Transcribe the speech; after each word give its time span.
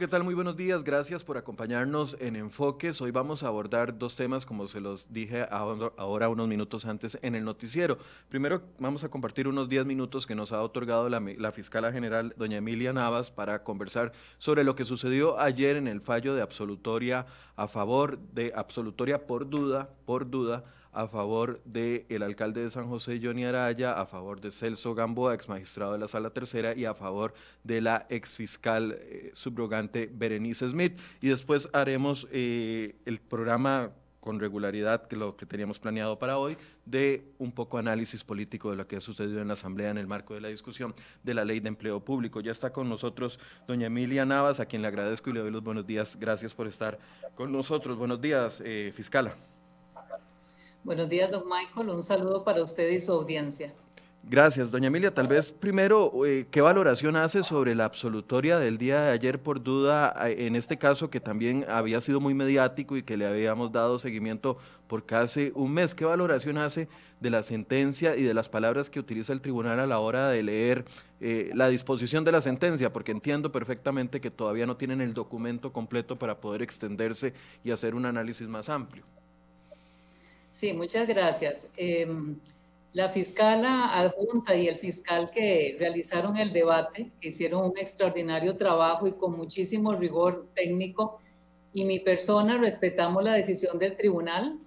¿qué 0.00 0.08
tal? 0.08 0.24
Muy 0.24 0.32
buenos 0.32 0.56
días. 0.56 0.82
Gracias 0.82 1.24
por 1.24 1.36
acompañarnos 1.36 2.16
en 2.20 2.34
Enfoques. 2.34 3.02
Hoy 3.02 3.10
vamos 3.10 3.42
a 3.42 3.48
abordar 3.48 3.98
dos 3.98 4.16
temas, 4.16 4.46
como 4.46 4.66
se 4.66 4.80
los 4.80 5.12
dije 5.12 5.46
ahora 5.50 6.30
unos 6.30 6.48
minutos 6.48 6.86
antes 6.86 7.18
en 7.20 7.34
el 7.34 7.44
noticiero. 7.44 7.98
Primero, 8.30 8.62
vamos 8.78 9.04
a 9.04 9.10
compartir 9.10 9.46
unos 9.46 9.68
10 9.68 9.84
minutos 9.84 10.26
que 10.26 10.34
nos 10.34 10.52
ha 10.52 10.62
otorgado 10.62 11.10
la, 11.10 11.20
la 11.20 11.52
fiscala 11.52 11.92
general, 11.92 12.32
doña 12.38 12.56
Emilia 12.56 12.94
Navas, 12.94 13.30
para 13.30 13.62
conversar 13.62 14.12
sobre 14.38 14.64
lo 14.64 14.74
que 14.74 14.86
sucedió 14.86 15.38
ayer 15.38 15.76
en 15.76 15.86
el 15.86 16.00
fallo 16.00 16.34
de 16.34 16.40
absolutoria 16.40 17.26
a 17.54 17.68
favor 17.68 18.18
de 18.32 18.54
absolutoria 18.56 19.26
por 19.26 19.50
duda, 19.50 19.90
por 20.06 20.30
duda 20.30 20.64
a 20.92 21.06
favor 21.06 21.60
del 21.64 22.04
el 22.08 22.22
alcalde 22.22 22.62
de 22.62 22.70
San 22.70 22.88
José, 22.88 23.20
Johnny 23.22 23.44
Araya, 23.44 23.92
a 23.92 24.06
favor 24.06 24.40
de 24.40 24.50
Celso 24.50 24.94
Gamboa, 24.94 25.34
ex 25.34 25.48
magistrado 25.48 25.92
de 25.92 25.98
la 25.98 26.08
Sala 26.08 26.30
Tercera, 26.30 26.74
y 26.74 26.84
a 26.84 26.94
favor 26.94 27.34
de 27.64 27.80
la 27.80 28.06
ex 28.08 28.36
fiscal 28.36 28.98
eh, 28.98 29.30
subrogante 29.34 30.10
Berenice 30.12 30.68
Smith. 30.68 30.98
Y 31.20 31.28
después 31.28 31.68
haremos 31.72 32.26
eh, 32.32 32.96
el 33.04 33.20
programa 33.20 33.92
con 34.20 34.38
regularidad, 34.38 35.08
que 35.08 35.16
lo 35.16 35.36
que 35.36 35.46
teníamos 35.46 35.78
planeado 35.78 36.18
para 36.18 36.38
hoy, 36.38 36.56
de 36.84 37.32
un 37.38 37.52
poco 37.52 37.78
análisis 37.78 38.22
político 38.22 38.70
de 38.70 38.76
lo 38.76 38.86
que 38.86 38.96
ha 38.96 39.00
sucedido 39.00 39.40
en 39.40 39.48
la 39.48 39.54
Asamblea 39.54 39.90
en 39.90 39.98
el 39.98 40.06
marco 40.06 40.34
de 40.34 40.42
la 40.42 40.48
discusión 40.48 40.94
de 41.22 41.34
la 41.34 41.44
Ley 41.44 41.60
de 41.60 41.68
Empleo 41.68 42.00
Público. 42.00 42.40
Ya 42.40 42.52
está 42.52 42.70
con 42.70 42.88
nosotros 42.88 43.38
doña 43.66 43.86
Emilia 43.86 44.26
Navas, 44.26 44.60
a 44.60 44.66
quien 44.66 44.82
le 44.82 44.88
agradezco 44.88 45.30
y 45.30 45.32
le 45.32 45.40
doy 45.40 45.50
los 45.50 45.62
buenos 45.62 45.86
días. 45.86 46.16
Gracias 46.20 46.54
por 46.54 46.66
estar 46.66 46.98
con 47.34 47.50
nosotros. 47.50 47.96
Buenos 47.96 48.20
días, 48.20 48.62
eh, 48.64 48.92
fiscala. 48.94 49.34
Buenos 50.82 51.08
días, 51.08 51.30
don 51.30 51.44
Michael. 51.46 51.90
Un 51.90 52.02
saludo 52.02 52.42
para 52.42 52.62
usted 52.62 52.90
y 52.90 53.00
su 53.00 53.12
audiencia. 53.12 53.74
Gracias, 54.22 54.70
doña 54.70 54.88
Emilia. 54.88 55.12
Tal 55.12 55.26
vez 55.26 55.50
primero, 55.50 56.26
eh, 56.26 56.46
¿qué 56.50 56.60
valoración 56.60 57.16
hace 57.16 57.42
sobre 57.42 57.74
la 57.74 57.86
absolutoria 57.86 58.58
del 58.58 58.76
día 58.76 59.00
de 59.00 59.10
ayer 59.10 59.42
por 59.42 59.62
duda, 59.62 60.14
en 60.28 60.56
este 60.56 60.78
caso 60.78 61.08
que 61.08 61.20
también 61.20 61.64
había 61.68 62.00
sido 62.00 62.20
muy 62.20 62.34
mediático 62.34 62.96
y 62.96 63.02
que 63.02 63.16
le 63.16 63.26
habíamos 63.26 63.72
dado 63.72 63.98
seguimiento 63.98 64.58
por 64.88 65.04
casi 65.04 65.52
un 65.54 65.72
mes? 65.72 65.94
¿Qué 65.94 66.04
valoración 66.04 66.58
hace 66.58 66.88
de 67.18 67.30
la 67.30 67.42
sentencia 67.42 68.14
y 68.14 68.22
de 68.22 68.34
las 68.34 68.48
palabras 68.48 68.90
que 68.90 69.00
utiliza 69.00 69.32
el 69.32 69.40
tribunal 69.40 69.80
a 69.80 69.86
la 69.86 69.98
hora 69.98 70.28
de 70.28 70.42
leer 70.42 70.84
eh, 71.20 71.50
la 71.54 71.68
disposición 71.68 72.22
de 72.22 72.32
la 72.32 72.42
sentencia? 72.42 72.90
Porque 72.90 73.12
entiendo 73.12 73.50
perfectamente 73.52 74.20
que 74.20 74.30
todavía 74.30 74.66
no 74.66 74.76
tienen 74.76 75.00
el 75.00 75.14
documento 75.14 75.72
completo 75.72 76.18
para 76.18 76.40
poder 76.40 76.62
extenderse 76.62 77.32
y 77.64 77.70
hacer 77.70 77.94
un 77.94 78.04
análisis 78.04 78.46
más 78.48 78.68
amplio. 78.68 79.04
Sí, 80.52 80.72
muchas 80.72 81.06
gracias. 81.06 81.68
Em, 81.76 82.38
la 82.92 83.08
fiscala 83.08 83.96
adjunta 83.98 84.56
y 84.56 84.66
el 84.66 84.76
fiscal 84.76 85.30
que 85.30 85.76
realizaron 85.78 86.36
el 86.36 86.52
debate, 86.52 87.10
que 87.20 87.28
hicieron 87.28 87.70
un 87.70 87.78
extraordinario 87.78 88.56
trabajo 88.56 89.06
y 89.06 89.12
con 89.12 89.36
muchísimo 89.36 89.94
rigor 89.94 90.48
técnico, 90.54 91.20
y 91.72 91.84
mi 91.84 92.00
persona 92.00 92.58
respetamos 92.58 93.22
la 93.22 93.34
decisión 93.34 93.78
del 93.78 93.96
tribunal, 93.96 94.58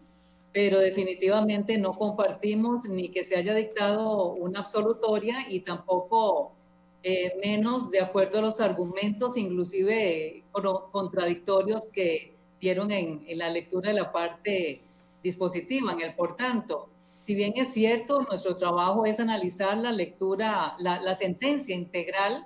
pero 0.53 0.79
definitivamente 0.79 1.77
no 1.77 1.93
compartimos 1.93 2.85
ni 2.85 3.09
que 3.09 3.23
se 3.25 3.35
haya 3.35 3.53
dictado 3.53 4.33
una 4.33 4.59
absolutoria 4.59 5.45
y 5.49 5.61
tampoco 5.61 6.53
eh, 7.01 7.33
menos 7.43 7.91
de 7.91 7.99
acuerdo 7.99 8.39
a 8.39 8.43
los 8.43 8.61
argumentos, 8.61 9.35
inclusive 9.35 10.43
contradictorios 10.91 11.89
que 11.91 12.33
dieron 12.61 12.91
en, 12.91 13.25
en 13.27 13.37
la 13.39 13.49
lectura 13.49 13.89
de 13.89 13.95
la 13.95 14.11
parte 14.13 14.81
dispositiva 15.23 15.93
en 15.93 16.01
el 16.01 16.13
por 16.13 16.35
tanto. 16.35 16.89
Si 17.17 17.33
bien 17.35 17.53
es 17.55 17.73
cierto, 17.73 18.21
nuestro 18.23 18.57
trabajo 18.57 19.05
es 19.05 19.19
analizar 19.19 19.77
la 19.77 19.91
lectura, 19.91 20.75
la, 20.77 21.15
sentencia 21.15 21.73
integral 21.73 22.45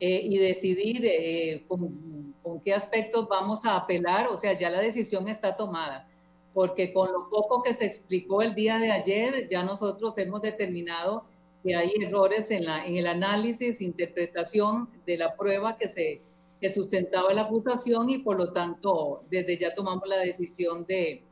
eh, 0.00 0.20
y 0.24 0.38
decidir 0.38 1.04
eh, 1.04 1.64
con, 1.68 2.34
con, 2.42 2.60
qué 2.60 2.72
aspectos 2.72 3.28
vamos 3.28 3.66
a 3.66 3.76
apelar, 3.76 4.28
o 4.28 4.36
sea, 4.36 4.54
ya 4.54 4.70
la 4.70 4.80
decisión 4.80 5.28
está 5.28 5.54
tomada, 5.54 6.08
porque 6.54 6.94
con 6.94 7.12
lo 7.12 7.28
poco 7.28 7.62
que 7.62 7.74
se 7.74 7.84
explicó 7.84 8.40
el 8.40 8.54
día 8.54 8.78
de 8.78 8.90
ayer, 8.90 9.46
ya 9.48 9.62
nosotros 9.62 10.16
hemos 10.16 10.40
determinado 10.40 11.24
que 11.62 11.74
hay 11.74 11.92
errores 12.00 12.50
en, 12.50 12.64
la, 12.64 12.86
en 12.86 12.96
el 12.96 13.06
análisis, 13.06 13.82
interpretación 13.82 14.88
de 15.04 15.18
la 15.18 15.36
prueba 15.36 15.76
que 15.76 15.88
se 15.88 16.22
que 16.60 16.70
sustentaba 16.70 17.34
la 17.34 17.42
acusación 17.42 18.08
y 18.08 18.18
por 18.18 18.38
lo 18.38 18.52
tanto 18.52 19.24
desde 19.30 19.58
ya 19.58 19.74
tomamos 19.74 20.08
la 20.08 20.16
decisión 20.16 20.86
de, 20.86 21.22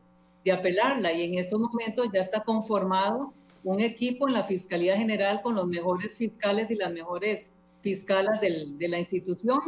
de 0.44 0.52
apelarla 0.52 1.12
y 1.12 1.24
en 1.24 1.38
estos 1.38 1.58
momentos 1.58 2.08
ya 2.12 2.20
está 2.20 2.42
conformado 2.42 3.32
un 3.62 3.80
equipo 3.80 4.28
en 4.28 4.34
la 4.34 4.42
Fiscalía 4.42 4.96
General 4.96 5.40
con 5.42 5.54
los 5.54 5.66
mejores 5.66 6.16
fiscales 6.16 6.70
y 6.70 6.74
las 6.74 6.92
mejores 6.92 7.50
fiscalas 7.80 8.40
de 8.40 8.88
la 8.88 8.98
institución 8.98 9.60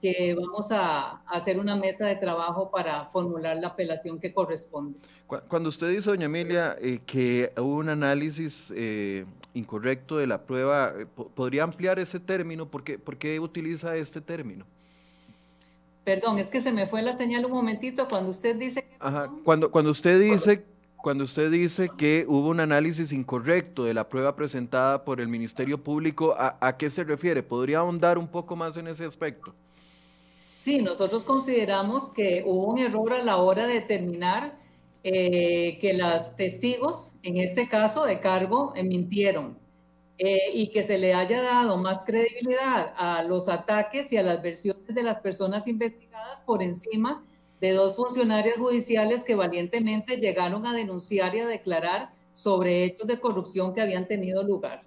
que 0.00 0.34
vamos 0.34 0.72
a, 0.72 1.22
hacer 1.26 1.58
una 1.58 1.76
mesa 1.76 2.06
de 2.06 2.16
trabajo 2.16 2.70
para 2.70 3.06
formular 3.06 3.56
la 3.56 3.68
apelación 3.68 4.18
que 4.18 4.32
corresponde. 4.32 4.98
Cuando 5.48 5.68
usted 5.68 5.90
dice, 5.90 6.10
doña 6.10 6.24
Emilia, 6.26 6.76
eh, 6.80 7.00
que 7.04 7.52
hubo 7.56 7.76
un 7.76 7.88
análisis 7.88 8.72
eh, 8.74 9.24
incorrecto 9.54 10.16
de 10.16 10.26
la 10.26 10.42
prueba, 10.42 10.94
eh, 10.96 11.06
¿podría 11.06 11.64
ampliar 11.64 11.98
ese 11.98 12.18
término? 12.18 12.66
¿Por 12.66 12.82
¿Por 12.98 13.16
qué 13.18 13.38
utiliza 13.38 13.94
este 13.96 14.20
término? 14.20 14.64
Perdón, 16.04 16.38
es 16.38 16.50
que 16.50 16.60
se 16.60 16.72
me 16.72 16.86
fue 16.86 17.02
la 17.02 17.16
señal 17.16 17.44
un 17.44 17.52
momentito 17.52 18.08
cuando 18.08 18.30
usted 18.30 18.56
dice... 18.56 18.84
Ajá, 18.98 19.30
cuando, 19.44 19.70
cuando 19.70 19.90
usted 19.90 20.20
dice 20.20 20.64
cuando 21.02 21.24
usted 21.24 21.50
dice 21.50 21.88
que 21.96 22.26
hubo 22.28 22.48
un 22.50 22.60
análisis 22.60 23.12
incorrecto 23.12 23.84
de 23.84 23.94
la 23.94 24.08
prueba 24.08 24.36
presentada 24.36 25.04
por 25.04 25.20
el 25.20 25.28
Ministerio 25.28 25.82
Público, 25.82 26.34
¿a, 26.36 26.76
qué 26.76 26.90
se 26.90 27.04
refiere? 27.04 27.42
¿Podría 27.42 27.78
ahondar 27.78 28.18
un 28.18 28.28
poco 28.28 28.54
más 28.54 28.76
en 28.76 28.86
ese 28.86 29.04
aspecto? 29.04 29.52
Sí, 30.52 30.82
nosotros 30.82 31.24
consideramos 31.24 32.10
que 32.10 32.44
hubo 32.46 32.66
un 32.66 32.78
error 32.78 33.14
a 33.14 33.24
la 33.24 33.38
hora 33.38 33.66
de 33.66 33.74
determinar 33.74 34.58
eh, 35.02 35.78
que 35.80 35.94
los 35.94 36.36
testigos, 36.36 37.14
en 37.22 37.38
este 37.38 37.66
caso 37.68 38.04
de 38.04 38.20
cargo, 38.20 38.74
eh, 38.76 38.84
mintieron. 38.84 39.56
Eh, 40.22 40.50
y 40.52 40.68
que 40.68 40.82
se 40.82 40.98
le 40.98 41.14
haya 41.14 41.40
dado 41.40 41.78
más 41.78 42.04
credibilidad 42.04 42.92
a 42.98 43.22
los 43.22 43.48
ataques 43.48 44.12
y 44.12 44.18
a 44.18 44.22
las 44.22 44.42
versiones 44.42 44.94
de 44.94 45.02
las 45.02 45.18
personas 45.18 45.66
investigadas 45.66 46.42
por 46.42 46.62
encima 46.62 47.24
de 47.58 47.72
dos 47.72 47.96
funcionarios 47.96 48.58
judiciales 48.58 49.24
que 49.24 49.34
valientemente 49.34 50.18
llegaron 50.18 50.66
a 50.66 50.74
denunciar 50.74 51.34
y 51.34 51.40
a 51.40 51.46
declarar 51.46 52.10
sobre 52.34 52.84
hechos 52.84 53.06
de 53.06 53.18
corrupción 53.18 53.72
que 53.72 53.80
habían 53.80 54.06
tenido 54.06 54.42
lugar. 54.42 54.82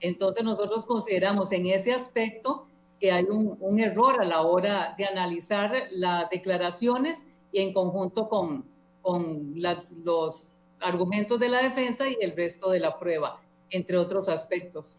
Entonces 0.00 0.42
nosotros 0.42 0.86
consideramos 0.86 1.52
en 1.52 1.66
ese 1.66 1.92
aspecto 1.92 2.64
que 2.98 3.12
hay 3.12 3.24
un, 3.24 3.78
error 3.78 4.22
a 4.22 4.24
la 4.24 4.40
hora 4.40 4.94
de 4.96 5.04
analizar 5.04 5.88
las 5.90 6.30
declaraciones 6.30 7.26
y 7.52 7.60
en 7.60 7.74
conjunto 7.74 8.26
con, 8.30 8.64
con 9.02 9.52
los 10.02 10.48
argumentos 10.80 11.38
de 11.38 11.50
la 11.50 11.62
defensa 11.62 12.08
y 12.08 12.16
el 12.22 12.34
resto 12.34 12.70
de 12.70 12.80
la 12.80 12.98
prueba 12.98 13.38
entre 13.70 13.96
otros 13.96 14.28
aspectos. 14.28 14.98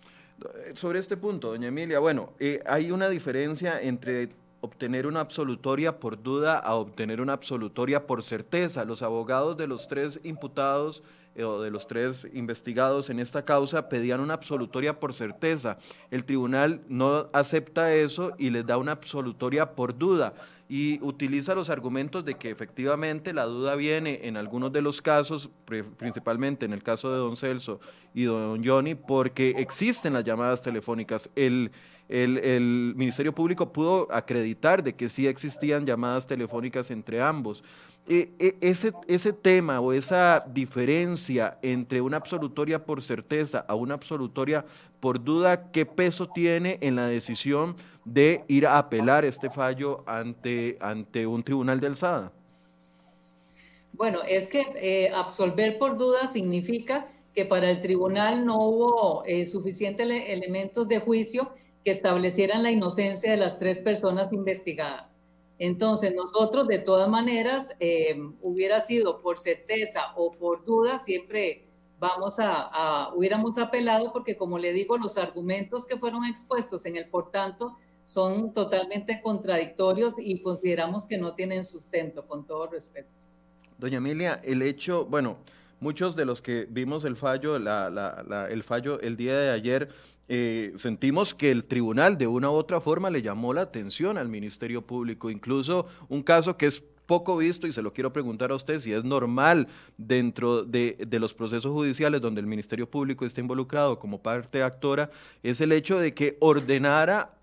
Sobre 0.75 0.99
este 0.99 1.17
punto, 1.17 1.49
doña 1.49 1.67
Emilia, 1.67 1.99
bueno, 1.99 2.33
eh, 2.39 2.61
hay 2.65 2.91
una 2.91 3.09
diferencia 3.09 3.81
entre 3.81 4.29
obtener 4.61 5.07
una 5.07 5.21
absolutoria 5.21 5.99
por 5.99 6.21
duda 6.21 6.57
a 6.57 6.75
obtener 6.75 7.21
una 7.21 7.33
absolutoria 7.33 8.07
por 8.07 8.23
certeza. 8.23 8.85
Los 8.85 9.01
abogados 9.01 9.57
de 9.57 9.67
los 9.67 9.87
tres 9.87 10.19
imputados 10.23 11.03
eh, 11.35 11.43
o 11.43 11.61
de 11.61 11.71
los 11.71 11.87
tres 11.87 12.27
investigados 12.33 13.09
en 13.09 13.19
esta 13.19 13.45
causa 13.45 13.87
pedían 13.89 14.19
una 14.19 14.33
absolutoria 14.33 14.99
por 14.99 15.13
certeza. 15.13 15.77
El 16.11 16.25
tribunal 16.25 16.81
no 16.87 17.29
acepta 17.33 17.93
eso 17.93 18.29
y 18.37 18.49
les 18.49 18.65
da 18.65 18.77
una 18.77 18.93
absolutoria 18.93 19.75
por 19.75 19.97
duda 19.97 20.33
y 20.71 20.99
utiliza 21.01 21.55
los 21.55 21.71
argumentos 21.71 22.23
de 22.23 22.35
que 22.35 22.51
efectivamente 22.51 23.33
la 23.33 23.45
duda 23.45 23.73
viene 23.75 24.19
en 24.23 24.37
algunos 24.37 24.71
de 24.71 24.83
los 24.83 25.01
casos, 25.01 25.49
principalmente 25.97 26.63
en 26.63 26.73
el 26.73 26.83
caso 26.83 27.11
de 27.11 27.17
don 27.17 27.35
Celso 27.35 27.79
y 28.13 28.25
don 28.25 28.63
Johnny, 28.63 28.93
porque 28.93 29.55
existen 29.57 30.13
las 30.13 30.23
llamadas 30.23 30.61
telefónicas. 30.61 31.31
El, 31.35 31.71
el, 32.09 32.93
Ministerio 32.95 33.33
Público 33.33 33.71
pudo 33.71 34.07
acreditar 34.11 34.83
de 34.83 34.93
que 34.93 35.09
sí 35.09 35.27
existían 35.27 35.85
llamadas 35.85 36.27
telefónicas 36.27 36.89
entre 36.91 37.21
ambos. 37.21 37.63
E, 38.07 38.31
e, 38.39 38.55
ese, 38.61 38.91
ese 39.07 39.31
tema 39.31 39.79
o 39.79 39.93
esa 39.93 40.43
diferencia 40.47 41.59
entre 41.61 42.01
una 42.01 42.17
absolutoria 42.17 42.83
por 42.83 43.03
certeza 43.03 43.63
a 43.67 43.75
una 43.75 43.93
absolutoria 43.93 44.65
por 44.99 45.23
duda, 45.23 45.69
¿qué 45.71 45.85
peso 45.85 46.27
tiene 46.27 46.79
en 46.81 46.95
la 46.95 47.05
decisión 47.05 47.75
de 48.05 48.43
ir 48.47 48.65
a 48.65 48.79
apelar 48.79 49.25
este 49.25 49.51
fallo 49.51 50.03
ante, 50.07 50.77
ante 50.81 51.27
un 51.27 51.43
tribunal 51.43 51.79
de 51.79 51.87
alzada? 51.87 52.31
Bueno, 53.93 54.21
es 54.27 54.47
que 54.47 54.65
eh, 54.75 55.11
absolver 55.13 55.77
por 55.77 55.97
duda 55.97 56.25
significa 56.25 57.07
que 57.35 57.45
para 57.45 57.69
el 57.69 57.81
tribunal 57.81 58.45
no 58.45 58.57
hubo 58.63 59.23
eh, 59.25 59.45
suficientes 59.45 60.07
elementos 60.09 60.87
de 60.87 60.99
juicio 60.99 61.51
que 61.83 61.91
establecieran 61.91 62.63
la 62.63 62.71
inocencia 62.71 63.31
de 63.31 63.37
las 63.37 63.59
tres 63.59 63.79
personas 63.79 64.31
investigadas. 64.33 65.19
Entonces, 65.57 66.13
nosotros 66.15 66.67
de 66.67 66.79
todas 66.79 67.09
maneras, 67.09 67.75
eh, 67.79 68.17
hubiera 68.41 68.79
sido 68.79 69.21
por 69.21 69.37
certeza 69.37 70.13
o 70.15 70.31
por 70.31 70.63
duda, 70.63 70.97
siempre 70.97 71.65
vamos 71.99 72.39
a, 72.39 72.69
a, 72.71 73.13
hubiéramos 73.13 73.57
apelado 73.57 74.13
porque, 74.13 74.37
como 74.37 74.57
le 74.57 74.71
digo, 74.71 74.97
los 74.97 75.17
argumentos 75.17 75.85
que 75.85 75.97
fueron 75.97 76.25
expuestos 76.25 76.85
en 76.85 76.95
el 76.95 77.09
por 77.09 77.31
tanto 77.31 77.75
son 78.05 78.53
totalmente 78.53 79.21
contradictorios 79.21 80.15
y 80.17 80.41
consideramos 80.41 81.05
que 81.05 81.17
no 81.17 81.35
tienen 81.35 81.63
sustento, 81.63 82.25
con 82.25 82.47
todo 82.47 82.67
respeto. 82.67 83.09
Doña 83.77 83.97
Emilia, 83.97 84.41
el 84.43 84.61
hecho, 84.61 85.05
bueno, 85.05 85.37
muchos 85.79 86.15
de 86.15 86.25
los 86.25 86.41
que 86.41 86.67
vimos 86.69 87.03
el 87.05 87.15
fallo, 87.15 87.55
el 87.55 88.63
fallo 88.63 88.99
el 89.01 89.17
día 89.17 89.37
de 89.37 89.49
ayer, 89.49 89.89
eh, 90.27 90.73
sentimos 90.75 91.33
que 91.33 91.49
el 91.49 91.63
tribunal 91.63 92.17
de 92.17 92.27
una 92.27 92.51
u 92.51 92.53
otra 92.53 92.79
forma 92.79 93.09
le 93.09 93.21
llamó 93.21 93.53
la 93.53 93.61
atención 93.61 94.17
al 94.17 94.29
Ministerio 94.29 94.81
Público, 94.83 95.29
incluso 95.29 95.87
un 96.07 96.21
caso 96.21 96.55
que 96.55 96.67
es 96.67 96.83
poco 97.09 97.37
visto 97.37 97.65
y 97.65 97.73
se 97.73 97.81
lo 97.81 97.91
quiero 97.91 98.13
preguntar 98.13 98.51
a 98.51 98.55
usted 98.55 98.79
si 98.79 98.93
es 98.93 99.03
normal 99.03 99.67
dentro 99.97 100.63
de, 100.63 100.95
los 101.13 101.33
procesos 101.33 101.71
judiciales 101.71 102.21
donde 102.21 102.39
el 102.39 102.45
Ministerio 102.45 102.87
Público 102.87 103.25
está 103.25 103.41
involucrado 103.41 103.97
como 103.97 104.21
parte 104.21 104.61
actora, 104.61 105.09
es 105.41 105.59
el 105.59 105.71
hecho 105.71 105.97
de 105.97 106.13
que 106.13 106.37
ordenara 106.39 107.33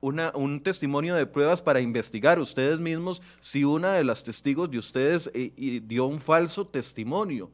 un 0.00 0.60
testimonio 0.64 1.14
de 1.14 1.26
pruebas 1.26 1.62
para 1.62 1.80
investigar 1.80 2.40
ustedes 2.40 2.80
mismos 2.80 3.22
si 3.40 3.62
una 3.62 3.92
de 3.92 4.02
las 4.02 4.24
testigos 4.24 4.68
de 4.68 4.78
ustedes 4.78 5.30
eh, 5.32 5.80
dio 5.86 6.06
un 6.06 6.20
falso 6.20 6.66
testimonio. 6.66 7.52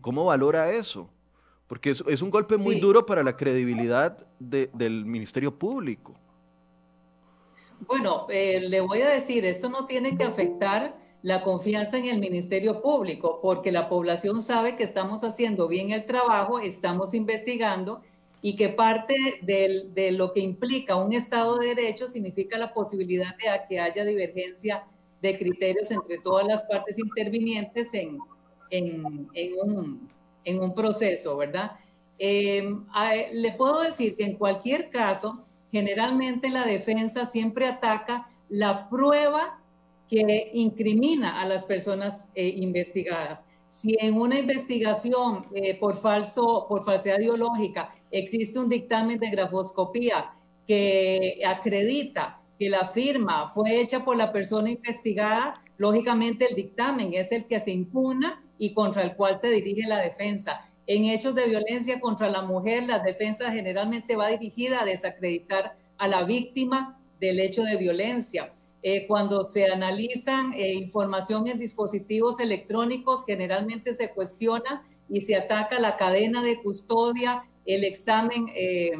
¿Cómo 0.00 0.24
valora 0.24 0.72
eso? 0.72 1.08
Porque 1.66 1.90
es, 1.90 2.02
es 2.06 2.22
un 2.22 2.30
golpe 2.30 2.56
muy 2.56 2.80
duro 2.80 3.06
para 3.06 3.22
la 3.22 3.36
credibilidad 3.36 4.26
del 4.38 5.04
Ministerio 5.04 5.56
Público. 5.56 6.18
Bueno, 7.86 8.26
eh, 8.28 8.60
le 8.60 8.80
voy 8.80 9.02
a 9.02 9.08
decir, 9.08 9.44
esto 9.44 9.68
no 9.68 9.86
tiene 9.86 10.16
que 10.16 10.24
afectar 10.24 10.96
la 11.22 11.42
confianza 11.42 11.98
en 11.98 12.06
el 12.06 12.18
Ministerio 12.18 12.80
Público, 12.80 13.40
porque 13.40 13.70
la 13.70 13.88
población 13.88 14.42
sabe 14.42 14.76
que 14.76 14.82
estamos 14.82 15.24
haciendo 15.24 15.68
bien 15.68 15.90
el 15.90 16.04
trabajo, 16.06 16.58
estamos 16.58 17.14
investigando 17.14 18.02
y 18.40 18.56
que 18.56 18.68
parte 18.68 19.14
de 19.42 20.12
lo 20.12 20.32
que 20.32 20.40
implica 20.40 20.96
un 20.96 21.12
Estado 21.12 21.56
de 21.56 21.74
Derecho 21.74 22.08
significa 22.08 22.56
la 22.56 22.72
posibilidad 22.72 23.36
de 23.36 23.44
que 23.68 23.80
haya 23.80 24.04
divergencia 24.04 24.84
de 25.20 25.36
criterios 25.36 25.90
entre 25.90 26.18
todas 26.18 26.46
las 26.46 26.62
partes 26.62 26.98
intervinientes 26.98 27.92
en, 27.94 28.18
en, 28.70 29.04
un, 29.04 30.08
en 30.44 30.60
un, 30.60 30.74
proceso, 30.74 31.36
¿verdad? 31.36 31.72
Eh, 32.18 32.68
le 33.32 33.52
puedo 33.52 33.82
decir 33.82 34.16
que 34.16 34.24
en 34.24 34.36
cualquier 34.36 34.90
caso, 34.90 35.44
generalmente 35.70 36.48
la 36.48 36.64
defensa 36.64 37.26
siempre 37.26 37.66
ataca 37.66 38.28
la 38.48 38.88
prueba 38.88 39.60
que 40.08 40.50
incrimina 40.54 41.40
a 41.40 41.46
las 41.46 41.64
personas 41.64 42.30
eh, 42.34 42.48
investigadas. 42.48 43.44
Si 43.68 43.94
en 44.00 44.14
una 44.14 44.38
investigación 44.38 45.46
eh, 45.54 45.74
por, 45.78 45.96
falso, 45.96 46.64
por 46.68 46.82
falsedad 46.82 47.20
ideológica 47.20 47.94
existe 48.10 48.58
un 48.58 48.70
dictamen 48.70 49.18
de 49.18 49.28
grafoscopía 49.28 50.32
que 50.66 51.42
acredita 51.46 52.40
que 52.58 52.70
la 52.70 52.86
firma 52.86 53.48
fue 53.48 53.80
hecha 53.80 54.04
por 54.04 54.16
la 54.16 54.32
persona 54.32 54.70
investigada, 54.70 55.62
lógicamente 55.78 56.46
el 56.50 56.56
dictamen 56.56 57.14
es 57.14 57.32
el 57.32 57.46
que 57.46 57.60
se 57.60 57.70
impugna 57.70 58.42
y 58.58 58.74
contra 58.74 59.02
el 59.02 59.14
cual 59.14 59.38
se 59.40 59.48
dirige 59.50 59.88
la 59.88 59.98
defensa. 59.98 60.68
En 60.86 61.04
hechos 61.04 61.34
de 61.34 61.46
violencia 61.46 62.00
contra 62.00 62.28
la 62.28 62.42
mujer, 62.42 62.82
la 62.84 62.98
defensa 62.98 63.50
generalmente 63.50 64.16
va 64.16 64.28
dirigida 64.28 64.82
a 64.82 64.84
desacreditar 64.84 65.76
a 65.96 66.08
la 66.08 66.24
víctima 66.24 66.98
del 67.20 67.40
hecho 67.40 67.62
de 67.62 67.76
violencia. 67.76 68.52
Eh, 68.82 69.06
cuando 69.06 69.44
se 69.44 69.66
analizan 69.66 70.52
eh, 70.54 70.72
información 70.74 71.46
en 71.48 71.58
dispositivos 71.58 72.40
electrónicos, 72.40 73.24
generalmente 73.26 73.92
se 73.92 74.10
cuestiona 74.10 74.82
y 75.08 75.20
se 75.20 75.36
ataca 75.36 75.78
la 75.78 75.96
cadena 75.96 76.42
de 76.42 76.60
custodia, 76.62 77.44
el 77.66 77.84
examen 77.84 78.46
eh, 78.54 78.92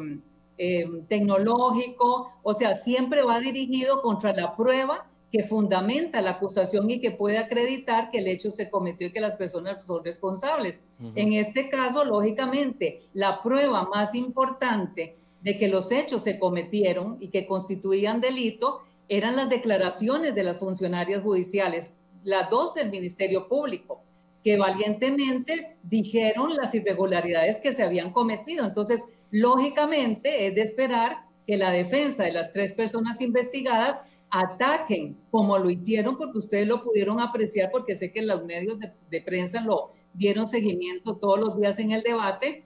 tecnológico, 1.07 2.33
o 2.43 2.53
sea, 2.53 2.75
siempre 2.75 3.23
va 3.23 3.39
dirigido 3.39 4.01
contra 4.01 4.33
la 4.33 4.55
prueba 4.55 5.08
que 5.31 5.43
fundamenta 5.43 6.21
la 6.21 6.31
acusación 6.31 6.89
y 6.89 6.99
que 6.99 7.11
puede 7.11 7.37
acreditar 7.37 8.09
que 8.09 8.17
el 8.17 8.27
hecho 8.27 8.49
se 8.49 8.69
cometió 8.69 9.07
y 9.07 9.11
que 9.11 9.21
las 9.21 9.35
personas 9.35 9.85
son 9.85 10.03
responsables. 10.03 10.81
En 11.15 11.33
este 11.33 11.69
caso, 11.69 12.03
lógicamente, 12.03 13.03
la 13.13 13.43
prueba 13.43 13.83
más 13.83 14.15
importante 14.15 15.17
de 15.41 15.57
que 15.57 15.67
los 15.67 15.91
hechos 15.91 16.23
se 16.23 16.39
cometieron 16.39 17.17
y 17.19 17.29
que 17.29 17.45
constituían 17.45 18.21
delito 18.21 18.81
eran 19.07 19.35
las 19.35 19.49
declaraciones 19.49 20.35
de 20.35 20.43
las 20.43 20.57
funcionarias 20.57 21.23
judiciales, 21.23 21.93
las 22.23 22.49
dos 22.49 22.73
del 22.73 22.89
Ministerio 22.89 23.47
Público, 23.47 24.03
que 24.43 24.57
valientemente 24.57 25.77
dijeron 25.83 26.55
las 26.55 26.73
irregularidades 26.73 27.57
que 27.57 27.71
se 27.71 27.83
habían 27.83 28.11
cometido. 28.11 28.65
Entonces, 28.65 29.05
lógicamente 29.31 30.47
es 30.47 30.55
de 30.55 30.61
esperar 30.61 31.25
que 31.45 31.57
la 31.57 31.71
defensa 31.71 32.23
de 32.23 32.31
las 32.31 32.51
tres 32.51 32.73
personas 32.73 33.21
investigadas 33.21 34.01
ataquen 34.31 35.17
como 35.31 35.57
lo 35.57 35.69
hicieron, 35.69 36.17
porque 36.17 36.37
ustedes 36.37 36.67
lo 36.67 36.83
pudieron 36.83 37.19
apreciar, 37.19 37.71
porque 37.71 37.95
sé 37.95 38.11
que 38.11 38.21
los 38.21 38.43
medios 38.45 38.77
de, 38.79 39.21
prensa 39.21 39.61
lo 39.61 39.91
dieron 40.13 40.47
seguimiento 40.47 41.17
todos 41.17 41.39
los 41.39 41.57
días 41.57 41.79
en 41.79 41.91
el 41.91 42.03
debate, 42.03 42.63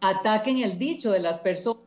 ataquen 0.00 0.58
el 0.58 0.78
dicho 0.78 1.12
de 1.12 1.20
las 1.20 1.40
personas, 1.40 1.82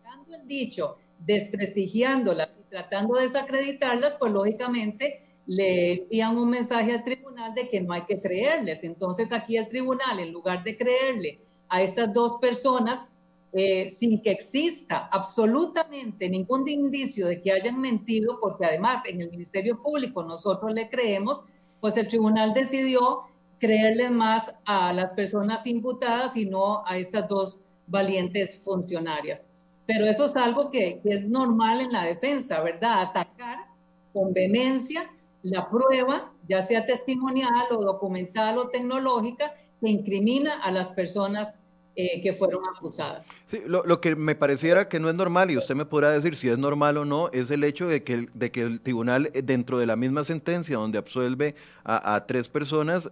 atacando 0.00 0.34
el 0.36 0.46
dicho, 0.46 0.96
desprestigiándolas 1.18 2.50
y 2.58 2.70
tratando 2.70 3.14
de 3.14 3.22
desacreditarlas, 3.22 4.16
pues 4.16 4.32
lógicamente 4.32 5.22
le 5.46 5.92
envían 5.94 6.36
un 6.36 6.48
mensaje 6.48 6.92
al 6.92 7.04
tribunal 7.04 7.54
de 7.54 7.68
que 7.68 7.80
no 7.80 7.92
hay 7.92 8.02
que 8.02 8.20
creerles. 8.20 8.84
Entonces 8.84 9.32
aquí 9.32 9.56
el 9.56 9.68
tribunal, 9.68 10.20
en 10.20 10.32
lugar 10.32 10.62
de 10.62 10.76
creerle 10.76 11.40
a 11.68 11.82
estas 11.82 12.12
dos 12.12 12.36
personas, 12.40 13.08
eh, 13.52 13.88
sin 13.88 14.22
que 14.22 14.30
exista 14.30 15.08
absolutamente 15.12 16.28
ningún 16.28 16.66
indicio 16.68 17.26
de 17.26 17.42
que 17.42 17.52
hayan 17.52 17.80
mentido, 17.80 18.38
porque 18.40 18.64
además 18.64 19.02
en 19.06 19.20
el 19.20 19.30
Ministerio 19.30 19.82
Público 19.82 20.22
nosotros 20.22 20.72
le 20.72 20.88
creemos, 20.88 21.44
pues 21.80 21.96
el 21.96 22.08
tribunal 22.08 22.54
decidió 22.54 23.24
creerle 23.58 24.10
más 24.10 24.54
a 24.64 24.92
las 24.92 25.10
personas 25.12 25.66
imputadas 25.66 26.36
y 26.36 26.46
no 26.46 26.82
a 26.86 26.96
estas 26.96 27.28
dos 27.28 27.60
valientes 27.86 28.62
funcionarias. 28.64 29.42
Pero 29.86 30.06
eso 30.06 30.24
es 30.24 30.36
algo 30.36 30.70
que, 30.70 31.00
que 31.02 31.10
es 31.10 31.28
normal 31.28 31.80
en 31.80 31.92
la 31.92 32.04
defensa, 32.04 32.60
¿verdad? 32.60 33.02
Atacar 33.02 33.66
con 34.12 34.32
vehemencia 34.32 35.10
la 35.42 35.68
prueba, 35.68 36.32
ya 36.48 36.62
sea 36.62 36.86
testimonial 36.86 37.66
o 37.70 37.82
documental 37.82 38.58
o 38.58 38.68
tecnológica, 38.68 39.54
que 39.80 39.90
incrimina 39.90 40.62
a 40.62 40.70
las 40.70 40.92
personas 40.92 41.61
eh, 41.94 42.22
que 42.22 42.32
fueron 42.32 42.62
acusadas. 42.74 43.28
Sí, 43.46 43.60
lo, 43.66 43.84
lo, 43.84 44.00
que 44.00 44.16
me 44.16 44.34
pareciera 44.34 44.88
que 44.88 44.98
no 44.98 45.10
es 45.10 45.14
normal, 45.14 45.50
y 45.50 45.58
usted 45.58 45.74
me 45.74 45.84
podrá 45.84 46.10
decir 46.10 46.36
si 46.36 46.48
es 46.48 46.56
normal 46.56 46.96
o 46.96 47.04
no, 47.04 47.28
es 47.32 47.50
el 47.50 47.62
hecho 47.64 47.86
de 47.86 48.02
que, 48.02 48.28
de 48.32 48.50
que 48.50 48.62
el 48.62 48.80
tribunal, 48.80 49.30
eh, 49.34 49.42
dentro 49.42 49.78
de 49.78 49.84
la 49.84 49.94
misma 49.94 50.24
sentencia 50.24 50.78
donde 50.78 50.96
absuelve 50.96 51.54
a, 51.84 52.24
tres 52.26 52.48
personas, 52.48 53.10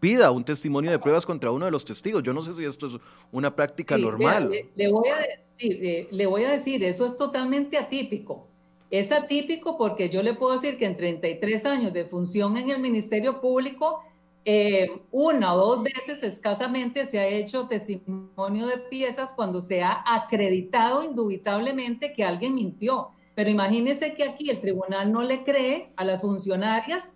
pida 0.00 0.32
un 0.32 0.44
testimonio 0.44 0.90
de 0.90 0.98
pruebas 0.98 1.24
contra 1.24 1.52
uno 1.52 1.64
de 1.64 1.70
los 1.70 1.84
testigos. 1.84 2.24
Yo 2.24 2.32
no 2.32 2.42
sé 2.42 2.54
si 2.54 2.64
esto 2.64 2.88
es 2.88 2.94
una 3.30 3.54
práctica 3.54 3.96
normal. 3.96 4.50
le, 4.74 4.88
voy 4.88 5.08
a 5.08 5.18
decir, 5.18 5.86
eh, 5.86 6.08
le 6.10 6.26
voy 6.26 6.42
a 6.42 6.50
decir, 6.50 6.82
eso 6.82 7.06
es 7.06 7.16
totalmente 7.16 7.78
atípico. 7.78 8.48
Es 8.90 9.12
atípico 9.12 9.78
porque 9.78 10.10
yo 10.10 10.24
le 10.24 10.34
puedo 10.34 10.54
decir 10.54 10.76
que 10.76 10.86
en 10.86 10.96
33 10.96 11.66
años 11.66 11.92
de 11.92 12.04
función 12.04 12.56
en 12.56 12.68
el 12.68 12.80
Ministerio 12.80 13.40
Público, 13.40 14.02
eh, 14.44 14.90
una 15.12 15.54
o 15.54 15.58
dos 15.58 15.84
veces 15.84 16.22
escasamente 16.22 17.04
se 17.04 17.20
ha 17.20 17.26
hecho 17.28 17.68
testimonio 17.68 18.66
de 18.66 18.78
piezas 18.78 19.32
cuando 19.32 19.60
se 19.60 19.82
ha 19.82 20.02
acreditado 20.04 21.04
indubitablemente 21.04 22.12
que 22.12 22.24
alguien 22.24 22.54
mintió. 22.54 23.10
Pero 23.34 23.50
imagínense 23.50 24.14
que 24.14 24.24
aquí 24.24 24.50
el 24.50 24.60
tribunal 24.60 25.12
no 25.12 25.22
le 25.22 25.44
cree 25.44 25.92
a 25.96 26.04
las 26.04 26.20
funcionarias, 26.20 27.14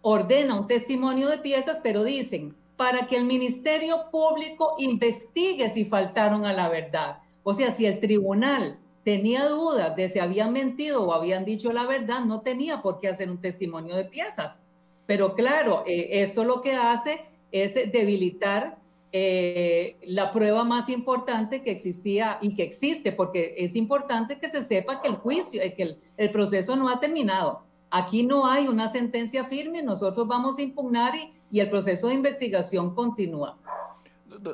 ordena 0.00 0.58
un 0.58 0.66
testimonio 0.66 1.28
de 1.28 1.38
piezas, 1.38 1.80
pero 1.82 2.04
dicen, 2.04 2.56
para 2.76 3.06
que 3.06 3.16
el 3.16 3.24
Ministerio 3.24 4.10
Público 4.10 4.76
investigue 4.78 5.68
si 5.68 5.84
faltaron 5.84 6.46
a 6.46 6.52
la 6.52 6.68
verdad. 6.68 7.18
O 7.42 7.52
sea, 7.52 7.72
si 7.72 7.84
el 7.84 8.00
tribunal 8.00 8.78
tenía 9.04 9.48
dudas 9.48 9.96
de 9.96 10.08
si 10.08 10.18
habían 10.18 10.52
mentido 10.52 11.02
o 11.04 11.12
habían 11.12 11.44
dicho 11.44 11.72
la 11.72 11.86
verdad, 11.86 12.24
no 12.24 12.40
tenía 12.40 12.80
por 12.80 13.00
qué 13.00 13.08
hacer 13.08 13.30
un 13.30 13.40
testimonio 13.40 13.96
de 13.96 14.04
piezas. 14.04 14.64
Pero 15.06 15.34
claro, 15.34 15.84
eh, 15.86 16.22
esto 16.22 16.44
lo 16.44 16.62
que 16.62 16.72
hace 16.72 17.20
es 17.52 17.74
debilitar 17.74 18.80
eh, 19.12 19.96
la 20.04 20.30
prueba 20.30 20.62
más 20.62 20.88
importante 20.88 21.64
que 21.64 21.72
existía 21.72 22.38
y 22.40 22.54
que 22.54 22.62
existe, 22.62 23.10
porque 23.10 23.54
es 23.58 23.74
importante 23.74 24.38
que 24.38 24.48
se 24.48 24.62
sepa 24.62 25.02
que 25.02 25.08
el 25.08 25.16
juicio, 25.16 25.60
eh, 25.60 25.74
que 25.74 25.96
el, 26.16 26.30
proceso 26.30 26.76
no 26.76 26.88
ha 26.88 27.00
terminado. 27.00 27.62
Aquí 27.90 28.22
no 28.22 28.46
hay 28.46 28.68
una 28.68 28.86
sentencia 28.86 29.42
firme, 29.42 29.82
nosotros 29.82 30.28
vamos 30.28 30.58
a 30.58 30.62
impugnar 30.62 31.14
y, 31.16 31.58
el 31.58 31.68
proceso 31.68 32.06
de 32.06 32.14
investigación 32.14 32.94
continúa. 32.94 33.58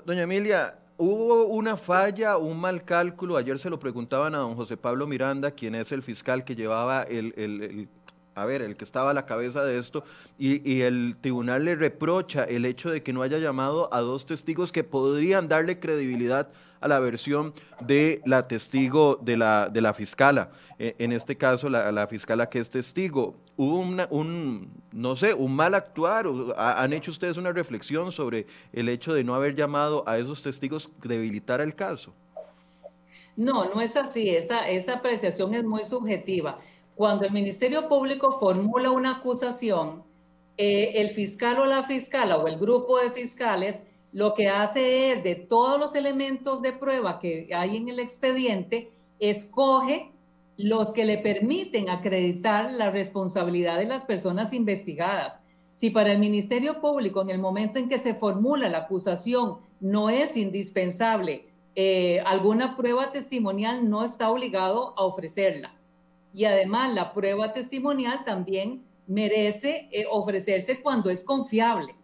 Doña 0.07 0.23
Emilia, 0.23 0.79
hubo 0.97 1.45
una 1.45 1.76
falla, 1.76 2.38
un 2.38 2.59
mal 2.59 2.83
cálculo. 2.83 3.37
Ayer 3.37 3.59
se 3.59 3.69
lo 3.69 3.79
preguntaban 3.79 4.35
a 4.35 4.38
don 4.38 4.55
José 4.55 4.79
Pablo 4.79 5.07
Miranda, 5.07 5.50
quien 5.50 5.75
es 5.75 5.93
el 5.93 6.03
fiscal 6.03 6.45
que 6.45 6.57
llevaba 6.57 7.03
el, 7.03 7.91
a 8.37 8.45
ver, 8.45 8.61
el 8.61 8.76
que 8.76 8.85
estaba 8.85 9.12
a 9.12 9.14
la 9.14 9.25
cabeza 9.25 9.64
de 9.64 9.78
esto, 9.78 10.05
y, 10.38 10.83
el 10.83 11.16
tribunal 11.23 11.64
le 11.64 11.75
reprocha 11.75 12.45
el 12.45 12.66
hecho 12.66 12.90
de 12.90 13.02
que 13.02 13.14
no 13.14 13.23
haya 13.23 13.38
llamado 13.38 13.93
a 13.95 14.00
dos 14.00 14.26
testigos 14.26 14.73
que 14.73 14.85
podrían 14.85 15.47
darle 15.47 15.81
credibilidad 15.81 16.50
a 16.83 16.88
la 16.88 17.00
versión 17.00 17.55
de 17.81 18.21
la 18.26 18.47
testigo 18.47 19.19
de 19.23 19.38
la, 19.38 19.71
de 19.71 19.81
la 19.81 19.95
fiscala. 19.95 20.50
E, 20.78 20.95
en 20.99 21.12
este 21.12 21.37
caso, 21.37 21.71
la, 21.71 21.90
la, 21.90 22.07
fiscala 22.07 22.50
que 22.50 22.59
es 22.59 22.69
testigo. 22.69 23.37
Hubo 23.57 23.78
un, 23.78 24.71
no 24.93 25.16
sé, 25.16 25.33
un 25.33 25.57
mal 25.57 25.75
actuar. 25.75 26.26
¿Han 26.59 26.93
hecho 26.93 27.12
ustedes 27.12 27.38
una 27.38 27.52
reflexión 27.52 28.12
sobre 28.12 28.47
el 28.75 28.90
hecho 28.90 29.14
de 29.14 29.25
no 29.25 29.35
haber 29.35 29.55
llamado 29.55 30.07
a 30.07 30.19
esos 30.19 30.43
testigos 30.43 30.90
debilitar 31.02 31.62
el 31.62 31.75
caso? 31.75 32.12
No, 33.35 33.64
no 33.64 33.81
es 33.81 33.97
así. 33.97 34.28
Esa, 34.28 34.69
esa 34.69 34.97
apreciación 34.97 35.55
es 35.55 35.64
muy 35.64 35.85
subjetiva. 35.85 36.59
Cuando 36.97 37.26
el 37.26 37.33
Ministerio 37.33 37.88
Público 37.88 38.33
formula 38.33 38.91
una 38.91 39.19
acusación, 39.19 40.03
eh, 40.57 40.93
el 40.95 41.11
fiscal 41.11 41.59
o 41.59 41.67
la 41.67 41.83
fiscala 41.83 42.38
o 42.38 42.49
el 42.49 42.57
grupo 42.57 42.99
de 42.99 43.11
fiscales 43.11 43.85
lo 44.12 44.33
que 44.33 44.49
hace 44.49 45.12
es 45.12 45.23
de 45.23 45.35
todos 45.35 45.79
los 45.79 45.95
elementos 45.95 46.62
de 46.62 46.73
prueba 46.73 47.21
que 47.21 47.50
hay 47.55 47.76
en 47.76 47.91
el 47.91 47.99
expediente, 47.99 48.91
escoge 49.19 50.11
los 50.57 50.95
que 50.95 51.05
le 51.05 51.19
permiten 51.19 51.91
acreditar 51.91 52.73
la 52.73 52.91
responsabilidad 52.91 53.76
de 53.76 53.85
las 53.85 54.07
personas 54.07 54.55
investigadas. 54.55 55.38
Si 55.75 55.91
para 55.91 56.12
el 56.12 56.19
Ministerio 56.19 56.81
Público 56.81 57.21
en 57.21 57.29
el 57.29 57.38
momento 57.38 57.79
en 57.79 57.91
que 57.91 57.99
se 57.99 58.15
formula 58.15 58.71
la 58.71 58.79
acusación 58.79 59.59
no 59.81 60.09
es 60.09 60.38
indispensable 60.38 61.45
eh, 61.75 62.21
alguna 62.25 62.75
prueba 62.75 63.12
testimonial, 63.12 63.91
no 63.91 64.03
está 64.03 64.31
obligado 64.31 64.95
a 64.97 65.05
ofrecerla. 65.05 65.75
Y 66.37 66.45
además 66.45 66.93
la 66.93 67.14
prueba 67.14 67.55
testimonial 67.55 68.23
también 68.23 68.85
merece 69.07 69.88
eh, 69.90 70.05
ofrecerse 70.11 70.83
cuando 70.83 71.09
es 71.09 71.25
confiable. 71.25 71.95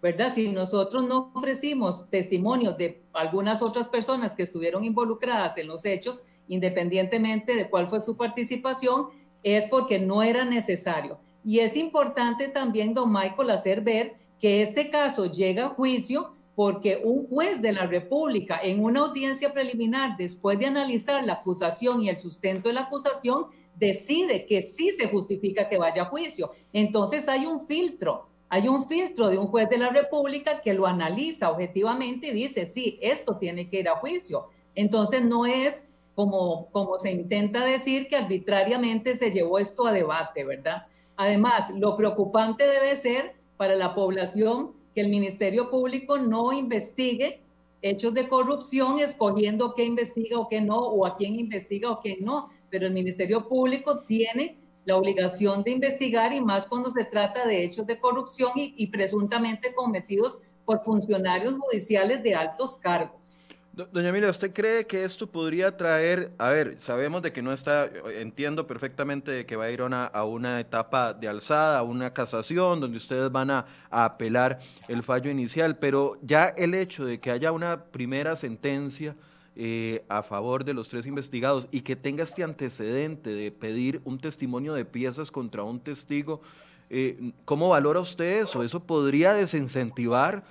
¿verdad? 0.00 0.32
Si 0.34 0.48
nosotros 0.48 1.06
no 1.06 1.30
ofrecimos 1.34 2.08
testimonios 2.08 2.78
de 2.78 3.02
algunas 3.12 3.60
otras 3.60 3.90
personas 3.90 4.34
que 4.34 4.44
estuvieron 4.44 4.82
involucradas 4.82 5.58
en 5.58 5.66
los 5.66 5.84
hechos, 5.84 6.22
independientemente 6.48 7.54
de 7.54 7.68
cuál 7.68 7.86
fue 7.86 8.00
su 8.00 8.16
participación, 8.16 9.08
es 9.42 9.66
porque 9.66 9.98
no 9.98 10.22
era 10.22 10.46
necesario. 10.46 11.18
Y 11.44 11.58
es 11.58 11.76
importante 11.76 12.48
también, 12.48 12.94
don 12.94 13.12
Michael, 13.12 13.50
hacer 13.50 13.82
ver 13.82 14.14
que 14.40 14.62
este 14.62 14.88
caso 14.88 15.26
llega 15.26 15.66
a 15.66 15.68
juicio 15.68 16.32
porque 16.54 17.02
un 17.04 17.28
juez 17.28 17.60
de 17.60 17.72
la 17.72 17.86
República 17.86 18.58
en 18.62 18.82
una 18.82 19.00
audiencia 19.00 19.52
preliminar, 19.52 20.16
después 20.16 20.58
de 20.58 20.66
analizar 20.66 21.22
la 21.24 21.34
acusación 21.34 22.02
y 22.02 22.08
el 22.08 22.18
sustento 22.18 22.70
de 22.70 22.74
la 22.74 22.82
acusación, 22.82 23.46
decide 23.76 24.46
que 24.46 24.62
sí 24.62 24.90
se 24.90 25.08
justifica 25.08 25.68
que 25.68 25.78
vaya 25.78 26.02
a 26.02 26.06
juicio. 26.06 26.52
Entonces 26.72 27.28
hay 27.28 27.46
un 27.46 27.60
filtro 27.60 28.26
hay 28.54 28.68
un 28.68 28.86
filtro 28.86 29.30
de 29.30 29.38
un 29.38 29.46
juez 29.46 29.70
de 29.70 29.78
la 29.78 29.88
República 29.88 30.60
que 30.60 30.74
lo 30.74 30.86
analiza 30.86 31.50
objetivamente 31.50 32.26
y 32.26 32.32
dice, 32.32 32.66
sí, 32.66 32.98
esto 33.00 33.38
tiene 33.38 33.70
que 33.70 33.80
ir 33.80 33.88
a 33.88 33.96
juicio. 33.96 34.48
Entonces 34.74 35.24
no 35.24 35.46
es 35.46 35.88
como, 36.14 36.68
como 36.70 36.98
se 36.98 37.12
intenta 37.12 37.64
decir 37.64 38.08
que 38.08 38.16
arbitrariamente 38.16 39.16
se 39.16 39.30
llevó 39.30 39.58
esto 39.58 39.86
a 39.86 39.92
debate, 39.94 40.44
¿verdad? 40.44 40.86
Además, 41.16 41.70
lo 41.70 41.96
preocupante 41.96 42.66
debe 42.66 42.94
ser 42.94 43.34
para 43.56 43.74
la 43.74 43.94
población 43.94 44.72
que 44.94 45.00
el 45.00 45.08
Ministerio 45.08 45.70
Público 45.70 46.18
no 46.18 46.52
investigue 46.52 47.40
hechos 47.80 48.12
de 48.12 48.28
corrupción 48.28 48.98
escogiendo 48.98 49.72
qué 49.74 49.84
investiga 49.84 50.38
o 50.38 50.48
qué 50.50 50.60
no, 50.60 50.78
o 50.78 51.06
a 51.06 51.16
quién 51.16 51.40
investiga 51.40 51.90
o 51.90 52.00
quién 52.00 52.22
no, 52.22 52.50
pero 52.72 52.86
el 52.86 52.94
Ministerio 52.94 53.46
Público 53.46 54.02
tiene 54.04 54.56
la 54.86 54.96
obligación 54.96 55.62
de 55.62 55.72
investigar 55.72 56.32
y 56.32 56.40
más 56.40 56.66
cuando 56.66 56.88
se 56.88 57.04
trata 57.04 57.46
de 57.46 57.62
hechos 57.62 57.86
de 57.86 58.00
corrupción 58.00 58.52
y, 58.54 58.86
presuntamente 58.86 59.74
cometidos 59.74 60.40
por 60.64 60.82
funcionarios 60.82 61.54
judiciales 61.58 62.22
de 62.22 62.34
altos 62.34 62.76
cargos. 62.76 63.38
Doña 63.74 64.08
Emilia, 64.08 64.30
¿usted 64.30 64.52
cree 64.52 64.86
que 64.86 65.04
esto 65.04 65.26
podría 65.26 65.76
traer, 65.76 66.32
a 66.38 66.48
ver, 66.48 66.76
sabemos 66.80 67.22
de 67.22 67.32
que 67.32 67.42
no 67.42 67.52
está, 67.52 67.90
entiendo 68.18 68.66
perfectamente 68.66 69.44
que 69.44 69.56
va 69.56 69.64
a 69.64 69.70
ir 69.70 69.82
a 69.82 70.24
una 70.24 70.60
etapa 70.60 71.12
de 71.12 71.28
alzada, 71.28 71.78
a 71.78 71.82
una 71.82 72.12
casación, 72.12 72.80
donde 72.80 72.96
ustedes 72.96 73.30
van 73.30 73.50
a, 73.50 73.66
apelar 73.90 74.58
el 74.88 75.02
fallo 75.02 75.30
inicial, 75.30 75.78
pero 75.78 76.18
ya 76.22 76.48
el 76.48 76.74
hecho 76.74 77.04
de 77.04 77.20
que 77.20 77.30
haya 77.30 77.52
una 77.52 77.84
primera 77.84 78.34
sentencia, 78.34 79.14
eh, 79.54 80.02
a 80.08 80.22
favor 80.22 80.64
de 80.64 80.72
los 80.72 80.88
tres 80.88 81.06
investigados 81.06 81.68
y 81.70 81.82
que 81.82 81.94
tenga 81.94 82.22
este 82.22 82.42
antecedente 82.42 83.28
de 83.28 83.50
pedir 83.50 84.00
un 84.06 84.18
testimonio 84.18 84.72
de 84.72 84.86
piezas 84.86 85.30
contra 85.30 85.62
un 85.62 85.78
testigo, 85.78 86.40
eh, 86.88 87.32
¿cómo 87.44 87.68
valora 87.68 88.00
usted 88.00 88.40
eso? 88.40 88.62
¿Eso 88.62 88.80
podría 88.80 89.34
desincentivar 89.34 90.42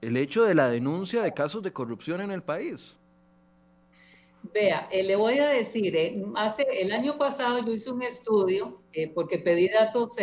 el 0.00 0.16
hecho 0.16 0.42
de 0.42 0.56
la 0.56 0.68
denuncia 0.68 1.22
de 1.22 1.32
casos 1.34 1.62
de 1.62 1.72
corrupción 1.72 2.20
en 2.20 2.32
el 2.32 2.42
país? 2.42 2.96
Vea, 4.52 4.88
eh, 4.90 5.04
le 5.04 5.14
voy 5.14 5.38
a 5.38 5.50
decir, 5.50 5.96
hace 6.34 6.66
el 6.80 6.90
año 6.90 7.18
pasado 7.18 7.64
yo 7.64 7.72
hice 7.72 7.92
un 7.92 8.02
estudio 8.02 8.80
porque 9.14 9.38
pedí 9.38 9.68
datos 9.68 10.16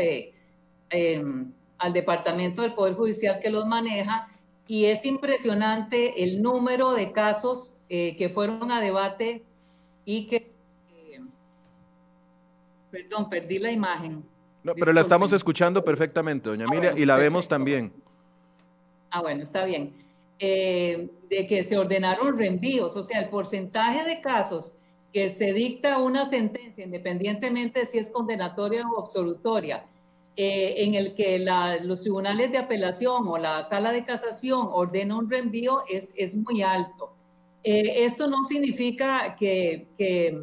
em, 0.90 1.54
al 1.78 1.94
Departamento 1.94 2.64
del 2.64 2.74
Poder 2.74 2.96
Judicial 2.96 3.40
que 3.40 3.50
los 3.50 3.66
maneja 3.66 4.28
y 4.68 4.86
es 4.86 5.06
impresionante 5.06 6.24
el 6.24 6.42
número 6.42 6.92
de 6.92 7.12
casos 7.12 7.78
eh, 7.96 8.16
que 8.18 8.28
fueron 8.28 8.72
a 8.72 8.82
debate 8.82 9.44
y 10.04 10.26
que... 10.26 10.52
Eh, 10.98 11.20
perdón, 12.90 13.30
perdí 13.30 13.60
la 13.60 13.72
imagen. 13.72 14.24
No, 14.64 14.74
pero 14.74 14.92
la 14.94 15.02
estamos 15.02 15.32
escuchando 15.32 15.84
perfectamente, 15.84 16.50
doña 16.50 16.66
Emilia, 16.66 16.94
ah, 16.96 17.00
y 17.00 17.06
la 17.06 17.18
vemos 17.18 17.48
también. 17.48 17.94
Ah, 19.12 19.22
bueno, 19.22 19.44
está 19.44 19.64
bien. 19.66 19.94
Eh, 20.40 21.08
de 21.30 21.46
que 21.46 21.64
se 21.64 21.78
ordenaron 21.78 22.36
reenvíos, 22.36 22.98
o 22.98 23.04
sea, 23.04 23.20
el 23.22 23.30
porcentaje 23.30 24.04
de 24.04 24.22
casos 24.22 24.80
que 25.14 25.30
se 25.30 25.54
dicta 25.54 26.00
una 26.00 26.26
sentencia, 26.26 26.84
independientemente 26.84 27.82
de 27.82 27.86
si 27.86 28.00
es 28.00 28.10
condenatoria 28.10 28.90
o 28.90 29.00
absolutoria, 29.00 29.86
en 30.36 30.96
el 30.96 31.14
que 31.14 31.38
los 31.84 32.02
tribunales 32.02 32.52
de 32.52 32.58
apelación 32.58 33.28
o 33.28 33.38
la 33.38 33.64
sala 33.66 33.92
de 33.92 34.04
casación 34.04 34.68
ordena 34.72 35.16
un 35.16 35.30
reenvío 35.30 35.84
es, 35.88 36.12
es 36.16 36.36
muy 36.36 36.64
alto. 36.64 37.13
Eh, 37.64 38.04
esto 38.04 38.28
no 38.28 38.44
significa 38.44 39.36
que, 39.40 39.88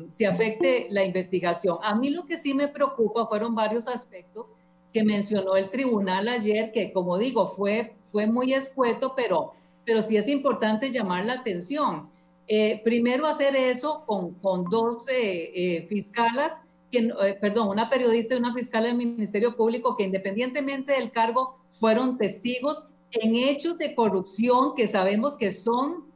se 0.09 0.27
afecte 0.27 0.87
la 0.91 1.05
investigación. 1.05 1.77
A 1.83 1.95
mí 1.95 2.11
lo 2.11 2.25
que 2.25 2.39
sí 2.39 2.55
me 2.55 2.69
preocupa 2.69 3.27
fueron 3.27 3.55
varios 3.55 3.89
aspectos 3.89 4.55
que 4.93 5.05
mencionó 5.05 5.55
el 5.57 5.71
tribunal 5.71 6.29
ayer, 6.29 6.73
que 6.73 6.93
como 6.93 7.19
digo, 7.19 7.47
fue, 7.47 7.95
fue 8.03 8.27
muy 8.27 8.55
escueto, 8.55 9.13
pero, 9.15 9.53
pero 9.85 10.03
sí 10.03 10.17
es 10.17 10.27
importante 10.29 10.91
llamar 10.91 11.27
la 11.27 11.35
atención. 11.35 12.09
Eh, 12.49 12.81
primero 12.83 13.27
hacer 13.27 13.55
eso 13.55 14.03
con, 14.07 14.35
con 14.35 14.65
dos 14.65 15.07
eh, 15.09 15.87
fiscalas, 15.89 16.63
que, 16.91 17.09
perdón, 17.41 17.69
una 17.69 17.89
periodista 17.89 18.35
y 18.35 18.39
una 18.39 18.53
fiscal 18.53 18.83
del 18.83 18.97
Ministerio 18.97 19.55
Público 19.55 19.97
que 19.97 20.03
independientemente 20.03 20.95
del 20.95 21.13
cargo 21.13 21.61
fueron 21.69 22.19
testigos 22.19 22.83
en 23.13 23.37
hechos 23.37 23.79
de 23.79 23.95
corrupción 23.95 24.75
que 24.75 24.89
sabemos 24.89 25.37
que 25.37 25.53
son 25.53 26.10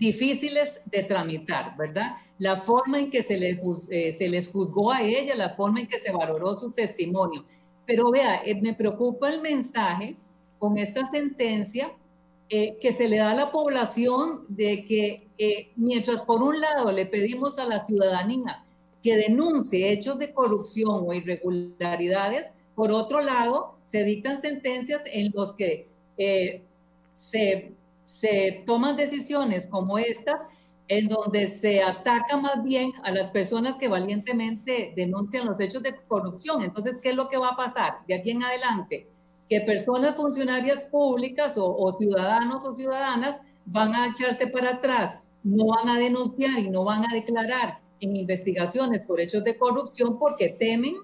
difíciles 0.00 0.80
de 0.86 1.02
tramitar, 1.02 1.76
¿verdad? 1.76 2.12
La 2.38 2.56
forma 2.56 2.98
en 2.98 3.10
que 3.10 3.22
se 3.22 3.36
les, 3.36 3.60
eh, 3.90 4.12
se 4.12 4.30
les 4.30 4.48
juzgó 4.48 4.90
a 4.90 5.02
ella, 5.02 5.34
la 5.36 5.50
forma 5.50 5.80
en 5.80 5.86
que 5.86 5.98
se 5.98 6.10
valoró 6.10 6.56
su 6.56 6.72
testimonio. 6.72 7.44
Pero 7.84 8.10
vea, 8.10 8.42
eh, 8.42 8.58
me 8.60 8.72
preocupa 8.72 9.28
el 9.30 9.42
mensaje 9.42 10.16
con 10.58 10.78
esta 10.78 11.04
sentencia 11.04 11.92
eh, 12.48 12.78
que 12.80 12.92
se 12.92 13.08
le 13.08 13.18
da 13.18 13.32
a 13.32 13.34
la 13.34 13.52
población 13.52 14.46
de 14.48 14.84
que 14.86 15.28
mientras 15.76 16.22
por 16.22 16.42
un 16.42 16.60
lado 16.60 16.92
le 16.92 17.06
pedimos 17.06 17.58
a 17.58 17.64
la 17.64 17.78
ciudadanía 17.78 18.64
que 19.02 19.16
denuncie 19.16 19.90
hechos 19.90 20.18
de 20.18 20.32
corrupción 20.34 21.04
o 21.06 21.14
irregularidades, 21.14 22.52
por 22.74 22.90
otro 22.90 23.22
lado 23.22 23.76
se 23.84 24.04
dictan 24.04 24.38
sentencias 24.38 25.02
en 25.06 25.30
los 25.34 25.52
que 25.52 25.86
se 27.14 27.72
se 28.10 28.64
toman 28.66 28.96
decisiones 28.96 29.68
como 29.68 29.96
estas 29.96 30.40
en 30.88 31.06
donde 31.06 31.46
se 31.46 31.80
ataca 31.80 32.36
más 32.36 32.64
bien 32.64 32.92
a 33.04 33.12
las 33.12 33.30
personas 33.30 33.76
que 33.76 33.86
valientemente 33.86 34.92
denuncian 34.96 35.46
los 35.46 35.60
hechos 35.60 35.80
de 35.84 35.94
corrupción. 36.08 36.64
Entonces, 36.64 36.96
¿qué 37.00 37.10
es 37.10 37.14
lo 37.14 37.28
que 37.28 37.38
va 37.38 37.50
a 37.50 37.56
pasar 37.56 37.98
de 38.08 38.14
aquí 38.14 38.32
en 38.32 38.42
adelante? 38.42 39.06
Que 39.48 39.60
personas 39.60 40.16
funcionarias 40.16 40.82
públicas 40.82 41.54
o, 41.56 41.92
ciudadanos 41.92 42.64
o 42.64 42.74
ciudadanas 42.74 43.40
van 43.64 43.94
a 43.94 44.08
echarse 44.08 44.48
para 44.48 44.70
atrás, 44.70 45.22
no 45.44 45.66
van 45.66 45.88
a 45.88 45.98
denunciar 46.00 46.58
y 46.58 46.68
no 46.68 46.82
van 46.82 47.08
a 47.08 47.14
declarar 47.14 47.78
en 48.00 48.16
investigaciones 48.16 49.04
por 49.04 49.20
hechos 49.20 49.44
de 49.44 49.56
corrupción 49.56 50.18
porque 50.18 50.48
temen 50.48 50.96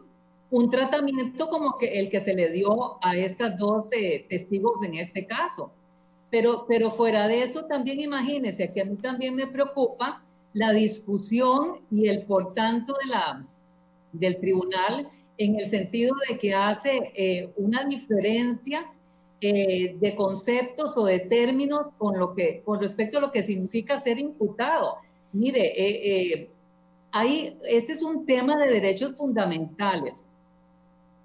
un 0.51 0.69
tratamiento 0.71 1.49
como 1.49 1.77
el 1.81 2.11
que 2.11 2.19
se 2.19 2.35
le 2.35 2.51
dio 2.51 2.99
a 3.01 3.17
estas 3.17 3.57
dos 3.57 3.91
testigos 4.29 4.83
en 4.83 4.95
este 4.95 5.25
caso. 5.25 5.71
Pero, 6.31 6.67
pero 6.67 6.91
fuera 6.91 7.29
de 7.29 7.43
eso, 7.43 7.65
también 7.67 8.01
imagínense 8.01 8.73
que 8.73 8.83
a 8.83 8.85
mí 8.85 8.97
también 8.97 9.35
me 9.35 9.47
preocupa 9.47 10.23
la 10.53 10.73
discusión 10.73 11.81
y 11.91 12.09
el 12.09 12.25
por 12.25 12.55
tanto 12.55 12.95
de 13.03 13.11
la, 13.11 13.47
del 14.13 14.39
tribunal 14.39 15.09
en 15.39 15.57
el 15.57 15.67
sentido 15.67 16.15
de 16.29 16.39
que 16.39 16.55
hace 16.55 17.13
eh, 17.15 17.53
una 17.57 17.85
diferencia 17.85 18.91
eh, 19.41 19.97
de 20.01 20.17
conceptos 20.17 20.97
o 20.97 21.05
de 21.05 21.21
términos 21.21 21.89
con, 21.99 22.19
lo 22.19 22.35
que, 22.35 22.63
con 22.65 22.81
respecto 22.81 23.19
a 23.19 23.21
lo 23.21 23.31
que 23.31 23.43
significa 23.43 23.99
ser 23.99 24.19
imputado. 24.19 24.97
Mire, 25.33 25.73
eh, 25.77 26.51
ahí, 27.13 27.59
este 27.69 27.93
es 27.93 28.03
un 28.03 28.25
tema 28.25 28.57
de 28.57 28.73
derechos 28.73 29.15
fundamentales. 29.15 30.25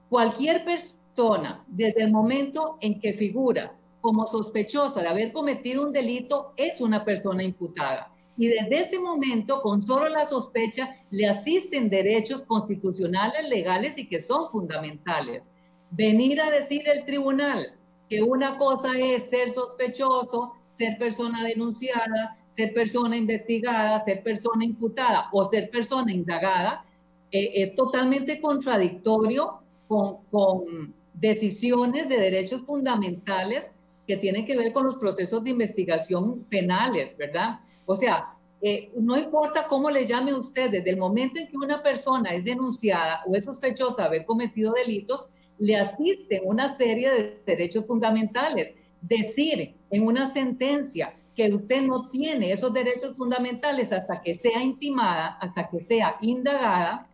Cualquier 0.09 0.65
persona, 0.65 1.63
desde 1.67 2.03
el 2.03 2.11
momento 2.11 2.77
en 2.81 2.99
que 2.99 3.13
figura 3.13 3.73
como 4.01 4.27
sospechosa 4.27 5.01
de 5.01 5.07
haber 5.07 5.31
cometido 5.31 5.85
un 5.85 5.93
delito, 5.93 6.53
es 6.57 6.81
una 6.81 7.05
persona 7.05 7.43
imputada. 7.43 8.11
Y 8.37 8.47
desde 8.47 8.79
ese 8.79 8.99
momento, 8.99 9.61
con 9.61 9.81
solo 9.81 10.09
la 10.09 10.25
sospecha, 10.25 10.95
le 11.11 11.27
asisten 11.27 11.89
derechos 11.89 12.43
constitucionales, 12.43 13.47
legales 13.47 13.97
y 13.97 14.07
que 14.07 14.19
son 14.19 14.49
fundamentales. 14.49 15.49
Venir 15.91 16.41
a 16.41 16.49
decir 16.49 16.81
el 16.87 17.05
tribunal 17.05 17.75
que 18.09 18.23
una 18.23 18.57
cosa 18.57 18.97
es 18.97 19.29
ser 19.29 19.49
sospechoso, 19.49 20.53
ser 20.71 20.97
persona 20.97 21.43
denunciada, 21.43 22.37
ser 22.47 22.73
persona 22.73 23.15
investigada, 23.15 23.99
ser 23.99 24.23
persona 24.23 24.65
imputada 24.65 25.29
o 25.31 25.45
ser 25.45 25.69
persona 25.69 26.11
indagada, 26.11 26.85
eh, 27.31 27.51
es 27.55 27.75
totalmente 27.75 28.41
contradictorio 28.41 29.59
con, 29.87 30.23
con 30.31 30.93
decisiones 31.13 32.09
de 32.09 32.17
derechos 32.17 32.61
fundamentales 32.61 33.71
que 34.11 34.17
tienen 34.17 34.45
que 34.45 34.57
ver 34.57 34.73
con 34.73 34.83
los 34.83 34.97
procesos 34.97 35.41
de 35.41 35.51
investigación 35.51 36.43
penales, 36.49 37.15
¿verdad? 37.15 37.61
O 37.85 37.95
sea, 37.95 38.35
eh, 38.61 38.91
no 38.97 39.17
importa 39.17 39.67
cómo 39.69 39.89
le 39.89 40.05
llame 40.05 40.33
usted, 40.33 40.69
desde 40.69 40.89
el 40.89 40.97
momento 40.97 41.39
en 41.39 41.47
que 41.47 41.55
una 41.55 41.81
persona 41.81 42.33
es 42.33 42.43
denunciada 42.43 43.23
o 43.25 43.37
es 43.37 43.45
sospechosa 43.45 44.01
de 44.01 44.07
haber 44.09 44.25
cometido 44.25 44.73
delitos, 44.73 45.29
le 45.59 45.77
asisten 45.77 46.41
una 46.43 46.67
serie 46.67 47.09
de 47.09 47.41
derechos 47.45 47.87
fundamentales. 47.87 48.75
Decir 49.01 49.75
en 49.89 50.05
una 50.05 50.27
sentencia 50.27 51.15
que 51.33 51.53
usted 51.53 51.81
no 51.81 52.09
tiene 52.09 52.51
esos 52.51 52.73
derechos 52.73 53.15
fundamentales 53.15 53.93
hasta 53.93 54.21
que 54.21 54.35
sea 54.35 54.61
intimada, 54.61 55.37
hasta 55.39 55.69
que 55.69 55.79
sea 55.79 56.17
indagada, 56.19 57.07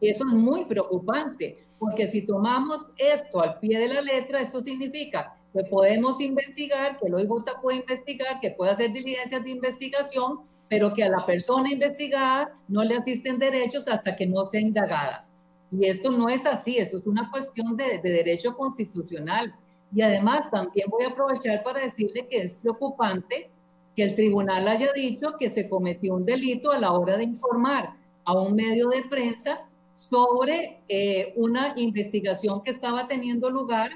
eso 0.00 0.24
es 0.26 0.34
muy 0.34 0.64
preocupante, 0.64 1.64
porque 1.78 2.08
si 2.08 2.22
tomamos 2.22 2.92
esto 2.96 3.40
al 3.40 3.60
pie 3.60 3.78
de 3.78 3.86
la 3.86 4.00
letra, 4.00 4.40
esto 4.40 4.60
significa 4.60 5.36
que 5.52 5.64
podemos 5.64 6.20
investigar, 6.20 6.96
que 6.98 7.08
el 7.08 7.14
OIJ 7.14 7.60
puede 7.60 7.78
investigar, 7.78 8.40
que 8.40 8.50
puede 8.50 8.70
hacer 8.70 8.92
diligencias 8.92 9.42
de 9.42 9.50
investigación, 9.50 10.40
pero 10.68 10.94
que 10.94 11.02
a 11.02 11.08
la 11.08 11.26
persona 11.26 11.72
investigada 11.72 12.56
no 12.68 12.84
le 12.84 12.96
asisten 12.96 13.38
derechos 13.38 13.88
hasta 13.88 14.14
que 14.14 14.26
no 14.26 14.46
sea 14.46 14.60
indagada. 14.60 15.26
Y 15.72 15.86
esto 15.86 16.10
no 16.10 16.28
es 16.28 16.46
así, 16.46 16.78
esto 16.78 16.96
es 16.96 17.06
una 17.06 17.30
cuestión 17.30 17.76
de, 17.76 17.98
derecho 17.98 18.56
constitucional. 18.56 19.54
Y 19.92 20.02
además 20.02 20.50
también 20.50 20.88
voy 20.88 21.04
a 21.04 21.08
aprovechar 21.08 21.62
para 21.62 21.80
decirle 21.80 22.26
que 22.28 22.38
es 22.38 22.56
preocupante 22.56 23.50
que 23.96 24.02
el 24.04 24.14
tribunal 24.14 24.68
haya 24.68 24.92
dicho 24.92 25.34
que 25.38 25.50
se 25.50 25.68
cometió 25.68 26.14
un 26.14 26.24
delito 26.24 26.70
a 26.70 26.78
la 26.78 26.92
hora 26.92 27.16
de 27.16 27.24
informar 27.24 27.96
a 28.24 28.34
un 28.34 28.54
medio 28.54 28.88
de 28.88 29.02
prensa 29.02 29.62
sobre 29.96 30.80
eh, 30.88 31.32
una 31.36 31.74
investigación 31.76 32.62
que 32.62 32.70
estaba 32.70 33.08
teniendo 33.08 33.50
lugar 33.50 33.90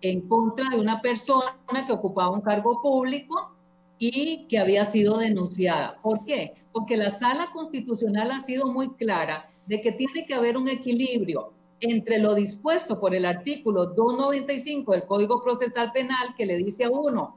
en 0.00 0.28
contra 0.28 0.68
de 0.70 0.78
una 0.78 1.00
persona 1.00 1.56
que 1.86 1.92
ocupaba 1.92 2.30
un 2.30 2.40
cargo 2.40 2.80
público 2.80 3.52
y 3.98 4.46
que 4.46 4.58
había 4.58 4.84
sido 4.84 5.18
denunciada. 5.18 5.98
¿Por 6.02 6.24
qué? 6.24 6.54
Porque 6.72 6.96
la 6.96 7.10
sala 7.10 7.50
constitucional 7.52 8.30
ha 8.30 8.40
sido 8.40 8.66
muy 8.66 8.90
clara 8.94 9.50
de 9.66 9.80
que 9.80 9.92
tiene 9.92 10.24
que 10.26 10.34
haber 10.34 10.56
un 10.56 10.68
equilibrio 10.68 11.52
entre 11.80 12.18
lo 12.18 12.34
dispuesto 12.34 12.98
por 12.98 13.14
el 13.14 13.24
artículo 13.24 13.86
295 13.86 14.92
del 14.92 15.04
Código 15.04 15.42
Procesal 15.42 15.92
Penal 15.92 16.34
que 16.36 16.46
le 16.46 16.56
dice 16.56 16.84
a 16.84 16.90
uno 16.90 17.36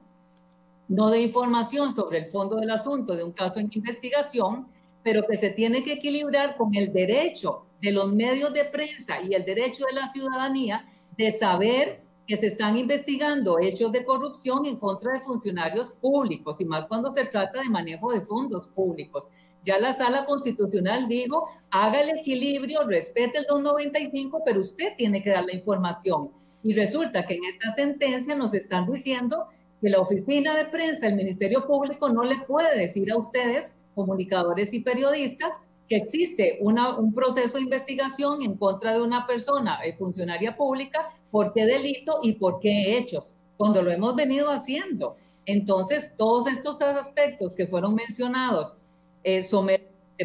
no 0.92 1.10
de 1.10 1.22
información 1.22 1.96
sobre 1.96 2.18
el 2.20 2.26
fondo 2.26 2.58
del 2.58 2.70
asunto 2.70 3.16
de 3.16 3.24
un 3.24 3.32
caso 3.32 3.62
en 3.62 3.70
investigación, 3.72 4.68
pero 5.04 5.26
que 5.26 5.38
se 5.38 5.50
tiene 5.50 5.84
que 5.84 5.94
equilibrar 5.94 6.58
con 6.58 6.76
el 6.76 6.92
derecho 6.92 7.64
de 7.82 7.94
los 7.94 8.14
medios 8.14 8.54
de 8.54 8.66
prensa 8.66 9.22
y 9.22 9.34
el 9.34 9.46
derecho 9.46 9.86
de 9.86 9.94
la 9.94 10.08
ciudadanía 10.08 10.86
de 11.16 11.32
saber 11.32 12.02
que 12.32 12.38
se 12.38 12.48
están 12.48 12.78
investigando 12.78 13.60
hechos 13.60 13.92
de 13.92 14.06
corrupción 14.06 14.66
en 14.66 14.78
contra 14.78 15.12
de 15.12 15.20
funcionarios 15.20 15.92
públicos 15.92 16.62
y 16.62 16.64
más 16.64 16.86
cuando 16.86 17.12
se 17.12 17.26
trata 17.26 17.62
de 17.62 17.70
manejo 17.70 18.14
de 18.14 18.22
fondos 18.22 18.70
públicos. 18.70 19.28
Ya 19.66 19.78
la 19.78 19.92
sala 19.92 20.24
constitucional 20.24 21.10
dijo, 21.10 21.50
haga 21.72 22.00
el 22.00 22.20
equilibrio, 22.20 22.88
respete 22.88 23.40
el 23.40 23.46
295, 23.50 24.44
pero 24.46 24.62
usted 24.62 24.94
tiene 24.98 25.22
que 25.22 25.32
dar 25.32 25.44
la 25.44 25.54
información. 25.54 26.30
Y 26.64 26.72
resulta 26.72 27.28
que 27.28 27.34
en 27.34 27.44
esta 27.44 27.70
sentencia 27.72 28.34
nos 28.34 28.54
están 28.54 28.90
diciendo 28.90 29.48
que 29.82 29.90
la 29.90 30.00
oficina 30.00 30.56
de 30.56 30.64
prensa, 30.64 31.08
el 31.08 31.16
Ministerio 31.16 31.68
Público, 31.68 32.08
no 32.08 32.24
le 32.24 32.38
puede 32.48 32.80
decir 32.80 33.12
a 33.12 33.18
ustedes, 33.18 33.78
comunicadores 33.94 34.74
y 34.74 34.80
periodistas, 34.80 35.58
que 35.90 35.98
existe 35.98 36.60
un 36.62 37.14
proceso 37.14 37.58
de 37.58 37.66
investigación 37.66 38.42
en 38.42 38.56
contra 38.56 38.94
de 38.94 39.02
una 39.02 39.28
persona 39.28 39.82
eh, 39.84 39.92
funcionaria 39.92 40.56
pública, 40.56 41.10
por 41.32 41.54
qué 41.54 41.66
delito 41.66 42.20
y 42.22 42.34
por 42.34 42.60
qué 42.60 42.98
hechos, 42.98 43.36
cuando 43.58 43.82
lo 43.82 43.92
hemos 43.92 44.16
venido 44.16 44.52
haciendo. 44.52 45.16
Entonces, 45.46 46.14
todos 46.18 46.48
estos 46.48 46.82
aspectos 46.82 47.56
que 47.56 47.66
fueron 47.66 47.96
mencionados 47.96 48.76
eh, 49.24 49.42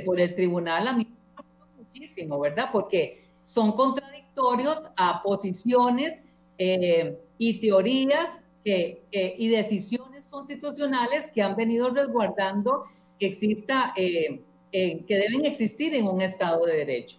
por 0.05 0.21
el 0.21 0.35
tribunal 0.35 0.89
a 0.89 0.93
mí 0.93 1.07
me 1.07 1.85
muchísimo, 1.85 2.39
¿verdad? 2.39 2.69
Porque 2.73 3.25
son 3.43 3.73
contradictorios 3.73 4.81
a 4.97 5.23
posiciones 5.23 6.23
eh, 6.59 7.17
y 7.39 7.61
teorías 7.61 8.43
y 8.65 9.49
decisiones 9.49 10.27
constitucionales 10.27 11.31
que 11.33 11.41
han 11.41 11.55
venido 11.55 11.91
resguardando 11.91 12.87
que 13.19 13.27
exista, 13.27 13.95
eh, 13.97 14.41
que 14.73 15.17
deben 15.17 15.47
existir 15.47 15.95
en 15.95 16.07
un 16.07 16.21
Estado 16.21 16.67
de 16.67 16.77
Derecho. 16.77 17.19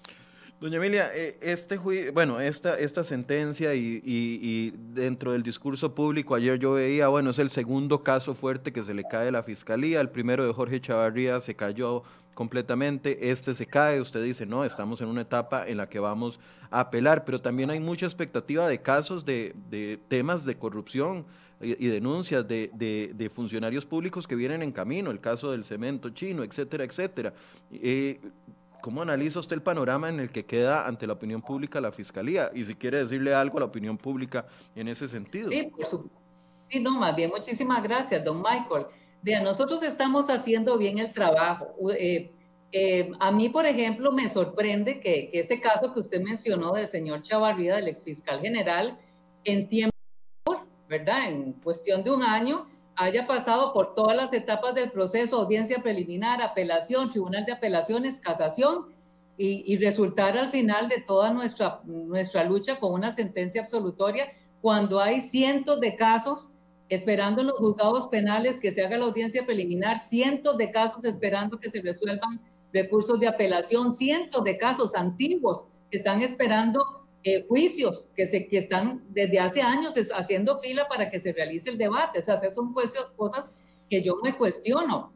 Doña 0.60 0.78
Emilia, 0.78 1.12
eh, 1.14 1.38
este 1.40 1.78
bueno, 1.78 2.40
esta, 2.42 2.80
esta 2.80 3.04
sentencia 3.04 3.76
y, 3.76 4.74
dentro 4.92 5.34
del 5.34 5.44
discurso 5.44 5.94
público, 5.94 6.34
ayer 6.34 6.58
yo 6.58 6.74
veía, 6.74 7.10
bueno, 7.10 7.30
es 7.30 7.38
el 7.38 7.52
segundo 7.52 8.02
caso 8.02 8.34
fuerte 8.34 8.74
que 8.74 8.82
se 8.82 8.96
le 8.96 9.04
cae 9.04 9.28
a 9.28 9.32
la 9.32 9.44
fiscalía. 9.44 10.02
El 10.02 10.10
primero 10.10 10.48
de 10.48 10.54
Jorge 10.54 10.82
Chavarría 10.82 11.40
se 11.42 11.56
cayó 11.56 12.02
completamente, 12.34 13.30
este 13.30 13.54
se 13.54 13.68
cae, 13.68 14.02
usted 14.02 14.24
dice, 14.24 14.48
no, 14.48 14.66
estamos 14.66 15.00
en 15.02 15.10
una 15.10 15.22
etapa 15.22 15.68
en 15.68 15.78
la 15.78 15.90
que 15.90 16.00
vamos 16.00 16.40
a 16.72 16.80
apelar, 16.80 17.24
pero 17.24 17.40
también 17.40 17.70
hay 17.70 17.80
mucha 17.80 18.08
expectativa 18.08 18.68
de 18.68 18.82
casos 18.82 19.26
de, 19.26 20.00
temas 20.08 20.44
de 20.44 20.58
corrupción 20.58 21.28
y, 21.62 21.88
denuncias 21.88 22.48
de, 22.48 22.72
de, 22.74 23.30
funcionarios 23.30 23.86
públicos 23.86 24.28
que 24.28 24.36
vienen 24.36 24.64
en 24.64 24.72
camino, 24.72 25.12
el 25.12 25.20
caso 25.20 25.52
del 25.52 25.64
cemento 25.66 26.10
chino, 26.10 26.44
etcétera, 26.44 26.84
etcétera. 26.84 27.34
Eh, 27.72 28.20
¿Cómo 28.88 29.02
analiza 29.02 29.42
usted 29.42 29.58
el 29.58 29.62
panorama 29.62 30.08
en 30.08 30.22
el 30.22 30.32
que 30.32 30.46
queda 30.46 30.88
ante 30.88 31.06
la 31.06 31.12
opinión 31.12 31.42
pública 31.42 31.82
la 31.82 31.92
Fiscalía? 31.92 32.52
Y 32.54 32.64
si 32.64 32.74
quiere 32.74 33.00
decirle 33.00 33.34
algo 33.34 33.58
a 33.58 33.60
la 33.60 33.66
opinión 33.66 33.98
pública 33.98 34.48
en 34.74 34.88
ese 34.88 35.10
sentido. 35.10 35.50
Sí, 35.50 35.64
por 35.64 35.86
supuesto. 35.86 36.18
Sí, 36.70 36.80
no, 36.80 36.92
más 36.92 37.14
bien, 37.14 37.30
muchísimas 37.30 37.84
gracias, 37.84 38.24
don 38.24 38.38
Michael. 38.38 38.86
Vean, 39.22 39.44
nosotros 39.44 39.84
estamos 39.84 40.30
haciendo 40.30 40.78
bien 40.78 41.00
el 41.00 41.12
trabajo. 41.12 41.76
Eh, 42.00 42.32
eh, 42.72 43.12
a 43.20 43.30
mí, 43.30 43.50
por 43.50 43.66
ejemplo, 43.66 44.14
me 44.14 44.30
sorprende 44.30 45.02
que, 45.02 45.32
que, 45.32 45.42
este 45.42 45.60
caso 45.60 45.92
que 45.92 46.00
usted 46.00 46.22
mencionó 46.22 46.72
del 46.72 46.88
señor 46.88 47.24
Chavarrida, 47.24 47.76
del 47.76 47.90
exfiscal 47.90 48.40
general, 48.40 48.98
en 49.44 49.68
tiempo, 49.68 49.98
¿verdad? 50.88 51.28
En 51.28 51.52
cuestión 51.62 52.06
de 52.06 52.12
un 52.12 52.24
año, 52.24 52.70
haya 52.98 53.28
pasado 53.28 53.74
por 53.74 53.94
todas 53.96 54.18
las 54.18 54.34
etapas 54.34 54.74
del 54.76 54.92
proceso, 54.92 55.38
audiencia 55.40 55.82
preliminar, 55.82 56.42
apelación, 56.42 57.10
tribunal 57.10 57.46
de 57.46 57.54
apelaciones, 57.54 58.20
casación, 58.20 58.88
y, 59.40 59.78
resultar 59.78 60.36
al 60.36 60.50
final 60.50 60.90
de 60.90 61.00
toda 61.00 61.32
nuestra, 61.32 61.82
nuestra 61.86 62.44
lucha 62.44 62.80
con 62.80 62.94
una 62.94 63.12
sentencia 63.12 63.62
absolutoria, 63.62 64.32
cuando 64.62 65.00
hay 65.00 65.22
cientos 65.22 65.80
de 65.80 65.96
casos 65.96 66.50
esperando 66.90 67.42
en 67.42 67.48
los 67.48 67.60
juzgados 67.60 68.08
penales 68.08 68.60
que 68.60 68.72
se 68.72 68.84
haga 68.84 68.98
la 68.98 69.06
audiencia 69.06 69.46
preliminar, 69.46 70.00
cientos 70.00 70.58
de 70.58 70.72
casos 70.72 71.06
esperando 71.06 71.60
que 71.60 71.70
se 71.70 71.82
resuelvan 71.82 72.42
recursos 72.74 73.20
de 73.20 73.28
apelación, 73.28 73.94
cientos 73.94 74.44
de 74.44 74.58
casos 74.58 74.96
antiguos 74.96 75.66
que 75.92 75.98
están 75.98 76.24
esperando 76.24 76.97
eh, 77.24 77.46
juicios 77.48 78.10
que, 78.16 78.26
se, 78.26 78.48
que 78.48 78.58
están 78.58 79.04
desde 79.10 79.40
hace 79.40 79.62
años 79.62 79.96
haciendo 80.16 80.60
fila 80.60 80.88
para 80.88 81.10
que 81.10 81.20
se 81.20 81.34
realice 81.34 81.70
el 81.70 81.78
debate. 81.78 82.20
O 82.20 82.22
sea, 82.22 82.36
esas 82.36 82.54
son 82.54 82.74
cosas 82.74 83.52
que 83.90 84.02
yo 84.02 84.18
me 84.24 84.36
cuestiono. 84.38 85.12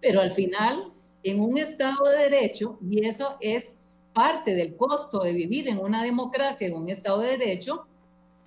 Pero 0.00 0.20
al 0.20 0.30
final, 0.30 0.92
en 1.22 1.40
un 1.40 1.58
Estado 1.58 2.04
de 2.08 2.30
Derecho, 2.30 2.78
y 2.88 3.06
eso 3.06 3.36
es 3.40 3.78
parte 4.12 4.54
del 4.54 4.76
costo 4.76 5.20
de 5.20 5.32
vivir 5.32 5.68
en 5.68 5.78
una 5.78 6.04
democracia, 6.04 6.66
en 6.66 6.74
un 6.74 6.88
Estado 6.88 7.20
de 7.20 7.36
Derecho, 7.38 7.86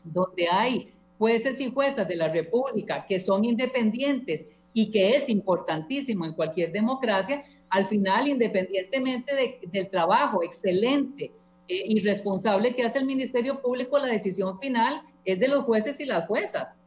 donde 0.03 0.47
hay 0.49 0.93
jueces 1.17 1.59
y 1.59 1.71
juezas 1.71 2.07
de 2.07 2.15
la 2.15 2.29
República 2.29 3.05
que 3.05 3.19
son 3.19 3.43
independientes 3.43 4.47
y 4.73 4.91
que 4.91 5.15
es 5.15 5.29
importantísimo 5.29 6.25
en 6.25 6.33
cualquier 6.33 6.71
democracia, 6.71 7.43
al 7.69 7.85
final, 7.85 8.27
independientemente 8.27 9.59
del 9.71 9.89
trabajo 9.89 10.43
excelente 10.43 11.31
eh, 11.67 11.83
irresponsable 11.87 12.75
que 12.75 12.83
hace 12.83 12.99
el 12.99 13.05
Ministerio 13.05 13.61
Público, 13.61 13.97
la 13.97 14.07
decisión 14.07 14.59
final 14.59 15.01
es 15.25 15.39
de 15.39 15.47
los 15.47 15.63
jueces 15.63 15.99
y 15.99 16.05
las 16.05 16.27
juezas. 16.27 16.77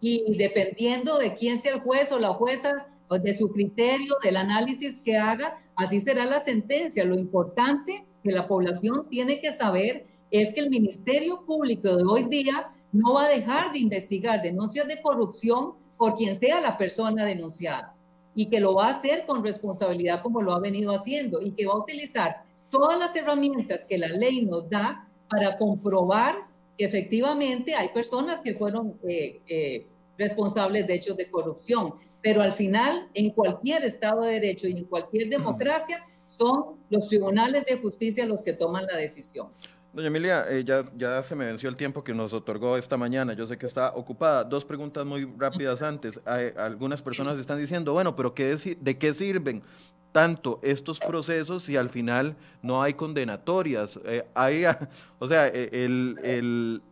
Y 0.00 0.36
dependiendo 0.38 1.18
de 1.18 1.34
quién 1.34 1.58
sea 1.58 1.74
el 1.74 1.80
juez 1.80 2.10
o 2.12 2.18
la 2.18 2.32
jueza, 2.34 2.86
de 3.18 3.34
su 3.34 3.50
criterio, 3.50 4.16
del 4.22 4.36
análisis 4.36 5.00
que 5.00 5.16
haga, 5.16 5.58
así 5.74 6.00
será 6.00 6.26
la 6.26 6.40
sentencia. 6.40 7.04
Lo 7.04 7.18
importante 7.18 8.04
que 8.22 8.30
la 8.30 8.46
población 8.46 9.08
tiene 9.08 9.40
que 9.40 9.52
saber 9.52 10.06
es 10.30 10.54
que 10.54 10.60
el 10.60 10.70
Ministerio 10.70 11.44
Público 11.44 11.96
de 11.96 12.04
hoy 12.04 12.24
día 12.24 12.70
no 12.92 13.14
va 13.14 13.24
a 13.24 13.28
dejar 13.28 13.72
de 13.72 13.80
investigar 13.80 14.42
denuncias 14.42 14.86
de 14.86 15.00
corrupción 15.02 15.72
por 15.96 16.14
quien 16.14 16.34
sea 16.34 16.60
la 16.60 16.78
persona 16.78 17.24
denunciada 17.24 17.94
y 18.34 18.46
que 18.46 18.60
lo 18.60 18.74
va 18.74 18.86
a 18.86 18.90
hacer 18.90 19.26
con 19.26 19.42
responsabilidad 19.42 20.22
como 20.22 20.40
lo 20.40 20.52
ha 20.52 20.60
venido 20.60 20.92
haciendo 20.92 21.42
y 21.42 21.52
que 21.52 21.66
va 21.66 21.74
a 21.74 21.78
utilizar 21.78 22.44
todas 22.70 22.98
las 22.98 23.14
herramientas 23.16 23.84
que 23.84 23.98
la 23.98 24.08
ley 24.08 24.44
nos 24.44 24.68
da 24.70 25.08
para 25.28 25.58
comprobar 25.58 26.36
que 26.78 26.84
efectivamente 26.84 27.74
hay 27.74 27.88
personas 27.88 28.40
que 28.40 28.54
fueron 28.54 28.98
eh, 29.06 29.40
eh, 29.46 29.86
responsables 30.16 30.86
de 30.86 30.94
hechos 30.94 31.16
de 31.16 31.30
corrupción. 31.30 31.94
Pero 32.22 32.42
al 32.42 32.52
final, 32.52 33.08
en 33.14 33.30
cualquier 33.30 33.84
Estado 33.84 34.22
de 34.22 34.34
Derecho 34.34 34.68
y 34.68 34.72
en 34.72 34.84
cualquier 34.84 35.28
democracia, 35.28 36.04
son 36.24 36.76
los 36.90 37.08
tribunales 37.08 37.64
de 37.64 37.78
justicia 37.78 38.24
los 38.24 38.42
que 38.42 38.52
toman 38.52 38.86
la 38.86 38.96
decisión. 38.96 39.48
Doña 39.92 40.06
Emilia, 40.06 40.46
eh, 40.48 40.62
ya, 40.64 40.84
ya 40.96 41.20
se 41.20 41.34
me 41.34 41.44
venció 41.44 41.68
el 41.68 41.76
tiempo 41.76 42.04
que 42.04 42.14
nos 42.14 42.32
otorgó 42.32 42.76
esta 42.76 42.96
mañana. 42.96 43.32
Yo 43.32 43.44
sé 43.48 43.58
que 43.58 43.66
está 43.66 43.92
ocupada. 43.96 44.44
Dos 44.44 44.64
preguntas 44.64 45.04
muy 45.04 45.28
rápidas 45.36 45.82
antes. 45.82 46.20
Hay, 46.24 46.52
algunas 46.56 47.02
personas 47.02 47.38
están 47.40 47.58
diciendo, 47.58 47.92
bueno, 47.92 48.14
pero 48.14 48.32
¿qué 48.32 48.54
¿de 48.80 48.98
qué 48.98 49.12
sirven 49.12 49.62
tanto 50.12 50.60
estos 50.62 51.00
procesos 51.00 51.64
si 51.64 51.76
al 51.76 51.90
final 51.90 52.36
no 52.62 52.80
hay 52.80 52.94
condenatorias? 52.94 53.98
Eh, 54.04 54.24
hay, 54.32 54.64
o 55.18 55.26
sea, 55.26 55.48
el, 55.48 56.16
el, 56.22 56.82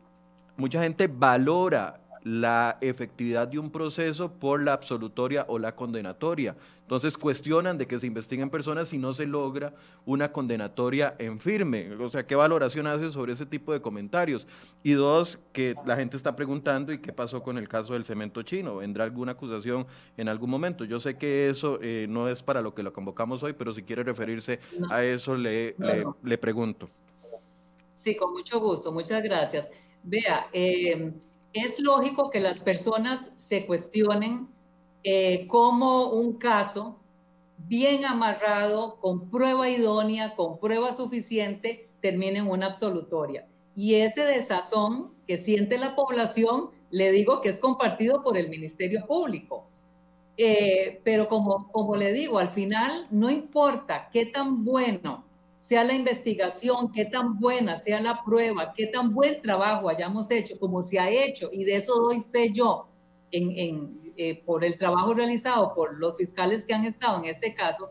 mucha 0.56 0.82
gente 0.82 1.06
valora 1.06 2.00
la 2.24 2.78
efectividad 2.80 3.46
de 3.46 3.60
un 3.60 3.70
proceso 3.70 4.32
por 4.32 4.60
la 4.60 4.72
absolutoria 4.72 5.44
o 5.48 5.60
la 5.60 5.76
condenatoria. 5.76 6.56
Entonces 6.88 7.18
cuestionan 7.18 7.76
de 7.76 7.84
que 7.84 8.00
se 8.00 8.06
investiguen 8.06 8.48
personas 8.48 8.88
si 8.88 8.96
no 8.96 9.12
se 9.12 9.26
logra 9.26 9.74
una 10.06 10.32
condenatoria 10.32 11.14
en 11.18 11.38
firme. 11.38 11.92
O 11.96 12.08
sea, 12.08 12.26
¿qué 12.26 12.34
valoración 12.34 12.86
hace 12.86 13.12
sobre 13.12 13.34
ese 13.34 13.44
tipo 13.44 13.74
de 13.74 13.82
comentarios? 13.82 14.46
Y 14.82 14.92
dos, 14.92 15.38
que 15.52 15.74
la 15.84 15.96
gente 15.96 16.16
está 16.16 16.34
preguntando, 16.34 16.90
¿y 16.90 16.98
qué 16.98 17.12
pasó 17.12 17.42
con 17.42 17.58
el 17.58 17.68
caso 17.68 17.92
del 17.92 18.06
cemento 18.06 18.42
chino? 18.42 18.76
¿Vendrá 18.76 19.04
alguna 19.04 19.32
acusación 19.32 19.86
en 20.16 20.30
algún 20.30 20.48
momento? 20.48 20.86
Yo 20.86 20.98
sé 20.98 21.18
que 21.18 21.50
eso 21.50 21.78
eh, 21.82 22.06
no 22.08 22.26
es 22.26 22.42
para 22.42 22.62
lo 22.62 22.74
que 22.74 22.82
lo 22.82 22.90
convocamos 22.90 23.42
hoy, 23.42 23.52
pero 23.52 23.74
si 23.74 23.82
quiere 23.82 24.02
referirse 24.02 24.58
a 24.88 25.04
eso, 25.04 25.36
le, 25.36 25.76
le, 26.22 26.38
pregunto. 26.38 26.88
Sí, 27.92 28.16
con 28.16 28.32
mucho 28.32 28.60
gusto. 28.60 28.90
Muchas 28.92 29.22
gracias. 29.22 29.70
Vea, 30.02 30.48
eh, 30.54 31.12
es 31.52 31.80
lógico 31.80 32.30
que 32.30 32.40
las 32.40 32.60
personas 32.60 33.30
se 33.36 33.66
cuestionen 33.66 34.48
eh, 35.04 35.46
cómo 35.46 36.10
un 36.10 36.34
caso 36.34 36.98
bien 37.66 38.04
amarrado, 38.04 38.96
con 39.00 39.30
prueba 39.30 39.68
idónea, 39.68 40.34
con 40.34 40.58
prueba 40.58 40.92
suficiente, 40.92 41.88
termine 42.00 42.38
en 42.38 42.48
una 42.48 42.66
absolutoria. 42.66 43.46
Y 43.74 43.94
ese 43.94 44.22
desazón 44.22 45.12
que 45.26 45.38
siente 45.38 45.78
la 45.78 45.94
población, 45.94 46.70
le 46.90 47.10
digo 47.10 47.40
que 47.40 47.50
es 47.50 47.60
compartido 47.60 48.22
por 48.22 48.36
el 48.36 48.48
Ministerio 48.48 49.06
Público. 49.06 49.64
Eh, 50.36 51.00
pero 51.02 51.28
como, 51.28 51.68
como 51.72 51.96
le 51.96 52.12
digo, 52.12 52.38
al 52.38 52.48
final 52.48 53.08
no 53.10 53.28
importa 53.28 54.08
qué 54.12 54.26
tan 54.26 54.64
bueno 54.64 55.24
sea 55.58 55.84
la 55.84 55.94
investigación, 55.94 56.92
qué 56.92 57.04
tan 57.04 57.38
buena 57.38 57.76
sea 57.76 58.00
la 58.00 58.22
prueba, 58.24 58.72
qué 58.72 58.86
tan 58.86 59.12
buen 59.12 59.42
trabajo 59.42 59.88
hayamos 59.88 60.30
hecho, 60.30 60.58
como 60.58 60.82
se 60.82 60.98
ha 60.98 61.10
hecho, 61.10 61.50
y 61.52 61.64
de 61.64 61.74
eso 61.74 61.94
doy 61.96 62.20
fe 62.20 62.52
yo 62.52 62.86
en, 63.30 64.07
eh, 64.20 64.42
por 64.44 64.64
el 64.64 64.76
trabajo 64.76 65.14
realizado 65.14 65.74
por 65.74 65.96
los 65.96 66.16
fiscales 66.16 66.64
que 66.64 66.74
han 66.74 66.84
estado 66.84 67.18
en 67.18 67.26
este 67.26 67.54
caso, 67.54 67.90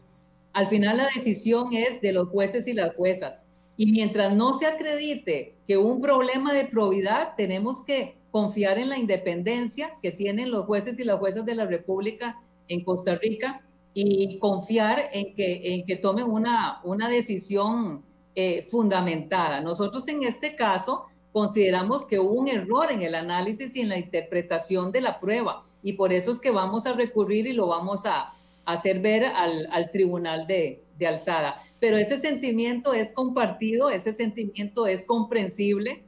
al 0.52 0.68
final 0.68 0.98
la 0.98 1.08
decisión 1.16 1.72
es 1.72 2.02
de 2.02 2.12
los 2.12 2.28
jueces 2.28 2.68
y 2.68 2.74
las 2.74 2.94
juezas. 2.96 3.42
Y 3.78 3.92
mientras 3.92 4.36
no 4.36 4.54
se 4.54 4.66
acredite 4.66 5.56
que 5.66 5.78
un 5.78 6.02
problema 6.02 6.52
de 6.52 6.66
probidad, 6.66 7.36
tenemos 7.38 7.86
que 7.86 8.18
confiar 8.32 8.78
en 8.78 8.90
la 8.90 8.98
independencia 8.98 9.94
que 10.02 10.12
tienen 10.12 10.52
los 10.52 10.66
jueces 10.66 11.00
y 11.00 11.06
las 11.06 11.18
juezas 11.18 11.46
de 11.46 11.56
la 11.56 11.66
República 11.66 12.42
en 12.68 12.84
Costa 12.84 13.16
Rica 13.16 13.62
y 13.94 14.38
confiar 14.40 15.10
en 15.14 15.34
que, 15.34 15.62
en 15.74 15.86
que 15.86 15.96
tomen 15.96 16.26
una, 16.26 16.82
una 16.84 17.08
decisión 17.08 18.04
eh, 18.36 18.64
fundamentada. 18.64 19.62
Nosotros 19.62 20.08
en 20.10 20.24
este 20.24 20.58
caso 20.58 21.06
consideramos 21.32 22.06
que 22.06 22.20
hubo 22.20 22.34
un 22.34 22.50
error 22.50 22.92
en 22.92 23.02
el 23.02 23.16
análisis 23.16 23.76
y 23.78 23.82
en 23.82 23.90
la 23.90 23.98
interpretación 23.98 24.92
de 24.92 25.02
la 25.02 25.20
prueba 25.20 25.66
y 25.88 25.94
por 25.94 26.12
eso 26.12 26.32
es 26.32 26.40
que 26.40 26.52
vamos 26.52 26.86
a 26.86 26.92
recurrir 26.92 27.48
y 27.48 27.54
lo 27.54 27.68
vamos 27.68 28.06
a, 28.06 28.34
hacer 28.66 29.00
ver 29.00 29.24
al, 29.24 29.70
al 29.72 29.90
tribunal 29.92 30.46
de, 30.46 30.82
de, 31.00 31.08
alzada. 31.08 31.64
Pero 31.80 31.96
ese 31.96 32.18
sentimiento 32.18 32.94
es 32.94 33.14
compartido, 33.14 33.90
ese 33.90 34.12
sentimiento 34.12 34.88
es 34.88 35.06
comprensible 35.06 36.04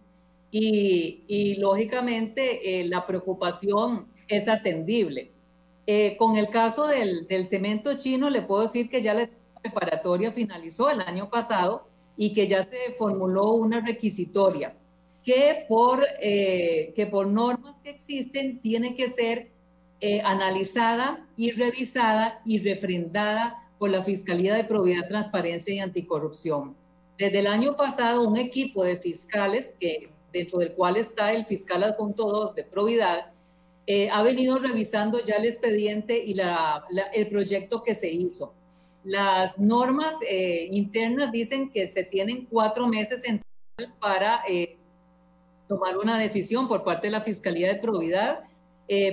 y, 0.52 1.22
y 1.30 1.56
lógicamente 1.56 2.82
eh, 2.82 2.84
la 2.90 3.08
preocupación 3.08 4.08
es 4.28 4.50
atendible. 4.50 5.32
Eh, 5.88 6.18
con 6.18 6.36
el 6.36 6.50
caso 6.50 6.86
del, 6.86 7.26
cemento 7.48 7.96
chino, 7.96 8.30
le 8.30 8.42
puedo 8.42 8.64
decir 8.64 8.90
que 8.90 9.02
ya 9.02 9.14
la 9.14 9.30
preparatoria 9.62 10.30
finalizó 10.30 10.90
el 10.90 11.00
año 11.00 11.30
pasado 11.30 11.88
y 12.18 12.34
que 12.34 12.46
ya 12.46 12.64
se 12.64 12.92
formuló 12.98 13.54
una 13.54 13.80
requisitoria 13.80 14.74
que 15.24 15.64
por, 15.70 16.06
eh, 16.22 16.92
que 16.94 17.08
por 17.08 17.28
normas 17.28 17.80
que 17.80 17.90
existen 17.90 18.60
tiene 18.60 18.98
que 18.98 19.08
ser 19.08 19.48
eh, 20.02 20.22
analizada 20.24 21.28
y 21.36 21.52
revisada 21.52 22.42
y 22.46 22.62
refrendada 22.62 23.70
por 23.78 23.90
la 23.90 24.02
Fiscalía 24.02 24.54
de 24.54 24.64
Probidad, 24.64 25.10
Transparencia 25.10 25.74
y 25.74 25.80
Anticorrupción. 25.80 26.74
Desde 27.18 27.40
el 27.40 27.48
año 27.48 27.76
pasado, 27.76 28.26
un 28.26 28.38
equipo 28.38 28.86
de 28.86 28.96
fiscales, 28.96 29.76
dentro 30.32 30.60
del 30.60 30.72
cual 30.72 30.96
está 30.96 31.34
el 31.34 31.44
fiscal 31.44 31.84
adjunto 31.84 32.30
2 32.30 32.56
de 32.56 32.64
Probidad, 32.64 33.34
eh, 33.88 34.10
ha 34.10 34.24
venido 34.24 34.58
revisando 34.58 35.22
ya 35.22 35.36
el 35.36 35.44
expediente 35.44 36.24
y 36.24 36.34
el 37.14 37.28
proyecto 37.28 37.84
que 37.84 37.94
se 37.94 38.10
hizo. 38.10 38.54
Las 39.04 39.60
normas 39.60 40.16
eh, 40.30 40.70
internas 40.72 41.30
dicen 41.30 41.72
que 41.72 41.88
se 41.88 42.04
tienen 42.04 42.46
cuatro 42.46 42.88
meses 42.88 43.22
para 44.00 44.44
tomar 45.68 45.98
una 45.98 46.18
decisión 46.18 46.70
por 46.70 46.86
parte 46.86 47.08
de 47.08 47.12
la 47.12 47.22
Fiscalía 47.22 47.68
de 47.68 47.82
Probidad, 47.82 48.49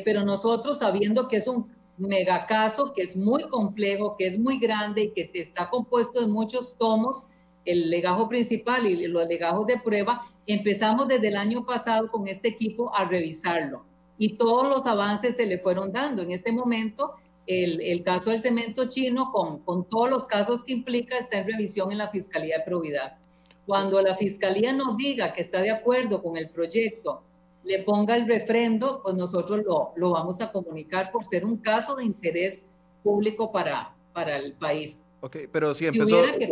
pero 0.05 0.25
nosotros 0.25 0.79
sabiendo 0.79 1.29
que 1.29 1.37
es 1.37 1.47
un 1.47 1.71
megacaso, 1.99 2.93
que 2.93 3.03
es 3.03 3.17
muy 3.17 3.45
complejo, 3.49 4.17
que 4.17 4.27
es 4.27 4.39
muy 4.39 4.59
grande 4.59 5.05
y 5.05 5.11
que 5.11 5.31
está 5.35 5.69
compuesto 5.69 6.21
de 6.21 6.27
muchos 6.27 6.77
tomos, 6.77 7.27
el 7.65 7.91
legajo 7.91 8.29
principal 8.29 8.87
y 8.87 9.07
los 9.07 9.27
legajos 9.29 9.67
de 9.67 9.79
prueba, 9.79 10.27
empezamos 10.47 11.09
desde 11.09 11.29
el 11.29 11.37
año 11.37 11.65
pasado 11.65 12.11
con 12.11 12.29
este 12.29 12.49
equipo 12.49 12.95
a 12.95 13.05
revisarlo 13.05 13.85
y 14.19 14.37
todos 14.37 14.69
los 14.69 14.87
avances 14.87 15.37
se 15.37 15.47
le 15.47 15.59
fueron 15.59 15.93
dando. 15.93 16.23
En 16.23 16.31
este 16.31 16.53
momento, 16.53 17.12
el, 17.47 17.81
el 17.81 18.03
caso 18.03 18.31
del 18.31 18.41
cemento 18.41 18.89
chino, 18.89 19.31
con, 19.33 19.59
con, 19.59 19.85
todos 19.89 20.09
los 20.09 20.27
casos 20.27 20.65
que 20.65 20.73
implica, 20.73 21.19
está 21.19 21.39
en 21.39 21.47
revisión 21.47 21.93
en 21.93 21.99
la 21.99 22.09
Fiscalía 22.09 22.59
de 22.59 22.65
Probidad. 22.65 23.19
Cuando 23.67 24.01
la 24.01 24.15
Fiscalía 24.15 24.73
nos 24.73 24.97
diga 24.97 25.33
que 25.33 25.43
está 25.43 25.61
de 25.61 25.71
acuerdo 25.71 26.23
con 26.23 26.37
el 26.37 26.49
proyecto, 26.49 27.23
le 27.67 27.83
ponga 27.83 28.17
el 28.17 28.27
refrendo, 28.27 29.03
pues 29.03 29.17
nosotros 29.17 29.65
lo, 29.65 29.93
lo 29.97 30.11
vamos 30.13 30.41
a 30.41 30.53
comunicar 30.53 31.11
por 31.11 31.25
ser 31.25 31.45
un 31.45 31.59
caso 31.59 31.97
de 31.97 32.05
interés 32.05 32.71
público 33.03 33.51
para, 33.53 33.95
para 34.13 34.37
el 34.37 34.53
país. 34.55 35.05
Ok, 35.21 35.37
pero 35.53 35.75
si 35.75 35.87
empezó... 35.87 36.25
Si 36.25 36.47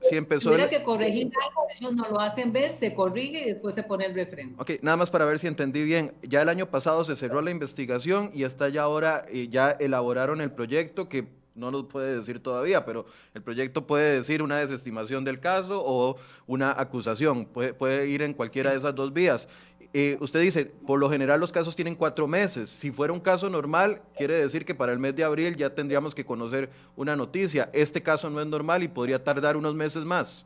si 0.00 0.16
empezó 0.16 0.50
Tuviera 0.50 0.70
que 0.70 0.82
corregir 0.82 1.30
algo, 1.44 1.66
ellos 1.76 1.92
no 1.92 2.08
lo 2.08 2.20
hacen 2.20 2.52
ver, 2.52 2.72
se 2.72 2.94
corrige 2.94 3.40
y 3.40 3.44
después 3.46 3.74
se 3.74 3.82
pone 3.82 4.06
el 4.06 4.14
refrendo. 4.14 4.62
Ok, 4.62 4.72
nada 4.80 4.96
más 4.96 5.10
para 5.10 5.24
ver 5.24 5.40
si 5.40 5.48
entendí 5.48 5.82
bien. 5.82 6.14
Ya 6.22 6.42
el 6.42 6.48
año 6.48 6.70
pasado 6.70 7.02
se 7.02 7.16
cerró 7.16 7.42
la 7.42 7.50
investigación 7.50 8.30
y 8.32 8.44
está 8.44 8.68
ya 8.68 8.82
ahora, 8.82 9.26
y 9.30 9.48
ya 9.48 9.72
elaboraron 9.72 10.40
el 10.40 10.52
proyecto 10.52 11.08
que 11.08 11.26
no 11.56 11.72
lo 11.72 11.88
puede 11.88 12.14
decir 12.14 12.40
todavía, 12.40 12.84
pero 12.84 13.06
el 13.34 13.42
proyecto 13.42 13.86
puede 13.86 14.14
decir 14.14 14.42
una 14.42 14.58
desestimación 14.58 15.24
del 15.24 15.40
caso 15.40 15.82
o 15.84 16.16
una 16.46 16.80
acusación, 16.80 17.46
puede, 17.46 17.74
puede 17.74 18.06
ir 18.06 18.22
en 18.22 18.32
cualquiera 18.32 18.70
de 18.70 18.78
esas 18.78 18.94
dos 18.94 19.12
vías. 19.12 19.48
Eh, 19.94 20.18
usted 20.20 20.40
dice, 20.40 20.66
por 20.66 20.98
lo 20.98 21.08
general 21.08 21.40
los 21.40 21.50
casos 21.50 21.74
tienen 21.74 21.94
cuatro 21.94 22.26
meses. 22.26 22.68
Si 22.68 22.90
fuera 22.90 23.12
un 23.12 23.20
caso 23.20 23.48
normal, 23.48 24.02
quiere 24.16 24.34
decir 24.34 24.64
que 24.64 24.74
para 24.74 24.92
el 24.92 24.98
mes 24.98 25.16
de 25.16 25.24
abril 25.24 25.56
ya 25.56 25.74
tendríamos 25.74 26.14
que 26.14 26.26
conocer 26.26 26.70
una 26.94 27.16
noticia. 27.16 27.70
Este 27.72 28.02
caso 28.02 28.28
no 28.28 28.40
es 28.40 28.46
normal 28.46 28.82
y 28.82 28.88
podría 28.88 29.22
tardar 29.22 29.56
unos 29.56 29.74
meses 29.74 30.04
más. 30.04 30.44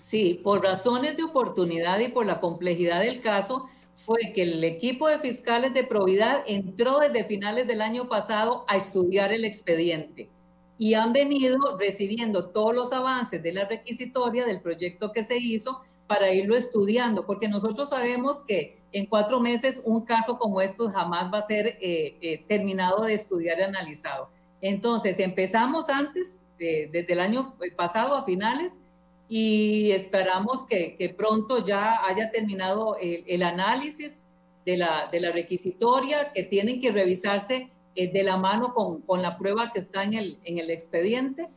Sí, 0.00 0.40
por 0.42 0.62
razones 0.62 1.16
de 1.16 1.22
oportunidad 1.24 1.98
y 2.00 2.08
por 2.08 2.26
la 2.26 2.40
complejidad 2.40 3.00
del 3.00 3.20
caso, 3.20 3.66
fue 3.94 4.32
que 4.32 4.42
el 4.42 4.62
equipo 4.62 5.08
de 5.08 5.18
fiscales 5.18 5.74
de 5.74 5.82
probidad 5.84 6.44
entró 6.46 7.00
desde 7.00 7.24
finales 7.24 7.66
del 7.66 7.80
año 7.80 8.08
pasado 8.08 8.64
a 8.68 8.76
estudiar 8.76 9.32
el 9.32 9.44
expediente. 9.44 10.28
y 10.80 10.94
han 10.94 11.12
venido 11.12 11.76
recibiendo 11.76 12.50
todos 12.50 12.72
los 12.72 12.92
avances 12.92 13.42
de 13.42 13.52
la 13.52 13.64
requisitoria 13.64 14.46
del 14.46 14.60
proyecto 14.60 15.10
que 15.10 15.24
se 15.24 15.36
hizo 15.36 15.80
para 16.08 16.32
irlo 16.32 16.56
estudiando, 16.56 17.26
porque 17.26 17.48
nosotros 17.48 17.90
sabemos 17.90 18.42
que 18.42 18.78
en 18.92 19.06
cuatro 19.06 19.38
meses 19.40 19.82
un 19.84 20.04
caso 20.04 20.38
como 20.38 20.60
estos 20.62 20.90
jamás 20.92 21.32
va 21.32 21.38
a 21.38 21.42
ser 21.42 21.66
eh, 21.80 22.16
eh, 22.20 22.44
terminado 22.48 23.04
de 23.04 23.12
estudiar 23.12 23.58
y 23.58 23.62
analizado. 23.62 24.30
Entonces, 24.62 25.20
empezamos 25.20 25.90
antes, 25.90 26.40
eh, 26.58 26.88
desde 26.90 27.12
el 27.12 27.20
año 27.20 27.54
pasado 27.76 28.16
a 28.16 28.24
finales, 28.24 28.80
y 29.28 29.90
esperamos 29.90 30.64
que, 30.64 31.14
pronto 31.16 31.62
ya 31.62 32.02
haya 32.06 32.30
terminado 32.30 32.96
el, 32.98 33.42
análisis 33.42 34.24
de 34.64 34.78
la, 34.78 35.10
requisitoria, 35.10 36.32
que 36.32 36.44
tienen 36.44 36.80
que 36.80 36.90
revisarse 36.90 37.68
de 37.94 38.22
la 38.22 38.38
mano 38.38 38.72
con, 38.72 39.20
la 39.20 39.36
prueba 39.36 39.70
que 39.70 39.80
está 39.80 40.02
en 40.04 40.14
el 40.14 40.70
expediente 40.70 41.50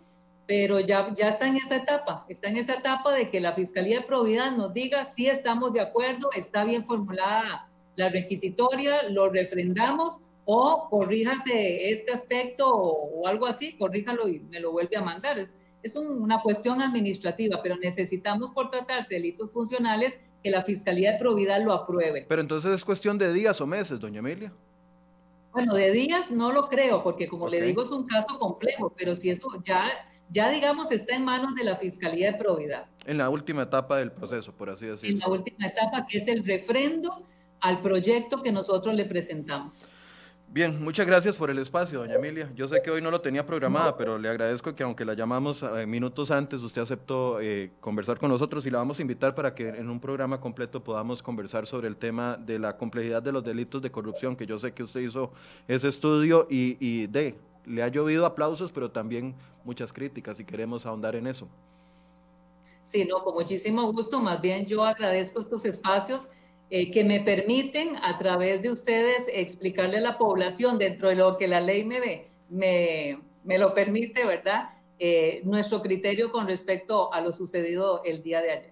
pero 0.51 0.81
ya, 0.81 1.13
ya 1.15 1.29
está 1.29 1.47
en 1.47 1.55
esa 1.55 1.77
etapa, 1.77 2.25
está 2.27 2.49
en 2.49 2.57
esa 2.57 2.73
etapa 2.73 3.13
de 3.13 3.29
que 3.29 3.39
la 3.39 3.53
Fiscalía 3.53 4.01
de 4.01 4.05
Probidad 4.05 4.51
nos 4.51 4.73
diga 4.73 5.05
si 5.05 5.27
estamos 5.27 5.71
de 5.71 5.79
acuerdo, 5.79 6.29
está 6.35 6.65
bien 6.65 6.83
formulada 6.83 7.69
la 7.95 8.09
requisitoria, 8.09 9.03
lo 9.03 9.29
refrendamos 9.29 10.19
o 10.43 10.89
corríjase 10.89 11.89
este 11.91 12.11
aspecto 12.11 12.67
o, 12.69 13.25
algo 13.27 13.45
así, 13.45 13.77
corríjalo 13.77 14.27
y 14.27 14.41
me 14.41 14.59
lo 14.59 14.73
vuelve 14.73 14.97
a 14.97 15.01
mandar. 15.01 15.39
Es, 15.39 15.57
es 15.83 15.95
una 15.95 16.41
cuestión 16.41 16.81
administrativa, 16.81 17.61
pero 17.63 17.77
necesitamos 17.77 18.51
por 18.51 18.69
tratarse 18.69 19.07
de 19.13 19.21
delitos 19.21 19.53
funcionales 19.53 20.19
que 20.43 20.51
la 20.51 20.63
Fiscalía 20.63 21.13
de 21.13 21.19
Probidad 21.19 21.63
lo 21.63 21.71
apruebe. 21.71 22.25
Pero 22.27 22.41
entonces 22.41 22.73
es 22.73 22.83
cuestión 22.83 23.17
de 23.17 23.31
días 23.31 23.61
o 23.61 23.65
meses, 23.65 24.01
doña 24.01 24.19
Emilia. 24.19 24.51
Bueno, 25.53 25.75
de 25.75 25.91
días 25.91 26.29
no 26.29 26.51
lo 26.51 26.67
creo, 26.67 27.03
porque 27.03 27.29
como 27.29 27.47
le 27.47 27.61
digo 27.61 27.83
es 27.83 27.91
un 27.91 28.05
caso 28.05 28.37
complejo, 28.37 28.93
pero 28.97 29.15
si 29.15 29.29
eso 29.29 29.47
ya 29.63 29.89
ya 30.31 30.49
digamos 30.49 30.91
está 30.91 31.15
en 31.15 31.25
manos 31.25 31.55
de 31.55 31.63
la 31.63 31.75
Fiscalía 31.75 32.31
de 32.31 32.37
Probidad. 32.37 32.85
En 33.05 33.17
la 33.17 33.29
última 33.29 33.63
etapa 33.63 33.97
del 33.97 34.11
proceso, 34.11 34.53
por 34.53 34.69
así 34.69 34.85
decirlo. 34.85 35.13
En 35.13 35.19
la 35.19 35.27
última 35.27 35.67
etapa, 35.67 36.05
que 36.07 36.17
es 36.19 36.27
el 36.27 36.45
refrendo 36.45 37.27
al 37.59 37.81
proyecto 37.81 38.41
que 38.41 38.51
nosotros 38.51 38.95
le 38.95 39.05
presentamos. 39.05 39.91
Bien, 40.53 40.83
muchas 40.83 41.07
gracias 41.07 41.37
por 41.37 41.49
el 41.49 41.59
espacio, 41.59 41.99
doña 41.99 42.15
Emilia. 42.15 42.51
Yo 42.55 42.67
sé 42.67 42.81
que 42.81 42.91
hoy 42.91 43.01
no 43.01 43.09
lo 43.09 43.21
tenía 43.21 43.45
programada, 43.45 43.95
pero 43.95 44.17
le 44.17 44.27
agradezco 44.27 44.75
que 44.75 44.83
aunque 44.83 45.05
la 45.05 45.13
llamamos 45.13 45.63
eh, 45.63 45.85
minutos 45.85 46.29
antes, 46.29 46.61
usted 46.61 46.81
aceptó 46.81 47.39
eh, 47.39 47.71
conversar 47.79 48.17
con 48.17 48.29
nosotros 48.29 48.65
y 48.65 48.69
la 48.69 48.79
vamos 48.79 48.99
a 48.99 49.01
invitar 49.01 49.33
para 49.33 49.55
que 49.55 49.69
en 49.69 49.89
un 49.89 50.01
programa 50.01 50.41
completo 50.41 50.83
podamos 50.83 51.23
conversar 51.23 51.67
sobre 51.67 51.87
el 51.87 51.95
tema 51.95 52.35
de 52.35 52.59
la 52.59 52.75
complejidad 52.75 53.23
de 53.23 53.31
los 53.31 53.45
delitos 53.45 53.81
de 53.81 53.91
corrupción, 53.91 54.35
que 54.35 54.45
yo 54.45 54.59
sé 54.59 54.73
que 54.73 54.83
usted 54.83 54.99
hizo 54.99 55.31
ese 55.69 55.87
estudio 55.87 56.47
y, 56.49 56.75
y 56.81 57.07
de 57.07 57.37
le 57.65 57.83
ha 57.83 57.87
llovido 57.87 58.25
aplausos, 58.25 58.71
pero 58.71 58.91
también 58.91 59.35
muchas 59.63 59.93
críticas 59.93 60.39
y 60.39 60.45
queremos 60.45 60.85
ahondar 60.85 61.15
en 61.15 61.27
eso. 61.27 61.47
Sí, 62.83 63.05
no, 63.05 63.23
con 63.23 63.35
muchísimo 63.35 63.91
gusto. 63.91 64.19
Más 64.19 64.41
bien 64.41 64.65
yo 64.65 64.83
agradezco 64.83 65.39
estos 65.39 65.65
espacios 65.65 66.27
eh, 66.69 66.91
que 66.91 67.03
me 67.03 67.19
permiten 67.19 67.95
a 67.97 68.17
través 68.17 68.61
de 68.61 68.71
ustedes 68.71 69.29
explicarle 69.33 69.97
a 69.97 70.01
la 70.01 70.17
población 70.17 70.77
dentro 70.77 71.09
de 71.09 71.15
lo 71.15 71.37
que 71.37 71.47
la 71.47 71.61
ley 71.61 71.83
me, 71.83 72.27
me, 72.49 73.19
me 73.43 73.57
lo 73.57 73.73
permite, 73.73 74.25
¿verdad? 74.25 74.69
Eh, 74.99 75.41
nuestro 75.45 75.81
criterio 75.81 76.31
con 76.31 76.47
respecto 76.47 77.13
a 77.13 77.21
lo 77.21 77.31
sucedido 77.31 78.03
el 78.03 78.21
día 78.21 78.41
de 78.41 78.51
ayer. 78.51 78.70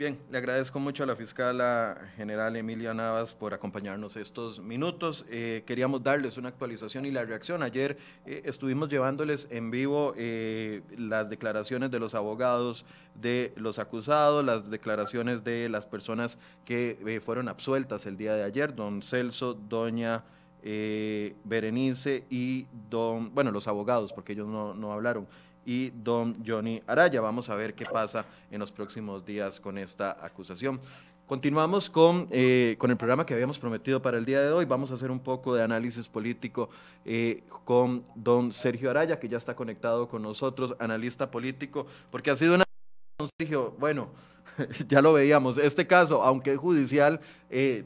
Bien, 0.00 0.18
le 0.30 0.38
agradezco 0.38 0.80
mucho 0.80 1.02
a 1.02 1.06
la 1.06 1.14
fiscala 1.14 2.08
general 2.16 2.56
Emilia 2.56 2.94
Navas 2.94 3.34
por 3.34 3.52
acompañarnos 3.52 4.16
estos 4.16 4.58
minutos. 4.58 5.26
Eh, 5.28 5.62
queríamos 5.66 6.02
darles 6.02 6.38
una 6.38 6.48
actualización 6.48 7.04
y 7.04 7.10
la 7.10 7.22
reacción. 7.22 7.62
Ayer 7.62 7.98
eh, 8.24 8.40
estuvimos 8.46 8.88
llevándoles 8.88 9.46
en 9.50 9.70
vivo 9.70 10.14
eh, 10.16 10.80
las 10.96 11.28
declaraciones 11.28 11.90
de 11.90 11.98
los 11.98 12.14
abogados 12.14 12.86
de 13.14 13.52
los 13.56 13.78
acusados, 13.78 14.42
las 14.42 14.70
declaraciones 14.70 15.44
de 15.44 15.68
las 15.68 15.86
personas 15.86 16.38
que 16.64 17.20
fueron 17.22 17.48
absueltas 17.48 18.06
el 18.06 18.16
día 18.16 18.32
de 18.32 18.44
ayer, 18.44 18.74
don 18.74 19.02
Celso, 19.02 19.52
doña 19.52 20.24
Berenice 20.62 22.24
y 22.30 22.66
don, 22.88 23.34
bueno, 23.34 23.50
los 23.50 23.68
abogados, 23.68 24.12
porque 24.12 24.32
ellos 24.32 24.48
no, 24.48 24.74
no 24.74 24.92
hablaron 24.92 25.26
y 25.64 25.90
don 25.90 26.36
Johnny 26.44 26.82
Araya. 26.86 27.20
Vamos 27.20 27.48
a 27.48 27.54
ver 27.54 27.74
qué 27.74 27.84
pasa 27.84 28.26
en 28.50 28.60
los 28.60 28.72
próximos 28.72 29.24
días 29.24 29.60
con 29.60 29.78
esta 29.78 30.16
acusación. 30.24 30.78
Continuamos 31.26 31.88
con, 31.88 32.26
eh, 32.32 32.74
con 32.78 32.90
el 32.90 32.96
programa 32.96 33.24
que 33.24 33.34
habíamos 33.34 33.56
prometido 33.58 34.02
para 34.02 34.18
el 34.18 34.24
día 34.24 34.40
de 34.40 34.50
hoy. 34.50 34.64
Vamos 34.64 34.90
a 34.90 34.94
hacer 34.94 35.12
un 35.12 35.20
poco 35.20 35.54
de 35.54 35.62
análisis 35.62 36.08
político 36.08 36.70
eh, 37.04 37.44
con 37.64 38.04
don 38.16 38.52
Sergio 38.52 38.90
Araya, 38.90 39.20
que 39.20 39.28
ya 39.28 39.38
está 39.38 39.54
conectado 39.54 40.08
con 40.08 40.22
nosotros, 40.22 40.74
analista 40.80 41.30
político, 41.30 41.86
porque 42.10 42.32
ha 42.32 42.36
sido 42.36 42.56
una... 42.56 42.64
Don 43.20 43.28
Sergio, 43.38 43.76
bueno, 43.78 44.08
ya 44.88 45.00
lo 45.00 45.12
veíamos, 45.12 45.56
este 45.56 45.86
caso, 45.86 46.24
aunque 46.24 46.54
es 46.54 46.58
judicial, 46.58 47.20
eh, 47.48 47.84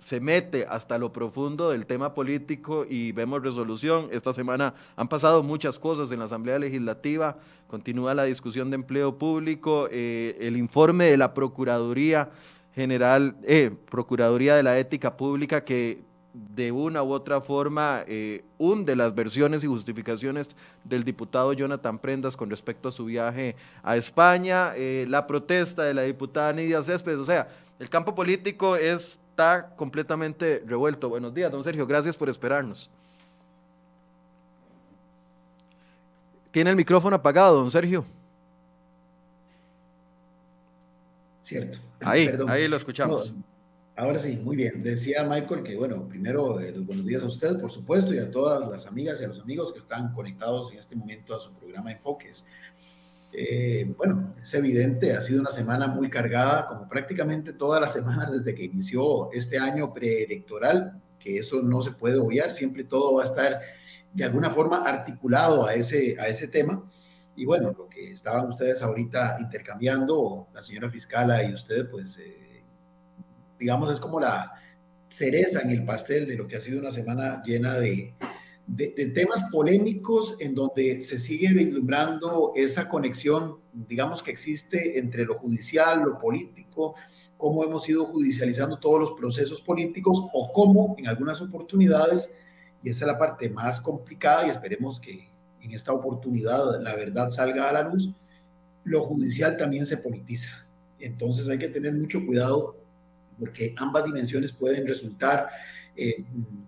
se 0.00 0.20
mete 0.20 0.66
hasta 0.68 0.98
lo 0.98 1.12
profundo 1.12 1.70
del 1.70 1.86
tema 1.86 2.14
político 2.14 2.86
y 2.88 3.12
vemos 3.12 3.42
resolución. 3.42 4.08
Esta 4.12 4.32
semana 4.32 4.74
han 4.96 5.08
pasado 5.08 5.42
muchas 5.42 5.78
cosas 5.78 6.12
en 6.12 6.18
la 6.18 6.26
Asamblea 6.26 6.58
Legislativa, 6.58 7.36
continúa 7.68 8.14
la 8.14 8.24
discusión 8.24 8.70
de 8.70 8.76
empleo 8.76 9.18
público, 9.18 9.88
eh, 9.90 10.36
el 10.40 10.56
informe 10.56 11.06
de 11.06 11.16
la 11.16 11.34
Procuraduría 11.34 12.30
General, 12.74 13.36
eh, 13.44 13.70
Procuraduría 13.90 14.56
de 14.56 14.62
la 14.62 14.78
Ética 14.78 15.16
Pública 15.16 15.64
que 15.64 16.02
de 16.34 16.72
una 16.72 17.02
u 17.02 17.12
otra 17.12 17.40
forma 17.40 18.02
eh, 18.08 18.44
hunde 18.58 18.96
las 18.96 19.14
versiones 19.14 19.62
y 19.62 19.68
justificaciones 19.68 20.56
del 20.82 21.04
diputado 21.04 21.52
Jonathan 21.52 21.98
Prendas 22.00 22.36
con 22.36 22.50
respecto 22.50 22.88
a 22.88 22.92
su 22.92 23.04
viaje 23.04 23.54
a 23.84 23.96
España, 23.96 24.72
eh, 24.76 25.06
la 25.08 25.28
protesta 25.28 25.84
de 25.84 25.94
la 25.94 26.02
diputada 26.02 26.52
Nidia 26.52 26.82
Céspedes, 26.82 27.20
o 27.20 27.24
sea, 27.24 27.48
el 27.78 27.88
campo 27.88 28.16
político 28.16 28.74
es 28.76 29.20
está 29.34 29.74
completamente 29.74 30.62
revuelto. 30.64 31.08
Buenos 31.08 31.34
días, 31.34 31.50
don 31.50 31.64
Sergio, 31.64 31.84
gracias 31.88 32.16
por 32.16 32.28
esperarnos. 32.28 32.88
Tiene 36.52 36.70
el 36.70 36.76
micrófono 36.76 37.16
apagado, 37.16 37.56
don 37.56 37.68
Sergio. 37.68 38.04
Cierto. 41.42 41.78
Ahí, 42.00 42.30
ahí 42.48 42.68
lo 42.68 42.76
escuchamos. 42.76 43.34
ahora 43.96 44.20
sí, 44.20 44.36
muy 44.36 44.54
bien. 44.54 44.84
Decía 44.84 45.24
Michael 45.24 45.64
que, 45.64 45.74
bueno, 45.76 46.06
primero 46.08 46.60
eh, 46.60 46.70
los 46.70 46.86
buenos 46.86 47.04
días 47.04 47.24
a 47.24 47.26
usted, 47.26 47.60
por 47.60 47.72
supuesto, 47.72 48.14
y 48.14 48.18
a 48.18 48.30
todas 48.30 48.70
las 48.70 48.86
amigas 48.86 49.20
y 49.20 49.24
a 49.24 49.28
los 49.28 49.40
amigos 49.40 49.72
que 49.72 49.80
están 49.80 50.14
conectados 50.14 50.70
en 50.70 50.78
este 50.78 50.94
momento 50.94 51.34
a 51.34 51.40
su 51.40 51.52
programa 51.54 51.90
Enfoques. 51.90 52.44
Eh, 53.36 53.92
bueno, 53.96 54.36
es 54.40 54.54
evidente, 54.54 55.12
ha 55.12 55.20
sido 55.20 55.40
una 55.40 55.50
semana 55.50 55.88
muy 55.88 56.08
cargada, 56.08 56.68
como 56.68 56.88
prácticamente 56.88 57.52
todas 57.52 57.80
las 57.80 57.92
semanas 57.92 58.30
desde 58.30 58.54
que 58.54 58.64
inició 58.64 59.32
este 59.32 59.58
año 59.58 59.92
preelectoral, 59.92 61.02
que 61.18 61.38
eso 61.38 61.60
no 61.60 61.82
se 61.82 61.90
puede 61.90 62.16
obviar, 62.16 62.52
siempre 62.52 62.84
todo 62.84 63.14
va 63.14 63.22
a 63.22 63.24
estar 63.24 63.60
de 64.12 64.22
alguna 64.22 64.50
forma 64.50 64.84
articulado 64.84 65.66
a 65.66 65.74
ese, 65.74 66.16
a 66.20 66.28
ese 66.28 66.46
tema. 66.46 66.88
Y 67.34 67.44
bueno, 67.44 67.74
lo 67.76 67.88
que 67.88 68.12
estaban 68.12 68.46
ustedes 68.46 68.80
ahorita 68.82 69.38
intercambiando, 69.40 70.46
la 70.54 70.62
señora 70.62 70.88
fiscala 70.88 71.42
y 71.42 71.52
ustedes, 71.52 71.86
pues, 71.90 72.16
eh, 72.18 72.62
digamos, 73.58 73.92
es 73.92 73.98
como 73.98 74.20
la 74.20 74.52
cereza 75.08 75.60
en 75.62 75.70
el 75.70 75.84
pastel 75.84 76.28
de 76.28 76.36
lo 76.36 76.46
que 76.46 76.56
ha 76.56 76.60
sido 76.60 76.78
una 76.78 76.92
semana 76.92 77.42
llena 77.44 77.80
de, 77.80 78.14
de, 78.66 79.12
temas 79.14 79.44
polémicos 79.50 80.36
en 80.38 80.54
donde 80.54 81.00
se 81.02 81.18
sigue 81.18 81.48
vislumbrando 81.52 82.52
esa 82.54 82.88
conexión, 82.88 83.58
digamos, 83.72 84.22
que 84.22 84.30
existe 84.30 84.98
entre 84.98 85.24
lo 85.24 85.34
judicial, 85.34 86.02
lo 86.02 86.18
político, 86.18 86.94
cómo 87.36 87.64
hemos 87.64 87.88
ido 87.88 88.06
judicializando 88.06 88.78
todos 88.78 89.00
los 89.00 89.12
procesos 89.12 89.60
políticos 89.60 90.24
o 90.32 90.52
cómo 90.52 90.94
en 90.98 91.08
algunas 91.08 91.40
oportunidades, 91.42 92.30
y 92.82 92.90
esa 92.90 93.04
es 93.04 93.12
la 93.12 93.18
parte 93.18 93.48
más 93.48 93.80
complicada 93.80 94.46
y 94.46 94.50
esperemos 94.50 95.00
que 95.00 95.28
en 95.60 95.70
esta 95.72 95.92
oportunidad 95.92 96.80
la 96.80 96.94
verdad 96.94 97.30
salga 97.30 97.68
a 97.68 97.72
la 97.72 97.82
luz, 97.82 98.10
lo 98.84 99.02
judicial 99.04 99.56
también 99.56 99.86
se 99.86 99.96
politiza. 99.96 100.66
Entonces 101.00 101.48
hay 101.48 101.58
que 101.58 101.68
tener 101.68 101.92
mucho 101.92 102.24
cuidado 102.24 102.76
porque 103.38 103.74
ambas 103.78 104.04
dimensiones 104.04 104.52
pueden 104.52 104.86
resultar 104.86 105.48
eh, 105.96 106.24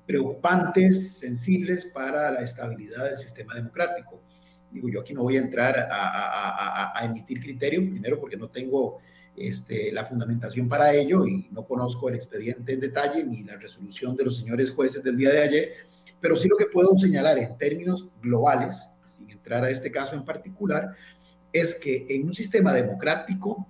preocupantes, 0.07 1.19
sensibles 1.19 1.85
para 1.87 2.31
la 2.31 2.41
estabilidad 2.41 3.07
del 3.07 3.19
sistema 3.19 3.55
democrático. 3.55 4.23
Digo, 4.71 4.89
yo 4.89 5.01
aquí 5.01 5.15
no 5.15 5.23
voy 5.23 5.37
a 5.37 5.41
entrar 5.41 5.89
a, 5.91 7.01
emitir 7.05 7.41
criterio, 7.41 7.81
primero 7.81 8.21
porque 8.21 8.37
no 8.37 8.49
tengo 8.49 8.99
este, 9.37 9.91
la 9.93 10.05
fundamentación 10.05 10.69
para 10.69 10.93
ello 10.95 11.27
y 11.27 11.49
no 11.51 11.65
conozco 11.67 12.09
el 12.09 12.15
expediente 12.15 12.73
en 12.73 12.81
detalle 12.81 13.25
ni 13.25 13.43
la 13.43 13.57
resolución 13.57 14.17
de 14.17 14.25
los 14.25 14.37
señores 14.37 14.71
jueces 14.71 15.03
del 15.03 15.17
día 15.17 15.31
de 15.31 15.43
ayer, 15.43 15.69
pero 16.21 16.37
sí 16.37 16.49
lo 16.49 16.57
que 16.57 16.67
puedo 16.67 16.97
señalar 16.97 17.39
en 17.39 17.57
términos 17.59 18.09
globales, 18.23 18.89
sin 19.05 19.31
entrar 19.31 19.65
a 19.65 19.71
este 19.71 19.91
caso 19.91 20.15
en 20.15 20.25
particular, 20.25 20.95
es 21.53 21.75
que 21.75 22.07
en 22.09 22.27
un 22.27 22.35
sistema 22.35 22.73
democrático, 22.73 23.67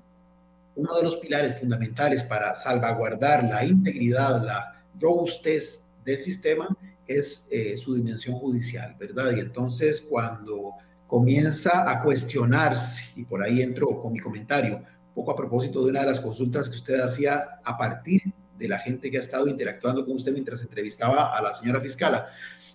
uno 0.74 0.94
de 0.96 1.02
los 1.02 1.16
pilares 1.16 1.58
fundamentales 1.58 2.24
para 2.24 2.54
salvaguardar 2.56 3.44
la 3.44 3.64
integridad, 3.64 4.44
la 4.44 4.75
robustez 4.98 5.82
del 6.04 6.20
sistema 6.20 6.68
es 7.06 7.44
eh, 7.50 7.76
su 7.76 7.94
dimensión 7.94 8.36
judicial, 8.36 8.96
¿verdad? 8.98 9.32
Y 9.36 9.40
entonces 9.40 10.00
cuando 10.00 10.72
comienza 11.06 11.88
a 11.88 12.02
cuestionarse, 12.02 13.02
y 13.14 13.24
por 13.24 13.42
ahí 13.42 13.62
entro 13.62 14.00
con 14.00 14.12
mi 14.12 14.18
comentario, 14.18 14.82
poco 15.14 15.30
a 15.30 15.36
propósito 15.36 15.84
de 15.84 15.90
una 15.90 16.00
de 16.00 16.06
las 16.06 16.20
consultas 16.20 16.68
que 16.68 16.76
usted 16.76 17.00
hacía 17.00 17.60
a 17.64 17.78
partir 17.78 18.22
de 18.58 18.68
la 18.68 18.78
gente 18.78 19.10
que 19.10 19.18
ha 19.18 19.20
estado 19.20 19.48
interactuando 19.48 20.04
con 20.04 20.16
usted 20.16 20.32
mientras 20.32 20.62
entrevistaba 20.62 21.36
a 21.36 21.42
la 21.42 21.54
señora 21.54 21.80
fiscala, 21.80 22.26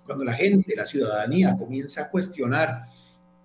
cuando 0.06 0.24
la 0.26 0.34
gente, 0.34 0.76
la 0.76 0.86
ciudadanía 0.86 1.56
comienza 1.58 2.02
a 2.02 2.10
cuestionar, 2.10 2.86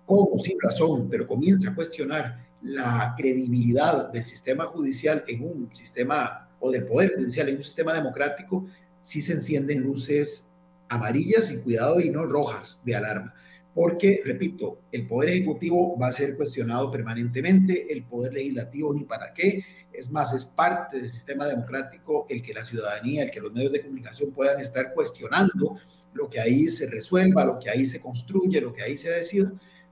como 0.05 0.39
sin 0.39 0.57
razón, 0.61 1.07
pero 1.09 1.27
comienza 1.27 1.69
a 1.69 1.75
cuestionar 1.75 2.47
la 2.61 3.13
credibilidad 3.17 4.11
del 4.11 4.25
sistema 4.25 4.65
judicial 4.65 5.23
en 5.27 5.43
un 5.43 5.69
sistema, 5.75 6.46
o 6.59 6.71
del 6.71 6.85
poder 6.85 7.13
judicial 7.15 7.49
en 7.49 7.57
un 7.57 7.63
sistema 7.63 7.93
democrático, 7.93 8.67
sí 9.01 9.21
se 9.21 9.33
encienden 9.33 9.81
luces 9.81 10.43
amarillas 10.89 11.51
y 11.51 11.57
cuidado 11.57 11.99
y 11.99 12.09
no 12.09 12.25
rojas 12.25 12.81
de 12.83 12.95
alarma. 12.95 13.33
Porque, 13.73 14.21
repito, 14.25 14.79
el 14.91 15.07
poder 15.07 15.29
ejecutivo 15.29 15.97
va 15.97 16.07
a 16.07 16.13
ser 16.13 16.35
cuestionado 16.35 16.89
permanentemente, 16.89 17.91
el 17.93 18.03
poder 18.03 18.33
legislativo 18.33 18.93
ni 18.93 19.03
para 19.03 19.33
qué. 19.33 19.63
Es 19.93 20.09
más, 20.09 20.33
es 20.33 20.45
parte 20.45 20.99
del 20.99 21.13
sistema 21.13 21.45
democrático 21.45 22.25
el 22.29 22.41
que 22.41 22.53
la 22.53 22.65
ciudadanía, 22.65 23.23
el 23.23 23.31
que 23.31 23.39
los 23.39 23.53
medios 23.53 23.71
de 23.71 23.81
comunicación 23.81 24.31
puedan 24.31 24.59
estar 24.61 24.93
cuestionando 24.93 25.77
lo 26.13 26.29
que 26.29 26.39
ahí 26.39 26.67
se 26.69 26.87
resuelva, 26.87 27.45
lo 27.45 27.59
que 27.59 27.69
ahí 27.69 27.85
se 27.85 27.99
construye, 27.99 28.59
lo 28.59 28.73
que 28.73 28.81
ahí 28.81 28.97
se 28.97 29.11
decida. 29.11 29.51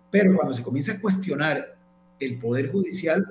Pero 0.09 0.35
cuando 0.35 0.53
se 0.53 0.63
comienza 0.63 0.93
a 0.93 0.99
cuestionar 0.99 1.77
el 2.19 2.39
poder 2.39 2.71
judicial, 2.71 3.25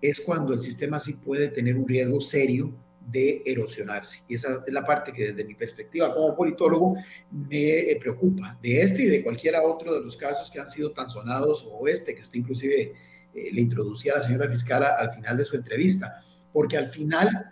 es 0.00 0.20
cuando 0.20 0.52
el 0.54 0.60
sistema 0.60 1.00
sí 1.00 1.14
puede 1.14 1.48
tener 1.48 1.76
un 1.76 1.88
riesgo 1.88 2.20
serio 2.20 2.72
de 3.10 3.42
erosionarse. 3.46 4.22
Y 4.28 4.34
esa 4.34 4.62
es 4.66 4.72
la 4.72 4.84
parte 4.84 5.12
que 5.12 5.28
desde 5.28 5.44
mi 5.44 5.54
perspectiva 5.54 6.12
como 6.14 6.36
politólogo 6.36 6.96
me 7.30 7.90
eh, 7.90 7.98
preocupa 8.00 8.58
de 8.62 8.82
este 8.82 9.04
y 9.04 9.06
de 9.06 9.22
cualquiera 9.22 9.62
otro 9.62 9.94
de 9.94 10.04
los 10.04 10.16
casos 10.16 10.50
que 10.50 10.60
han 10.60 10.68
sido 10.68 10.92
tan 10.92 11.08
sonados 11.08 11.66
o 11.70 11.88
este 11.88 12.14
que 12.14 12.22
usted 12.22 12.40
inclusive 12.40 12.92
eh, 13.34 13.48
le 13.52 13.60
introducía 13.60 14.12
a 14.12 14.18
la 14.18 14.24
señora 14.24 14.48
fiscal 14.48 14.84
al 14.84 15.10
final 15.12 15.38
de 15.38 15.44
su 15.44 15.56
entrevista. 15.56 16.20
Porque 16.52 16.76
al 16.76 16.90
final 16.90 17.50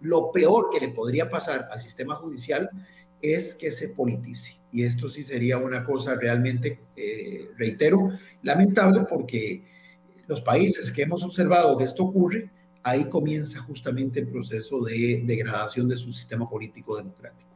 lo 0.00 0.32
peor 0.32 0.68
que 0.70 0.80
le 0.80 0.88
podría 0.88 1.30
pasar 1.30 1.68
al 1.70 1.80
sistema 1.80 2.16
judicial 2.16 2.68
es 3.22 3.54
que 3.54 3.70
se 3.70 3.90
politice. 3.90 4.58
Y 4.72 4.84
esto 4.84 5.08
sí 5.08 5.22
sería 5.22 5.58
una 5.58 5.84
cosa 5.84 6.14
realmente, 6.14 6.78
eh, 6.96 7.48
reitero, 7.56 8.10
lamentable 8.42 9.02
porque 9.08 9.62
los 10.30 10.40
países 10.40 10.92
que 10.92 11.02
hemos 11.02 11.24
observado 11.24 11.76
que 11.76 11.82
esto 11.82 12.04
ocurre, 12.04 12.48
ahí 12.84 13.04
comienza 13.06 13.58
justamente 13.62 14.20
el 14.20 14.28
proceso 14.28 14.80
de 14.84 15.22
degradación 15.24 15.88
de 15.88 15.96
su 15.96 16.12
sistema 16.12 16.48
político 16.48 16.96
democrático. 16.96 17.50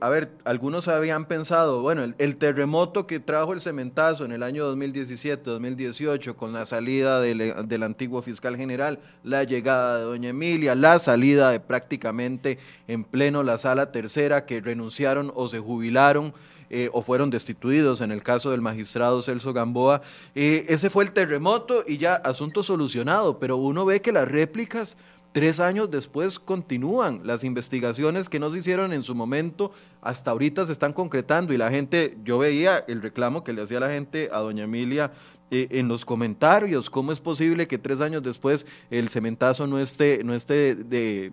A 0.00 0.10
ver, 0.10 0.30
algunos 0.44 0.86
habían 0.86 1.24
pensado, 1.26 1.80
bueno, 1.80 2.04
el, 2.18 2.36
terremoto 2.36 3.06
que 3.06 3.20
trajo 3.20 3.54
el 3.54 3.62
cementazo 3.62 4.26
en 4.26 4.32
el 4.32 4.42
año 4.42 4.70
2017-2018 4.74 6.34
con 6.34 6.52
la 6.52 6.66
salida 6.66 7.20
del, 7.20 7.66
del, 7.66 7.82
antiguo 7.82 8.20
fiscal 8.20 8.56
general, 8.58 9.00
la 9.24 9.44
llegada 9.44 9.98
de 9.98 10.04
doña 10.04 10.30
Emilia, 10.30 10.74
la 10.74 10.98
salida 10.98 11.50
de 11.50 11.60
prácticamente 11.60 12.58
en 12.86 13.04
pleno 13.04 13.42
la 13.42 13.56
sala 13.56 13.92
tercera 13.92 14.44
que 14.44 14.60
renunciaron 14.60 15.32
o 15.34 15.48
se 15.48 15.58
jubilaron 15.58 16.34
eh, 16.74 16.88
o 16.94 17.02
fueron 17.02 17.28
destituidos 17.28 18.00
en 18.00 18.10
el 18.10 18.22
caso 18.22 18.50
del 18.50 18.62
magistrado 18.62 19.20
Celso 19.20 19.52
Gamboa. 19.52 20.00
Eh, 20.34 20.64
ese 20.68 20.88
fue 20.88 21.04
el 21.04 21.12
terremoto 21.12 21.84
y 21.86 21.98
ya 21.98 22.14
asunto 22.14 22.62
solucionado, 22.62 23.38
pero 23.38 23.58
uno 23.58 23.84
ve 23.84 24.00
que 24.00 24.10
las 24.10 24.26
réplicas 24.26 24.96
tres 25.32 25.60
años 25.60 25.90
después 25.90 26.38
continúan. 26.38 27.20
Las 27.24 27.44
investigaciones 27.44 28.30
que 28.30 28.40
no 28.40 28.48
se 28.48 28.58
hicieron 28.58 28.94
en 28.94 29.02
su 29.02 29.14
momento 29.14 29.70
hasta 30.00 30.30
ahorita 30.30 30.64
se 30.64 30.72
están 30.72 30.94
concretando 30.94 31.52
y 31.52 31.58
la 31.58 31.70
gente, 31.70 32.16
yo 32.24 32.38
veía 32.38 32.78
el 32.88 33.02
reclamo 33.02 33.44
que 33.44 33.52
le 33.52 33.60
hacía 33.60 33.78
la 33.78 33.90
gente 33.90 34.30
a 34.32 34.38
doña 34.38 34.64
Emilia 34.64 35.12
eh, 35.50 35.68
en 35.72 35.88
los 35.88 36.06
comentarios, 36.06 36.88
cómo 36.88 37.12
es 37.12 37.20
posible 37.20 37.68
que 37.68 37.76
tres 37.76 38.00
años 38.00 38.22
después 38.22 38.64
el 38.90 39.10
cementazo 39.10 39.66
no 39.66 39.78
esté, 39.78 40.24
no 40.24 40.34
esté 40.34 40.74
de 40.74 41.32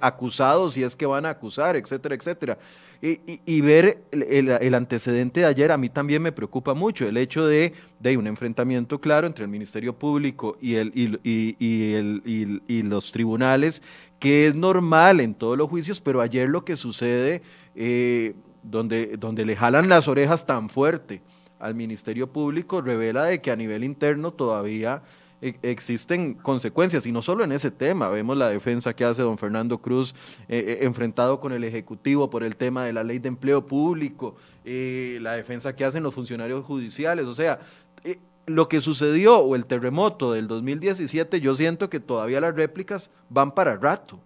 acusados 0.00 0.74
si 0.74 0.82
es 0.82 0.96
que 0.96 1.06
van 1.06 1.26
a 1.26 1.30
acusar, 1.30 1.76
etcétera, 1.76 2.14
etcétera. 2.14 2.58
Y, 3.02 3.60
ver 3.62 4.02
el, 4.10 4.74
antecedente 4.74 5.40
de 5.40 5.46
ayer 5.46 5.72
a 5.72 5.78
mí 5.78 5.88
también 5.88 6.20
me 6.20 6.32
preocupa 6.32 6.74
mucho, 6.74 7.08
el 7.08 7.16
hecho 7.16 7.46
de, 7.46 7.72
de 7.98 8.16
un 8.18 8.26
enfrentamiento 8.26 9.00
claro 9.00 9.26
entre 9.26 9.44
el 9.44 9.50
Ministerio 9.50 9.94
Público 9.94 10.58
y, 10.60 10.74
el, 10.74 10.92
y, 10.94 11.16
y, 11.24 12.82
los 12.82 13.10
tribunales, 13.10 13.80
que 14.18 14.48
es 14.48 14.54
normal 14.54 15.20
en 15.20 15.32
todos 15.34 15.56
los 15.56 15.70
juicios, 15.70 15.98
pero 15.98 16.20
ayer 16.20 16.46
lo 16.50 16.62
que 16.62 16.76
sucede, 16.76 17.40
eh, 17.74 18.34
donde, 18.62 19.16
donde 19.16 19.46
le 19.46 19.56
jalan 19.56 19.88
las 19.88 20.06
orejas 20.06 20.44
tan 20.44 20.68
fuerte 20.68 21.22
al 21.58 21.74
Ministerio 21.74 22.26
Público, 22.26 22.82
revela 22.82 23.24
de 23.24 23.40
que 23.40 23.50
a 23.50 23.56
nivel 23.56 23.82
interno 23.82 24.32
todavía 24.32 25.02
existen 25.40 26.34
consecuencias, 26.34 27.06
y 27.06 27.12
no 27.12 27.22
solo 27.22 27.44
en 27.44 27.52
ese 27.52 27.70
tema, 27.70 28.08
vemos 28.08 28.36
la 28.36 28.50
defensa 28.50 28.94
que 28.94 29.04
hace 29.04 29.22
don 29.22 29.38
Fernando 29.38 29.78
Cruz 29.78 30.14
eh, 30.48 30.64
eh, 30.66 30.78
enfrentado 30.82 31.40
con 31.40 31.52
el 31.52 31.64
Ejecutivo 31.64 32.28
por 32.28 32.44
el 32.44 32.56
tema 32.56 32.84
de 32.84 32.92
la 32.92 33.02
ley 33.04 33.18
de 33.18 33.28
empleo 33.28 33.66
público, 33.66 34.36
eh, 34.64 35.18
la 35.22 35.34
defensa 35.34 35.74
que 35.74 35.84
hacen 35.84 36.02
los 36.02 36.14
funcionarios 36.14 36.64
judiciales, 36.64 37.26
o 37.26 37.34
sea, 37.34 37.60
lo 38.46 38.68
que 38.68 38.80
sucedió 38.80 39.38
o 39.38 39.54
el 39.54 39.64
terremoto 39.64 40.32
del 40.32 40.48
2017, 40.48 41.40
yo 41.40 41.54
siento 41.54 41.88
que 41.88 42.00
todavía 42.00 42.40
las 42.40 42.54
réplicas 42.54 43.10
van 43.28 43.54
para 43.54 43.76
rato. 43.76 44.18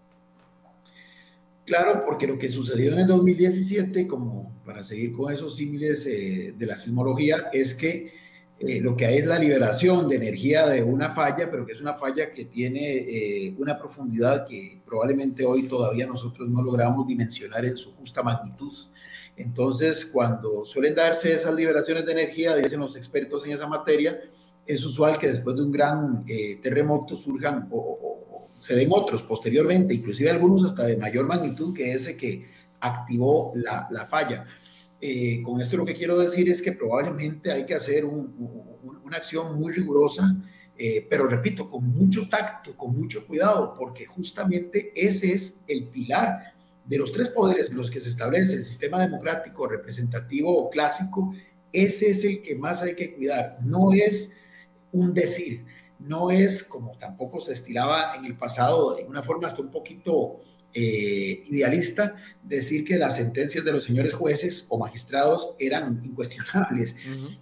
Claro, 1.66 2.04
porque 2.06 2.26
lo 2.26 2.38
que 2.38 2.50
sucedió 2.50 2.92
en 2.92 3.00
el 3.00 3.06
2017, 3.06 4.06
como 4.06 4.52
para 4.64 4.82
seguir 4.82 5.12
con 5.12 5.32
esos 5.32 5.56
símiles 5.56 6.04
de 6.04 6.66
la 6.66 6.78
sismología, 6.78 7.48
es 7.52 7.74
que 7.74 8.23
eh, 8.60 8.80
lo 8.80 8.96
que 8.96 9.06
hay 9.06 9.18
es 9.18 9.26
la 9.26 9.38
liberación 9.38 10.08
de 10.08 10.16
energía 10.16 10.66
de 10.68 10.82
una 10.82 11.10
falla, 11.10 11.50
pero 11.50 11.66
que 11.66 11.72
es 11.72 11.80
una 11.80 11.94
falla 11.94 12.32
que 12.32 12.44
tiene 12.44 12.98
eh, 12.98 13.54
una 13.58 13.76
profundidad 13.76 14.46
que 14.46 14.80
probablemente 14.86 15.44
hoy 15.44 15.64
todavía 15.64 16.06
nosotros 16.06 16.48
no 16.48 16.62
logramos 16.62 17.06
dimensionar 17.06 17.64
en 17.64 17.76
su 17.76 17.92
justa 17.94 18.22
magnitud. 18.22 18.72
Entonces, 19.36 20.06
cuando 20.06 20.64
suelen 20.64 20.94
darse 20.94 21.34
esas 21.34 21.52
liberaciones 21.54 22.06
de 22.06 22.12
energía, 22.12 22.54
dicen 22.54 22.78
los 22.78 22.96
expertos 22.96 23.44
en 23.44 23.52
esa 23.52 23.66
materia, 23.66 24.20
es 24.64 24.84
usual 24.84 25.18
que 25.18 25.32
después 25.32 25.56
de 25.56 25.62
un 25.62 25.72
gran 25.72 26.24
eh, 26.28 26.60
terremoto 26.62 27.16
surjan 27.16 27.68
o, 27.72 28.48
se 28.58 28.76
den 28.76 28.88
otros 28.92 29.22
posteriormente, 29.24 29.92
inclusive 29.92 30.30
algunos 30.30 30.64
hasta 30.64 30.84
de 30.84 30.96
mayor 30.96 31.26
magnitud 31.26 31.74
que 31.74 31.92
ese 31.92 32.16
que 32.16 32.48
activó 32.80 33.52
la, 33.56 33.88
la 33.90 34.06
falla. 34.06 34.46
Eh, 35.06 35.42
con 35.42 35.60
esto 35.60 35.76
lo 35.76 35.84
que 35.84 35.94
quiero 35.94 36.16
decir 36.16 36.48
es 36.48 36.62
que 36.62 36.72
probablemente 36.72 37.52
hay 37.52 37.66
que 37.66 37.74
hacer 37.74 38.06
una 38.06 39.18
acción 39.18 39.54
muy 39.60 39.70
rigurosa, 39.70 40.34
eh, 40.78 41.06
pero 41.10 41.26
repito, 41.26 41.68
con 41.68 41.86
mucho 41.86 42.26
tacto, 42.26 42.74
con 42.74 42.96
mucho 42.98 43.26
cuidado, 43.26 43.74
porque 43.78 44.06
justamente 44.06 44.92
ese 44.96 45.34
es 45.34 45.60
el 45.68 45.88
pilar 45.88 46.54
de 46.86 46.96
los 46.96 47.12
tres 47.12 47.28
poderes 47.28 47.68
en 47.68 47.76
los 47.76 47.90
que 47.90 48.00
se 48.00 48.08
establece 48.08 48.54
el 48.54 48.64
sistema 48.64 48.98
democrático 48.98 49.68
representativo 49.68 50.56
o 50.56 50.70
clásico, 50.70 51.34
ese 51.70 52.08
es 52.08 52.24
el 52.24 52.40
que 52.40 52.54
más 52.54 52.80
hay 52.80 52.94
que 52.94 53.14
cuidar. 53.14 53.58
No 53.62 53.92
es 53.92 54.32
un 54.90 55.12
decir, 55.12 55.66
no 55.98 56.30
es 56.30 56.64
como 56.64 56.96
tampoco 56.96 57.42
se 57.42 57.52
estilaba 57.52 58.14
en 58.16 58.24
el 58.24 58.38
pasado, 58.38 58.98
en 58.98 59.06
una 59.08 59.22
forma 59.22 59.48
hasta 59.48 59.60
un 59.60 59.70
poquito 59.70 60.40
eh, 60.76 61.42
idealista 61.50 62.16
decir 62.42 62.84
que 62.84 62.98
las 62.98 63.16
sentencias 63.16 63.64
de 63.64 63.70
los 63.70 63.84
señores 63.84 64.12
jueces 64.12 64.66
o 64.68 64.76
magistrados 64.76 65.50
eran 65.60 66.00
incuestionables. 66.04 66.96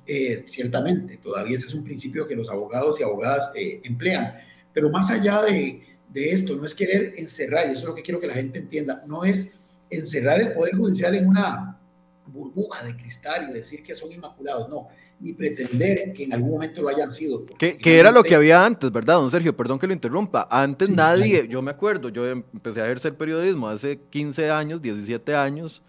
Eh, 0.06 0.44
ciertamente, 0.46 1.16
todavía 1.16 1.56
ese 1.56 1.66
es 1.66 1.74
un 1.74 1.82
principio 1.82 2.26
que 2.26 2.36
los 2.36 2.50
abogados 2.50 3.00
y 3.00 3.02
abogadas 3.02 3.50
eh, 3.54 3.80
emplean. 3.84 4.34
Pero 4.74 4.90
más 4.90 5.10
allá 5.10 5.42
de, 5.42 5.82
de, 6.12 6.32
esto, 6.32 6.56
no 6.56 6.66
es 6.66 6.74
querer 6.74 7.14
encerrar, 7.16 7.68
y 7.68 7.72
eso 7.72 7.80
es 7.80 7.86
lo 7.86 7.94
que 7.94 8.02
quiero 8.02 8.20
que 8.20 8.26
la 8.26 8.34
gente 8.34 8.58
entienda, 8.58 9.02
no 9.06 9.24
es 9.24 9.48
encerrar 9.88 10.40
el 10.40 10.52
Poder 10.52 10.76
Judicial 10.76 11.14
en 11.14 11.26
una 11.26 11.78
burbuja 12.26 12.84
de 12.84 12.96
cristal 12.96 13.48
y 13.48 13.52
decir 13.52 13.82
que 13.82 13.94
son 13.94 14.12
inmaculados, 14.12 14.68
no 14.68 14.88
ni 15.22 15.32
pretender 15.32 16.12
que 16.12 16.24
en 16.24 16.34
algún 16.34 16.50
momento 16.50 16.82
lo 16.82 16.88
hayan 16.88 17.10
sido. 17.10 17.46
Que, 17.56 17.78
era 17.84 18.10
lo 18.10 18.24
que 18.24 18.34
había 18.34 18.64
antes, 18.64 18.90
¿verdad, 18.90 19.14
don 19.14 19.30
Sergio? 19.30 19.56
Perdón 19.56 19.78
que 19.78 19.86
lo 19.86 19.92
interrumpa. 19.92 20.48
Antes 20.50 20.90
nadie, 20.90 21.46
yo 21.48 21.62
me 21.62 21.70
acuerdo, 21.70 22.08
yo 22.08 22.26
empecé 22.26 22.80
a 22.80 22.84
ejercer 22.86 23.14
periodismo 23.14 23.68
hace 23.68 24.00
15 24.10 24.50
años, 24.50 24.82
17 24.82 25.34
años, 25.34 25.80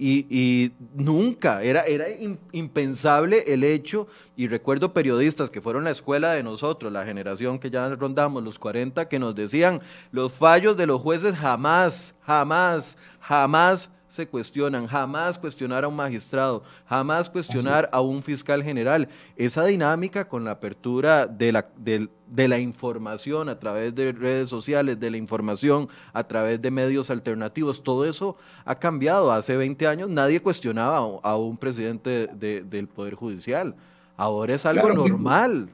y, 0.00 0.70
nunca, 0.94 1.60
era, 1.60 1.82
era 1.82 2.06
impensable 2.52 3.42
el 3.48 3.64
hecho, 3.64 4.06
y 4.36 4.46
recuerdo 4.46 4.92
periodistas 4.92 5.50
que 5.50 5.60
fueron 5.60 5.82
la 5.82 5.90
escuela 5.90 6.34
de 6.34 6.44
nosotros, 6.44 6.92
la 6.92 7.04
generación 7.04 7.58
que 7.58 7.68
ya 7.68 7.88
rondamos, 7.96 8.44
los 8.44 8.60
40, 8.60 9.08
que 9.08 9.18
nos 9.18 9.34
decían, 9.34 9.80
los 10.12 10.32
fallos 10.32 10.76
de 10.76 10.86
los 10.86 11.02
jueces 11.02 11.34
jamás, 11.34 12.14
jamás, 12.22 12.96
jamás 13.18 13.90
se 14.08 14.26
cuestionan, 14.26 14.86
jamás 14.86 15.38
cuestionar 15.38 15.84
a 15.84 15.88
un 15.88 15.96
magistrado, 15.96 16.62
jamás 16.86 17.28
cuestionar 17.28 17.88
a 17.92 18.00
un 18.00 18.22
fiscal 18.22 18.62
general. 18.62 19.08
Esa 19.36 19.64
dinámica 19.64 20.26
con 20.26 20.44
la 20.44 20.52
apertura 20.52 21.26
de 21.26 21.52
la, 21.52 21.66
de 21.76 22.48
la 22.48 22.58
información 22.58 23.48
a 23.48 23.58
través 23.58 23.94
de 23.94 24.12
redes 24.12 24.48
sociales, 24.48 24.98
de 24.98 25.10
la 25.10 25.16
información 25.16 25.88
a 26.12 26.24
través 26.24 26.60
de 26.60 26.70
medios 26.70 27.10
alternativos, 27.10 27.82
todo 27.82 28.04
eso 28.04 28.36
ha 28.64 28.74
cambiado. 28.74 29.30
Hace 29.32 29.56
20 29.56 29.86
años 29.86 30.08
nadie 30.08 30.40
cuestionaba 30.40 30.98
a 31.22 31.36
un 31.36 31.56
presidente 31.56 32.28
del 32.28 32.88
Poder 32.88 33.14
Judicial. 33.14 33.74
Ahora 34.16 34.54
es 34.54 34.66
algo 34.66 34.88
normal. 34.92 35.68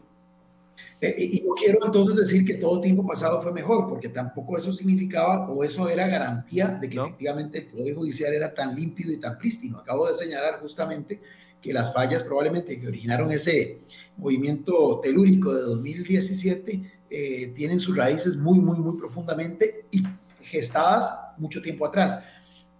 Eh, 1.04 1.14
y 1.18 1.40
no 1.46 1.54
quiero 1.54 1.84
entonces 1.84 2.16
decir 2.16 2.46
que 2.46 2.54
todo 2.54 2.80
tiempo 2.80 3.06
pasado 3.06 3.42
fue 3.42 3.52
mejor, 3.52 3.88
porque 3.88 4.08
tampoco 4.08 4.56
eso 4.56 4.72
significaba 4.72 5.50
o 5.50 5.62
eso 5.62 5.88
era 5.88 6.08
garantía 6.08 6.68
de 6.68 6.88
que 6.88 6.96
efectivamente 6.98 7.58
el 7.58 7.66
Poder 7.66 7.94
Judicial 7.94 8.32
era 8.32 8.54
tan 8.54 8.74
límpido 8.74 9.12
y 9.12 9.18
tan 9.18 9.36
prístino. 9.36 9.78
Acabo 9.78 10.08
de 10.08 10.16
señalar 10.16 10.60
justamente 10.60 11.20
que 11.60 11.74
las 11.74 11.92
fallas 11.92 12.22
probablemente 12.22 12.80
que 12.80 12.86
originaron 12.86 13.30
ese 13.32 13.80
movimiento 14.16 15.00
telúrico 15.02 15.54
de 15.54 15.62
2017 15.62 16.92
eh, 17.10 17.52
tienen 17.54 17.80
sus 17.80 17.96
raíces 17.96 18.36
muy, 18.36 18.58
muy, 18.58 18.78
muy 18.78 18.96
profundamente 18.96 19.86
y 19.90 20.02
gestadas 20.42 21.12
mucho 21.36 21.60
tiempo 21.60 21.86
atrás. 21.86 22.18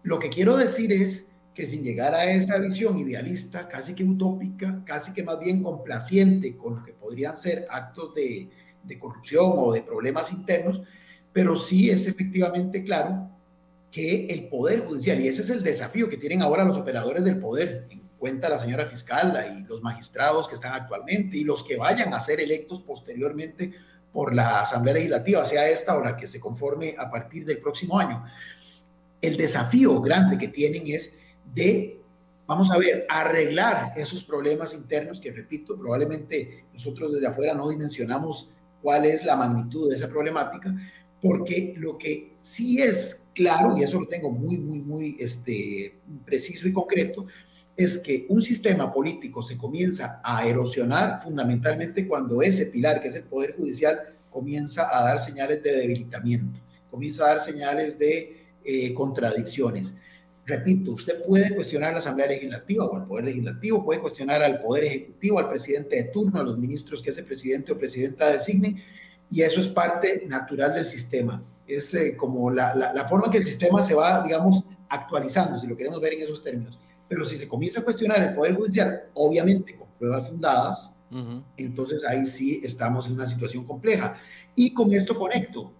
Lo 0.02 0.18
que 0.18 0.30
quiero 0.30 0.56
decir 0.56 0.92
es 0.92 1.26
que 1.54 1.68
sin 1.68 1.82
llegar 1.82 2.14
a 2.14 2.24
esa 2.24 2.58
visión 2.58 2.98
idealista, 2.98 3.68
casi 3.68 3.94
que 3.94 4.04
utópica, 4.04 4.82
casi 4.84 5.12
que 5.12 5.22
más 5.22 5.38
bien 5.38 5.62
complaciente 5.62 6.56
con 6.56 6.76
lo 6.76 6.84
que 6.84 6.92
podrían 6.92 7.38
ser 7.38 7.66
actos 7.70 8.14
de, 8.14 8.48
corrupción 8.98 9.52
o 9.56 9.72
de 9.72 9.82
problemas 9.82 10.32
internos, 10.32 10.82
pero 11.32 11.56
sí 11.56 11.90
es 11.90 12.06
efectivamente 12.06 12.82
claro 12.82 13.30
que 13.90 14.26
el 14.26 14.48
Poder 14.48 14.84
Judicial, 14.86 15.20
y 15.20 15.28
ese 15.28 15.42
es 15.42 15.50
el 15.50 15.62
desafío 15.62 16.08
que 16.08 16.16
tienen 16.16 16.42
ahora 16.42 16.64
los 16.64 16.76
operadores 16.76 17.24
del 17.24 17.38
poder, 17.38 17.86
en 17.90 18.02
cuenta 18.18 18.48
la 18.48 18.58
señora 18.58 18.86
fiscal 18.86 19.38
y 19.56 19.62
los 19.64 19.80
magistrados 19.80 20.48
que 20.48 20.56
están 20.56 20.72
actualmente 20.72 21.36
y 21.36 21.44
los 21.44 21.62
que 21.62 21.76
vayan 21.76 22.12
a 22.12 22.20
ser 22.20 22.40
electos 22.40 22.80
posteriormente 22.80 23.72
por 24.12 24.34
la 24.34 24.60
Asamblea 24.60 24.94
Legislativa, 24.94 25.44
sea 25.44 25.68
esta 25.68 25.96
o 25.96 26.02
la 26.02 26.16
que 26.16 26.28
se 26.28 26.40
conforme 26.40 26.94
a 26.98 27.10
partir 27.10 27.44
del 27.44 27.58
próximo 27.58 27.98
año. 27.98 28.24
El 29.20 29.36
desafío 29.36 30.00
grande 30.00 30.36
que 30.36 30.48
tienen 30.48 30.86
es 30.88 31.14
de, 31.52 32.00
vamos 32.46 32.70
a 32.70 32.78
ver, 32.78 33.06
arreglar 33.08 33.92
esos 33.96 34.24
problemas 34.24 34.72
internos 34.74 35.20
que, 35.20 35.32
repito, 35.32 35.76
probablemente 35.78 36.64
nosotros 36.72 37.14
desde 37.14 37.26
afuera 37.26 37.54
no 37.54 37.68
dimensionamos 37.68 38.48
cuál 38.82 39.06
es 39.06 39.24
la 39.24 39.36
magnitud 39.36 39.90
de 39.90 39.96
esa 39.96 40.08
problemática, 40.08 40.74
porque 41.20 41.74
lo 41.78 41.96
que 41.96 42.34
sí 42.42 42.80
es 42.80 43.22
claro, 43.34 43.76
y 43.76 43.82
eso 43.82 44.00
lo 44.00 44.06
tengo 44.06 44.30
muy, 44.30 44.58
muy, 44.58 44.80
muy 44.80 45.16
este, 45.18 45.96
preciso 46.24 46.68
y 46.68 46.72
concreto, 46.72 47.26
es 47.76 47.98
que 47.98 48.26
un 48.28 48.40
sistema 48.40 48.92
político 48.92 49.42
se 49.42 49.56
comienza 49.56 50.20
a 50.22 50.46
erosionar 50.46 51.20
fundamentalmente 51.20 52.06
cuando 52.06 52.40
ese 52.42 52.66
pilar, 52.66 53.00
que 53.00 53.08
es 53.08 53.14
el 53.16 53.24
Poder 53.24 53.56
Judicial, 53.56 53.98
comienza 54.30 54.96
a 54.96 55.02
dar 55.02 55.20
señales 55.20 55.62
de 55.62 55.72
debilitamiento, 55.72 56.60
comienza 56.90 57.24
a 57.24 57.28
dar 57.28 57.40
señales 57.40 57.98
de 57.98 58.44
eh, 58.64 58.94
contradicciones. 58.94 59.94
Repito, 60.46 60.92
usted 60.92 61.22
puede 61.22 61.54
cuestionar 61.54 61.90
a 61.90 61.92
la 61.94 61.98
Asamblea 62.00 62.26
Legislativa 62.26 62.84
o 62.84 62.96
al 62.96 63.06
Poder 63.06 63.24
Legislativo, 63.24 63.84
puede 63.84 64.00
cuestionar 64.00 64.42
al 64.42 64.60
Poder 64.60 64.84
Ejecutivo, 64.84 65.38
al 65.38 65.48
presidente 65.48 65.96
de 65.96 66.04
turno, 66.04 66.40
a 66.40 66.42
los 66.42 66.58
ministros 66.58 67.02
que 67.02 67.10
ese 67.10 67.22
presidente 67.22 67.72
o 67.72 67.78
presidenta 67.78 68.30
designe, 68.30 68.82
y 69.30 69.40
eso 69.40 69.60
es 69.60 69.68
parte 69.68 70.24
natural 70.26 70.74
del 70.74 70.86
sistema. 70.86 71.42
Es 71.66 71.94
eh, 71.94 72.14
como 72.14 72.50
la, 72.50 72.74
la, 72.74 73.08
forma 73.08 73.30
que 73.30 73.38
el 73.38 73.44
sistema 73.44 73.82
se 73.82 73.94
va, 73.94 74.22
digamos, 74.22 74.64
actualizando, 74.90 75.58
si 75.58 75.66
lo 75.66 75.76
queremos 75.76 75.98
ver 76.00 76.12
en 76.12 76.22
esos 76.22 76.42
términos. 76.42 76.78
Pero 77.08 77.24
si 77.24 77.38
se 77.38 77.48
comienza 77.48 77.80
a 77.80 77.84
cuestionar 77.84 78.22
el 78.22 78.34
Poder 78.34 78.54
Judicial, 78.54 79.04
obviamente 79.14 79.74
con 79.76 79.88
pruebas 79.98 80.28
fundadas, 80.28 80.90
entonces 81.56 82.04
ahí 82.04 82.26
sí 82.26 82.60
estamos 82.64 83.06
en 83.06 83.14
una 83.14 83.28
situación 83.28 83.64
compleja. 83.64 84.16
Y 84.56 84.74
con 84.74 84.92
esto 84.92 85.16
conecto. 85.16 85.72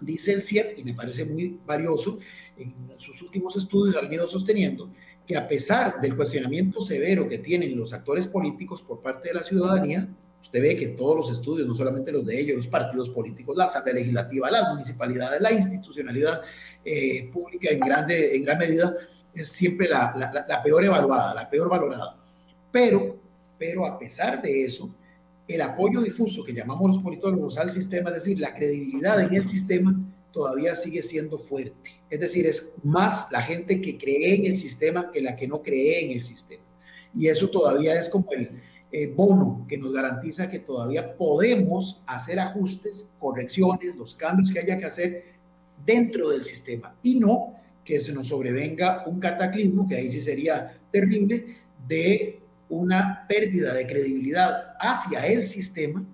Dice 0.00 0.34
el 0.34 0.42
CIEP, 0.42 0.78
y 0.78 0.84
me 0.84 0.92
parece 0.92 1.24
muy 1.24 1.58
valioso, 1.64 2.18
en 2.56 2.72
sus 2.98 3.20
últimos 3.22 3.56
estudios 3.56 3.96
ha 3.96 4.00
venido 4.00 4.28
sosteniendo 4.28 4.90
que 5.26 5.36
a 5.36 5.48
pesar 5.48 6.00
del 6.00 6.16
cuestionamiento 6.16 6.82
severo 6.82 7.28
que 7.28 7.38
tienen 7.38 7.76
los 7.76 7.92
actores 7.92 8.26
políticos 8.26 8.82
por 8.82 9.00
parte 9.00 9.28
de 9.28 9.34
la 9.34 9.42
ciudadanía, 9.42 10.08
usted 10.40 10.60
ve 10.60 10.76
que 10.76 10.88
todos 10.88 11.16
los 11.16 11.30
estudios, 11.30 11.66
no 11.66 11.74
solamente 11.74 12.12
los 12.12 12.26
de 12.26 12.38
ellos, 12.38 12.56
los 12.56 12.66
partidos 12.66 13.08
políticos, 13.08 13.56
la 13.56 13.64
Asamblea 13.64 13.94
Legislativa, 13.94 14.50
las 14.50 14.68
municipalidades, 14.70 15.40
la 15.40 15.52
institucionalidad 15.52 16.42
eh, 16.84 17.30
pública 17.32 17.70
en, 17.70 17.80
grande, 17.80 18.36
en 18.36 18.44
gran 18.44 18.58
medida, 18.58 18.94
es 19.34 19.48
siempre 19.48 19.88
la, 19.88 20.14
la, 20.16 20.44
la, 20.46 20.62
peor 20.62 20.84
evaluada, 20.84 21.34
la 21.34 21.48
peor 21.48 21.70
valorada. 21.70 22.16
Pero, 22.70 23.16
pero 23.58 23.86
a 23.86 23.98
pesar 23.98 24.42
de 24.42 24.64
eso, 24.64 24.94
el 25.48 25.62
apoyo 25.62 26.02
difuso 26.02 26.44
que 26.44 26.52
llamamos 26.52 26.92
los 26.92 27.02
politólogos 27.02 27.56
al 27.56 27.70
sistema, 27.70 28.10
es 28.10 28.16
decir, 28.16 28.38
la 28.38 28.54
credibilidad 28.54 29.20
en 29.22 29.34
el 29.34 29.48
sistema, 29.48 29.98
todavía 30.34 30.74
sigue 30.74 31.00
siendo 31.02 31.38
fuerte. 31.38 32.00
Es 32.10 32.20
decir, 32.20 32.44
es 32.46 32.74
más 32.82 33.26
la 33.30 33.40
gente 33.40 33.80
que 33.80 33.96
cree 33.96 34.34
en 34.34 34.44
el 34.46 34.56
sistema 34.56 35.10
que 35.12 35.22
la 35.22 35.36
que 35.36 35.46
no 35.46 35.62
cree 35.62 36.04
en 36.04 36.10
el 36.10 36.24
sistema. 36.24 36.64
Y 37.16 37.28
eso 37.28 37.48
todavía 37.48 37.98
es 37.98 38.08
como 38.08 38.26
el 38.32 38.60
eh, 38.90 39.06
bono 39.06 39.64
que 39.68 39.78
nos 39.78 39.92
garantiza 39.92 40.50
que 40.50 40.58
todavía 40.58 41.16
podemos 41.16 42.02
hacer 42.06 42.40
ajustes, 42.40 43.06
correcciones, 43.20 43.94
los 43.96 44.14
cambios 44.14 44.50
que 44.50 44.58
haya 44.58 44.76
que 44.76 44.84
hacer 44.84 45.24
dentro 45.86 46.28
del 46.30 46.44
sistema 46.44 46.96
y 47.02 47.20
no 47.20 47.54
que 47.84 48.00
se 48.00 48.12
nos 48.12 48.28
sobrevenga 48.28 49.04
un 49.06 49.20
cataclismo, 49.20 49.86
que 49.86 49.96
ahí 49.96 50.10
sí 50.10 50.20
sería 50.20 50.78
terrible, 50.90 51.58
de 51.86 52.40
una 52.68 53.26
pérdida 53.28 53.74
de 53.74 53.86
credibilidad 53.86 54.74
hacia 54.80 55.26
el 55.26 55.46
sistema 55.46 56.04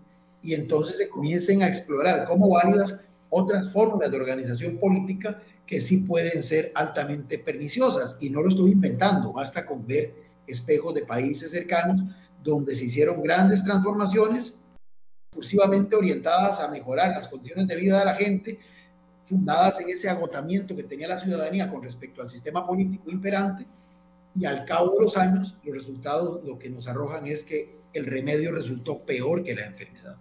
y 0.43 0.55
entonces 0.55 0.97
se 0.97 1.09
comiencen 1.09 1.63
a 1.63 1.69
explorar 1.69 2.27
como 2.27 2.49
válidas 2.49 2.99
otras 3.31 3.73
fórmulas 3.73 4.11
de 4.11 4.17
organización 4.17 4.79
política 4.79 5.41
que 5.67 5.81
sí 5.81 5.99
pueden 5.99 6.43
ser 6.43 6.73
altamente 6.75 7.39
perniciosas. 7.39 8.17
Y 8.21 8.31
no 8.31 8.43
lo 8.43 8.49
estoy 8.49 8.73
inventando, 8.73 9.33
basta 9.33 9.65
con 9.65 9.87
ver 9.87 10.15
espejos 10.47 10.95
de 10.95 11.03
países 11.03 11.51
cercanos 11.51 12.03
donde 12.43 12.75
se 12.75 12.87
hicieron 12.87 13.23
grandes 13.23 13.65
transformaciones 13.65 14.55
exclusivamente 15.31 15.95
orientadas 15.95 16.59
a 16.59 16.69
mejorar 16.69 17.11
las 17.11 17.29
condiciones 17.29 17.69
de 17.69 17.77
vida 17.77 18.01
de 18.01 18.05
la 18.05 18.17
gente, 18.17 18.59
fundadas 19.27 19.81
en 19.81 19.91
ese 19.91 20.09
agotamiento 20.09 20.75
que 20.75 20.83
tenía 20.83 21.07
la 21.07 21.21
ciudadanía 21.21 21.71
con 21.71 21.85
respecto 21.85 22.21
al 22.21 22.29
sistema 22.29 22.67
político 22.67 23.11
imperante, 23.11 23.65
y 24.35 24.45
al 24.45 24.65
cabo 24.65 24.95
de 24.95 25.05
los 25.05 25.17
años 25.17 25.57
los 25.63 25.75
resultados 25.75 26.45
lo 26.45 26.59
que 26.59 26.69
nos 26.69 26.89
arrojan 26.89 27.27
es 27.27 27.45
que 27.45 27.77
el 27.93 28.07
remedio 28.07 28.53
resultó 28.53 28.99
peor 28.99 29.43
que 29.45 29.55
la 29.55 29.67
enfermedad. 29.67 30.17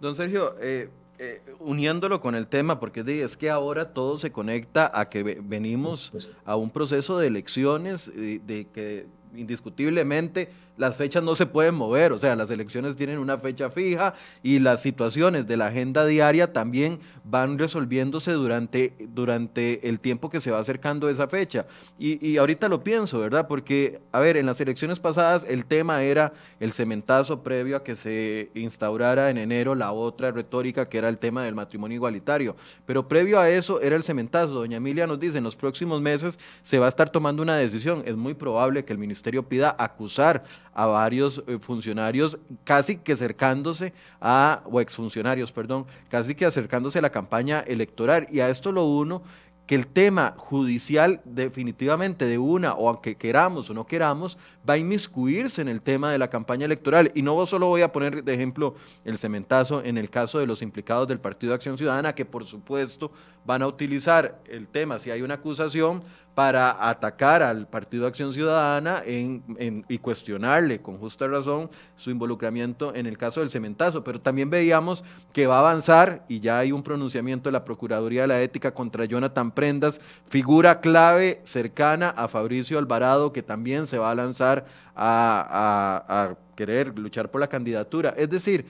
Don 0.00 0.14
Sergio, 0.14 0.56
eh, 0.60 0.90
eh, 1.18 1.40
uniéndolo 1.60 2.20
con 2.20 2.34
el 2.34 2.46
tema, 2.46 2.78
porque 2.80 3.02
es 3.06 3.36
que 3.36 3.50
ahora 3.50 3.92
todo 3.92 4.18
se 4.18 4.32
conecta 4.32 4.90
a 4.94 5.08
que 5.08 5.22
venimos 5.22 6.12
a 6.44 6.56
un 6.56 6.70
proceso 6.70 7.18
de 7.18 7.26
elecciones, 7.26 8.12
de, 8.14 8.38
de 8.40 8.66
que 8.72 9.06
indiscutiblemente 9.34 10.50
las 10.76 10.96
fechas 10.96 11.22
no 11.22 11.34
se 11.34 11.46
pueden 11.46 11.74
mover, 11.74 12.12
o 12.12 12.18
sea, 12.18 12.36
las 12.36 12.50
elecciones 12.50 12.96
tienen 12.96 13.18
una 13.18 13.38
fecha 13.38 13.70
fija 13.70 14.14
y 14.42 14.58
las 14.58 14.82
situaciones 14.82 15.46
de 15.46 15.56
la 15.56 15.68
agenda 15.68 16.04
diaria 16.06 16.52
también 16.52 17.00
van 17.24 17.58
resolviéndose 17.58 18.32
durante, 18.32 18.92
durante 19.14 19.88
el 19.88 20.00
tiempo 20.00 20.30
que 20.30 20.40
se 20.40 20.50
va 20.50 20.58
acercando 20.58 21.08
esa 21.08 21.28
fecha. 21.28 21.66
Y, 21.98 22.24
y, 22.26 22.36
ahorita 22.36 22.68
lo 22.68 22.82
pienso, 22.82 23.18
¿verdad? 23.18 23.46
Porque, 23.48 24.00
a 24.12 24.20
ver, 24.20 24.36
en 24.36 24.46
las 24.46 24.60
elecciones 24.60 25.00
pasadas 25.00 25.46
el 25.48 25.64
tema 25.64 26.02
era 26.02 26.32
el 26.60 26.72
cementazo 26.72 27.42
previo 27.42 27.76
a 27.76 27.84
que 27.84 27.96
se 27.96 28.50
instaurara 28.54 29.30
en 29.30 29.38
enero 29.38 29.74
la 29.74 29.92
otra 29.92 30.30
retórica 30.30 30.88
que 30.88 30.98
era 30.98 31.08
el 31.08 31.18
tema 31.18 31.44
del 31.44 31.54
matrimonio 31.54 31.96
igualitario. 31.96 32.56
Pero 32.84 33.08
previo 33.08 33.40
a 33.40 33.48
eso 33.48 33.80
era 33.80 33.96
el 33.96 34.02
cementazo. 34.02 34.52
Doña 34.52 34.76
Emilia 34.76 35.06
nos 35.06 35.18
dice, 35.18 35.38
en 35.38 35.44
los 35.44 35.56
próximos 35.56 36.00
meses 36.00 36.38
se 36.62 36.78
va 36.78 36.86
a 36.86 36.88
estar 36.88 37.10
tomando 37.10 37.42
una 37.42 37.56
decisión. 37.56 38.02
Es 38.06 38.16
muy 38.16 38.34
probable 38.34 38.84
que 38.84 38.92
el 38.92 38.98
ministerio 38.98 39.42
pida 39.42 39.74
acusar 39.78 40.44
a 40.76 40.84
varios 40.84 41.42
eh, 41.46 41.58
funcionarios 41.58 42.38
casi 42.62 42.98
que 42.98 43.14
acercándose 43.14 43.94
a, 44.20 44.60
o 44.66 44.78
exfuncionarios, 44.78 45.50
perdón, 45.50 45.86
casi 46.10 46.34
que 46.34 46.44
acercándose 46.44 46.98
a 46.98 47.02
la 47.02 47.10
campaña 47.10 47.60
electoral. 47.60 48.28
Y 48.30 48.40
a 48.40 48.50
esto 48.50 48.70
lo 48.72 48.84
uno 48.84 49.22
que 49.66 49.74
el 49.74 49.86
tema 49.86 50.34
judicial 50.36 51.22
definitivamente 51.24 52.26
de 52.26 52.36
una, 52.36 52.74
o 52.74 52.90
aunque 52.90 53.16
queramos 53.16 53.70
o 53.70 53.74
no 53.74 53.86
queramos, 53.86 54.36
va 54.68 54.74
a 54.74 54.78
inmiscuirse 54.78 55.62
en 55.62 55.68
el 55.68 55.80
tema 55.80 56.12
de 56.12 56.18
la 56.18 56.28
campaña 56.28 56.66
electoral. 56.66 57.10
Y 57.14 57.22
no 57.22 57.44
solo 57.46 57.66
voy 57.68 57.80
a 57.80 57.90
poner 57.90 58.22
de 58.22 58.34
ejemplo 58.34 58.74
el 59.04 59.16
cementazo 59.16 59.82
en 59.82 59.96
el 59.96 60.10
caso 60.10 60.38
de 60.38 60.46
los 60.46 60.60
implicados 60.60 61.08
del 61.08 61.18
Partido 61.18 61.50
de 61.50 61.56
Acción 61.56 61.78
Ciudadana, 61.78 62.14
que 62.14 62.26
por 62.26 62.44
supuesto 62.44 63.10
van 63.46 63.62
a 63.62 63.66
utilizar 63.66 64.38
el 64.46 64.68
tema, 64.68 64.98
si 64.98 65.10
hay 65.10 65.22
una 65.22 65.34
acusación, 65.34 66.02
para 66.36 66.90
atacar 66.90 67.42
al 67.42 67.66
Partido 67.66 68.06
Acción 68.06 68.30
Ciudadana 68.30 69.02
y 69.06 69.98
cuestionarle 70.00 70.82
con 70.82 70.98
justa 70.98 71.26
razón 71.26 71.70
su 71.96 72.10
involucramiento 72.10 72.94
en 72.94 73.06
el 73.06 73.16
caso 73.16 73.40
del 73.40 73.48
cementazo. 73.48 74.04
Pero 74.04 74.20
también 74.20 74.50
veíamos 74.50 75.02
que 75.32 75.46
va 75.46 75.56
a 75.56 75.60
avanzar, 75.60 76.26
y 76.28 76.40
ya 76.40 76.58
hay 76.58 76.72
un 76.72 76.82
pronunciamiento 76.82 77.48
de 77.48 77.54
la 77.54 77.64
Procuraduría 77.64 78.20
de 78.20 78.26
la 78.26 78.42
Ética 78.42 78.74
contra 78.74 79.06
Jonathan 79.06 79.50
Prendas, 79.50 79.98
figura 80.28 80.82
clave 80.82 81.40
cercana 81.44 82.10
a 82.10 82.28
Fabricio 82.28 82.78
Alvarado, 82.78 83.32
que 83.32 83.42
también 83.42 83.86
se 83.86 83.96
va 83.96 84.10
a 84.10 84.14
lanzar 84.14 84.66
a, 84.94 86.34
querer 86.54 86.98
luchar 86.98 87.30
por 87.30 87.40
la 87.40 87.48
candidatura. 87.48 88.12
Es 88.14 88.28
decir, 88.28 88.66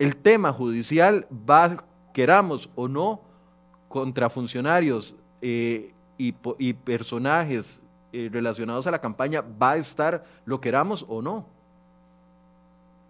el 0.00 0.16
tema 0.16 0.52
judicial 0.52 1.28
va, 1.48 1.84
queramos 2.12 2.68
o 2.74 2.88
no, 2.88 3.20
contra 3.86 4.28
funcionarios 4.28 5.14
eh, 5.40 5.92
y, 6.18 6.32
personajes 6.72 7.80
eh, 8.12 8.28
relacionados 8.32 8.86
a 8.86 8.90
la 8.90 9.00
campaña, 9.00 9.42
va 9.42 9.72
a 9.72 9.76
estar, 9.76 10.24
lo 10.44 10.60
queramos 10.60 11.04
o 11.08 11.20
no. 11.20 11.46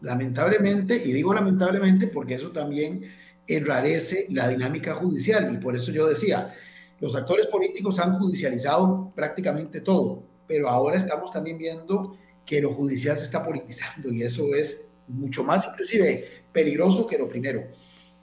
Lamentablemente, 0.00 0.96
y 1.04 1.12
digo 1.12 1.32
lamentablemente 1.32 2.08
porque 2.08 2.34
eso 2.34 2.50
también 2.50 3.02
enrarece 3.46 4.26
la 4.30 4.48
dinámica 4.48 4.94
judicial. 4.94 5.52
Y 5.54 5.58
por 5.58 5.76
eso 5.76 5.92
yo 5.92 6.06
decía, 6.06 6.54
los 7.00 7.14
actores 7.14 7.46
políticos 7.46 7.98
han 7.98 8.18
judicializado 8.18 9.12
prácticamente 9.14 9.80
todo, 9.80 10.22
pero 10.46 10.68
ahora 10.68 10.96
estamos 10.96 11.30
también 11.32 11.58
viendo 11.58 12.16
que 12.44 12.60
lo 12.60 12.72
judicial 12.72 13.18
se 13.18 13.24
está 13.24 13.44
politizando 13.44 14.10
y 14.12 14.22
eso 14.22 14.54
es 14.54 14.82
mucho 15.08 15.44
más 15.44 15.66
inclusive 15.66 16.24
peligroso 16.52 17.06
que 17.06 17.18
lo 17.18 17.28
primero. 17.28 17.64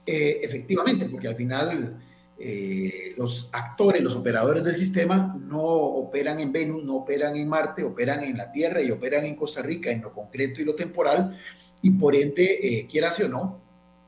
Eh, 0.05 0.39
efectivamente, 0.41 1.05
porque 1.05 1.27
al 1.27 1.35
final 1.35 1.97
eh, 2.39 3.13
los 3.17 3.49
actores, 3.51 4.01
los 4.01 4.15
operadores 4.15 4.63
del 4.63 4.75
sistema 4.75 5.37
no 5.39 5.61
operan 5.61 6.39
en 6.39 6.51
Venus, 6.51 6.83
no 6.83 6.97
operan 6.97 7.35
en 7.35 7.47
Marte, 7.47 7.83
operan 7.83 8.23
en 8.23 8.37
la 8.37 8.51
Tierra 8.51 8.81
y 8.81 8.91
operan 8.91 9.25
en 9.25 9.35
Costa 9.35 9.61
Rica, 9.61 9.91
en 9.91 10.01
lo 10.01 10.11
concreto 10.11 10.61
y 10.61 10.65
lo 10.65 10.75
temporal, 10.75 11.37
y 11.81 11.91
por 11.91 12.15
ende, 12.15 12.59
eh, 12.61 12.87
quieras 12.87 13.19
o 13.19 13.27
no, 13.27 13.61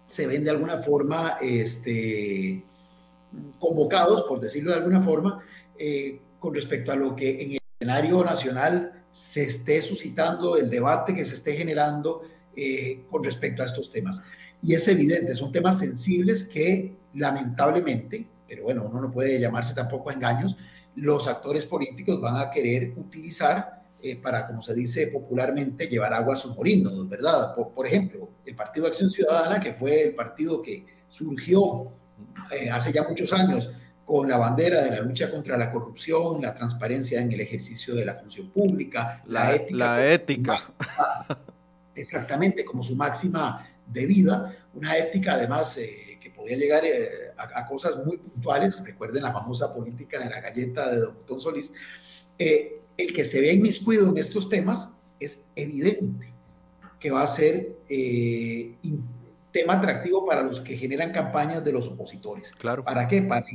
se 0.07 0.27
ven 0.27 0.43
de 0.43 0.49
alguna 0.49 0.81
forma 0.81 1.37
este, 1.41 2.63
convocados, 3.59 4.23
por 4.23 4.39
decirlo 4.39 4.71
de 4.71 4.77
alguna 4.77 5.01
forma, 5.01 5.43
eh, 5.77 6.19
con 6.39 6.53
respecto 6.53 6.91
a 6.91 6.95
lo 6.95 7.15
que 7.15 7.41
en 7.41 7.51
el 7.51 7.59
escenario 7.79 8.23
nacional 8.23 9.03
se 9.11 9.43
esté 9.43 9.81
suscitando, 9.81 10.57
el 10.57 10.69
debate 10.69 11.15
que 11.15 11.25
se 11.25 11.35
esté 11.35 11.53
generando 11.55 12.23
eh, 12.55 13.03
con 13.09 13.23
respecto 13.23 13.63
a 13.63 13.65
estos 13.65 13.91
temas. 13.91 14.21
Y 14.61 14.73
es 14.73 14.87
evidente, 14.87 15.35
son 15.35 15.51
temas 15.51 15.79
sensibles 15.79 16.43
que 16.43 16.95
lamentablemente, 17.15 18.27
pero 18.47 18.63
bueno, 18.63 18.85
uno 18.89 19.01
no 19.01 19.11
puede 19.11 19.39
llamarse 19.39 19.73
tampoco 19.73 20.09
a 20.09 20.13
engaños, 20.13 20.55
los 20.95 21.27
actores 21.27 21.65
políticos 21.65 22.21
van 22.21 22.37
a 22.37 22.51
querer 22.51 22.93
utilizar 22.95 23.83
eh, 24.01 24.15
para, 24.15 24.45
como 24.47 24.61
se 24.61 24.73
dice 24.73 25.07
popularmente, 25.07 25.87
llevar 25.87 26.13
agua 26.13 26.35
a 26.35 26.37
sus 26.37 26.55
molinos, 26.55 27.09
¿verdad? 27.09 27.55
Por, 27.55 27.87
ejemplo, 27.87 28.29
el 28.45 28.55
Partido 28.55 28.87
Acción 28.87 29.09
Ciudadana, 29.09 29.59
que 29.59 29.73
fue 29.73 30.03
el 30.03 30.15
partido 30.15 30.61
que 30.61 30.85
surgió 31.09 31.91
eh, 32.51 32.69
hace 32.69 32.91
ya 32.91 33.03
muchos 33.07 33.33
años 33.33 33.71
con 34.05 34.29
la 34.29 34.37
bandera 34.37 34.83
de 34.83 34.91
la 34.91 35.01
lucha 35.01 35.31
contra 35.31 35.57
la 35.57 35.71
corrupción, 35.71 36.41
la 36.41 36.53
transparencia 36.53 37.19
en 37.19 37.31
el 37.31 37.41
ejercicio 37.41 37.95
de 37.95 38.05
la 38.05 38.13
función 38.13 38.51
pública, 38.51 39.23
la, 39.25 39.55
ética. 39.55 39.77
La 39.77 40.11
ética. 40.11 40.63
exactamente, 41.95 42.63
como 42.63 42.83
su 42.83 42.95
máxima 42.95 43.67
de 43.87 44.05
vida, 44.05 44.55
una 44.75 44.95
ética 44.97 45.33
además 45.33 45.77
eh, 45.77 46.14
podía 46.45 46.57
llegar 46.57 46.83
a, 47.37 47.59
a, 47.59 47.67
cosas 47.67 47.97
muy 48.05 48.17
puntuales, 48.17 48.79
recuerden 48.83 49.23
la 49.23 49.33
famosa 49.33 49.73
política 49.73 50.19
de 50.19 50.29
la 50.29 50.41
galleta 50.41 50.91
de 50.91 51.07
Don 51.27 51.41
Solís, 51.41 51.71
eh, 52.37 52.81
el 52.97 53.13
que 53.13 53.25
se 53.25 53.41
vea 53.41 53.51
inmiscuido 53.51 54.07
en 54.09 54.17
estos 54.19 54.47
temas 54.47 54.89
es 55.19 55.41
evidente 55.55 56.31
que 56.99 57.09
va 57.09 57.23
a 57.23 57.27
ser 57.27 57.77
eh, 57.89 58.75
tema 59.51 59.73
atractivo 59.73 60.23
para 60.25 60.43
los 60.43 60.61
que 60.61 60.77
generan 60.77 61.11
campañas 61.11 61.65
de 61.65 61.71
los 61.71 61.87
opositores. 61.87 62.51
Claro. 62.51 62.83
¿Para 62.83 63.07
qué? 63.07 63.23
Para, 63.23 63.45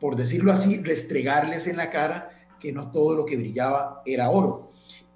por 0.00 0.16
decirlo 0.16 0.50
así, 0.50 0.78
restregarles 0.78 1.68
en 1.68 1.76
la 1.76 1.90
cara 1.90 2.30
que 2.58 2.72
no 2.72 2.90
todo 2.90 3.14
lo 3.14 3.24
que 3.24 3.36
brillaba 3.36 4.02
era 4.04 4.28
oro. 4.28 4.72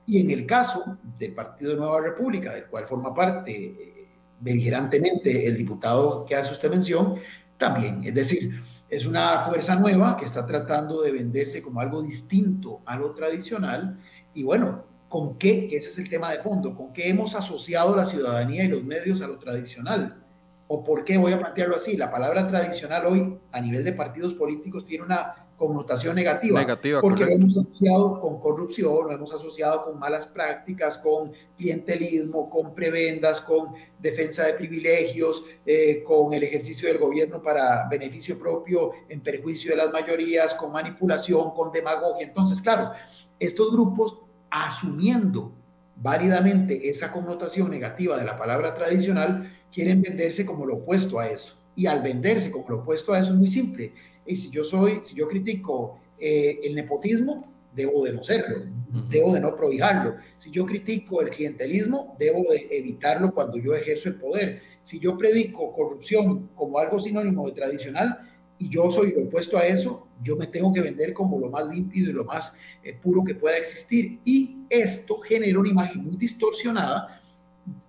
Y 0.06 0.20
en 0.20 0.30
el 0.30 0.46
caso 0.46 0.98
del 1.18 1.34
Partido 1.34 1.72
de 1.72 1.78
Nueva 1.78 2.00
República, 2.00 2.54
del 2.54 2.66
cual 2.66 2.86
forma 2.86 3.12
parte 3.12 3.52
eh, 3.52 3.97
beligerantemente 4.41 5.47
el 5.47 5.57
diputado 5.57 6.24
que 6.24 6.36
hace 6.36 6.53
usted 6.53 6.70
mención, 6.70 7.16
también. 7.59 8.03
Es 8.05 8.14
decir, 8.14 8.62
es 8.89 9.05
una 9.05 9.41
fuerza 9.41 9.74
nueva 9.74 10.16
que 10.16 10.24
está 10.24 10.47
tratando 10.47 11.03
de 11.03 11.12
venderse 11.12 11.61
como 11.61 11.80
algo 11.80 12.03
distinto 12.03 12.80
a 12.86 12.97
lo 12.97 13.12
tradicional. 13.12 13.99
Y 14.32 14.45
bueno, 14.45 14.84
¿con 15.09 15.36
qué? 15.36 15.68
Ese 15.72 15.91
es 15.91 15.99
el 15.99 16.09
tema 16.09 16.32
de 16.32 16.39
fondo. 16.39 16.74
¿Con 16.74 16.93
qué 16.93 17.09
hemos 17.09 17.34
asociado 17.34 17.95
la 17.95 18.07
ciudadanía 18.07 18.64
y 18.64 18.68
los 18.68 18.84
medios 18.84 19.20
a 19.20 19.26
lo 19.26 19.39
tradicional? 19.39 20.22
¿O 20.68 20.84
por 20.84 21.05
qué 21.05 21.18
voy 21.18 21.32
a 21.32 21.39
plantearlo 21.39 21.76
así? 21.76 21.97
La 21.97 22.11
palabra 22.11 22.47
tradicional 22.47 23.07
hoy 23.07 23.39
a 23.53 23.61
nivel 23.61 23.84
de 23.84 23.93
partidos 23.93 24.34
políticos 24.34 24.86
tiene 24.86 25.05
una 25.05 25.47
connotación 25.59 26.14
negativa, 26.14 26.64
porque 27.00 27.24
lo 27.24 27.32
hemos 27.32 27.59
asociado 27.59 28.20
con 28.20 28.38
corrupción, 28.38 29.09
lo 29.09 29.11
hemos 29.11 29.34
asociado 29.34 29.84
con 29.84 29.98
malas 29.98 30.28
prácticas, 30.28 30.96
con 30.98 31.32
clientelismo, 31.56 32.48
con 32.48 32.74
prebendas, 32.74 33.40
con 33.40 33.74
defensa 33.98 34.44
de 34.44 34.54
privilegios, 34.54 35.42
eh, 35.66 36.04
con 36.06 36.32
el 36.32 36.44
ejercicio 36.44 36.88
del 36.88 36.98
gobierno 36.98 37.42
para 37.42 37.88
beneficio 37.88 38.38
propio 38.38 38.92
en 39.09 39.20
perjuicio 39.20 39.72
de 39.72 39.78
las 39.78 39.92
mayorías, 39.92 40.54
con 40.54 40.70
manipulación, 40.70 41.50
con 41.50 41.72
demagogia. 41.72 42.24
Entonces, 42.24 42.62
claro, 42.62 42.92
estos 43.40 43.72
grupos 43.72 44.16
asumiendo 44.50 45.52
válidamente 45.96 46.88
esa 46.88 47.11
connotación 47.11 47.68
negativa 47.68 48.16
de 48.16 48.24
la 48.24 48.38
palabra 48.38 48.74
tradicional, 48.74 49.52
quieren 49.72 50.02
venderse 50.02 50.46
como 50.46 50.64
lo 50.64 50.76
opuesto 50.76 51.18
a 51.18 51.26
eso. 51.26 51.54
Y 51.74 51.86
al 51.86 52.00
venderse 52.00 52.52
como 52.52 52.68
lo 52.68 52.76
opuesto 52.78 53.12
a 53.12 53.18
eso 53.18 53.32
es 53.32 53.36
muy 53.36 53.48
simple 53.48 53.92
y 54.28 54.36
si 54.36 54.50
yo 54.50 54.62
soy, 54.62 55.00
si 55.02 55.14
yo 55.14 55.26
critico 55.26 55.98
eh, 56.18 56.60
el 56.62 56.74
nepotismo, 56.74 57.50
debo 57.74 58.04
de 58.04 58.12
no 58.12 58.22
serlo, 58.22 58.66
debo 59.08 59.32
de 59.32 59.40
no 59.40 59.56
prohijarlo. 59.56 60.16
Si 60.36 60.50
yo 60.50 60.66
critico 60.66 61.22
el 61.22 61.30
clientelismo, 61.30 62.16
debo 62.18 62.42
de 62.50 62.68
evitarlo 62.70 63.32
cuando 63.32 63.56
yo 63.56 63.74
ejerzo 63.74 64.10
el 64.10 64.16
poder. 64.16 64.62
Si 64.84 64.98
yo 64.98 65.16
predico 65.16 65.72
corrupción 65.72 66.48
como 66.54 66.78
algo 66.78 67.00
sinónimo 67.00 67.46
de 67.46 67.52
tradicional 67.52 68.18
y 68.58 68.68
yo 68.68 68.90
soy 68.90 69.14
lo 69.16 69.24
opuesto 69.24 69.56
a 69.56 69.66
eso, 69.66 70.06
yo 70.22 70.36
me 70.36 70.46
tengo 70.46 70.72
que 70.72 70.80
vender 70.80 71.12
como 71.14 71.38
lo 71.38 71.50
más 71.50 71.66
límpido 71.68 72.10
y 72.10 72.12
lo 72.12 72.24
más 72.24 72.52
eh, 72.82 72.94
puro 72.94 73.22
que 73.24 73.34
pueda 73.34 73.56
existir. 73.56 74.18
Y 74.24 74.58
esto 74.68 75.18
genera 75.20 75.58
una 75.58 75.68
imagen 75.68 76.04
muy 76.04 76.16
distorsionada 76.16 77.22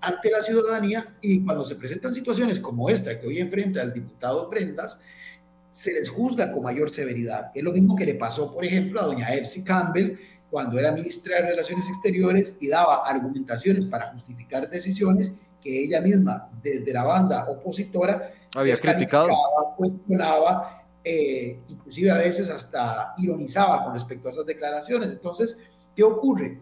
ante 0.01 0.29
la 0.29 0.41
ciudadanía 0.41 1.15
y 1.21 1.43
cuando 1.43 1.65
se 1.65 1.75
presentan 1.75 2.13
situaciones 2.13 2.59
como 2.59 2.89
esta 2.89 3.19
que 3.19 3.27
hoy 3.27 3.39
enfrenta 3.39 3.81
el 3.81 3.93
diputado 3.93 4.49
Prendas, 4.49 4.97
se 5.71 5.93
les 5.93 6.09
juzga 6.09 6.51
con 6.51 6.63
mayor 6.63 6.89
severidad. 6.89 7.51
Es 7.53 7.63
lo 7.63 7.71
mismo 7.71 7.95
que 7.95 8.05
le 8.05 8.15
pasó, 8.15 8.51
por 8.51 8.65
ejemplo, 8.65 9.01
a 9.01 9.05
doña 9.05 9.33
Epsi 9.33 9.63
Campbell 9.63 10.17
cuando 10.49 10.79
era 10.79 10.91
ministra 10.91 11.37
de 11.37 11.49
Relaciones 11.49 11.87
Exteriores 11.87 12.55
y 12.59 12.67
daba 12.67 13.07
argumentaciones 13.07 13.85
para 13.85 14.11
justificar 14.11 14.69
decisiones 14.69 15.31
que 15.61 15.83
ella 15.83 16.01
misma, 16.01 16.49
desde 16.63 16.93
la 16.93 17.03
banda 17.03 17.45
opositora, 17.49 18.31
había 18.55 18.75
criticado, 18.77 19.29
cuestionaba, 19.77 20.83
eh, 21.03 21.59
inclusive 21.67 22.11
a 22.11 22.17
veces 22.17 22.49
hasta 22.49 23.13
ironizaba 23.17 23.83
con 23.83 23.93
respecto 23.93 24.29
a 24.29 24.31
esas 24.31 24.45
declaraciones. 24.45 25.09
Entonces, 25.09 25.57
¿qué 25.95 26.03
ocurre? 26.03 26.59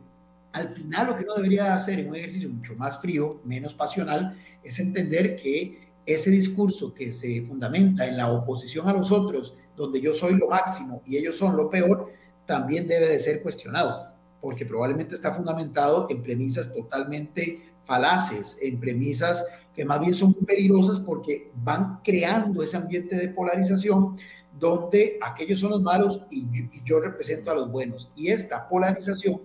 Al 0.52 0.70
final 0.70 1.08
lo 1.08 1.18
que 1.18 1.24
uno 1.24 1.36
debería 1.36 1.76
hacer 1.76 2.00
en 2.00 2.10
un 2.10 2.16
ejercicio 2.16 2.50
mucho 2.50 2.76
más 2.76 3.00
frío, 3.00 3.40
menos 3.46 3.74
pasional, 3.74 4.38
es 4.64 4.80
entender 4.80 5.38
que 5.38 5.87
ese 6.08 6.32
discurso 6.32 6.94
que 6.94 7.12
se 7.12 7.42
fundamenta 7.42 8.08
en 8.08 8.16
la 8.16 8.32
oposición 8.32 8.88
a 8.88 8.94
los 8.94 9.12
otros, 9.12 9.54
donde 9.76 10.00
yo 10.00 10.14
soy 10.14 10.36
lo 10.36 10.48
máximo 10.48 11.02
y 11.06 11.18
ellos 11.18 11.36
son 11.36 11.58
lo 11.58 11.70
peor, 11.70 12.14
también 12.46 12.88
debe 12.88 13.08
de 13.08 13.20
ser 13.20 13.44
cuestionado, 13.44 14.08
porque 14.40 14.66
probablemente 14.66 15.16
está 15.16 15.36
fundamentado 15.36 16.08
en 16.10 16.24
premisas 16.24 16.74
totalmente 16.74 17.62
falaces, 17.86 18.58
en 18.62 18.80
premisas 18.80 19.44
que 19.76 19.84
más 19.84 20.00
bien 20.00 20.14
son 20.14 20.34
peligrosas 20.34 21.00
porque 21.02 21.52
van 21.62 22.00
creando 22.04 22.64
ese 22.64 22.78
ambiente 22.78 23.16
de 23.18 23.28
polarización 23.28 24.18
donde 24.58 25.20
aquellos 25.22 25.60
son 25.60 25.72
los 25.72 25.82
malos 25.82 26.22
y 26.32 26.48
yo, 26.86 27.02
represento 27.02 27.52
a 27.52 27.56
los 27.56 27.70
buenos. 27.70 28.10
Y 28.16 28.30
esta 28.30 28.68
polarización 28.68 29.42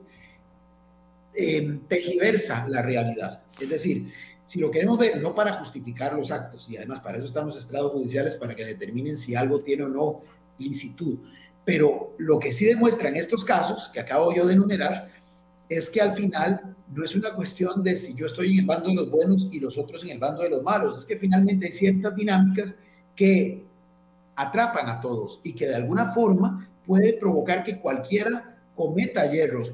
eh, 1.35 1.81
la 2.69 2.83
realidad. 2.83 3.43
Es 3.61 3.69
decir, 3.69 4.13
si 4.53 4.61
lo 4.61 4.71
queremos 4.71 4.99
ver, 4.99 5.19
no 5.23 5.35
para 5.35 5.55
justificar 5.55 6.13
los 6.13 6.31
actos, 6.31 6.69
y 6.69 6.77
además 6.77 7.01
para 7.01 7.17
eso 7.17 7.27
están 7.27 7.47
los 7.47 7.57
estrados 7.57 7.93
judiciales, 7.93 8.37
para 8.37 8.55
que 8.55 8.67
determinen 8.67 9.17
si 9.17 9.35
algo 9.35 9.61
tiene 9.61 9.85
o 9.85 9.89
no 9.89 10.21
licitud, 10.59 11.21
pero 11.65 12.13
lo 12.19 12.39
que 12.39 12.53
sí 12.53 12.67
demuestra 12.67 13.09
en 13.09 13.17
estos 13.17 13.47
casos, 13.47 13.89
que 13.95 14.01
acabo 14.01 14.31
yo 14.35 14.47
de 14.47 14.53
enumerar, 14.53 15.09
es 15.71 15.89
que 15.89 16.03
al 16.03 16.13
final 16.13 16.77
no 16.95 17.03
es 17.03 17.15
una 17.15 17.33
cuestión 17.33 17.83
de 17.83 17.97
si 17.97 18.13
yo 18.13 18.27
estoy 18.27 18.53
en 18.53 18.59
el 18.59 18.67
bando 18.67 18.91
de 18.91 18.97
los 18.97 19.11
buenos 19.11 19.49
y 19.51 19.59
los 19.59 19.79
otros 19.79 20.05
en 20.05 20.11
el 20.11 20.19
bando 20.19 20.43
de 20.43 20.51
los 20.51 20.63
malos, 20.63 20.99
es 20.99 21.07
que 21.07 21.17
finalmente 21.17 21.65
hay 21.65 21.73
ciertas 21.73 22.15
dinámicas 22.15 22.75
que 23.17 23.65
atrapan 24.37 24.87
a 24.91 25.01
todos 25.01 25.41
y 25.45 25.55
que 25.55 25.67
de 25.67 25.77
alguna 25.77 26.13
forma 26.13 26.69
puede 26.87 27.15
provocar 27.15 27.65
que 27.65 27.81
cualquiera 27.81 28.55
cometa 28.77 29.31
hierros 29.31 29.73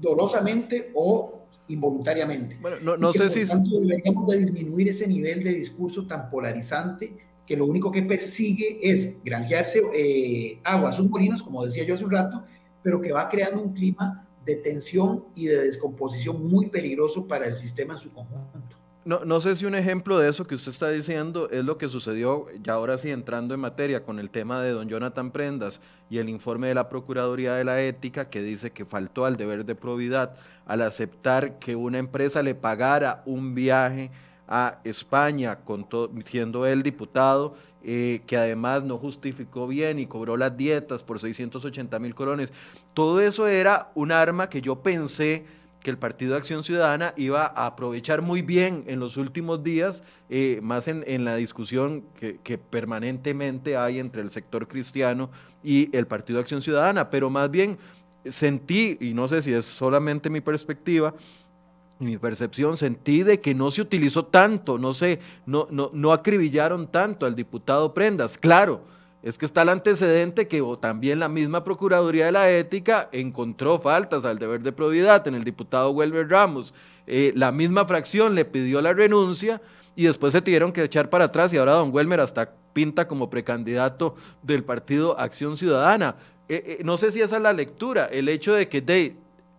dolosamente 0.00 0.90
o 0.94 1.41
involuntariamente. 1.72 2.58
Bueno, 2.60 2.78
no, 2.80 2.96
no 2.96 3.12
sé 3.12 3.28
si... 3.28 3.46
Tanto, 3.46 3.80
deberíamos 3.80 4.28
de 4.28 4.38
disminuir 4.38 4.88
ese 4.88 5.06
nivel 5.06 5.42
de 5.42 5.54
discurso 5.54 6.06
tan 6.06 6.30
polarizante 6.30 7.16
que 7.46 7.56
lo 7.56 7.66
único 7.66 7.90
que 7.90 8.02
persigue 8.02 8.78
es 8.82 9.22
granjearse 9.24 9.82
eh, 9.94 10.60
aguas 10.64 10.96
submarinas, 10.96 11.42
como 11.42 11.64
decía 11.64 11.84
yo 11.84 11.94
hace 11.94 12.04
un 12.04 12.10
rato, 12.10 12.44
pero 12.82 13.00
que 13.00 13.12
va 13.12 13.28
creando 13.28 13.62
un 13.62 13.72
clima 13.72 14.26
de 14.44 14.56
tensión 14.56 15.24
y 15.34 15.46
de 15.46 15.64
descomposición 15.64 16.48
muy 16.48 16.68
peligroso 16.68 17.26
para 17.26 17.46
el 17.46 17.56
sistema 17.56 17.94
en 17.94 18.00
su 18.00 18.12
conjunto. 18.12 18.76
No, 19.04 19.24
no, 19.24 19.40
sé 19.40 19.56
si 19.56 19.66
un 19.66 19.74
ejemplo 19.74 20.20
de 20.20 20.28
eso 20.28 20.44
que 20.44 20.54
usted 20.54 20.70
está 20.70 20.88
diciendo 20.88 21.50
es 21.50 21.64
lo 21.64 21.76
que 21.76 21.88
sucedió, 21.88 22.46
ya 22.62 22.74
ahora 22.74 22.96
sí 22.98 23.10
entrando 23.10 23.52
en 23.52 23.58
materia, 23.58 24.04
con 24.04 24.20
el 24.20 24.30
tema 24.30 24.62
de 24.62 24.70
don 24.70 24.88
Jonathan 24.88 25.32
Prendas 25.32 25.80
y 26.08 26.18
el 26.18 26.28
informe 26.28 26.68
de 26.68 26.74
la 26.74 26.88
Procuraduría 26.88 27.54
de 27.54 27.64
la 27.64 27.82
Ética 27.82 28.30
que 28.30 28.42
dice 28.42 28.70
que 28.70 28.84
faltó 28.84 29.24
al 29.24 29.36
deber 29.36 29.64
de 29.64 29.74
probidad 29.74 30.36
al 30.66 30.82
aceptar 30.82 31.58
que 31.58 31.74
una 31.74 31.98
empresa 31.98 32.44
le 32.44 32.54
pagara 32.54 33.24
un 33.26 33.56
viaje 33.56 34.12
a 34.46 34.78
España, 34.84 35.60
con 35.64 35.88
siendo 36.24 36.64
él 36.64 36.84
diputado, 36.84 37.56
eh, 37.82 38.22
que 38.26 38.36
además 38.36 38.84
no 38.84 38.98
justificó 38.98 39.66
bien 39.66 39.98
y 39.98 40.06
cobró 40.06 40.36
las 40.36 40.56
dietas 40.56 41.02
por 41.02 41.18
680 41.18 41.98
mil 41.98 42.14
colones. 42.14 42.52
Todo 42.94 43.20
eso 43.20 43.48
era 43.48 43.90
un 43.96 44.12
arma 44.12 44.48
que 44.48 44.60
yo 44.60 44.76
pensé 44.76 45.44
que 45.82 45.90
el 45.90 45.98
Partido 45.98 46.32
de 46.32 46.38
Acción 46.38 46.62
Ciudadana 46.62 47.12
iba 47.16 47.46
a 47.46 47.66
aprovechar 47.66 48.22
muy 48.22 48.42
bien 48.42 48.84
en 48.86 49.00
los 49.00 49.16
últimos 49.16 49.62
días, 49.62 50.02
eh, 50.30 50.60
más 50.62 50.88
en, 50.88 51.04
en, 51.06 51.24
la 51.24 51.36
discusión 51.36 52.04
que, 52.18 52.38
que, 52.42 52.58
permanentemente 52.58 53.76
hay 53.76 53.98
entre 53.98 54.22
el 54.22 54.30
sector 54.30 54.68
cristiano 54.68 55.30
y 55.62 55.94
el 55.96 56.06
Partido 56.06 56.38
de 56.38 56.42
Acción 56.42 56.62
Ciudadana, 56.62 57.10
pero 57.10 57.30
más 57.30 57.50
bien 57.50 57.78
sentí, 58.26 58.96
y 59.00 59.14
no 59.14 59.28
sé 59.28 59.42
si 59.42 59.52
es 59.52 59.64
solamente 59.64 60.30
mi 60.30 60.40
perspectiva, 60.40 61.14
mi 61.98 62.18
percepción, 62.18 62.76
sentí 62.76 63.22
de 63.22 63.40
que 63.40 63.54
no 63.54 63.70
se 63.70 63.80
utilizó 63.80 64.24
tanto, 64.24 64.78
no 64.78 64.92
sé, 64.92 65.20
no, 65.46 65.68
no, 65.70 65.90
no 65.92 66.12
acribillaron 66.12 66.90
tanto 66.90 67.26
al 67.26 67.34
diputado 67.34 67.94
Prendas. 67.94 68.36
Claro, 68.36 68.82
es 69.22 69.38
que 69.38 69.46
está 69.46 69.62
el 69.62 69.68
antecedente 69.68 70.48
que 70.48 70.62
también 70.80 71.20
la 71.20 71.28
misma 71.28 71.62
Procuraduría 71.62 72.26
de 72.26 72.32
la 72.32 72.50
Ética 72.50 73.08
encontró 73.12 73.78
faltas 73.78 74.24
al 74.24 74.38
deber 74.38 74.62
de 74.62 74.72
probidad 74.72 75.26
en 75.28 75.34
el 75.34 75.44
diputado 75.44 75.90
Welber 75.90 76.28
Ramos. 76.28 76.74
Eh, 77.06 77.32
la 77.36 77.52
misma 77.52 77.84
fracción 77.84 78.34
le 78.34 78.44
pidió 78.44 78.80
la 78.82 78.92
renuncia 78.92 79.60
y 79.94 80.04
después 80.04 80.32
se 80.32 80.42
tuvieron 80.42 80.72
que 80.72 80.82
echar 80.82 81.08
para 81.08 81.26
atrás 81.26 81.52
y 81.52 81.56
ahora 81.56 81.74
don 81.74 81.94
Welmer 81.94 82.20
hasta 82.20 82.52
pinta 82.72 83.06
como 83.06 83.30
precandidato 83.30 84.16
del 84.42 84.64
partido 84.64 85.18
Acción 85.18 85.56
Ciudadana. 85.56 86.16
Eh, 86.48 86.78
eh, 86.80 86.84
no 86.84 86.96
sé 86.96 87.12
si 87.12 87.20
esa 87.20 87.36
es 87.36 87.42
la 87.42 87.52
lectura, 87.52 88.06
el 88.06 88.28
hecho 88.28 88.54
de 88.54 88.68
que 88.68 88.80
de, 88.80 89.14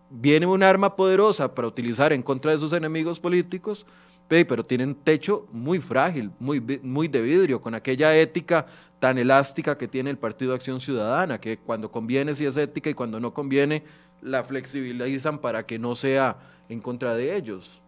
viene 0.09 0.45
un 0.45 0.61
arma 0.61 0.95
poderosa 0.95 1.55
para 1.55 1.67
utilizar 1.67 2.11
en 2.11 2.21
contra 2.21 2.51
de 2.51 2.59
sus 2.59 2.73
enemigos 2.73 3.19
políticos, 3.19 3.85
pero 4.27 4.65
tienen 4.65 4.95
techo 4.95 5.47
muy 5.51 5.79
frágil, 5.79 6.31
muy, 6.39 6.59
muy 6.81 7.07
de 7.07 7.21
vidrio, 7.21 7.61
con 7.61 7.75
aquella 7.75 8.15
ética 8.15 8.65
tan 8.99 9.17
elástica 9.17 9.77
que 9.77 9.87
tiene 9.87 10.09
el 10.09 10.17
Partido 10.17 10.53
Acción 10.53 10.79
Ciudadana, 10.79 11.39
que 11.39 11.57
cuando 11.57 11.91
conviene 11.91 12.33
sí 12.33 12.45
es 12.45 12.57
ética 12.57 12.89
y 12.89 12.93
cuando 12.93 13.19
no 13.19 13.33
conviene 13.33 13.83
la 14.21 14.43
flexibilizan 14.43 15.39
para 15.39 15.65
que 15.65 15.77
no 15.77 15.95
sea 15.95 16.37
en 16.69 16.79
contra 16.79 17.13
de 17.15 17.35
ellos. 17.35 17.81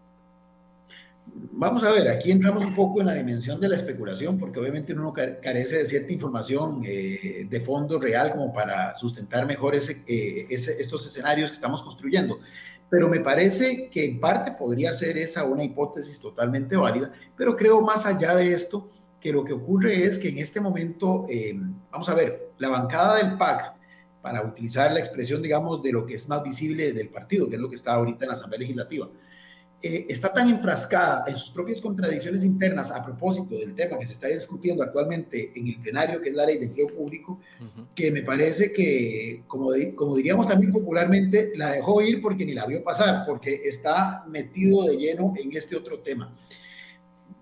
Vamos 1.27 1.83
a 1.83 1.91
ver, 1.91 2.07
aquí 2.09 2.31
entramos 2.31 2.63
un 2.63 2.75
poco 2.75 3.01
en 3.01 3.07
la 3.07 3.15
dimensión 3.15 3.59
de 3.59 3.67
la 3.67 3.77
especulación, 3.77 4.38
porque 4.38 4.59
obviamente 4.59 4.93
uno 4.93 5.11
carece 5.13 5.79
de 5.79 5.86
cierta 5.86 6.13
información 6.13 6.81
eh, 6.86 7.47
de 7.49 7.59
fondo 7.61 7.99
real 7.99 8.31
como 8.31 8.53
para 8.53 8.95
sustentar 8.97 9.45
mejor 9.47 9.73
ese, 9.73 10.03
eh, 10.07 10.45
estos 10.49 11.05
escenarios 11.05 11.49
que 11.49 11.55
estamos 11.55 11.81
construyendo 11.81 12.39
pero 12.89 13.09
me 13.09 13.19
parece 13.19 13.89
que 13.89 14.05
en 14.05 14.19
parte 14.19 14.51
podría 14.51 14.93
ser 14.93 15.17
esa 15.17 15.43
una 15.43 15.63
hipótesis 15.63 16.19
totalmente 16.19 16.75
válida, 16.75 17.11
pero 17.36 17.55
creo 17.55 17.81
más 17.81 18.05
allá 18.05 18.36
de 18.36 18.53
esto 18.53 18.89
que 19.19 19.33
lo 19.33 19.43
que 19.43 19.53
ocurre 19.53 20.03
es 20.03 20.19
que 20.19 20.29
en 20.29 20.38
este 20.38 20.61
momento, 20.61 21.25
eh, 21.29 21.57
vamos 21.91 22.07
a 22.09 22.13
ver, 22.13 22.51
la 22.59 22.69
bancada 22.69 23.17
del 23.17 23.38
PAC, 23.38 23.75
para 24.21 24.41
utilizar 24.43 24.91
la 24.91 24.99
expresión, 24.99 25.41
digamos, 25.41 25.83
de 25.83 25.91
lo 25.91 26.03
que 26.03 26.15
es 26.15 26.27
más 26.27 26.41
visible 26.41 26.93
del 26.93 27.09
partido, 27.09 27.47
que 27.47 27.57
es 27.57 27.61
lo 27.61 27.69
que 27.69 27.75
está 27.75 27.93
ahorita 27.93 28.25
en 28.25 28.29
la 28.29 28.33
Asamblea 28.33 28.61
Legislativa, 28.61 29.07
eh, 29.82 30.05
está 30.09 30.34
tan 30.34 30.49
enfrascada 30.49 31.26
en 31.28 31.38
sus 31.38 31.51
propias 31.51 31.82
contradicciones 31.82 32.43
internas 32.43 32.89
a 32.91 33.03
propósito 33.03 33.55
del 33.55 33.76
tema 33.76 33.99
que 33.99 34.07
se 34.07 34.13
está 34.13 34.28
discutiendo 34.28 34.84
actualmente 34.84 35.51
en 35.55 35.67
el 35.67 35.82
plenario, 35.82 36.21
que 36.21 36.30
es 36.30 36.36
la 36.36 36.45
ley 36.45 36.57
de 36.57 36.65
empleo 36.65 36.88
público, 36.88 37.39
que 37.93 38.09
me 38.09 38.21
parece 38.21 38.71
que, 38.71 39.43
como, 39.47 39.69
como 39.95 40.15
diríamos 40.15 40.47
también 40.47 40.71
popularmente, 40.71 41.51
la 41.55 41.71
dejó 41.71 42.01
ir 42.01 42.21
porque 42.21 42.45
ni 42.45 42.53
la 42.53 42.65
vio 42.65 42.84
pasar, 42.84 43.26
porque 43.28 43.61
está 43.65 44.23
metido 44.28 44.86
de 44.86 44.97
lleno 44.97 45.34
en 45.38 45.55
este 45.55 45.76
otro 45.76 45.99
tema. 45.99 46.34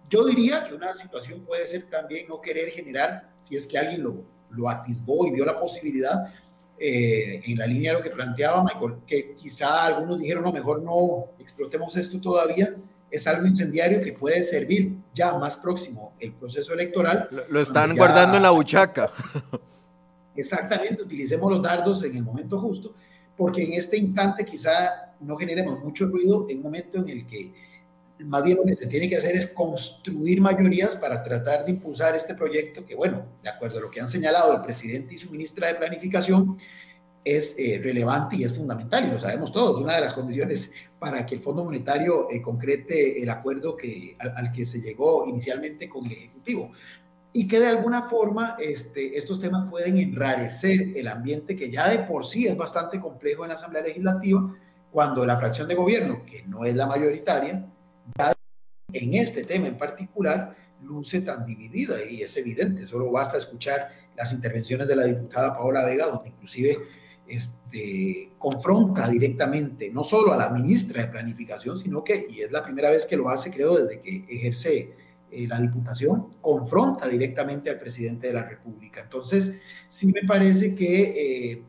Yo 0.10 0.26
diría 0.26 0.66
que 0.68 0.76
una 0.76 0.94
situación 0.96 1.46
puede 1.46 1.68
ser 1.68 1.90
también 1.90 2.28
no 2.28 2.42
querer 2.42 2.70
generar, 2.72 3.32
si 3.42 3.56
es 3.56 3.66
que 3.66 3.78
alguien 3.78 4.04
lo, 4.04 4.26
lo 4.50 4.70
atisbó 4.70 5.26
y 5.28 5.32
vio 5.32 5.46
la 5.46 5.60
posibilidad, 5.60 6.34
eh, 6.86 7.42
en 7.46 7.58
la 7.58 7.66
línea 7.66 7.94
de 7.94 8.00
lo 8.00 8.04
que 8.04 8.10
planteaba 8.10 8.62
Michael, 8.62 8.96
que 9.08 9.36
quizá 9.36 9.86
algunos 9.86 10.20
dijeron, 10.20 10.44
no, 10.44 10.52
mejor 10.52 10.82
no 10.82 11.28
explotemos 11.40 11.96
esto 11.96 12.20
todavía, 12.20 12.76
es 13.10 13.26
algo 13.26 13.48
incendiario 13.48 14.02
que 14.02 14.12
puede 14.12 14.44
servir 14.44 14.98
ya 15.16 15.32
más 15.38 15.56
próximo 15.56 16.12
el 16.20 16.34
proceso 16.34 16.74
electoral. 16.74 17.30
Lo, 17.48 17.62
están 17.62 17.96
guardando 17.96 18.36
en 18.36 18.44
la 18.44 18.50
buchaca. 18.50 19.14
Exactamente, 20.36 21.04
utilicemos 21.04 21.50
los 21.50 21.62
dardos 21.62 22.04
en 22.04 22.18
el 22.18 22.24
momento 22.24 22.60
justo, 22.60 22.94
porque 23.38 23.64
en 23.64 23.72
este 23.80 23.96
instante 23.96 24.44
quizá 24.44 25.14
no 25.22 25.38
generemos 25.38 25.80
mucho 25.80 26.08
ruido 26.08 26.48
en 26.50 26.58
un 26.58 26.64
momento 26.64 26.98
en 26.98 27.08
el 27.08 27.26
que 27.26 27.54
más 28.26 28.44
bien 28.44 28.58
lo 28.58 28.64
que 28.64 28.76
se 28.76 28.88
tiene 28.88 29.10
que 29.10 29.18
hacer 29.18 29.36
es 29.36 29.48
construir 29.48 30.42
mayorías 30.42 30.96
para 30.96 31.24
tratar 31.24 31.66
de 31.66 31.72
impulsar 31.72 32.16
este 32.16 32.36
proyecto 32.36 32.86
que, 32.86 32.96
bueno, 32.96 33.26
de 33.42 33.50
acuerdo 33.50 33.80
a 33.80 33.82
lo 33.82 33.92
que 33.92 34.02
han 34.02 34.10
señalado 34.10 34.56
el 34.56 34.62
presidente 34.62 35.16
y 35.16 35.18
su 35.18 35.30
ministra 35.30 35.68
de 35.68 35.76
Planificación, 35.76 36.58
es 37.26 37.56
eh, 37.58 37.80
relevante 37.82 38.36
y 38.36 38.44
es 38.44 38.54
fundamental, 38.54 39.06
y 39.08 39.12
lo 39.12 39.20
sabemos 39.20 39.52
todos, 39.52 39.80
una 39.80 39.96
de 39.96 40.02
las 40.02 40.14
condiciones 40.14 40.72
para 41.00 41.26
que 41.26 41.36
el 41.36 41.42
Fondo 41.42 41.64
Monetario 41.64 42.28
eh, 42.30 42.42
concrete 42.42 43.22
el 43.22 43.30
acuerdo 43.30 43.78
que, 43.78 44.18
al, 44.20 44.52
que 44.52 44.66
se 44.66 44.82
llegó 44.82 45.28
inicialmente 45.28 45.88
con 45.88 46.06
el 46.06 46.14
Ejecutivo. 46.14 46.72
Y 47.36 47.48
que 47.48 47.60
de 47.60 47.68
alguna 47.68 48.04
forma 48.04 48.58
este, 48.60 49.18
estos 49.18 49.40
temas 49.40 49.68
pueden 49.70 49.98
enrarecer 49.98 50.96
el 50.96 51.08
ambiente 51.08 51.56
que 51.56 51.72
ya 51.72 51.90
de 51.90 52.00
por 52.00 52.26
sí 52.26 52.46
es 52.46 52.56
bastante 52.56 53.00
complejo 53.00 53.44
en 53.44 53.50
la 53.50 53.56
Asamblea 53.56 53.84
Legislativa, 53.84 54.56
cuando 54.92 55.26
la 55.26 55.38
fracción 55.38 55.68
de 55.68 55.74
gobierno, 55.74 56.22
que 56.30 56.44
no 56.44 56.66
es 56.66 56.76
la 56.76 56.86
mayoritaria, 56.86 57.66
en 58.92 59.14
este 59.16 59.44
tema 59.44 59.68
en 59.68 59.78
particular 59.78 60.56
luce 60.82 61.22
tan 61.22 61.46
dividida 61.46 62.04
y 62.04 62.22
es 62.22 62.36
evidente, 62.38 62.86
solo 62.86 63.12
basta 63.12 63.38
escuchar 63.38 63.90
las 64.16 64.32
intervenciones 64.34 64.88
de 64.88 64.96
la 64.96 65.06
diputada 65.06 65.54
Paola 65.54 65.86
Vega, 65.86 66.08
donde 66.08 66.30
inclusive 66.30 66.78
este, 67.28 68.32
confronta 68.38 69.08
directamente 69.08 69.90
no 69.90 70.04
solo 70.04 70.34
a 70.34 70.38
la 70.38 70.50
ministra 70.50 71.02
de 71.02 71.08
Planificación, 71.08 71.80
sino 71.80 72.04
que, 72.04 72.28
y 72.30 72.42
es 72.42 72.52
la 72.52 72.64
primera 72.64 72.90
vez 72.90 73.06
que 73.06 73.18
lo 73.18 73.30
hace, 73.30 73.50
creo, 73.50 73.78
desde 73.78 74.02
que 74.02 74.26
ejerce 74.28 74.94
eh, 75.32 75.48
la 75.48 75.60
diputación, 75.60 76.34
confronta 76.42 77.08
directamente 77.08 77.70
al 77.70 77.80
presidente 77.80 78.28
de 78.28 78.34
la 78.34 78.44
República. 78.44 79.02
Entonces, 79.02 79.52
sí 79.90 80.08
me 80.08 80.28
parece 80.28 80.76
que 80.76 81.52
eh, 81.52 81.64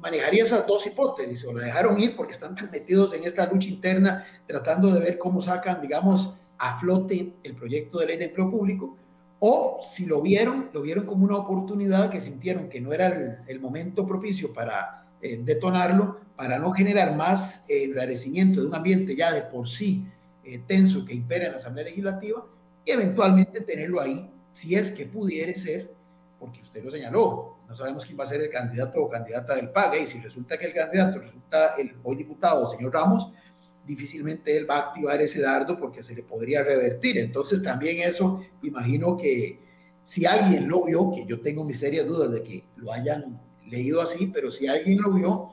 manejaría 0.00 0.44
esas 0.44 0.66
dos 0.66 0.86
hipótesis, 0.86 1.44
o 1.44 1.52
la 1.52 1.64
dejaron 1.64 2.00
ir 2.00 2.16
porque 2.16 2.32
están 2.32 2.54
tan 2.54 2.70
metidos 2.70 3.12
en 3.14 3.24
esta 3.24 3.46
lucha 3.50 3.68
interna, 3.68 4.26
tratando 4.46 4.92
de 4.92 5.00
ver 5.00 5.18
cómo 5.18 5.40
sacan, 5.40 5.80
digamos, 5.80 6.34
a 6.58 6.78
flote 6.78 7.34
el 7.42 7.54
proyecto 7.54 7.98
de 7.98 8.06
ley 8.06 8.16
de 8.16 8.26
empleo 8.26 8.50
público, 8.50 8.96
o 9.40 9.80
si 9.82 10.06
lo 10.06 10.22
vieron, 10.22 10.70
lo 10.72 10.82
vieron 10.82 11.04
como 11.04 11.24
una 11.24 11.36
oportunidad 11.36 12.10
que 12.10 12.20
sintieron 12.20 12.68
que 12.68 12.80
no 12.80 12.92
era 12.92 13.42
el, 13.46 13.60
momento 13.60 14.06
propicio 14.06 14.52
para 14.52 15.06
eh, 15.20 15.40
detonarlo, 15.42 16.20
para 16.36 16.58
no 16.58 16.72
generar 16.72 17.14
más 17.14 17.62
eh, 17.68 17.84
enrarecimiento 17.84 18.62
de 18.62 18.68
un 18.68 18.74
ambiente 18.74 19.14
ya 19.14 19.32
de 19.32 19.42
por 19.42 19.68
sí 19.68 20.06
eh, 20.44 20.60
tenso 20.66 21.04
que 21.04 21.14
impera 21.14 21.46
en 21.46 21.52
la 21.52 21.58
Asamblea 21.58 21.84
Legislativa, 21.84 22.46
y 22.84 22.90
eventualmente 22.90 23.60
tenerlo 23.60 24.00
ahí, 24.00 24.30
si 24.52 24.74
es 24.74 24.90
que 24.92 25.06
pudiera 25.06 25.52
ser, 25.54 25.90
porque 26.38 26.60
usted 26.62 26.84
lo 26.84 26.90
señaló, 26.90 27.53
no 27.74 27.78
sabemos 27.78 28.06
quién 28.06 28.18
va 28.18 28.22
a 28.22 28.28
ser 28.28 28.40
el 28.40 28.50
candidato 28.50 29.02
o 29.02 29.08
candidata 29.08 29.56
del 29.56 29.70
PAGE, 29.70 30.02
y 30.02 30.06
si 30.06 30.20
resulta 30.20 30.56
que 30.56 30.66
el 30.66 30.74
candidato 30.74 31.18
resulta 31.18 31.74
el 31.76 31.92
hoy 32.04 32.14
diputado, 32.14 32.68
señor 32.68 32.92
Ramos, 32.92 33.32
difícilmente 33.84 34.56
él 34.56 34.70
va 34.70 34.76
a 34.76 34.78
activar 34.78 35.20
ese 35.20 35.40
dardo 35.40 35.76
porque 35.76 36.00
se 36.00 36.14
le 36.14 36.22
podría 36.22 36.62
revertir. 36.62 37.18
Entonces 37.18 37.62
también 37.62 38.08
eso, 38.08 38.40
imagino 38.62 39.16
que 39.16 39.58
si 40.04 40.24
alguien 40.24 40.68
lo 40.68 40.84
vio, 40.84 41.10
que 41.10 41.26
yo 41.26 41.40
tengo 41.40 41.64
mis 41.64 41.80
serias 41.80 42.06
dudas 42.06 42.30
de 42.30 42.44
que 42.44 42.64
lo 42.76 42.92
hayan 42.92 43.40
leído 43.66 44.00
así, 44.00 44.30
pero 44.32 44.52
si 44.52 44.68
alguien 44.68 45.02
lo 45.02 45.10
vio, 45.10 45.48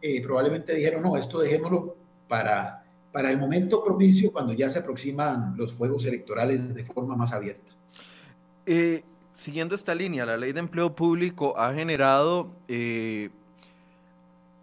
eh, 0.00 0.22
probablemente 0.22 0.74
dijeron, 0.74 1.02
no, 1.02 1.16
esto 1.18 1.40
dejémoslo 1.40 1.96
para, 2.26 2.86
para 3.12 3.30
el 3.30 3.36
momento 3.36 3.84
propicio 3.84 4.32
cuando 4.32 4.54
ya 4.54 4.70
se 4.70 4.78
aproximan 4.78 5.54
los 5.58 5.74
fuegos 5.74 6.06
electorales 6.06 6.74
de 6.74 6.84
forma 6.84 7.16
más 7.16 7.32
abierta. 7.32 7.70
Eh, 8.64 9.04
siguiendo 9.36 9.74
esta 9.74 9.94
línea, 9.94 10.26
la 10.26 10.36
ley 10.36 10.52
de 10.52 10.60
empleo 10.60 10.96
público 10.96 11.58
ha 11.58 11.72
generado, 11.74 12.50
eh, 12.68 13.30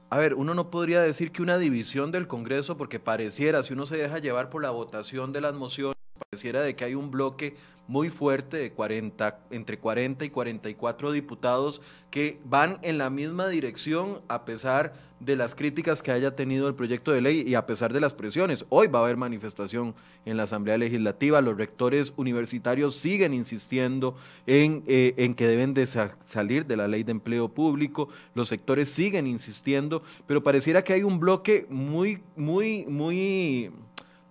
a 0.09 0.17
ver, 0.17 0.33
uno 0.33 0.53
no 0.53 0.71
podría 0.71 1.01
decir 1.01 1.31
que 1.31 1.41
una 1.41 1.57
división 1.57 2.11
del 2.11 2.27
Congreso, 2.27 2.75
porque 2.75 2.99
pareciera, 2.99 3.63
si 3.63 3.73
uno 3.73 3.85
se 3.85 3.97
deja 3.97 4.17
llevar 4.17 4.49
por 4.49 4.63
la 4.63 4.71
votación 4.71 5.31
de 5.31 5.41
las 5.41 5.53
mociones, 5.53 5.95
pareciera 6.29 6.61
de 6.61 6.75
que 6.75 6.85
hay 6.85 6.95
un 6.95 7.11
bloque 7.11 7.55
muy 7.87 8.09
fuerte 8.09 8.57
de 8.57 8.71
40, 8.71 9.39
entre 9.51 9.77
40 9.77 10.25
y 10.25 10.29
44 10.29 11.11
diputados 11.11 11.81
que 12.09 12.39
van 12.45 12.79
en 12.81 12.97
la 12.97 13.09
misma 13.09 13.47
dirección 13.49 14.21
a 14.29 14.45
pesar 14.45 14.93
de 15.19 15.35
las 15.35 15.55
críticas 15.55 16.01
que 16.01 16.11
haya 16.11 16.35
tenido 16.35 16.67
el 16.67 16.75
proyecto 16.75 17.11
de 17.11 17.21
ley 17.21 17.43
y 17.45 17.55
a 17.55 17.65
pesar 17.65 17.93
de 17.93 18.01
las 18.01 18.13
presiones. 18.13 18.65
Hoy 18.69 18.87
va 18.87 18.99
a 18.99 19.03
haber 19.03 19.17
manifestación 19.17 19.95
en 20.25 20.37
la 20.37 20.43
Asamblea 20.43 20.77
Legislativa, 20.77 21.41
los 21.41 21.57
rectores 21.57 22.13
universitarios 22.17 22.95
siguen 22.95 23.33
insistiendo 23.33 24.15
en, 24.47 24.83
eh, 24.87 25.13
en 25.17 25.35
que 25.35 25.47
deben 25.47 25.73
de 25.73 25.85
salir 25.85 26.65
de 26.65 26.77
la 26.77 26.87
ley 26.87 27.03
de 27.03 27.11
empleo 27.11 27.49
público, 27.49 28.09
los 28.33 28.49
sectores 28.49 28.89
siguen 28.89 29.27
insistiendo, 29.27 30.03
pero 30.25 30.43
pareciera 30.43 30.83
que 30.83 30.93
hay 30.93 31.03
un 31.03 31.19
bloque 31.19 31.67
muy, 31.69 32.21
muy, 32.35 32.85
muy 32.85 33.71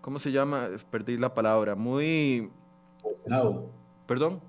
¿cómo 0.03 0.19
se 0.19 0.31
llama? 0.31 0.69
Perdí 0.91 1.17
la 1.17 1.33
palabra, 1.33 1.75
muy... 1.75 2.51
Cohesionado. 3.03 3.67
¿Perdón? 4.07 4.41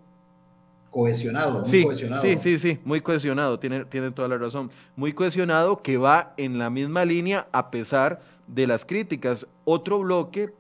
Cohesionado, 0.91 1.60
muy 1.62 1.70
sí, 1.70 1.84
cohesionado. 1.84 2.22
Sí, 2.22 2.38
sí, 2.39 2.58
sí, 2.58 2.80
muy 2.84 2.99
cohesionado, 2.99 3.58
tiene, 3.58 3.86
tiene 3.86 4.12
toda 4.12 4.28
la 4.28 4.38
razón. 4.38 4.70
Muy 4.97 5.14
cohesionado 5.14 5.82
que 5.82 5.97
va 5.97 6.34
en 6.36 6.60
la 6.60 6.70
misma 6.70 7.06
línea 7.06 7.47
a 7.51 7.72
pesar 7.72 8.22
de 8.47 8.68
las 8.68 8.84
críticas. 8.86 9.47
Otro 9.64 9.99
bloque 9.99 10.54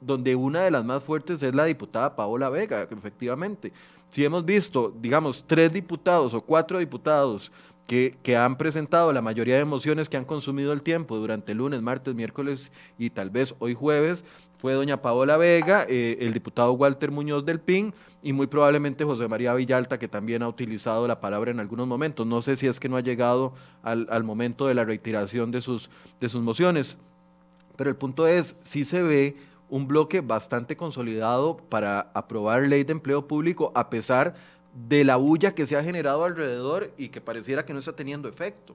donde 0.00 0.34
una 0.34 0.62
de 0.62 0.70
las 0.70 0.84
más 0.84 1.02
fuertes 1.02 1.42
es 1.42 1.54
la 1.54 1.64
diputada 1.64 2.14
Paola 2.14 2.48
Vega, 2.48 2.82
efectivamente. 2.82 3.72
Si 4.08 4.24
hemos 4.24 4.44
visto, 4.44 4.92
digamos, 5.00 5.44
tres 5.46 5.72
diputados 5.72 6.32
o 6.34 6.40
cuatro 6.40 6.78
diputados 6.78 7.52
que, 7.88 8.36
han 8.36 8.58
presentado 8.58 9.14
la 9.14 9.22
mayoría 9.22 9.56
de 9.56 9.64
mociones 9.64 10.10
que 10.10 10.18
han 10.18 10.26
consumido 10.26 10.74
el 10.74 10.82
tiempo 10.82 11.16
durante 11.16 11.54
lunes, 11.54 11.80
martes, 11.80 12.14
miércoles 12.14 12.70
y 12.98 13.08
tal 13.08 13.30
vez 13.30 13.54
hoy 13.60 13.72
jueves, 13.72 14.24
fue 14.58 14.74
doña 14.74 15.00
Paola 15.00 15.38
Vega, 15.38 15.86
eh, 15.88 16.18
el 16.20 16.34
diputado 16.34 16.72
Walter 16.72 17.10
Muñoz 17.10 17.46
del 17.46 17.60
PIN 17.60 17.94
y 18.22 18.34
muy 18.34 18.46
probablemente 18.46 19.04
José 19.04 19.26
María 19.26 19.54
Villalta, 19.54 19.98
que 19.98 20.06
también 20.06 20.42
ha 20.42 20.48
utilizado 20.48 21.08
la 21.08 21.18
palabra 21.18 21.50
en 21.50 21.60
algunos 21.60 21.86
momentos. 21.86 22.26
No 22.26 22.42
sé 22.42 22.56
si 22.56 22.66
es 22.66 22.78
que 22.78 22.90
no 22.90 22.98
ha 22.98 23.00
llegado 23.00 23.54
al, 23.82 24.22
momento 24.22 24.66
de 24.66 24.74
la 24.74 24.84
retiración 24.84 25.50
de 25.50 25.62
sus, 25.62 25.88
de 26.20 26.28
sus 26.28 26.42
mociones, 26.42 26.98
pero 27.76 27.88
el 27.88 27.96
punto 27.96 28.26
es, 28.26 28.54
si 28.62 28.84
se 28.84 29.02
ve 29.02 29.36
un 29.70 29.88
bloque 29.88 30.20
bastante 30.20 30.76
consolidado 30.76 31.56
para 31.56 32.10
aprobar 32.12 32.62
ley 32.62 32.84
de 32.84 32.92
empleo 32.92 33.26
público, 33.26 33.72
a 33.74 33.88
pesar 33.88 34.34
de 34.34 34.57
la 34.90 35.16
bulla 35.16 35.54
que 35.54 35.66
se 35.66 35.76
ha 35.76 35.82
generado 35.82 36.24
alrededor 36.24 36.92
y 36.96 37.08
que 37.08 37.20
pareciera 37.20 37.64
que 37.64 37.72
no 37.72 37.78
está 37.78 37.92
teniendo 37.92 38.28
efecto. 38.28 38.74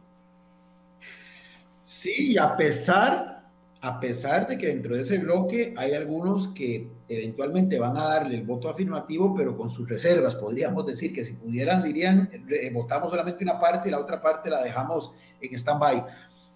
Sí, 1.84 2.38
a 2.38 2.56
pesar, 2.56 3.44
a 3.82 4.00
pesar 4.00 4.48
de 4.48 4.58
que 4.58 4.68
dentro 4.68 4.96
de 4.96 5.02
ese 5.02 5.18
bloque 5.18 5.74
hay 5.78 5.94
algunos 5.94 6.50
que 6.50 6.90
eventualmente 7.10 7.78
van 7.78 7.98
a 7.98 8.06
darle 8.06 8.36
el 8.36 8.44
voto 8.44 8.70
afirmativo, 8.70 9.36
pero 9.36 9.58
con 9.58 9.70
sus 9.70 9.88
reservas, 9.88 10.36
podríamos 10.36 10.86
decir 10.86 11.14
que 11.14 11.26
si 11.26 11.34
pudieran, 11.34 11.84
dirían, 11.84 12.30
eh, 12.32 12.72
votamos 12.74 13.12
solamente 13.12 13.44
una 13.44 13.60
parte 13.60 13.90
y 13.90 13.92
la 13.92 14.00
otra 14.00 14.22
parte 14.22 14.50
la 14.50 14.64
dejamos 14.64 15.12
en 15.42 15.54
stand-by. 15.54 16.06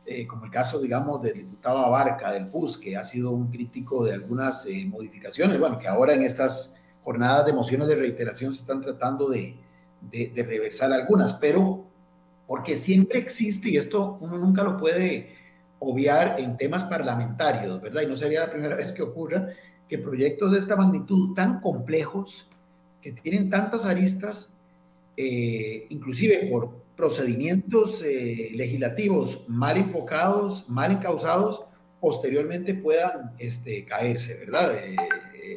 Eh, 0.09 0.25
como 0.25 0.45
el 0.45 0.51
caso, 0.51 0.79
digamos, 0.79 1.21
del 1.21 1.33
diputado 1.33 1.79
Abarca 1.79 2.31
del 2.31 2.47
PUS, 2.47 2.77
que 2.77 2.95
ha 2.95 3.03
sido 3.03 3.31
un 3.31 3.51
crítico 3.51 4.05
de 4.05 4.13
algunas 4.13 4.65
eh, 4.65 4.85
modificaciones, 4.85 5.59
bueno, 5.59 5.77
que 5.77 5.89
ahora 5.89 6.13
en 6.13 6.21
estas 6.21 6.73
jornadas 7.07 7.45
de 7.45 7.53
mociones 7.53 7.87
de 7.87 7.95
reiteración 7.95 8.51
se 8.51 8.59
están 8.59 8.81
tratando 8.81 9.29
de, 9.29 9.55
de, 10.11 10.43
reversar 10.43 10.91
algunas, 10.91 11.35
pero 11.35 11.85
porque 12.45 12.77
siempre 12.77 13.19
existe, 13.19 13.69
y 13.69 13.77
esto 13.77 14.17
uno 14.19 14.37
nunca 14.37 14.61
lo 14.61 14.75
puede 14.75 15.33
obviar 15.79 16.37
en 16.37 16.57
temas 16.57 16.83
parlamentarios, 16.83 17.81
¿verdad? 17.81 18.01
Y 18.01 18.07
no 18.07 18.17
sería 18.17 18.41
la 18.41 18.51
primera 18.51 18.75
vez 18.81 18.91
que 18.91 19.03
ocurra 19.03 19.47
que 19.87 19.97
proyectos 19.97 20.51
de 20.51 20.59
esta 20.59 20.75
magnitud 20.75 21.33
tan 21.33 21.61
complejos, 21.61 22.45
que 23.01 23.13
tienen 23.13 23.49
tantas 23.49 23.85
aristas, 23.85 24.51
eh, 25.15 25.87
inclusive 25.87 26.49
por 26.51 26.71
procedimientos 26.97 28.03
eh, 28.03 28.49
legislativos 28.53 29.45
mal 29.47 29.77
enfocados, 29.77 30.67
mal 30.67 30.91
encausados, 30.91 31.63
posteriormente 32.01 32.73
puedan 32.73 33.31
este, 33.39 33.85
caerse, 33.85 34.35
¿verdad? 34.39 34.75
Eh, 34.75 34.97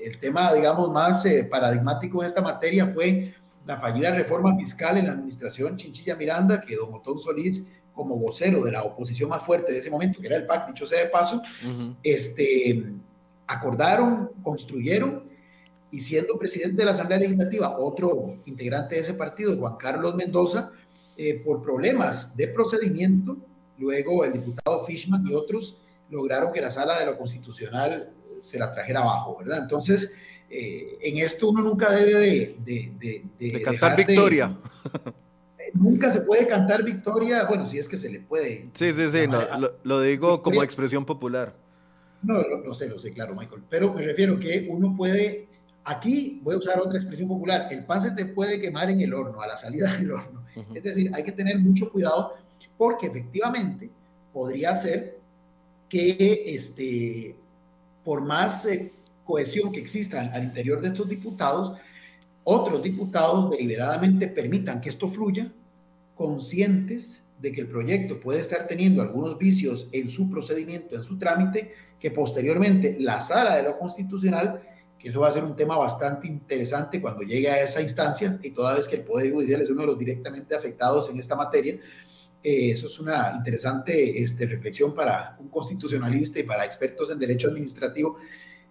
el 0.05 0.19
tema, 0.19 0.53
digamos, 0.53 0.91
más 0.91 1.25
eh, 1.27 1.45
paradigmático 1.45 2.21
de 2.21 2.29
esta 2.29 2.41
materia 2.41 2.87
fue 2.87 3.35
la 3.67 3.79
fallida 3.79 4.11
reforma 4.11 4.57
fiscal 4.57 4.97
en 4.97 5.07
la 5.07 5.13
administración 5.13 5.77
Chinchilla 5.77 6.17
Miranda, 6.17 6.61
que 6.61 6.77
don 6.77 6.93
Otón 6.95 7.19
Solís, 7.19 7.67
como 7.95 8.17
vocero 8.17 8.65
de 8.65 8.73
la 8.73 8.83
oposición 8.83 9.29
más 9.29 9.43
fuerte 9.43 9.73
de 9.73 9.79
ese 9.79 9.91
momento, 9.91 10.21
que 10.21 10.27
era 10.27 10.37
el 10.37 10.47
PAC, 10.47 10.69
dicho 10.69 10.87
sea 10.87 11.01
de 11.01 11.11
paso, 11.11 11.43
este, 12.03 12.85
acordaron, 13.47 14.31
construyeron, 14.43 15.29
y 15.93 16.01
siendo 16.01 16.39
presidente 16.39 16.77
de 16.79 16.85
la 16.85 16.93
Asamblea 16.93 17.19
Legislativa, 17.19 17.79
otro 17.79 18.37
integrante 18.47 18.95
de 18.95 19.01
ese 19.03 19.15
partido, 19.15 19.57
Juan 19.57 19.77
Carlos 19.77 20.15
Mendoza, 20.15 20.71
eh, 21.17 21.43
por 21.45 21.63
problemas 21.63 22.35
de 22.37 22.49
procedimiento, 22.49 23.37
luego 23.77 24.25
el 24.25 24.33
diputado 24.33 24.85
Fishman 24.85 25.27
y 25.27 25.35
otros 25.35 25.77
lograron 26.11 26.53
que 26.53 26.61
la 26.61 26.71
sala 26.71 26.99
de 26.99 27.07
lo 27.07 27.19
constitucional 27.19 28.13
se 28.41 28.59
la 28.59 28.73
trajera 28.73 29.01
abajo, 29.01 29.39
¿verdad? 29.39 29.59
Entonces, 29.59 30.13
eh, 30.49 30.99
en 31.01 31.19
esto 31.19 31.51
uno 31.51 31.63
nunca 31.63 31.93
debe 31.93 32.15
de... 32.15 33.23
De, 33.39 33.63
cantar 33.63 33.97
victoria. 33.97 34.57
Eh, 35.59 35.73
nunca 35.75 36.11
se 36.11 36.23
puede 36.23 36.49
cantar 36.49 36.83
victoria, 36.83 37.45
bueno, 37.45 37.67
si 37.67 37.79
es 37.79 37.87
que 37.87 37.99
se 37.99 38.09
le 38.09 38.21
puede. 38.21 38.71
Sí, 38.73 38.95
sí, 38.95 39.11
sí, 39.11 39.27
lo, 39.83 40.01
digo 40.01 40.41
como 40.41 40.63
expresión 40.63 41.05
popular. 41.05 41.55
No, 42.23 42.41
lo, 42.41 42.73
sé, 42.73 42.89
lo 42.89 42.99
sé, 42.99 43.13
claro, 43.13 43.35
Michael, 43.35 43.63
pero 43.69 43.93
me 43.93 44.01
refiero 44.01 44.41
que 44.41 44.67
uno 44.71 44.95
puede, 44.97 45.49
aquí 45.85 46.41
voy 46.43 46.55
a 46.55 46.59
usar 46.59 46.81
otra 46.81 46.97
expresión 46.97 47.29
popular, 47.29 47.69
el 47.71 47.85
pan 47.85 48.01
se 48.01 48.11
te 48.13 48.25
puede 48.25 48.59
quemar 48.59 48.89
en 48.89 49.03
el 49.03 49.13
horno, 49.13 49.43
a 49.43 49.49
la 49.49 49.57
salida 49.59 49.95
del 49.99 50.13
horno. 50.13 50.45
Es 50.75 50.83
decir, 50.83 51.11
hay 51.15 51.25
que 51.25 51.33
tener 51.33 51.59
mucho 51.59 51.91
cuidado 51.91 52.37
porque 52.79 53.09
efectivamente 53.09 53.91
podría 54.33 54.75
ser 54.75 55.19
que 55.91 56.45
este, 56.47 57.37
por 58.05 58.23
más 58.23 58.65
eh, 58.67 58.93
cohesión 59.25 59.73
que 59.73 59.81
exista 59.81 60.21
al 60.21 60.45
interior 60.45 60.81
de 60.81 60.89
estos 60.89 61.09
diputados, 61.09 61.79
otros 62.45 62.83
diputados 62.83 63.51
deliberadamente 63.51 64.27
permitan 64.27 64.81
que 64.81 64.89
esto 64.89 65.07
fluya, 65.09 65.53
conscientes 66.15 67.23
de 67.41 67.53
que 67.53 67.63
el 67.63 67.69
proyecto 67.69 68.21
puede 68.21 68.41
estar 68.41 68.67
teniendo 68.67 69.03
algunos 69.03 69.39
vicios 69.39 69.89
en 69.93 70.11
su 70.11 70.29
procedimiento, 70.29 70.95
en 70.97 71.05
su 71.05 71.19
trámite, 71.19 71.73
que 71.99 72.11
posteriormente 72.11 72.97
la 72.99 73.23
sala 73.23 73.57
de 73.57 73.63
lo 73.63 73.79
constitucional, 73.79 74.63
que 74.99 75.09
eso 75.09 75.21
va 75.21 75.29
a 75.29 75.33
ser 75.33 75.45
un 75.45 75.57
tema 75.57 75.77
bastante 75.77 76.27
interesante 76.27 77.01
cuando 77.01 77.23
llegue 77.23 77.49
a 77.49 77.63
esa 77.63 77.81
instancia, 77.81 78.39
y 78.43 78.51
toda 78.51 78.75
vez 78.75 78.87
que 78.87 78.97
el 78.97 79.03
Poder 79.03 79.33
Judicial 79.33 79.61
es 79.63 79.71
uno 79.71 79.83
de 79.83 79.87
los 79.87 79.99
directamente 79.99 80.55
afectados 80.55 81.09
en 81.09 81.19
esta 81.19 81.37
materia, 81.37 81.79
eh, 82.43 82.71
eso 82.71 82.87
es 82.87 82.99
una 82.99 83.33
interesante 83.37 84.23
este, 84.23 84.47
reflexión 84.47 84.95
para 84.95 85.37
un 85.39 85.49
constitucionalista 85.49 86.39
y 86.39 86.45
para 86.45 86.65
expertos 86.65 87.11
en 87.11 87.19
derecho 87.19 87.49
administrativo. 87.49 88.17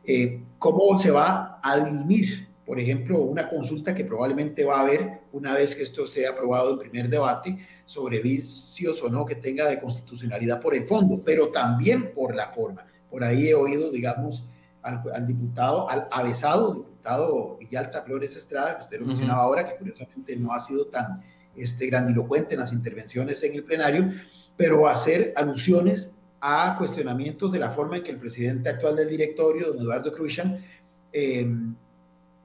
Eh, 0.04 0.42
¿Cómo 0.58 0.98
se 0.98 1.12
va 1.12 1.60
a 1.62 1.78
dirimir, 1.78 2.48
por 2.66 2.80
ejemplo, 2.80 3.20
una 3.20 3.48
consulta 3.48 3.94
que 3.94 4.06
probablemente 4.06 4.64
va 4.64 4.80
a 4.80 4.82
haber 4.82 5.22
una 5.32 5.54
vez 5.54 5.76
que 5.76 5.84
esto 5.84 6.08
sea 6.08 6.32
aprobado 6.32 6.74
en 6.74 6.80
primer 6.80 7.10
debate 7.10 7.60
sobre 7.86 8.20
vicios 8.20 9.02
o 9.04 9.10
no 9.10 9.26
que 9.26 9.36
tenga 9.36 9.68
de 9.68 9.80
constitucionalidad 9.80 10.62
por 10.62 10.74
el 10.74 10.86
fondo, 10.86 11.22
pero 11.24 11.50
también 11.50 12.12
por 12.14 12.36
la 12.36 12.48
forma? 12.48 12.86
Por 13.10 13.24
ahí 13.24 13.50
he 13.50 13.56
oído, 13.56 13.92
digamos, 13.92 14.46
al, 14.82 15.28
diputado, 15.28 15.90
al 15.90 16.08
avesado 16.12 16.74
diputado 16.74 17.58
Villalta 17.58 18.02
Flores 18.02 18.36
Estrada, 18.36 18.78
que 18.78 18.84
usted 18.84 19.00
lo 19.00 19.06
mencionaba 19.06 19.44
ahora, 19.44 19.66
que 19.66 19.76
curiosamente 19.78 20.36
no 20.36 20.54
ha 20.54 20.60
sido 20.60 20.88
tan 20.88 21.22
este, 21.60 21.88
grandilocuente 21.88 22.56
en 22.56 22.62
las 22.62 22.74
intervenciones 22.74 23.44
en 23.44 23.54
el 23.54 23.64
plenario, 23.64 24.12
pero 24.56 24.88
hacer 24.88 25.34
alusiones 25.36 26.12
a 26.42 26.76
cuestionamientos 26.78 27.52
de 27.52 27.60
la 27.60 27.72
forma 27.72 27.98
en 27.98 28.04
que 28.04 28.12
el 28.12 28.18
presidente 28.18 28.70
actual 28.70 28.96
del 28.96 29.10
directorio, 29.10 29.74
don 29.74 29.82
Eduardo 29.82 30.12
Cruzan, 30.14 30.64
em, 31.12 31.76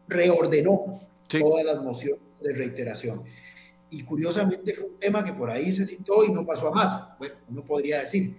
reordenó 0.08 1.00
todas 1.28 1.64
las 1.64 1.82
mociones 1.82 2.20
de 2.42 2.52
reiteración. 2.52 3.22
Y 3.90 4.02
curiosamente 4.02 4.74
fue 4.74 4.86
un 4.86 4.98
tema 4.98 5.24
que 5.24 5.32
por 5.32 5.50
ahí 5.50 5.72
se 5.72 5.86
citó 5.86 6.24
y 6.24 6.32
no 6.32 6.44
pasó 6.44 6.68
a 6.68 6.72
más. 6.72 7.18
Bueno, 7.18 7.34
uno 7.48 7.64
podría 7.64 8.00
decir, 8.00 8.36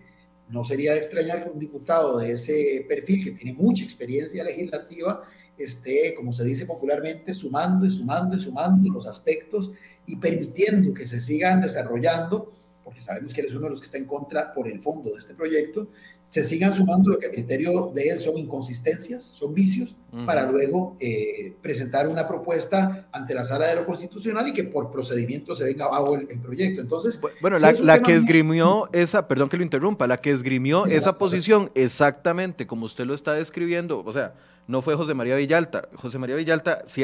no 0.49 0.63
sería 0.63 0.93
de 0.93 0.99
extrañar 0.99 1.43
que 1.43 1.49
un 1.49 1.59
diputado 1.59 2.19
de 2.19 2.33
ese 2.33 2.85
perfil, 2.87 3.23
que 3.23 3.31
tiene 3.31 3.53
mucha 3.53 3.83
experiencia 3.83 4.43
legislativa, 4.43 5.23
esté, 5.57 6.13
como 6.15 6.33
se 6.33 6.43
dice 6.43 6.65
popularmente, 6.65 7.33
sumando 7.33 7.85
y 7.85 7.91
sumando 7.91 8.35
y 8.35 8.41
sumando 8.41 8.93
los 8.93 9.07
aspectos 9.07 9.71
y 10.05 10.17
permitiendo 10.17 10.93
que 10.93 11.07
se 11.07 11.19
sigan 11.19 11.61
desarrollando, 11.61 12.53
porque 12.83 13.01
sabemos 13.01 13.33
que 13.33 13.41
él 13.41 13.47
uno 13.55 13.65
de 13.65 13.71
los 13.71 13.79
que 13.79 13.85
está 13.85 13.97
en 13.97 14.05
contra 14.05 14.53
por 14.53 14.67
el 14.67 14.79
fondo 14.79 15.11
de 15.11 15.19
este 15.19 15.33
proyecto, 15.33 15.89
se 16.27 16.43
sigan 16.43 16.75
sumando 16.75 17.11
lo 17.11 17.19
que 17.19 17.27
a 17.27 17.31
criterio 17.31 17.91
de 17.93 18.09
él 18.09 18.19
son 18.19 18.37
inconsistencias, 18.37 19.23
son 19.23 19.53
vicios, 19.53 19.95
para 20.25 20.49
luego 20.49 20.95
eh, 21.01 21.53
presentar 21.61 22.07
una 22.07 22.25
propuesta 22.25 23.05
ante 23.11 23.33
la 23.33 23.43
sala 23.43 23.67
de 23.67 23.75
lo 23.75 23.85
constitucional 23.85 24.47
y 24.47 24.53
que 24.53 24.63
por 24.63 24.89
procedimiento 24.89 25.55
se 25.55 25.65
venga 25.65 25.85
abajo 25.85 26.15
el, 26.15 26.39
proyecto. 26.39 26.79
Entonces, 26.79 27.19
bueno, 27.41 27.57
la, 27.59 28.01
que 28.01 28.15
esgrimió 28.15 28.87
esa, 28.93 29.27
perdón 29.27 29.49
que 29.49 29.57
lo 29.57 29.63
interrumpa, 29.63 30.07
la 30.07 30.17
que 30.17 30.31
esgrimió 30.31 30.85
esa 30.85 31.17
posición 31.17 31.69
exactamente 31.75 32.65
como 32.65 32.85
usted 32.85 33.05
lo 33.05 33.13
está 33.13 33.33
describiendo, 33.33 34.03
o 34.05 34.13
sea, 34.13 34.33
no 34.67 34.81
fue 34.81 34.95
José 34.95 35.13
María 35.13 35.35
Villalta. 35.35 35.89
José 35.95 36.17
María 36.17 36.35
Villalta, 36.35 36.83
si, 36.87 37.03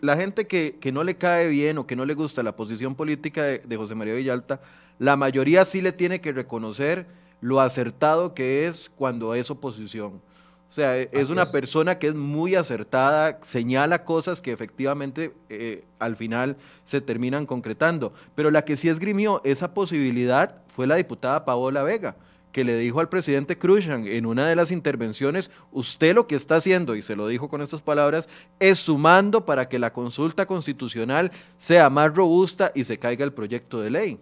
la 0.00 0.16
gente 0.16 0.46
que, 0.46 0.78
no 0.92 1.04
le 1.04 1.16
cae 1.16 1.46
bien 1.46 1.78
o 1.78 1.86
que 1.86 1.96
no 1.96 2.04
le 2.04 2.14
gusta 2.14 2.42
la 2.42 2.56
posición 2.56 2.96
política 2.96 3.44
de, 3.44 3.58
de 3.60 3.76
José 3.76 3.94
María 3.94 4.14
Villalta, 4.14 4.60
la 4.98 5.16
mayoría 5.16 5.64
sí 5.64 5.80
le 5.80 5.92
tiene 5.92 6.20
que 6.20 6.32
reconocer 6.32 7.06
lo 7.42 7.60
acertado 7.60 8.32
que 8.32 8.66
es 8.66 8.90
cuando 8.96 9.34
es 9.34 9.50
oposición. 9.50 10.22
O 10.70 10.74
sea, 10.74 10.96
e, 10.96 11.10
es 11.12 11.28
una 11.28 11.44
persona 11.44 11.98
que 11.98 12.06
es 12.06 12.14
muy 12.14 12.54
acertada, 12.54 13.38
señala 13.44 14.04
cosas 14.04 14.40
que 14.40 14.52
efectivamente 14.52 15.34
eh, 15.50 15.84
al 15.98 16.16
final 16.16 16.56
se 16.86 17.02
terminan 17.02 17.44
concretando. 17.44 18.14
Pero 18.34 18.50
la 18.50 18.64
que 18.64 18.78
sí 18.78 18.88
esgrimió 18.88 19.42
esa 19.44 19.74
posibilidad 19.74 20.62
fue 20.74 20.86
la 20.86 20.96
diputada 20.96 21.44
Paola 21.44 21.82
Vega, 21.82 22.16
que 22.52 22.64
le 22.64 22.78
dijo 22.78 23.00
al 23.00 23.10
presidente 23.10 23.58
Khrushchev 23.58 24.06
en 24.06 24.24
una 24.24 24.46
de 24.46 24.56
las 24.56 24.70
intervenciones, 24.70 25.50
usted 25.72 26.14
lo 26.14 26.26
que 26.26 26.36
está 26.36 26.56
haciendo, 26.56 26.94
y 26.94 27.02
se 27.02 27.16
lo 27.16 27.26
dijo 27.26 27.50
con 27.50 27.60
estas 27.60 27.82
palabras, 27.82 28.28
es 28.58 28.78
sumando 28.78 29.44
para 29.44 29.68
que 29.68 29.78
la 29.78 29.92
consulta 29.92 30.46
constitucional 30.46 31.32
sea 31.58 31.90
más 31.90 32.14
robusta 32.14 32.72
y 32.74 32.84
se 32.84 32.98
caiga 32.98 33.24
el 33.24 33.32
proyecto 33.34 33.80
de 33.80 33.90
ley. 33.90 34.18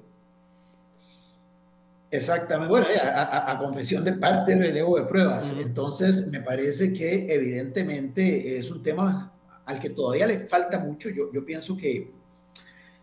Exactamente, 2.11 2.68
bueno, 2.70 2.86
a, 3.14 3.56
confesión 3.58 4.04
de 4.04 4.14
parte 4.14 4.50
del 4.50 4.61
relevo 4.61 4.98
de 4.98 5.04
pruebas. 5.04 5.54
Entonces, 5.61 6.26
me 6.26 6.40
parece 6.40 6.92
que 6.92 7.32
evidentemente 7.32 8.58
es 8.58 8.68
un 8.70 8.82
tema 8.82 9.32
al 9.64 9.78
que 9.78 9.90
todavía 9.90 10.26
le 10.26 10.40
falta 10.48 10.80
mucho. 10.80 11.08
Yo, 11.08 11.32
yo 11.32 11.44
pienso 11.44 11.76
que, 11.76 12.11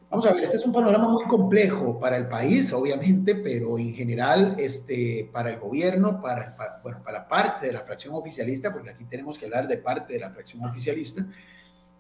vamos 0.10 0.26
a 0.26 0.34
ver, 0.34 0.44
este 0.44 0.58
es 0.58 0.66
un 0.66 0.74
panorama 0.74 1.08
muy 1.08 1.24
complejo 1.24 1.98
para 1.98 2.18
el 2.18 2.28
país, 2.28 2.74
obviamente, 2.74 3.36
pero 3.36 3.80
en 3.80 3.94
general 3.96 4.58
este, 4.60 5.30
para 5.32 5.52
el 5.52 5.60
gobierno, 5.60 6.22
para, 6.22 6.82
bueno, 6.84 7.02
para 7.02 7.30
parte 7.30 7.68
de 7.68 7.74
la 7.74 7.82
fracción 7.84 8.14
oficialista, 8.14 8.74
porque 8.74 8.90
aquí 8.90 9.06
tenemos 9.06 9.40
que 9.40 9.46
hablar 9.46 9.70
de 9.70 9.78
parte 9.78 10.16
de 10.16 10.20
la 10.20 10.32
fracción 10.32 10.66
oficialista. 10.66 11.26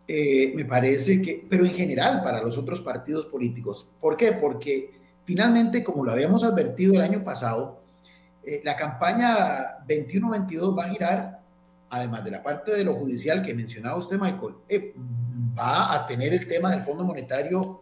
Eh, 0.09 0.51
me 0.55 0.65
parece 0.65 1.21
que, 1.21 1.45
pero 1.49 1.65
en 1.65 1.71
general 1.71 2.21
para 2.21 2.41
los 2.41 2.57
otros 2.57 2.81
partidos 2.81 3.27
políticos. 3.27 3.87
¿Por 4.01 4.17
qué? 4.17 4.33
Porque 4.33 4.96
Finalmente, 5.27 5.83
como 5.83 6.05
lo 6.05 6.13
habíamos 6.13 6.41
advertido 6.45 6.93
el 6.93 7.01
año 7.01 7.21
pasado, 7.21 7.81
eh, 8.45 8.61
la 8.63 8.77
campaña 8.77 9.85
21-22 9.85 10.77
va 10.77 10.85
a 10.85 10.89
girar, 10.89 11.39
además 11.89 12.23
de 12.23 12.31
la 12.31 12.41
parte 12.41 12.71
de 12.71 12.85
lo 12.85 12.95
judicial 12.95 13.43
que 13.43 13.53
mencionaba 13.53 13.97
usted, 13.97 14.17
Michael, 14.17 14.53
eh, 14.69 14.95
va 15.59 15.93
a 15.93 16.07
tener 16.07 16.33
el 16.33 16.47
tema 16.47 16.71
del 16.71 16.85
Fondo 16.85 17.03
Monetario 17.03 17.81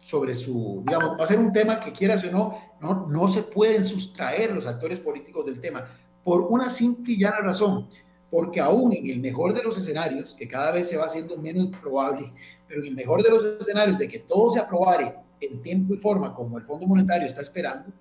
sobre 0.00 0.34
su, 0.34 0.82
digamos, 0.86 1.20
va 1.20 1.24
a 1.24 1.28
ser 1.28 1.38
un 1.38 1.52
tema 1.52 1.78
que 1.80 1.92
quieras 1.92 2.24
o 2.24 2.30
no, 2.30 2.58
no, 2.80 3.06
no 3.06 3.28
se 3.28 3.42
pueden 3.42 3.84
sustraer 3.84 4.52
los 4.52 4.66
actores 4.66 5.00
políticos 5.00 5.44
del 5.44 5.60
tema, 5.60 5.86
por 6.24 6.40
una 6.40 6.70
simple 6.70 7.12
y 7.12 7.18
llana 7.18 7.40
razón, 7.40 7.90
porque 8.30 8.58
aún 8.58 8.94
en 8.94 9.06
el 9.10 9.20
mejor 9.20 9.52
de 9.52 9.62
los 9.62 9.76
escenarios, 9.76 10.34
que 10.34 10.48
cada 10.48 10.72
vez 10.72 10.88
se 10.88 10.96
va 10.96 11.04
haciendo 11.04 11.36
menos 11.36 11.66
probable, 11.82 12.32
pero 12.66 12.80
en 12.80 12.86
el 12.86 12.94
mejor 12.94 13.22
de 13.22 13.28
los 13.28 13.44
escenarios 13.44 13.98
de 13.98 14.08
que 14.08 14.20
todo 14.20 14.50
se 14.50 14.60
aprobare 14.60 15.23
en 15.50 15.62
tiempo 15.62 15.94
y 15.94 15.98
forma 15.98 16.34
como 16.34 16.58
el 16.58 16.64
Fondo 16.64 16.86
Monetario 16.86 17.26
está 17.26 17.42
esperando, 17.42 17.92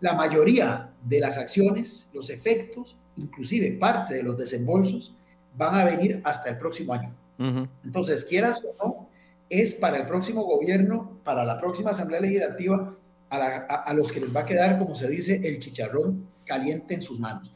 la 0.00 0.14
mayoría 0.14 0.90
de 1.04 1.20
las 1.20 1.38
acciones, 1.38 2.08
los 2.12 2.30
efectos, 2.30 2.96
inclusive 3.16 3.72
parte 3.72 4.14
de 4.14 4.22
los 4.22 4.36
desembolsos, 4.36 5.14
van 5.56 5.74
a 5.74 5.84
venir 5.84 6.20
hasta 6.24 6.50
el 6.50 6.58
próximo 6.58 6.92
año. 6.92 7.14
Entonces, 7.84 8.24
quieras 8.24 8.62
o 8.64 8.74
no, 8.82 9.08
es 9.48 9.74
para 9.74 9.98
el 9.98 10.06
próximo 10.06 10.44
gobierno, 10.44 11.18
para 11.24 11.44
la 11.44 11.58
próxima 11.58 11.90
Asamblea 11.90 12.20
Legislativa, 12.20 12.94
a, 13.28 13.92
los 13.94 14.12
que 14.12 14.20
les 14.20 14.34
va 14.34 14.40
a 14.40 14.46
quedar, 14.46 14.78
como 14.78 14.94
se 14.94 15.08
dice, 15.08 15.40
el 15.44 15.58
chicharrón 15.58 16.28
caliente 16.44 16.94
en 16.94 17.02
sus 17.02 17.18
manos. 17.18 17.50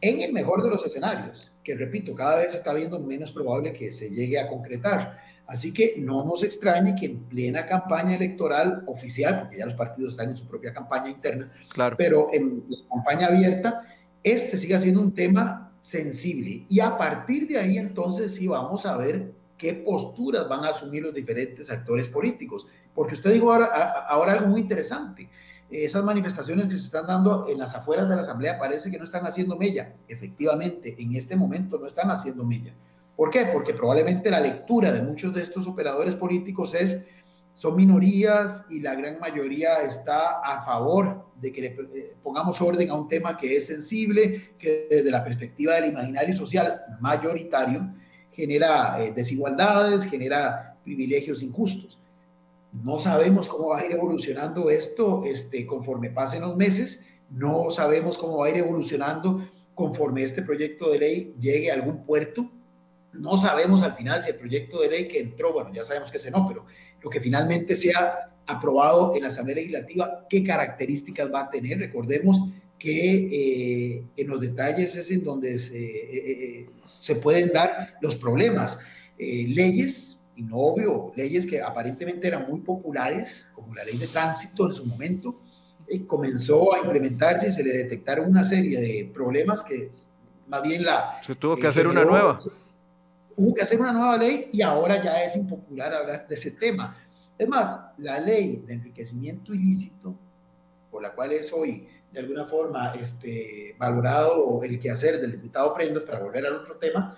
En 0.00 0.22
el 0.22 0.32
mejor 0.32 0.62
de 0.62 0.70
los 0.70 0.84
escenarios, 0.84 1.52
que 1.62 1.74
repito, 1.74 2.14
cada 2.14 2.38
vez 2.38 2.54
está 2.54 2.72
viendo 2.72 2.98
menos 3.00 3.32
probable 3.32 3.72
que 3.72 3.92
se 3.92 4.08
llegue 4.08 4.38
a 4.38 4.48
concretar. 4.48 5.18
Así 5.50 5.72
que 5.72 5.96
no 5.98 6.24
nos 6.24 6.44
extrañe 6.44 6.94
que 6.94 7.06
en 7.06 7.24
plena 7.24 7.66
campaña 7.66 8.14
electoral 8.14 8.84
oficial, 8.86 9.40
porque 9.40 9.58
ya 9.58 9.66
los 9.66 9.74
partidos 9.74 10.12
están 10.12 10.30
en 10.30 10.36
su 10.36 10.46
propia 10.46 10.72
campaña 10.72 11.08
interna, 11.08 11.50
claro. 11.74 11.96
pero 11.98 12.28
en 12.32 12.62
la 12.68 12.76
campaña 12.88 13.26
abierta, 13.26 13.82
este 14.22 14.56
siga 14.56 14.78
siendo 14.78 15.00
un 15.00 15.12
tema 15.12 15.72
sensible. 15.82 16.66
Y 16.68 16.78
a 16.78 16.96
partir 16.96 17.48
de 17.48 17.58
ahí 17.58 17.78
entonces 17.78 18.32
sí 18.32 18.46
vamos 18.46 18.86
a 18.86 18.96
ver 18.96 19.32
qué 19.58 19.74
posturas 19.74 20.48
van 20.48 20.64
a 20.64 20.68
asumir 20.68 21.02
los 21.02 21.12
diferentes 21.12 21.68
actores 21.68 22.06
políticos. 22.06 22.68
Porque 22.94 23.14
usted 23.14 23.32
dijo 23.32 23.52
ahora, 23.52 23.66
ahora 24.08 24.34
algo 24.34 24.46
muy 24.46 24.60
interesante. 24.60 25.28
Esas 25.68 26.04
manifestaciones 26.04 26.66
que 26.66 26.78
se 26.78 26.84
están 26.84 27.08
dando 27.08 27.48
en 27.48 27.58
las 27.58 27.74
afueras 27.74 28.08
de 28.08 28.14
la 28.14 28.22
Asamblea 28.22 28.56
parece 28.56 28.88
que 28.88 28.98
no 28.98 29.04
están 29.04 29.26
haciendo 29.26 29.56
mella. 29.56 29.94
Efectivamente, 30.06 30.94
en 30.96 31.16
este 31.16 31.34
momento 31.34 31.76
no 31.80 31.88
están 31.88 32.08
haciendo 32.12 32.44
mella 32.44 32.72
¿Por 33.20 33.28
qué? 33.28 33.44
Porque 33.52 33.74
probablemente 33.74 34.30
la 34.30 34.40
lectura 34.40 34.90
de 34.92 35.02
muchos 35.02 35.34
de 35.34 35.42
estos 35.42 35.66
operadores 35.66 36.14
políticos 36.14 36.72
es, 36.72 37.04
son 37.54 37.76
minorías 37.76 38.64
y 38.70 38.80
la 38.80 38.94
gran 38.94 39.20
mayoría 39.20 39.82
está 39.82 40.40
a 40.40 40.62
favor 40.62 41.26
de 41.38 41.52
que 41.52 41.60
le 41.60 41.66
eh, 41.66 42.14
pongamos 42.22 42.58
orden 42.62 42.88
a 42.88 42.94
un 42.94 43.08
tema 43.08 43.36
que 43.36 43.58
es 43.58 43.66
sensible, 43.66 44.52
que 44.58 44.86
desde 44.88 45.10
la 45.10 45.22
perspectiva 45.22 45.74
del 45.74 45.90
imaginario 45.90 46.34
social 46.34 46.80
mayoritario 46.98 47.92
genera 48.32 48.96
eh, 49.04 49.12
desigualdades, 49.14 50.06
genera 50.06 50.78
privilegios 50.82 51.42
injustos. 51.42 51.98
No 52.72 52.98
sabemos 52.98 53.48
cómo 53.48 53.68
va 53.68 53.80
a 53.80 53.84
ir 53.84 53.92
evolucionando 53.92 54.70
esto 54.70 55.24
este, 55.26 55.66
conforme 55.66 56.08
pasen 56.08 56.40
los 56.40 56.56
meses, 56.56 57.02
no 57.28 57.70
sabemos 57.70 58.16
cómo 58.16 58.38
va 58.38 58.46
a 58.46 58.48
ir 58.48 58.56
evolucionando 58.56 59.46
conforme 59.74 60.22
este 60.22 60.40
proyecto 60.40 60.90
de 60.90 60.98
ley 60.98 61.34
llegue 61.38 61.70
a 61.70 61.74
algún 61.74 62.06
puerto 62.06 62.50
no 63.12 63.36
sabemos 63.38 63.82
al 63.82 63.94
final 63.94 64.22
si 64.22 64.30
el 64.30 64.36
proyecto 64.36 64.80
de 64.80 64.88
ley 64.88 65.08
que 65.08 65.20
entró, 65.20 65.52
bueno, 65.52 65.70
ya 65.72 65.84
sabemos 65.84 66.10
que 66.10 66.18
ese 66.18 66.30
no, 66.30 66.46
pero 66.46 66.64
lo 67.02 67.10
que 67.10 67.20
finalmente 67.20 67.76
sea 67.76 68.30
aprobado 68.46 69.14
en 69.14 69.22
la 69.22 69.28
Asamblea 69.28 69.56
Legislativa, 69.56 70.26
qué 70.28 70.44
características 70.44 71.32
va 71.32 71.42
a 71.42 71.50
tener. 71.50 71.78
Recordemos 71.78 72.40
que 72.78 73.94
eh, 73.96 74.04
en 74.16 74.28
los 74.28 74.40
detalles 74.40 74.94
es 74.94 75.10
en 75.10 75.24
donde 75.24 75.58
se, 75.58 75.78
eh, 75.78 76.68
eh, 77.08 77.14
pueden 77.16 77.52
dar 77.52 77.94
los 78.00 78.16
problemas. 78.16 78.78
leyes, 79.18 80.18
y 80.34 80.42
no 80.42 80.56
obvio, 80.56 81.12
leyes 81.14 81.46
que 81.46 81.60
aparentemente 81.60 82.26
eran 82.28 82.48
muy 82.48 82.60
populares, 82.60 83.46
como 83.52 83.74
la 83.74 83.84
ley 83.84 83.98
de 83.98 84.06
tránsito 84.06 84.66
en 84.66 84.74
su 84.74 84.86
momento, 84.86 85.40
comenzó 86.06 86.72
a 86.72 86.78
implementarse 86.78 87.48
y 87.48 87.52
se 87.52 87.64
le 87.64 87.72
detectaron 87.72 88.30
una 88.30 88.44
serie 88.44 88.80
de 88.80 89.10
problemas 89.12 89.62
que 89.62 89.90
más 90.48 90.62
bien 90.62 90.84
la... 90.84 91.20
Se 91.26 91.34
tuvo 91.34 91.56
que 91.56 91.66
hacer 91.66 91.86
una 91.86 92.04
nueva 92.04 92.38
hubo 93.40 93.54
que 93.54 93.62
hacer 93.62 93.80
una 93.80 93.92
nueva 93.92 94.18
ley 94.18 94.50
y 94.52 94.60
ahora 94.60 95.02
ya 95.02 95.24
es 95.24 95.34
impopular 95.34 95.94
hablar 95.94 96.28
de 96.28 96.34
ese 96.34 96.50
tema. 96.50 96.96
Es 97.38 97.48
más, 97.48 97.80
la 97.96 98.20
ley 98.20 98.62
de 98.66 98.74
enriquecimiento 98.74 99.54
ilícito, 99.54 100.14
por 100.90 101.00
la 101.02 101.14
cual 101.14 101.32
es 101.32 101.50
hoy 101.50 101.88
de 102.12 102.20
alguna 102.20 102.44
forma 102.44 102.92
este, 103.00 103.74
valorado 103.78 104.62
el 104.62 104.78
quehacer 104.78 105.20
del 105.20 105.32
diputado 105.32 105.72
Prendas, 105.72 106.02
para 106.04 106.18
volver 106.18 106.44
al 106.44 106.56
otro 106.56 106.76
tema, 106.76 107.16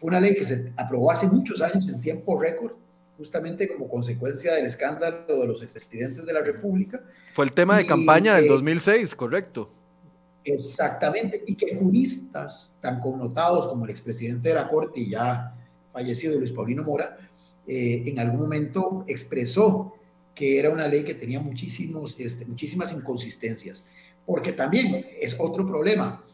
fue 0.00 0.08
una 0.08 0.20
ley 0.20 0.34
que 0.34 0.44
se 0.44 0.72
aprobó 0.76 1.12
hace 1.12 1.28
muchos 1.28 1.60
años 1.60 1.88
en 1.88 2.00
tiempo 2.00 2.40
récord, 2.40 2.72
justamente 3.16 3.68
como 3.68 3.88
consecuencia 3.88 4.54
del 4.54 4.66
escándalo 4.66 5.24
de 5.28 5.46
los 5.46 5.62
expresidentes 5.62 6.26
de 6.26 6.32
la 6.32 6.40
República. 6.40 7.00
Fue 7.34 7.44
el 7.44 7.52
tema 7.52 7.76
de 7.76 7.86
campaña 7.86 8.34
del 8.34 8.48
2006, 8.48 9.14
correcto. 9.14 9.70
Exactamente, 10.44 11.42
y 11.46 11.54
que 11.54 11.76
juristas 11.76 12.74
tan 12.80 13.00
connotados 13.00 13.68
como 13.68 13.84
el 13.84 13.90
expresidente 13.90 14.48
de 14.48 14.56
la 14.56 14.68
Corte 14.68 15.00
y 15.00 15.10
ya 15.10 15.54
fallecido 15.92 16.38
Luis 16.38 16.50
Paulino 16.50 16.82
Mora, 16.82 17.16
eh, 17.66 18.02
en 18.06 18.18
algún 18.18 18.40
momento 18.40 19.04
expresó 19.06 19.94
que 20.34 20.58
era 20.58 20.70
una 20.70 20.88
ley 20.88 21.04
que 21.04 21.14
tenía 21.14 21.40
muchísimos, 21.40 22.16
este, 22.18 22.44
muchísimas 22.44 22.92
inconsistencias, 22.92 23.84
porque 24.26 24.52
también 24.52 25.06
es 25.20 25.36
otro 25.38 25.66
problema. 25.66 26.24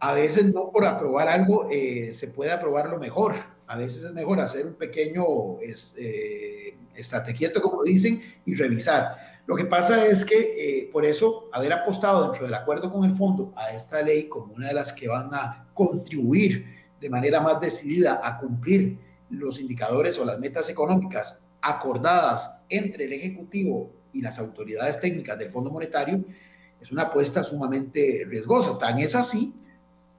A 0.00 0.12
veces 0.12 0.52
no 0.52 0.70
por 0.70 0.84
aprobar 0.84 1.28
algo 1.28 1.68
eh, 1.70 2.12
se 2.12 2.28
puede 2.28 2.50
aprobar 2.50 2.90
lo 2.90 2.98
mejor, 2.98 3.34
a 3.66 3.76
veces 3.78 4.02
es 4.04 4.12
mejor 4.12 4.40
hacer 4.40 4.66
un 4.66 4.74
pequeño 4.74 5.60
es, 5.60 5.94
eh, 5.96 6.74
como 7.62 7.82
dicen, 7.82 8.22
y 8.44 8.54
revisar. 8.54 9.25
Lo 9.46 9.54
que 9.54 9.64
pasa 9.64 10.06
es 10.06 10.24
que 10.24 10.36
eh, 10.36 10.90
por 10.92 11.04
eso 11.04 11.48
haber 11.52 11.72
apostado 11.72 12.24
dentro 12.24 12.46
del 12.46 12.54
acuerdo 12.54 12.90
con 12.90 13.04
el 13.04 13.16
fondo 13.16 13.52
a 13.56 13.70
esta 13.70 14.02
ley 14.02 14.28
como 14.28 14.52
una 14.52 14.68
de 14.68 14.74
las 14.74 14.92
que 14.92 15.06
van 15.06 15.32
a 15.32 15.68
contribuir 15.72 16.66
de 17.00 17.08
manera 17.08 17.40
más 17.40 17.60
decidida 17.60 18.20
a 18.22 18.38
cumplir 18.38 18.98
los 19.30 19.60
indicadores 19.60 20.18
o 20.18 20.24
las 20.24 20.38
metas 20.38 20.68
económicas 20.68 21.38
acordadas 21.60 22.50
entre 22.68 23.04
el 23.04 23.12
Ejecutivo 23.12 23.92
y 24.12 24.22
las 24.22 24.38
autoridades 24.38 25.00
técnicas 25.00 25.38
del 25.38 25.50
Fondo 25.50 25.70
Monetario, 25.70 26.24
es 26.80 26.90
una 26.90 27.02
apuesta 27.02 27.44
sumamente 27.44 28.24
riesgosa. 28.26 28.78
Tan 28.78 28.98
es 28.98 29.14
así 29.14 29.52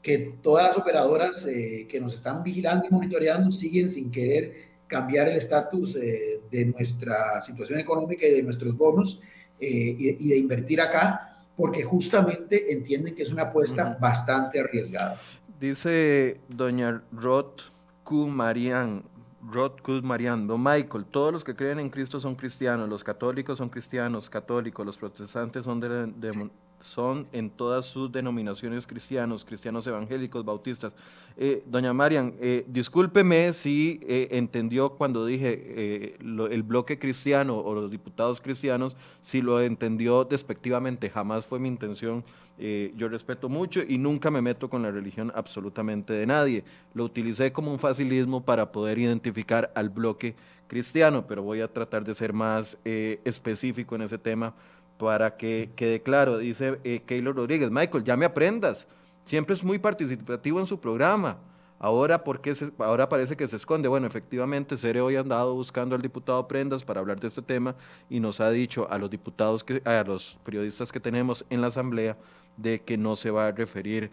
que 0.01 0.37
todas 0.41 0.63
las 0.67 0.77
operadoras 0.77 1.45
eh, 1.45 1.87
que 1.89 1.99
nos 1.99 2.13
están 2.13 2.43
vigilando 2.43 2.85
y 2.87 2.91
monitoreando 2.91 3.51
siguen 3.51 3.89
sin 3.89 4.11
querer 4.11 4.66
cambiar 4.87 5.27
el 5.27 5.37
estatus 5.37 5.95
eh, 5.95 6.41
de 6.49 6.65
nuestra 6.65 7.41
situación 7.41 7.79
económica 7.79 8.25
y 8.25 8.31
de 8.31 8.43
nuestros 8.43 8.75
bonos 8.75 9.19
eh, 9.59 9.95
y, 9.97 10.29
de 10.29 10.37
invertir 10.37 10.81
acá, 10.81 11.43
porque 11.55 11.83
justamente 11.83 12.71
entienden 12.71 13.15
que 13.15 13.23
es 13.23 13.29
una 13.29 13.43
apuesta 13.43 13.97
bastante 13.99 14.59
arriesgada. 14.59 15.19
Dice 15.59 16.39
doña 16.47 17.01
Roth 17.11 17.61
Q. 18.03 18.27
Marian, 18.27 19.03
Rod 19.51 19.81
Marian, 20.03 20.47
Don 20.47 20.63
Michael, 20.63 21.05
todos 21.05 21.33
los 21.33 21.43
que 21.43 21.55
creen 21.55 21.79
en 21.79 21.89
Cristo 21.89 22.19
son 22.19 22.35
cristianos, 22.35 22.87
los 22.87 23.03
católicos 23.03 23.57
son 23.57 23.69
cristianos, 23.69 24.29
católicos, 24.29 24.85
los 24.85 24.97
protestantes 24.97 25.65
son 25.65 25.79
de, 25.79 26.07
de, 26.07 26.49
son 26.79 27.27
en 27.31 27.49
todas 27.49 27.85
sus 27.85 28.11
denominaciones 28.11 28.85
cristianos, 28.85 29.43
cristianos 29.43 29.87
evangélicos, 29.87 30.45
bautistas. 30.45 30.93
Eh, 31.35 31.63
doña 31.67 31.93
Marian, 31.93 32.33
eh, 32.39 32.65
discúlpeme 32.67 33.53
si 33.53 33.99
eh, 34.03 34.29
entendió 34.31 34.91
cuando 34.91 35.25
dije 35.25 36.15
el 36.19 36.63
bloque 36.63 36.97
cristiano 36.97 37.57
o 37.59 37.75
los 37.75 37.91
diputados 37.91 38.41
cristianos, 38.41 38.95
si 39.21 39.41
lo 39.41 39.61
entendió 39.61 40.23
despectivamente, 40.23 41.09
jamás 41.09 41.45
fue 41.45 41.59
mi 41.59 41.67
intención. 41.67 42.23
yo 42.57 43.07
respeto 43.07 43.49
mucho 43.49 43.83
y 43.87 43.99
nunca 43.99 44.31
me 44.31 44.41
meto 44.41 44.67
con 44.67 44.81
la 44.81 44.89
religión 44.89 45.31
absolutamente 45.35 46.13
de 46.13 46.25
nadie. 46.25 46.63
Lo 46.95 47.03
utilicé 47.03 47.51
como 47.51 47.71
un 47.71 47.77
facilismo 47.77 48.41
para 48.43 48.71
poder 48.71 48.97
identificar 48.97 49.71
al 49.75 49.89
bloque 49.89 50.33
cristiano, 50.67 51.25
pero 51.27 51.43
voy 51.43 51.61
a 51.61 51.71
tratar 51.71 52.03
de 52.03 52.15
ser 52.15 52.33
más 52.33 52.77
específico 52.83 53.95
en 53.95 54.01
ese 54.01 54.17
tema 54.17 54.55
para 54.97 55.37
que 55.37 55.69
quede 55.75 56.01
claro, 56.01 56.37
dice 56.37 56.79
eh, 56.83 57.01
Keylor 57.05 57.35
Rodríguez, 57.35 57.69
Michael, 57.69 58.03
ya 58.03 58.17
me 58.17 58.25
aprendas, 58.25 58.87
siempre 59.25 59.53
es 59.53 59.63
muy 59.63 59.79
participativo 59.79 60.59
en 60.59 60.65
su 60.65 60.79
programa. 60.79 61.37
Ahora, 61.79 62.23
¿por 62.23 62.41
ahora 62.79 63.07
parece 63.07 63.37
que 63.37 63.45
se 63.45 63.55
esconde. 63.55 63.87
Bueno, 63.87 64.07
efectivamente, 64.07 64.77
Cere 64.77 64.99
hoy 64.99 65.15
ha 65.15 65.19
andado 65.19 65.53
buscando 65.53 65.95
al 65.95 66.01
diputado 66.01 66.47
Prendas 66.47 66.83
para 66.83 67.01
hablar 67.01 67.19
de 67.19 67.27
este 67.27 67.43
tema 67.43 67.75
y 68.09 68.19
nos 68.19 68.39
ha 68.39 68.49
dicho 68.49 68.87
a 68.89 68.97
los 68.97 69.11
diputados, 69.11 69.63
a 69.85 70.03
los 70.03 70.39
periodistas 70.43 70.91
que 70.91 70.99
tenemos 70.99 71.45
en 71.51 71.61
la 71.61 71.67
Asamblea, 71.67 72.17
de 72.57 72.81
que 72.81 72.97
no 72.97 73.15
se 73.15 73.29
va 73.29 73.47
a 73.47 73.51
referir 73.51 74.09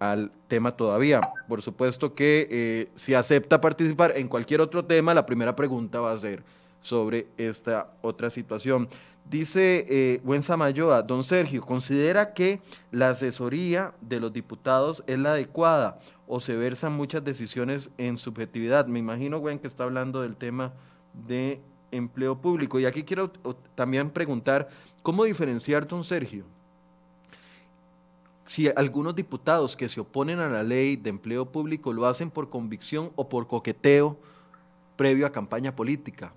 al 0.00 0.32
tema 0.48 0.76
todavía. 0.76 1.20
Por 1.48 1.62
supuesto 1.62 2.14
que 2.14 2.48
eh, 2.50 2.88
si 2.96 3.14
acepta 3.14 3.60
participar 3.60 4.16
en 4.16 4.26
cualquier 4.26 4.60
otro 4.60 4.84
tema, 4.84 5.14
la 5.14 5.24
primera 5.24 5.54
pregunta 5.54 6.00
va 6.00 6.12
a 6.12 6.18
ser 6.18 6.42
sobre 6.82 7.26
esta 7.36 7.92
otra 8.02 8.30
situación. 8.30 8.88
Dice 9.28 9.84
eh, 9.88 10.20
Buen 10.24 10.42
Samayoa, 10.42 11.02
don 11.02 11.22
Sergio, 11.22 11.60
¿considera 11.60 12.32
que 12.32 12.60
la 12.90 13.10
asesoría 13.10 13.92
de 14.00 14.20
los 14.20 14.32
diputados 14.32 15.04
es 15.06 15.18
la 15.18 15.32
adecuada 15.32 16.00
o 16.26 16.40
se 16.40 16.56
versan 16.56 16.94
muchas 16.94 17.22
decisiones 17.22 17.90
en 17.98 18.16
subjetividad? 18.16 18.86
Me 18.86 18.98
imagino, 18.98 19.38
Gwen, 19.38 19.58
que 19.58 19.66
está 19.66 19.84
hablando 19.84 20.22
del 20.22 20.36
tema 20.36 20.72
de 21.26 21.60
empleo 21.90 22.38
público. 22.38 22.80
Y 22.80 22.86
aquí 22.86 23.02
quiero 23.02 23.30
también 23.74 24.08
preguntar, 24.10 24.70
¿cómo 25.02 25.24
diferenciar, 25.24 25.86
don 25.86 26.04
Sergio? 26.04 26.44
Si 28.46 28.66
algunos 28.68 29.14
diputados 29.14 29.76
que 29.76 29.90
se 29.90 30.00
oponen 30.00 30.38
a 30.38 30.48
la 30.48 30.62
ley 30.62 30.96
de 30.96 31.10
empleo 31.10 31.44
público 31.44 31.92
lo 31.92 32.06
hacen 32.06 32.30
por 32.30 32.48
convicción 32.48 33.10
o 33.14 33.28
por 33.28 33.46
coqueteo 33.46 34.16
previo 34.96 35.26
a 35.26 35.32
campaña 35.32 35.76
política. 35.76 36.32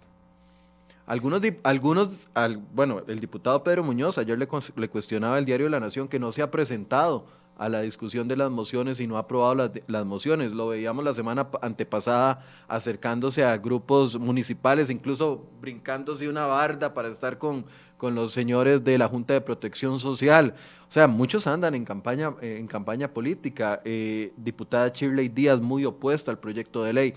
Algunos, 1.05 1.41
algunos 1.63 2.27
bueno, 2.73 3.01
el 3.07 3.19
diputado 3.19 3.63
Pedro 3.63 3.83
Muñoz 3.83 4.17
ayer 4.17 4.37
le, 4.37 4.47
le, 4.75 4.89
cuestionaba 4.89 5.39
el 5.39 5.45
diario 5.45 5.65
de 5.65 5.71
la 5.71 5.79
Nación 5.79 6.07
que 6.07 6.19
no 6.19 6.31
se 6.31 6.41
ha 6.41 6.51
presentado 6.51 7.25
a 7.57 7.69
la 7.69 7.81
discusión 7.81 8.27
de 8.27 8.35
las 8.35 8.49
mociones 8.49 8.99
y 8.99 9.05
no 9.05 9.17
ha 9.17 9.19
aprobado 9.19 9.53
las, 9.53 9.71
las 9.85 10.03
mociones. 10.03 10.51
Lo 10.51 10.69
veíamos 10.69 11.05
la 11.05 11.13
semana 11.13 11.47
antepasada 11.61 12.39
acercándose 12.67 13.43
a 13.43 13.55
grupos 13.57 14.17
municipales, 14.17 14.89
incluso 14.89 15.45
brincándose 15.61 16.27
una 16.27 16.47
barda 16.47 16.93
para 16.95 17.09
estar 17.09 17.37
con, 17.37 17.65
con 17.97 18.15
los 18.15 18.31
señores 18.31 18.83
de 18.83 18.97
la 18.97 19.07
Junta 19.07 19.35
de 19.35 19.41
Protección 19.41 19.99
Social. 19.99 20.55
O 20.89 20.91
sea, 20.91 21.07
muchos 21.07 21.45
andan 21.45 21.75
en 21.75 21.85
campaña, 21.85 22.33
en 22.41 22.65
campaña 22.65 23.07
política. 23.13 23.79
Eh, 23.85 24.33
diputada 24.37 24.89
Shirley 24.89 25.29
Díaz 25.29 25.61
muy 25.61 25.85
opuesta 25.85 26.31
al 26.31 26.39
proyecto 26.39 26.83
de 26.83 26.93
ley. 26.93 27.13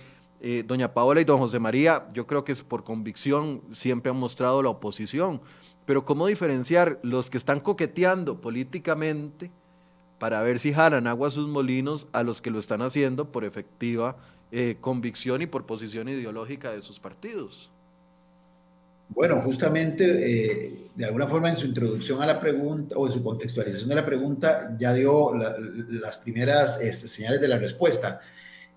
Eh, 0.47 0.63
doña 0.63 0.93
Paola 0.93 1.23
y 1.23 1.25
don 1.25 1.39
José 1.39 1.59
María, 1.59 2.05
yo 2.13 2.27
creo 2.27 2.45
que 2.45 2.53
es 2.53 2.61
por 2.61 2.85
convicción, 2.85 3.63
siempre 3.73 4.11
han 4.11 4.19
mostrado 4.19 4.63
la 4.63 4.69
oposición. 4.69 5.41
Pero 5.87 6.05
¿cómo 6.05 6.27
diferenciar 6.27 6.99
los 7.03 7.31
que 7.31 7.39
están 7.39 7.61
coqueteando 7.61 8.43
políticamente 8.43 9.51
para 10.19 10.43
ver 10.43 10.59
si 10.59 10.75
jalan 10.75 11.07
agua 11.07 11.29
a 11.29 11.31
sus 11.31 11.49
molinos 11.49 12.09
a 12.13 12.23
los 12.23 12.43
que 12.43 12.51
lo 12.51 12.59
están 12.59 12.83
haciendo 12.83 13.33
por 13.33 13.47
efectiva 13.47 14.17
eh, 14.53 14.77
convicción 14.83 15.41
y 15.41 15.47
por 15.47 15.65
posición 15.65 16.11
ideológica 16.11 16.73
de 16.73 16.83
sus 16.83 17.01
partidos? 17.01 17.71
Bueno, 19.09 19.41
justamente, 19.41 20.05
eh, 20.05 20.89
de 20.95 21.05
alguna 21.07 21.27
forma 21.27 21.49
en 21.49 21.57
su 21.57 21.65
introducción 21.65 22.21
a 22.21 22.27
la 22.27 22.39
pregunta 22.39 22.97
o 22.99 23.07
en 23.07 23.15
su 23.15 23.23
contextualización 23.23 23.89
de 23.89 23.95
la 23.95 24.05
pregunta, 24.05 24.77
ya 24.79 24.93
dio 24.93 25.33
las 25.35 26.19
primeras 26.19 26.79
este, 26.83 27.09
señales 27.09 27.41
de 27.41 27.49
la 27.49 27.57
respuesta. 27.57 28.21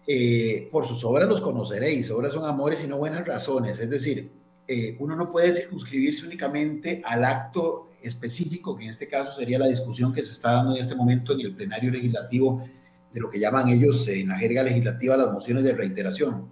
Eh, 0.10 0.70
por 0.72 0.88
sus 0.88 1.04
obras 1.04 1.28
los 1.28 1.42
conoceréis, 1.42 2.10
obras 2.12 2.32
son 2.32 2.46
amores 2.46 2.82
y 2.82 2.88
no 2.88 2.98
buenas 2.98 3.28
razones, 3.28 3.78
es 3.78 3.90
decir, 3.90 4.32
eh, 4.66 4.96
uno 5.00 5.18
no 5.18 5.30
puede 5.34 5.54
circunscribirse 5.54 6.26
únicamente 6.26 7.02
al 7.04 7.26
acto 7.26 7.90
específico, 8.02 8.78
que 8.78 8.86
en 8.86 8.90
este 8.92 9.10
caso 9.10 9.38
sería 9.38 9.60
la 9.60 9.68
discusión 9.68 10.14
que 10.14 10.24
se 10.24 10.32
está 10.32 10.54
dando 10.54 10.76
en 10.76 10.82
este 10.82 10.96
momento 10.96 11.34
en 11.34 11.42
el 11.42 11.56
plenario 11.56 11.92
legislativo 11.92 12.66
de 13.14 13.20
lo 13.20 13.30
que 13.30 13.40
llaman 13.40 13.68
ellos 13.68 14.08
en 14.08 14.30
la 14.30 14.38
jerga 14.38 14.64
legislativa 14.64 15.18
las 15.18 15.32
mociones 15.32 15.64
de 15.64 15.74
reiteración, 15.74 16.50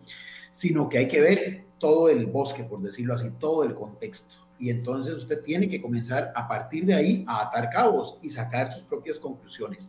sino 0.51 0.89
que 0.89 0.97
hay 0.97 1.08
que 1.08 1.22
ver 1.22 1.64
todo 1.80 2.10
el 2.10 2.26
bosque, 2.26 2.64
por 2.64 2.82
decirlo 2.82 3.14
así, 3.14 3.30
todo 3.39 3.64
el 3.64 3.74
contexto. 3.74 4.36
Y 4.60 4.70
entonces 4.70 5.14
usted 5.14 5.41
tiene 5.43 5.70
que 5.70 5.82
comenzar 5.82 6.34
a 6.36 6.47
partir 6.47 6.86
de 6.86 6.93
ahí 6.93 7.26
a 7.28 7.43
atar 7.43 7.70
cabos 7.70 8.18
y 8.22 8.30
sacar 8.30 8.74
sus 8.74 8.84
propias 8.84 9.20
conclusiones. 9.20 9.88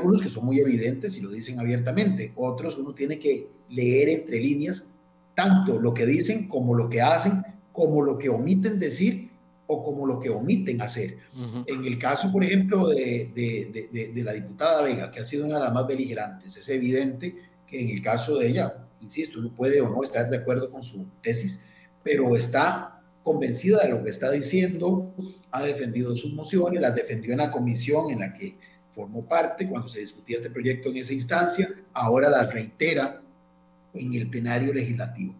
Algunos 0.00 0.22
que 0.22 0.30
son 0.30 0.46
muy 0.46 0.58
evidentes 0.58 1.16
y 1.16 1.20
lo 1.20 1.30
dicen 1.30 1.58
abiertamente, 1.58 2.32
otros 2.36 2.78
uno 2.78 2.94
tiene 2.94 3.18
que 3.18 3.48
leer 3.68 4.08
entre 4.08 4.40
líneas 4.40 4.86
tanto 5.34 5.78
lo 5.78 5.94
que 5.94 6.06
dicen 6.06 6.48
como 6.48 6.74
lo 6.74 6.88
que 6.88 7.00
hacen, 7.00 7.42
como 7.72 8.02
lo 8.02 8.18
que 8.18 8.28
omiten 8.28 8.78
decir 8.78 9.30
o 9.66 9.84
como 9.84 10.06
lo 10.06 10.18
que 10.18 10.30
omiten 10.30 10.82
hacer. 10.82 11.18
En 11.66 11.84
el 11.84 11.98
caso, 11.98 12.32
por 12.32 12.42
ejemplo, 12.42 12.88
de, 12.88 13.30
de, 13.34 14.10
de, 14.12 14.24
la 14.24 14.32
diputada 14.32 14.82
Vega, 14.82 15.10
que 15.10 15.20
ha 15.20 15.24
sido 15.24 15.46
una 15.46 15.54
de 15.56 15.64
las 15.64 15.72
más 15.72 15.86
beligerantes, 15.86 16.56
es 16.56 16.68
evidente 16.68 17.36
que 17.66 17.80
en 17.80 17.96
el 17.96 18.02
caso 18.02 18.36
de 18.36 18.48
ella, 18.48 18.84
insisto, 19.00 19.38
uno 19.38 19.52
puede 19.54 19.80
o 19.80 19.88
no 19.88 20.02
estar 20.02 20.28
de 20.28 20.38
acuerdo 20.38 20.70
con 20.70 20.82
su 20.82 21.06
tesis, 21.22 21.60
pero 22.02 22.34
está 22.36 23.00
convencida 23.22 23.82
de 23.84 23.90
lo 23.90 24.02
que 24.02 24.10
está 24.10 24.30
diciendo, 24.30 25.14
ha 25.52 25.62
defendido 25.62 26.16
sus 26.16 26.32
mociones, 26.32 26.80
las 26.80 26.96
defendió 26.96 27.32
en 27.32 27.38
la 27.38 27.52
comisión 27.52 28.10
en 28.10 28.20
la 28.20 28.34
que 28.34 28.56
formó 28.94 29.26
parte 29.26 29.68
cuando 29.68 29.88
se 29.88 30.00
discutía 30.00 30.38
este 30.38 30.50
proyecto 30.50 30.88
en 30.90 30.98
esa 30.98 31.12
instancia, 31.12 31.72
ahora 31.92 32.28
la 32.28 32.46
reitera 32.46 33.20
en 33.94 34.14
el 34.14 34.28
plenario 34.28 34.72
legislativo. 34.72 35.34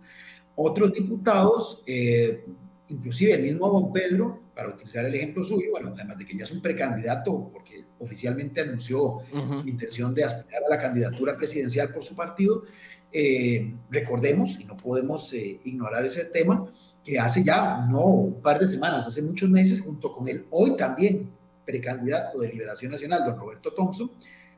Otros 0.57 0.93
diputados, 0.93 1.83
eh, 1.87 2.45
inclusive 2.89 3.35
el 3.35 3.43
mismo 3.43 3.69
don 3.69 3.93
Pedro, 3.93 4.41
para 4.55 4.69
utilizar 4.69 5.05
el 5.05 5.15
ejemplo 5.15 5.45
suyo, 5.45 5.71
bueno, 5.71 5.93
además 5.95 6.19
de 6.19 6.27
que 6.27 6.37
ya 6.37 6.45
es 6.45 6.51
un 6.51 6.61
precandidato, 6.61 7.51
porque 7.53 7.85
oficialmente 7.99 8.61
anunció 8.61 9.21
su 9.63 9.69
intención 9.69 10.15
de 10.15 10.25
aspirar 10.25 10.65
a 10.65 10.69
la 10.69 10.81
candidatura 10.81 11.37
presidencial 11.37 11.93
por 11.93 12.05
su 12.05 12.15
partido, 12.15 12.65
eh, 13.13 13.75
recordemos, 13.91 14.59
y 14.61 14.65
no 14.65 14.77
podemos 14.77 15.33
eh, 15.33 15.61
ignorar 15.65 16.05
ese 16.05 16.25
tema, 16.27 16.71
que 17.03 17.19
hace 17.19 17.43
ya, 17.43 17.87
no 17.89 18.05
un 18.05 18.43
par 18.43 18.59
de 18.59 18.69
semanas, 18.69 19.07
hace 19.07 19.23
muchos 19.23 19.49
meses, 19.49 19.81
junto 19.81 20.13
con 20.15 20.29
él, 20.29 20.45
hoy 20.51 20.77
también 20.77 21.31
precandidato 21.65 22.41
de 22.41 22.49
Liberación 22.49 22.93
Nacional, 22.93 23.25
don 23.25 23.39
Roberto 23.39 23.73
Thompson, 23.73 24.11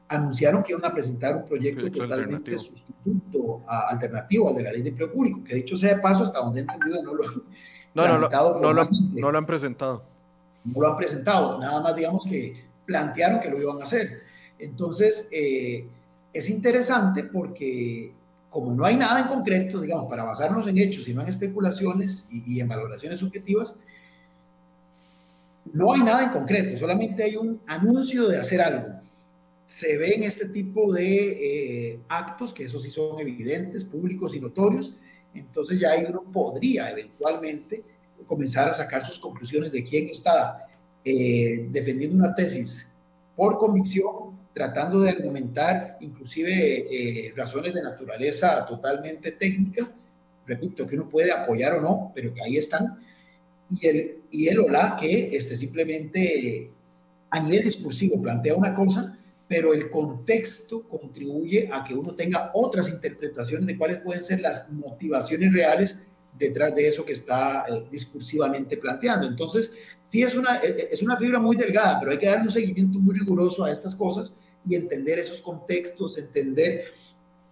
anunciaron 0.09 0.63
que 0.63 0.73
iban 0.73 0.85
a 0.85 0.93
presentar 0.93 1.37
un 1.37 1.47
proyecto 1.47 1.91
totalmente 1.91 2.59
sustituto, 2.59 3.63
alternativo 3.67 4.49
al 4.49 4.57
de 4.57 4.63
la 4.63 4.73
ley 4.73 4.83
de 4.83 4.91
empleo 4.91 5.13
público, 5.13 5.43
que 5.45 5.55
dicho 5.57 5.77
sea 5.77 5.97
de 5.97 6.03
paso, 6.03 6.23
hasta 6.25 6.41
donde 6.41 6.61
he 6.61 6.63
entendido, 6.63 7.03
no 7.03 7.15
lo, 7.15 7.25
no, 7.95 8.09
no, 8.09 8.19
no, 8.19 8.73
lo, 8.73 8.89
no 8.91 9.33
lo 9.33 9.39
han 9.39 9.47
presentado. 9.47 10.03
No 10.65 10.81
lo 10.81 10.89
han 10.89 10.97
presentado, 10.97 11.59
nada 11.59 11.81
más 11.81 11.97
digamos 11.97 12.25
que 12.25 12.65
plantearon 12.87 13.41
que 13.41 13.51
lo 13.51 13.61
iban 13.61 13.81
a 13.81 13.85
hacer. 13.85 14.23
Entonces, 14.59 15.29
eh, 15.31 15.87
es 16.33 16.51
interesante 16.51 17.25
porque 17.25 18.13
como 18.51 18.75
no 18.75 18.85
hay 18.85 18.97
nada 18.97 19.21
en 19.21 19.29
concreto, 19.29 19.81
digamos, 19.81 20.11
para 20.11 20.25
basarnos 20.25 20.69
en 20.69 20.77
hechos 20.77 21.09
y 21.09 21.15
no 21.15 21.23
en 21.23 21.29
especulaciones 21.29 22.27
y 22.31 22.61
en 22.61 22.69
valoraciones 22.69 23.19
subjetivas, 23.19 23.75
no 25.73 25.93
hay 25.93 26.03
nada 26.03 26.25
en 26.25 26.31
concreto, 26.31 26.79
solamente 26.79 27.23
hay 27.23 27.37
un 27.37 27.61
anuncio 27.67 28.29
de 28.29 28.39
hacer 28.39 28.61
algo. 28.61 29.01
Se 29.65 29.97
ven 29.97 30.23
este 30.23 30.49
tipo 30.49 30.93
de 30.93 31.93
eh, 31.93 32.01
actos, 32.09 32.53
que 32.53 32.65
eso 32.65 32.79
sí 32.79 32.91
son 32.91 33.19
evidentes, 33.21 33.85
públicos 33.85 34.35
y 34.35 34.41
notorios, 34.41 34.93
entonces 35.35 35.81
ya 35.81 35.93
ahí 35.93 36.05
uno 36.09 36.23
podría 36.23 36.91
eventualmente 36.91 37.83
comenzar 38.27 38.69
a 38.69 38.75
sacar 38.75 39.07
sus 39.07 39.19
conclusiones 39.19 39.73
de 39.73 39.83
quién 39.83 40.09
está 40.09 40.67
eh, 41.05 41.67
defendiendo 41.71 42.17
una 42.17 42.35
tesis 42.35 42.87
por 43.35 43.59
convicción, 43.59 44.37
tratando 44.53 45.01
de 45.01 45.11
argumentar 45.11 45.97
inclusive 46.01 46.49
eh, 46.91 47.33
razones 47.35 47.73
de 47.73 47.83
naturaleza 47.83 48.67
totalmente 48.67 49.33
técnica, 49.33 49.91
repito, 50.47 50.87
que 50.87 50.97
uno 50.97 51.09
puede 51.09 51.33
apoyar 51.33 51.75
o 51.75 51.81
no, 51.81 52.13
pero 52.15 52.35
que 52.35 52.43
ahí 52.43 52.59
están, 52.59 52.99
y 53.71 53.87
el, 53.87 54.22
y 54.33 54.49
el 54.49 54.59
o 54.59 54.69
la 54.69 54.97
que 54.97 55.37
este, 55.37 55.57
simplemente 55.57 56.71
a 57.31 57.41
nivel 57.41 57.65
discursivo 57.65 58.21
plantea 58.21 58.55
una 58.55 58.75
cosa, 58.75 59.17
pero 59.47 59.75
el 59.75 59.91
contexto 59.91 60.83
contribuye 60.89 61.69
a 61.71 61.85
que 61.85 61.95
uno 61.95 62.15
tenga 62.15 62.51
otras 62.55 62.89
interpretaciones 62.89 63.67
de 63.67 63.77
cuáles 63.77 63.99
pueden 63.99 64.25
ser 64.25 64.41
las 64.41 64.69
motivaciones 64.71 65.53
reales 65.53 65.95
detrás 66.39 66.75
de 66.75 66.89
eso 66.89 67.05
que 67.05 67.13
está 67.13 67.67
eh, 67.69 67.85
discursivamente 67.91 68.79
planteando. 68.79 69.27
Entonces, 69.27 69.71
sí 70.07 70.23
es 70.23 70.35
una, 70.35 70.57
eh, 70.57 70.89
es 70.91 71.03
una 71.03 71.17
fibra 71.19 71.39
muy 71.39 71.57
delgada, 71.57 72.01
pero 72.01 72.13
hay 72.13 72.19
que 72.19 72.27
darle 72.27 72.45
un 72.45 72.51
seguimiento 72.51 72.99
muy 72.99 73.19
riguroso 73.19 73.65
a 73.65 73.71
estas 73.71 73.95
cosas 73.95 74.33
y 74.67 74.75
entender 74.75 75.19
esos 75.19 75.43
contextos, 75.43 76.17
entender 76.17 76.85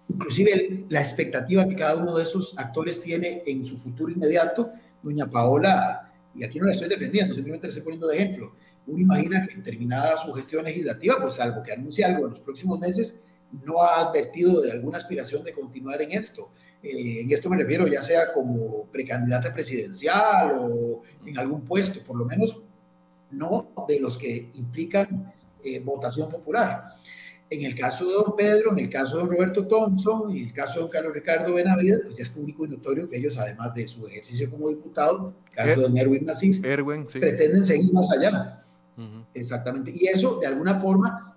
inclusive 0.08 0.86
la 0.88 1.00
expectativa 1.00 1.68
que 1.68 1.76
cada 1.76 1.96
uno 1.96 2.16
de 2.16 2.24
esos 2.24 2.54
actores 2.56 3.00
tiene 3.00 3.42
en 3.46 3.64
su 3.66 3.76
futuro 3.76 4.10
inmediato. 4.10 4.70
Doña 5.02 5.28
Paola, 5.28 6.09
y 6.34 6.44
aquí 6.44 6.58
no 6.58 6.66
la 6.66 6.72
estoy 6.72 6.88
defendiendo, 6.88 7.34
simplemente 7.34 7.66
le 7.66 7.70
estoy 7.70 7.82
poniendo 7.82 8.06
de 8.08 8.16
ejemplo, 8.16 8.54
uno 8.86 8.98
imagina 8.98 9.46
que 9.46 9.60
terminada 9.62 10.16
su 10.18 10.32
gestión 10.32 10.64
legislativa, 10.64 11.16
pues 11.20 11.38
algo 11.40 11.62
que 11.62 11.72
anuncie 11.72 12.04
algo 12.04 12.26
en 12.26 12.32
los 12.32 12.40
próximos 12.40 12.78
meses, 12.78 13.14
no 13.64 13.82
ha 13.82 14.08
advertido 14.08 14.60
de 14.60 14.72
alguna 14.72 14.98
aspiración 14.98 15.44
de 15.44 15.52
continuar 15.52 16.00
en 16.02 16.12
esto. 16.12 16.50
Eh, 16.82 17.22
en 17.22 17.30
esto 17.30 17.50
me 17.50 17.56
refiero 17.56 17.86
ya 17.86 18.00
sea 18.00 18.32
como 18.32 18.86
precandidata 18.86 19.52
presidencial 19.52 20.52
o 20.58 21.02
en 21.26 21.38
algún 21.38 21.62
puesto, 21.64 22.02
por 22.02 22.16
lo 22.16 22.24
menos 22.24 22.56
no 23.30 23.72
de 23.86 24.00
los 24.00 24.16
que 24.16 24.50
implican 24.54 25.32
eh, 25.62 25.78
votación 25.80 26.30
popular. 26.30 26.96
En 27.50 27.64
el 27.64 27.74
caso 27.74 28.06
de 28.06 28.12
don 28.12 28.36
Pedro, 28.36 28.70
en 28.70 28.78
el 28.78 28.90
caso 28.90 29.16
de 29.16 29.22
don 29.22 29.30
Roberto 29.32 29.66
Thompson 29.66 30.30
y 30.30 30.42
en 30.42 30.46
el 30.46 30.52
caso 30.52 30.74
de 30.74 30.80
don 30.82 30.90
Carlos 30.90 31.14
Ricardo 31.14 31.52
Benavides, 31.52 32.02
pues 32.04 32.16
ya 32.16 32.22
es 32.22 32.30
público 32.30 32.64
y 32.64 32.68
notorio 32.68 33.08
que 33.08 33.16
ellos, 33.16 33.36
además 33.38 33.74
de 33.74 33.88
su 33.88 34.06
ejercicio 34.06 34.48
como 34.48 34.68
diputado, 34.68 35.34
el 35.48 35.56
caso 35.56 35.68
de 35.68 35.76
don 35.76 35.98
Erwin 35.98 36.26
Nassis, 36.26 36.60
pretenden 36.60 37.64
seguir 37.64 37.92
más 37.92 38.08
allá. 38.12 38.62
Exactamente. 39.34 39.92
Y 39.94 40.06
eso, 40.06 40.38
de 40.40 40.46
alguna 40.46 40.78
forma, 40.78 41.36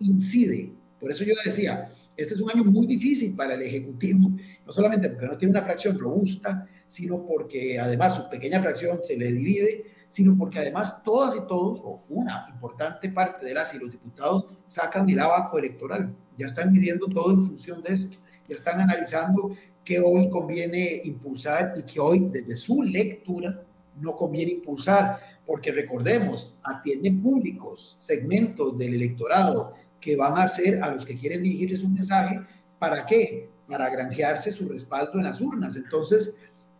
incide. 0.00 0.70
Por 1.00 1.10
eso 1.10 1.24
yo 1.24 1.32
decía, 1.44 1.90
este 2.16 2.34
es 2.34 2.40
un 2.40 2.50
año 2.50 2.64
muy 2.64 2.86
difícil 2.86 3.34
para 3.34 3.54
el 3.54 3.62
Ejecutivo, 3.62 4.30
no 4.66 4.72
solamente 4.72 5.08
porque 5.08 5.26
no 5.26 5.38
tiene 5.38 5.52
una 5.52 5.62
fracción 5.62 5.98
robusta, 5.98 6.68
sino 6.88 7.26
porque 7.26 7.78
además 7.78 8.16
su 8.16 8.28
pequeña 8.28 8.60
fracción 8.60 9.00
se 9.02 9.16
le 9.16 9.32
divide, 9.32 9.93
sino 10.14 10.38
porque 10.38 10.60
además 10.60 11.02
todas 11.02 11.36
y 11.36 11.40
todos, 11.48 11.80
o 11.82 12.04
una 12.08 12.46
importante 12.48 13.08
parte 13.08 13.44
de 13.46 13.52
las 13.52 13.74
y 13.74 13.80
los 13.80 13.90
diputados, 13.90 14.46
sacan 14.68 15.08
el 15.08 15.18
abaco 15.18 15.58
electoral. 15.58 16.14
Ya 16.38 16.46
están 16.46 16.72
midiendo 16.72 17.08
todo 17.08 17.32
en 17.32 17.44
función 17.44 17.82
de 17.82 17.94
esto. 17.94 18.16
Ya 18.48 18.54
están 18.54 18.80
analizando 18.80 19.56
qué 19.84 19.98
hoy 19.98 20.30
conviene 20.30 21.00
impulsar 21.02 21.72
y 21.74 21.82
qué 21.82 21.98
hoy, 21.98 22.28
desde 22.30 22.56
su 22.56 22.84
lectura, 22.84 23.60
no 24.00 24.14
conviene 24.14 24.52
impulsar. 24.52 25.18
Porque 25.44 25.72
recordemos, 25.72 26.54
atienden 26.62 27.20
públicos, 27.20 27.96
segmentos 27.98 28.78
del 28.78 28.94
electorado 28.94 29.72
que 30.00 30.14
van 30.14 30.38
a 30.38 30.46
ser 30.46 30.80
a 30.80 30.94
los 30.94 31.04
que 31.04 31.18
quieren 31.18 31.42
dirigirles 31.42 31.82
un 31.82 31.94
mensaje. 31.94 32.40
¿Para 32.78 33.04
qué? 33.04 33.50
Para 33.68 33.90
granjearse 33.90 34.52
su 34.52 34.68
respaldo 34.68 35.14
en 35.14 35.24
las 35.24 35.40
urnas. 35.40 35.74
Entonces, 35.74 36.36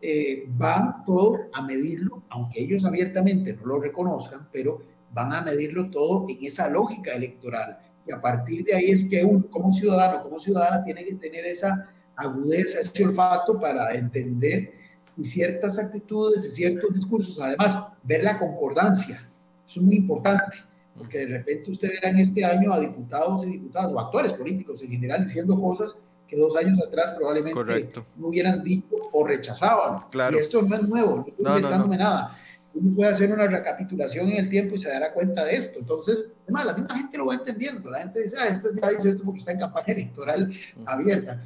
eh, 0.07 0.45
van 0.49 1.03
todo 1.07 1.49
a 1.55 1.63
medirlo, 1.63 2.25
aunque 2.29 2.63
ellos 2.63 2.85
abiertamente 2.85 3.55
no 3.55 3.65
lo 3.65 3.81
reconozcan, 3.81 4.47
pero 4.53 4.83
van 5.15 5.33
a 5.33 5.41
medirlo 5.41 5.89
todo 5.89 6.27
en 6.29 6.45
esa 6.45 6.69
lógica 6.69 7.15
electoral. 7.15 7.79
Y 8.07 8.13
a 8.13 8.21
partir 8.21 8.65
de 8.65 8.75
ahí 8.75 8.91
es 8.91 9.05
que 9.05 9.25
uno 9.25 9.47
como 9.49 9.73
ciudadano, 9.73 10.23
como 10.23 10.39
ciudadana, 10.39 10.85
tiene 10.85 11.07
que 11.07 11.15
tener 11.15 11.47
esa 11.47 11.89
agudeza, 12.17 12.81
ese 12.81 13.03
olfato 13.03 13.59
para 13.59 13.95
entender 13.95 14.75
ciertas 15.23 15.79
actitudes 15.79 16.45
y 16.45 16.51
ciertos 16.51 16.93
discursos, 16.93 17.41
además, 17.41 17.79
ver 18.03 18.25
la 18.25 18.39
concordancia, 18.39 19.27
es 19.67 19.79
muy 19.79 19.97
importante, 19.97 20.59
porque 20.99 21.21
de 21.21 21.39
repente 21.39 21.71
usted 21.71 21.89
verá 21.89 22.11
en 22.11 22.19
este 22.19 22.45
año 22.45 22.75
a 22.75 22.81
diputados 22.81 23.47
y 23.47 23.53
diputadas 23.53 23.91
o 23.91 23.99
actores 23.99 24.35
políticos 24.35 24.83
en 24.83 24.91
general 24.91 25.25
diciendo 25.25 25.59
cosas 25.59 25.97
que 26.35 26.41
dos 26.41 26.57
años 26.57 26.81
atrás 26.83 27.13
probablemente 27.17 27.91
no 28.17 28.29
hubieran 28.29 28.63
dicho 28.63 28.97
o 29.13 29.27
rechazaban. 29.27 30.01
Y 30.33 30.37
esto 30.37 30.63
no 30.63 30.77
es 30.77 30.83
nuevo, 30.83 31.17
no 31.17 31.27
estoy 31.27 31.47
inventándome 31.47 31.97
nada. 31.97 32.39
Uno 32.75 32.97
puede 32.97 33.11
hacer 33.11 33.33
una 33.33 33.47
recapitulación 33.47 34.29
en 34.31 34.39
el 34.39 34.51
tiempo 34.51 34.75
y 34.75 34.79
se 34.79 34.89
dará 34.89 35.13
cuenta 35.13 35.45
de 35.45 35.55
esto. 35.55 35.79
Entonces, 35.79 36.27
además, 36.43 36.67
la 36.67 36.75
misma 36.75 36.97
gente 36.97 37.19
lo 37.19 37.27
va 37.27 37.35
entendiendo. 37.35 37.89
La 37.89 38.01
gente 38.01 38.23
dice, 38.23 38.37
ah, 38.39 38.49
este 38.49 38.69
ya 38.81 38.91
dice 38.91 39.11
esto 39.11 39.23
porque 39.23 39.39
está 39.39 39.53
en 39.53 39.61
campaña 39.61 39.87
electoral 39.93 40.53
abierta. 40.85 41.41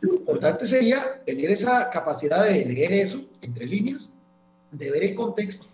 Lo 0.00 0.14
importante 0.14 0.66
sería 0.66 1.22
tener 1.24 1.50
esa 1.50 1.90
capacidad 1.90 2.44
de 2.44 2.64
leer 2.64 2.92
eso 2.92 3.20
entre 3.40 3.66
líneas, 3.66 4.08
de 4.70 4.90
ver 4.90 5.02
el 5.02 5.14
contexto 5.14 5.66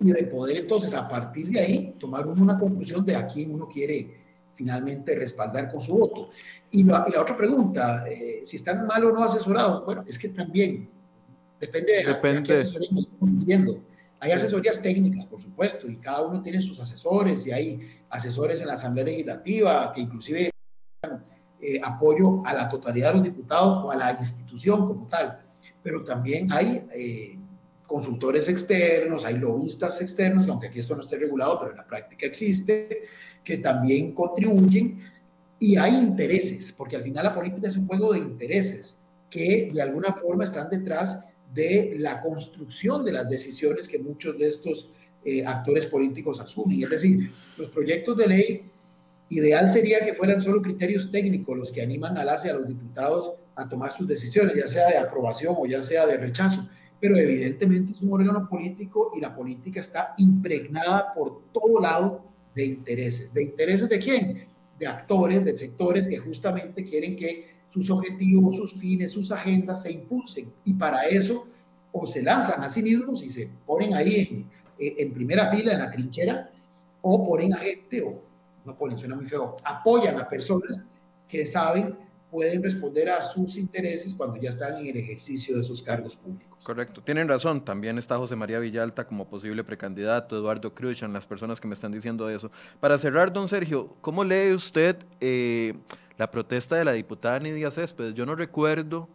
y 0.00 0.12
de 0.12 0.24
poder 0.24 0.58
entonces 0.58 0.92
a 0.94 1.08
partir 1.08 1.48
de 1.48 1.60
ahí 1.60 1.94
tomar 1.98 2.26
una 2.26 2.58
conclusión 2.58 3.04
de 3.04 3.16
a 3.16 3.26
quién 3.26 3.54
uno 3.54 3.68
quiere 3.68 4.23
finalmente 4.54 5.14
respaldar 5.14 5.70
con 5.70 5.80
su 5.80 5.94
voto. 5.94 6.30
Y 6.70 6.84
la, 6.84 7.04
otra 7.20 7.36
pregunta, 7.36 8.04
eh, 8.08 8.42
si 8.44 8.56
están 8.56 8.86
mal 8.86 9.04
o 9.04 9.12
no 9.12 9.24
asesorados, 9.24 9.84
bueno, 9.84 10.04
es 10.06 10.18
que 10.18 10.28
también 10.28 10.88
depende 11.60 11.92
de, 11.92 12.04
depende. 12.04 12.42
qué 12.42 12.54
asesoría 12.54 12.88
viendo. 13.20 13.80
Hay 14.20 14.32
asesorías 14.32 14.80
técnicas, 14.80 15.26
por 15.26 15.40
supuesto, 15.40 15.86
y 15.86 15.96
cada 15.96 16.22
uno 16.22 16.42
tiene 16.42 16.60
sus 16.62 16.80
asesores, 16.80 17.46
y 17.46 17.52
hay 17.52 18.00
asesores 18.08 18.60
en 18.60 18.68
la 18.68 18.74
Asamblea 18.74 19.04
Legislativa 19.04 19.92
que 19.92 20.00
inclusive 20.00 20.50
eh, 21.60 21.80
apoyo 21.82 22.42
a 22.44 22.54
la 22.54 22.68
totalidad 22.68 23.08
de 23.12 23.18
los 23.18 23.24
diputados 23.24 23.84
o 23.84 23.90
a 23.90 23.96
la 23.96 24.12
institución 24.12 24.86
como 24.86 25.06
tal. 25.06 25.40
Pero 25.82 26.02
también 26.04 26.50
hay 26.52 26.86
eh, 26.92 27.38
consultores 27.86 28.48
externos, 28.48 29.24
hay 29.24 29.38
lobistas 29.38 30.00
externos, 30.00 30.48
aunque 30.48 30.68
aquí 30.68 30.80
esto 30.80 30.94
no 30.94 31.02
esté 31.02 31.16
regulado, 31.16 31.58
pero 31.60 31.70
en 31.72 31.76
la 31.78 31.86
práctica 31.86 32.26
existe, 32.26 33.04
que 33.44 33.58
también 33.58 34.12
contribuyen 34.12 35.00
y 35.58 35.76
hay 35.76 35.94
intereses, 35.96 36.72
porque 36.72 36.96
al 36.96 37.02
final 37.02 37.24
la 37.24 37.34
política 37.34 37.68
es 37.68 37.76
un 37.76 37.86
juego 37.86 38.12
de 38.12 38.18
intereses 38.18 38.96
que 39.30 39.70
de 39.72 39.82
alguna 39.82 40.12
forma 40.14 40.44
están 40.44 40.68
detrás 40.68 41.18
de 41.52 41.94
la 41.98 42.20
construcción 42.20 43.04
de 43.04 43.12
las 43.12 43.28
decisiones 43.28 43.88
que 43.88 43.98
muchos 43.98 44.38
de 44.38 44.48
estos 44.48 44.90
eh, 45.24 45.44
actores 45.46 45.86
políticos 45.86 46.40
asumen. 46.40 46.82
Es 46.82 46.90
decir, 46.90 47.30
los 47.56 47.70
proyectos 47.70 48.16
de 48.16 48.26
ley, 48.26 48.70
ideal 49.30 49.70
sería 49.70 50.04
que 50.04 50.14
fueran 50.14 50.40
solo 50.40 50.60
criterios 50.60 51.10
técnicos 51.10 51.56
los 51.56 51.72
que 51.72 51.82
animan 51.82 52.18
a 52.18 52.24
las 52.24 52.44
y 52.44 52.48
a 52.48 52.54
los 52.54 52.68
diputados 52.68 53.32
a 53.56 53.68
tomar 53.68 53.92
sus 53.92 54.06
decisiones, 54.06 54.54
ya 54.54 54.68
sea 54.68 54.88
de 54.88 54.98
aprobación 54.98 55.54
o 55.56 55.66
ya 55.66 55.82
sea 55.82 56.06
de 56.06 56.16
rechazo. 56.16 56.68
Pero 57.00 57.16
evidentemente 57.16 57.92
es 57.92 58.02
un 58.02 58.12
órgano 58.12 58.48
político 58.48 59.12
y 59.16 59.20
la 59.20 59.34
política 59.34 59.80
está 59.80 60.14
impregnada 60.18 61.12
por 61.14 61.42
todo 61.52 61.80
lado 61.80 62.33
de 62.54 62.64
intereses. 62.64 63.32
¿De 63.32 63.42
intereses 63.42 63.88
de 63.88 63.98
quién? 63.98 64.54
de 64.78 64.86
actores, 64.86 65.44
de 65.44 65.54
sectores 65.54 66.06
que 66.06 66.18
justamente 66.18 66.84
quieren 66.84 67.16
que 67.16 67.54
sus 67.70 67.90
objetivos, 67.90 68.56
sus 68.56 68.74
fines, 68.74 69.12
sus 69.12 69.30
agendas 69.30 69.82
se 69.82 69.92
impulsen. 69.92 70.52
Y 70.64 70.74
para 70.74 71.06
eso 71.06 71.46
o 71.92 72.06
se 72.06 72.22
lanzan 72.22 72.62
a 72.62 72.70
sí 72.70 72.82
mismos 72.82 73.22
y 73.22 73.30
se 73.30 73.48
ponen 73.66 73.94
ahí 73.94 74.46
en, 74.78 75.12
primera 75.12 75.50
fila, 75.50 75.72
en 75.72 75.78
la 75.80 75.90
trinchera, 75.90 76.50
o 77.02 77.24
ponen 77.24 77.52
a 77.54 77.58
gente, 77.58 78.02
o 78.02 78.20
no 78.64 78.76
ponen, 78.76 78.98
suena 78.98 79.14
muy 79.14 79.26
feo, 79.26 79.56
apoyan 79.62 80.18
a 80.18 80.28
personas 80.28 80.80
que 81.28 81.46
saben 81.46 81.96
pueden 82.30 82.62
responder 82.62 83.10
a 83.10 83.22
sus 83.22 83.56
intereses 83.56 84.12
cuando 84.12 84.40
ya 84.40 84.50
están 84.50 84.78
en 84.78 84.88
el 84.88 84.96
ejercicio 84.96 85.56
de 85.56 85.62
sus 85.62 85.80
cargos 85.80 86.16
públicos. 86.16 86.53
Correcto, 86.64 87.02
tienen 87.02 87.28
razón. 87.28 87.62
También 87.62 87.98
está 87.98 88.16
José 88.16 88.36
María 88.36 88.58
Villalta 88.58 89.06
como 89.06 89.28
posible 89.28 89.62
precandidato, 89.62 90.34
Eduardo 90.34 90.72
Cruzan, 90.72 91.12
las 91.12 91.26
personas 91.26 91.60
que 91.60 91.68
me 91.68 91.74
están 91.74 91.92
diciendo 91.92 92.30
eso. 92.30 92.50
Para 92.80 92.96
cerrar, 92.96 93.30
don 93.30 93.48
Sergio, 93.48 93.94
¿cómo 94.00 94.24
lee 94.24 94.54
usted 94.54 94.96
eh, 95.20 95.74
la 96.16 96.30
protesta 96.30 96.76
de 96.76 96.86
la 96.86 96.92
diputada 96.92 97.38
Nidia 97.38 97.70
Céspedes? 97.70 98.14
Yo 98.14 98.24
no 98.24 98.34
recuerdo, 98.34 99.10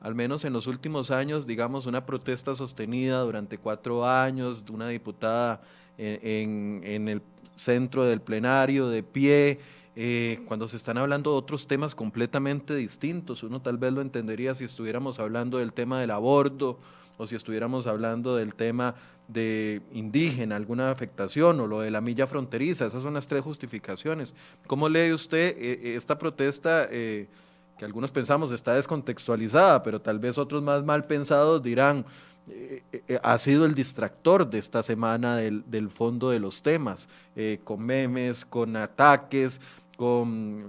al 0.00 0.14
menos 0.14 0.44
en 0.44 0.52
los 0.52 0.68
últimos 0.68 1.10
años, 1.10 1.44
digamos, 1.44 1.86
una 1.86 2.06
protesta 2.06 2.54
sostenida 2.54 3.18
durante 3.22 3.58
cuatro 3.58 4.06
años 4.06 4.64
de 4.64 4.70
una 4.70 4.86
diputada 4.86 5.60
en, 5.98 6.82
en 6.84 7.08
el 7.08 7.20
centro 7.56 8.04
del 8.04 8.20
plenario, 8.20 8.88
de 8.88 9.02
pie 9.02 9.58
eh, 9.94 10.40
cuando 10.46 10.68
se 10.68 10.76
están 10.76 10.98
hablando 10.98 11.32
de 11.32 11.36
otros 11.36 11.66
temas 11.66 11.94
completamente 11.94 12.74
distintos. 12.74 13.42
Uno 13.42 13.60
tal 13.60 13.78
vez 13.78 13.92
lo 13.92 14.00
entendería 14.00 14.54
si 14.54 14.64
estuviéramos 14.64 15.18
hablando 15.18 15.58
del 15.58 15.72
tema 15.72 16.00
del 16.00 16.10
aborto 16.10 16.78
o 17.18 17.26
si 17.26 17.36
estuviéramos 17.36 17.86
hablando 17.86 18.36
del 18.36 18.54
tema 18.54 18.94
de 19.28 19.80
indígena, 19.92 20.56
alguna 20.56 20.90
afectación 20.90 21.60
o 21.60 21.66
lo 21.66 21.80
de 21.80 21.90
la 21.90 22.00
milla 22.00 22.26
fronteriza. 22.26 22.86
Esas 22.86 23.02
son 23.02 23.14
las 23.14 23.26
tres 23.26 23.42
justificaciones. 23.42 24.34
¿Cómo 24.66 24.88
lee 24.88 25.12
usted 25.12 25.56
eh, 25.58 25.80
eh, 25.82 25.96
esta 25.96 26.18
protesta? 26.18 26.88
que 26.88 27.86
algunos 27.86 28.10
pensamos 28.10 28.52
está 28.52 28.74
descontextualizada, 28.74 29.82
pero 29.82 30.00
tal 30.00 30.18
vez 30.18 30.36
otros 30.38 30.62
más 30.62 30.84
mal 30.84 31.06
pensados 31.06 31.62
dirán, 31.62 32.04
eh, 32.48 32.82
ha 33.22 33.38
sido 33.38 33.64
el 33.64 33.74
distractor 33.74 34.48
de 34.48 34.58
esta 34.58 34.82
semana 34.82 35.36
del, 35.36 35.90
fondo 35.90 36.30
de 36.30 36.38
los 36.38 36.62
temas, 36.62 37.08
con 37.64 37.82
memes, 37.82 38.44
con 38.44 38.76
ataques, 38.76 39.60
con 40.02 40.66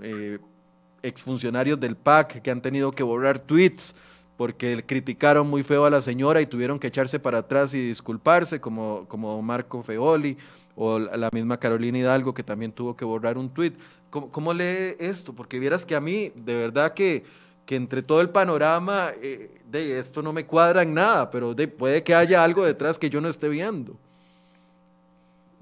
exfuncionarios 1.01 1.79
del 1.79 1.95
PAC 1.95 2.39
que 2.43 2.51
han 2.51 2.61
tenido 2.61 2.91
que 2.91 3.01
borrar 3.01 3.39
tweets 3.39 3.95
porque 4.37 4.83
criticaron 4.85 5.49
muy 5.49 5.63
feo 5.63 5.85
a 5.85 5.89
la 5.89 6.01
señora 6.01 6.39
y 6.39 6.45
tuvieron 6.45 6.77
que 6.77 6.85
echarse 6.85 7.19
para 7.19 7.39
atrás 7.39 7.73
y 7.73 7.87
disculparse, 7.87 8.61
como, 8.61 9.05
como 9.07 9.41
Marco 9.41 9.81
Feoli 9.81 10.37
o 10.75 10.99
la 10.99 11.31
misma 11.31 11.59
Carolina 11.59 11.97
Hidalgo 11.97 12.35
que 12.35 12.43
también 12.43 12.71
tuvo 12.71 12.95
que 12.95 13.05
borrar 13.05 13.39
un 13.39 13.49
tweet. 13.49 13.73
¿Cómo, 14.11 14.53
lee 14.53 14.95
esto? 14.99 15.33
Porque 15.33 15.57
vieras 15.57 15.83
que 15.83 15.95
a 15.95 15.99
mí, 15.99 16.31
de 16.35 16.53
verdad 16.53 16.93
que, 16.93 17.23
que 17.65 17.75
entre 17.75 18.03
todo 18.03 18.21
el 18.21 18.29
panorama, 18.29 19.13
eh, 19.19 19.49
de 19.71 19.97
esto 19.97 20.21
no 20.21 20.31
me 20.31 20.45
cuadra 20.45 20.83
en 20.83 20.93
nada, 20.93 21.31
pero 21.31 21.55
de, 21.55 21.67
puede 21.67 22.03
que 22.03 22.13
haya 22.13 22.43
algo 22.43 22.63
detrás 22.63 22.99
que 22.99 23.09
yo 23.09 23.19
no 23.19 23.29
esté 23.29 23.49
viendo. 23.49 23.97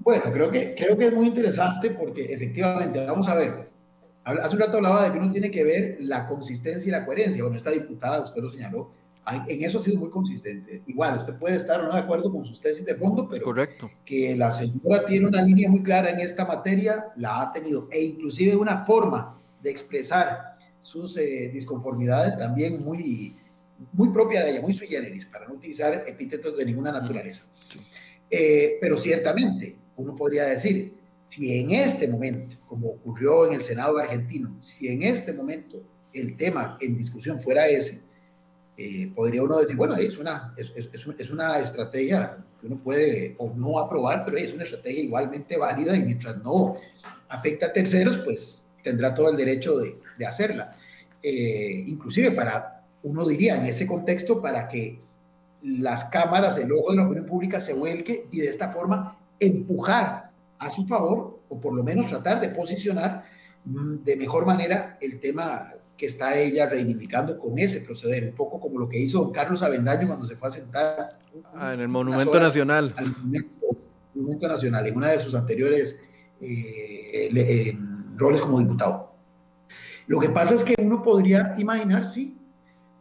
Bueno, 0.02 0.24
creo 0.32 0.50
que, 0.50 0.74
creo 0.74 0.96
que 0.96 1.06
es 1.06 1.14
muy 1.14 1.26
interesante 1.26 1.90
porque 1.90 2.32
efectivamente, 2.32 3.04
vamos 3.06 3.28
a 3.28 3.34
ver, 3.34 3.72
Hace 4.24 4.54
un 4.54 4.60
rato 4.60 4.76
hablaba 4.76 5.04
de 5.04 5.12
que 5.12 5.18
uno 5.18 5.32
tiene 5.32 5.50
que 5.50 5.64
ver 5.64 5.96
la 6.00 6.26
consistencia 6.26 6.88
y 6.88 6.92
la 6.92 7.04
coherencia. 7.04 7.42
Bueno, 7.42 7.56
esta 7.56 7.70
diputada, 7.70 8.24
usted 8.24 8.40
lo 8.40 8.50
señaló, 8.50 8.92
en 9.48 9.64
eso 9.64 9.78
ha 9.78 9.82
sido 9.82 9.98
muy 9.98 10.10
consistente. 10.10 10.82
Igual, 10.86 11.18
usted 11.18 11.34
puede 11.34 11.56
estar 11.56 11.80
o 11.80 11.84
no 11.84 11.92
de 11.92 12.00
acuerdo 12.00 12.30
con 12.30 12.44
sus 12.44 12.60
tesis 12.60 12.84
de 12.84 12.94
fondo, 12.94 13.28
pero 13.28 13.44
Correcto. 13.44 13.90
que 14.04 14.36
la 14.36 14.52
señora 14.52 15.06
tiene 15.06 15.26
una 15.26 15.42
línea 15.42 15.68
muy 15.68 15.82
clara 15.82 16.10
en 16.10 16.20
esta 16.20 16.44
materia, 16.44 17.06
la 17.16 17.42
ha 17.42 17.52
tenido, 17.52 17.88
e 17.90 18.00
inclusive 18.00 18.54
una 18.54 18.84
forma 18.84 19.38
de 19.60 19.70
expresar 19.70 20.56
sus 20.80 21.16
eh, 21.16 21.50
disconformidades 21.52 22.36
también 22.38 22.84
muy, 22.84 23.36
muy 23.92 24.10
propia 24.10 24.44
de 24.44 24.52
ella, 24.52 24.60
muy 24.60 24.72
sui 24.72 24.86
generis, 24.86 25.26
para 25.26 25.48
no 25.48 25.54
utilizar 25.54 26.04
epítetos 26.06 26.56
de 26.56 26.64
ninguna 26.64 26.92
naturaleza. 26.92 27.44
Eh, 28.30 28.78
pero 28.80 28.98
ciertamente, 28.98 29.76
uno 29.96 30.16
podría 30.16 30.46
decir, 30.46 30.94
si 31.24 31.58
en 31.58 31.70
este 31.70 32.08
momento, 32.08 32.56
como 32.68 32.88
ocurrió 32.88 33.46
en 33.46 33.54
el 33.54 33.62
Senado 33.62 33.98
argentino, 33.98 34.56
si 34.62 34.88
en 34.88 35.02
este 35.02 35.32
momento 35.32 35.82
el 36.12 36.36
tema 36.36 36.76
en 36.80 36.96
discusión 36.96 37.40
fuera 37.40 37.66
ese, 37.68 38.00
eh, 38.76 39.10
podría 39.14 39.42
uno 39.42 39.58
decir, 39.58 39.76
bueno, 39.76 39.94
es 39.96 40.18
una, 40.18 40.54
es, 40.56 40.72
es, 40.92 41.30
una 41.30 41.58
estrategia 41.58 42.38
que 42.60 42.66
uno 42.66 42.78
puede 42.78 43.34
o 43.38 43.52
no 43.54 43.78
aprobar, 43.78 44.24
pero 44.24 44.36
es 44.36 44.52
una 44.52 44.64
estrategia 44.64 45.02
igualmente 45.02 45.56
válida 45.56 45.96
y 45.96 46.02
mientras 46.04 46.38
no 46.42 46.76
afecta 47.28 47.66
a 47.66 47.72
terceros, 47.72 48.18
pues 48.24 48.64
tendrá 48.82 49.14
todo 49.14 49.30
el 49.30 49.36
derecho 49.36 49.78
de, 49.78 49.96
de 50.18 50.26
hacerla. 50.26 50.76
Eh, 51.22 51.84
inclusive 51.86 52.32
para, 52.32 52.84
uno 53.02 53.26
diría, 53.26 53.56
en 53.56 53.66
ese 53.66 53.86
contexto, 53.86 54.40
para 54.40 54.68
que 54.68 54.98
las 55.62 56.06
cámaras, 56.06 56.58
el 56.58 56.72
ojo 56.72 56.90
de 56.90 56.96
la 56.96 57.04
opinión 57.04 57.26
pública 57.26 57.60
se 57.60 57.72
vuelque 57.72 58.26
y 58.32 58.40
de 58.40 58.48
esta 58.48 58.70
forma 58.70 59.18
empujar 59.38 60.30
a 60.58 60.70
su 60.70 60.86
favor, 60.86 61.40
o 61.48 61.60
por 61.60 61.74
lo 61.74 61.82
menos 61.82 62.06
tratar 62.06 62.40
de 62.40 62.48
posicionar 62.48 63.24
mm, 63.64 63.96
de 64.04 64.16
mejor 64.16 64.46
manera 64.46 64.96
el 65.00 65.18
tema 65.20 65.72
que 65.96 66.06
está 66.06 66.36
ella 66.36 66.68
reivindicando 66.68 67.38
con 67.38 67.58
ese 67.58 67.80
proceder, 67.80 68.24
un 68.24 68.34
poco 68.34 68.58
como 68.58 68.78
lo 68.78 68.88
que 68.88 68.98
hizo 68.98 69.22
don 69.22 69.32
Carlos 69.32 69.62
Avendaño 69.62 70.06
cuando 70.06 70.26
se 70.26 70.36
fue 70.36 70.48
a 70.48 70.50
sentar 70.50 71.18
ah, 71.54 71.74
en 71.74 71.80
el 71.80 71.88
Monumento 71.88 72.40
Nacional. 72.40 72.94
Al 72.96 73.14
monumento, 74.14 74.48
Nacional, 74.48 74.86
en 74.86 74.96
una 74.96 75.08
de 75.08 75.20
sus 75.20 75.34
anteriores 75.34 75.98
eh, 76.40 77.76
roles 78.16 78.42
como 78.42 78.58
diputado. 78.58 79.12
Lo 80.06 80.18
que 80.18 80.28
pasa 80.28 80.54
es 80.54 80.64
que 80.64 80.74
uno 80.78 81.02
podría 81.02 81.54
imaginar, 81.56 82.04
sí, 82.04 82.36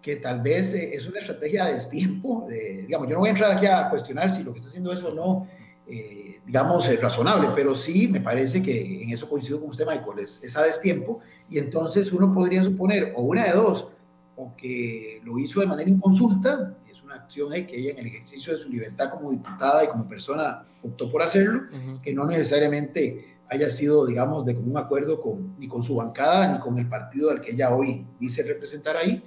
que 0.02 0.18
tal 0.18 0.42
vez 0.42 0.74
eh, 0.74 0.94
es 0.94 1.08
una 1.08 1.20
estrategia 1.20 1.66
de 1.66 1.74
destiempo, 1.76 2.48
digamos, 2.50 3.08
yo 3.08 3.16
no 3.16 3.20
voy 3.20 3.30
a 3.30 3.32
entrar 3.32 3.52
aquí 3.52 3.66
a 3.66 3.90
cuestionar 3.90 4.34
si 4.34 4.44
lo 4.44 4.54
que 4.54 4.60
está 4.60 4.70
haciendo 4.70 4.92
eso 4.92 5.10
o 5.10 5.14
no 5.14 5.48
eh, 5.92 6.40
digamos, 6.46 6.88
eh, 6.88 6.96
razonable, 6.96 7.50
pero 7.54 7.76
sí 7.76 8.08
me 8.08 8.22
parece 8.22 8.62
que 8.64 9.04
en 9.04 9.10
eso 9.10 9.28
coincido 9.28 9.60
con 9.60 9.72
usted, 9.72 9.86
Michael, 9.86 10.20
es, 10.20 10.42
es 10.42 10.56
a 10.56 10.64
destiempo, 10.64 11.20
y 11.50 11.60
entonces 11.60 12.14
uno 12.14 12.34
podría 12.34 12.64
suponer, 12.64 13.14
o 13.16 13.24
una 13.24 13.46
de 13.46 13.52
dos, 13.52 13.90
o 14.38 14.56
que 14.56 15.22
lo 15.26 15.38
hizo 15.38 15.60
de 15.60 15.68
manera 15.68 15.90
inconsulta, 15.90 16.78
es 16.90 17.04
una 17.04 17.16
acción 17.16 17.52
que 17.52 17.78
ella 17.78 17.92
en 17.92 18.00
el 18.00 18.08
ejercicio 18.08 18.54
de 18.54 18.60
su 18.60 18.70
libertad 18.70 19.10
como 19.10 19.32
diputada 19.32 19.84
y 19.84 19.88
como 19.88 20.08
persona 20.08 20.66
optó 20.82 21.12
por 21.12 21.22
hacerlo, 21.22 21.64
que 22.02 22.14
no 22.14 22.26
necesariamente 22.26 23.38
haya 23.50 23.70
sido, 23.70 24.06
digamos, 24.06 24.46
de 24.46 24.56
común 24.56 24.78
acuerdo 24.78 25.22
con, 25.22 25.56
ni 25.60 25.68
con 25.68 25.84
su 25.84 25.96
bancada, 25.96 26.54
ni 26.54 26.60
con 26.60 26.80
el 26.80 26.88
partido 26.88 27.32
al 27.32 27.42
que 27.42 27.52
ella 27.52 27.76
hoy 27.76 28.06
dice 28.18 28.44
representar 28.44 28.96
ahí, 28.96 29.22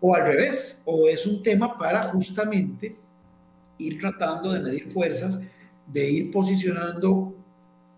o 0.00 0.14
al 0.14 0.24
revés, 0.24 0.80
o 0.86 1.06
es 1.06 1.26
un 1.26 1.42
tema 1.42 1.76
para 1.76 2.10
justamente 2.12 2.96
ir 3.76 4.00
tratando 4.00 4.52
de 4.52 4.60
medir 4.60 4.90
fuerzas 4.90 5.38
de 5.86 6.10
ir 6.10 6.30
posicionando 6.30 7.34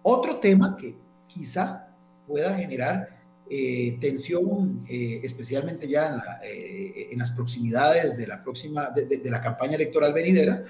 otro 0.02 0.38
tema 0.38 0.76
que 0.76 0.94
quizá 1.26 1.88
pueda 2.26 2.56
generar 2.56 3.08
eh, 3.50 3.98
tensión, 4.00 4.86
eh, 4.88 5.20
especialmente 5.22 5.86
ya 5.86 6.40
eh, 6.42 7.08
en, 7.12 7.18
las 7.18 7.30
proximidades 7.32 8.16
de 8.16 8.26
la 8.26 8.42
próxima, 8.42 8.90
de, 8.90 9.20
la 9.30 9.40
campaña 9.40 9.74
electoral 9.74 10.12
venidera, 10.12 10.64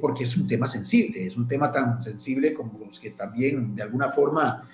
porque 0.00 0.24
es 0.24 0.34
un 0.38 0.46
tema 0.46 0.66
sensible, 0.66 1.26
es 1.26 1.36
un 1.36 1.46
tema 1.46 1.70
tan 1.70 2.00
sensible 2.00 2.54
como 2.54 2.78
los 2.86 2.98
que 2.98 3.10
también 3.10 3.74
de 3.76 3.82
alguna 3.82 4.10
forma 4.10 4.66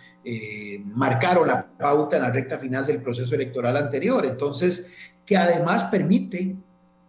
marcaron 0.85 1.49
la 1.49 1.67
pauta 1.67 2.19
en 2.19 2.23
la 2.23 2.31
recta 2.31 2.57
final 2.57 2.87
del 2.87 3.03
proceso 3.03 3.35
electoral 3.35 3.77
anterior. 3.77 4.25
Entonces, 4.25 4.87
que 5.27 5.37
además 5.37 5.83
permite 5.85 6.55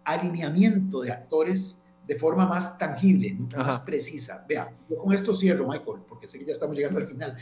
alineamiento 0.05 1.01
de 1.01 1.11
actores 1.11 1.75
de 2.07 2.15
forma 2.15 2.45
más 2.45 2.77
tangible, 2.77 3.37
más 3.55 3.79
precisa. 3.81 4.45
Vea, 4.47 4.71
yo 4.89 4.97
con 4.97 5.13
esto 5.13 5.33
cierro, 5.35 5.67
Michael, 5.67 6.01
porque 6.07 6.27
sé 6.27 6.39
que 6.39 6.45
ya 6.45 6.53
estamos 6.53 6.75
llegando 6.75 6.99
al 6.99 7.07
final. 7.07 7.37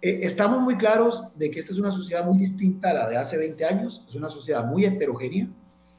Eh, 0.00 0.20
estamos 0.22 0.60
muy 0.60 0.76
claros 0.76 1.24
de 1.34 1.50
que 1.50 1.60
esta 1.60 1.72
es 1.72 1.78
una 1.78 1.92
sociedad 1.92 2.24
muy 2.24 2.38
distinta 2.38 2.90
a 2.90 2.94
la 2.94 3.08
de 3.08 3.16
hace 3.16 3.36
20 3.36 3.64
años, 3.64 4.04
es 4.08 4.14
una 4.14 4.30
sociedad 4.30 4.64
muy 4.64 4.84
heterogénea, 4.84 5.48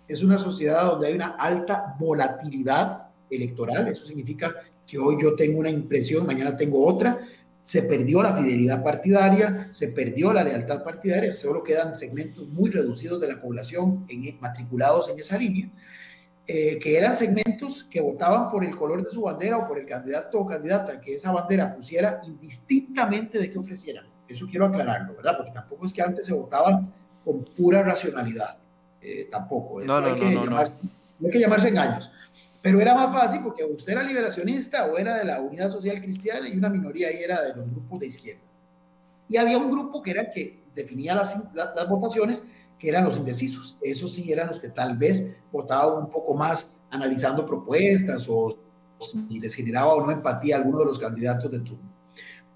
es 0.07 0.21
una 0.21 0.39
sociedad 0.39 0.91
donde 0.91 1.07
hay 1.07 1.13
una 1.13 1.35
alta 1.37 1.95
volatilidad 1.99 3.09
electoral, 3.29 3.87
eso 3.87 4.05
significa 4.05 4.53
que 4.85 4.97
hoy 4.97 5.17
yo 5.21 5.35
tengo 5.35 5.59
una 5.59 5.69
impresión, 5.69 6.25
mañana 6.25 6.55
tengo 6.57 6.85
otra, 6.85 7.19
se 7.63 7.83
perdió 7.83 8.21
la 8.21 8.35
fidelidad 8.35 8.83
partidaria, 8.83 9.69
se 9.71 9.87
perdió 9.87 10.33
la 10.33 10.43
lealtad 10.43 10.83
partidaria, 10.83 11.33
solo 11.33 11.63
quedan 11.63 11.95
segmentos 11.95 12.47
muy 12.49 12.69
reducidos 12.69 13.21
de 13.21 13.29
la 13.29 13.41
población 13.41 14.05
en, 14.09 14.37
matriculados 14.39 15.09
en 15.09 15.19
esa 15.19 15.37
línea. 15.37 15.71
Eh, 16.45 16.77
que 16.77 16.97
eran 16.97 17.15
segmentos 17.15 17.85
que 17.89 18.01
votaban 18.01 18.51
por 18.51 18.65
el 18.65 18.75
color 18.75 19.01
de 19.01 19.09
su 19.09 19.21
bandera 19.21 19.59
o 19.59 19.65
por 19.65 19.79
el 19.79 19.85
candidato 19.85 20.41
o 20.41 20.45
candidata 20.45 20.99
que 20.99 21.15
esa 21.15 21.31
bandera 21.31 21.73
pusiera 21.73 22.19
indistintamente 22.27 23.39
de 23.39 23.49
qué 23.49 23.57
ofrecieran. 23.57 24.05
Eso 24.27 24.45
quiero 24.51 24.65
aclararlo, 24.65 25.15
¿verdad? 25.15 25.37
Porque 25.37 25.53
tampoco 25.53 25.85
es 25.85 25.93
que 25.93 26.01
antes 26.01 26.25
se 26.25 26.33
votaban 26.33 26.91
con 27.23 27.45
pura 27.45 27.81
racionalidad. 27.81 28.57
Eh, 29.01 29.29
tampoco. 29.31 29.79
no, 29.81 30.01
no, 30.01 30.07
hay, 30.07 30.15
que 30.15 30.35
no, 30.35 30.43
llamar, 30.43 30.71
no, 31.19 31.27
hay 31.27 31.31
que 31.31 31.39
llamarse 31.39 31.69
engaños. 31.69 32.11
Pero 32.61 32.81
era 32.81 32.93
más 32.93 33.13
fácil 33.13 33.41
porque 33.41 33.63
usted 33.63 33.93
era 33.93 34.03
liberacionista 34.03 34.85
o 34.85 34.97
era 34.97 35.17
de 35.17 35.23
la 35.23 35.39
Unidad 35.39 35.71
Social 35.71 36.01
Cristiana 36.01 36.49
y 36.49 36.57
una 36.57 36.67
minoría 36.67 37.07
ahí 37.07 37.23
era 37.23 37.41
de 37.41 37.55
los 37.55 37.71
grupos 37.71 38.01
de 38.01 38.07
izquierda. 38.07 38.41
Y 39.29 39.37
había 39.37 39.57
un 39.57 39.71
grupo 39.71 40.01
que 40.01 40.11
era 40.11 40.23
el 40.23 40.29
que 40.29 40.59
definía 40.75 41.15
las, 41.15 41.37
las 41.53 41.87
votaciones 41.87 42.41
que 42.83 42.89
eran 42.89 43.05
los 43.05 43.15
indecisos. 43.15 43.77
Esos 43.81 44.11
sí 44.13 44.29
eran 44.29 44.49
los 44.49 44.59
que 44.59 44.67
tal 44.67 44.97
vez 44.97 45.31
votaban 45.53 46.03
un 46.03 46.09
poco 46.09 46.33
más 46.33 46.69
analizando 46.89 47.45
propuestas 47.45 48.27
o 48.27 48.57
si 48.99 49.39
les 49.39 49.55
generaba 49.55 49.93
o 49.93 50.05
no 50.05 50.11
empatía 50.11 50.57
a 50.57 50.59
alguno 50.59 50.79
de 50.79 50.85
los 50.87 50.99
candidatos 50.99 51.49
de 51.49 51.59
turno. 51.59 51.89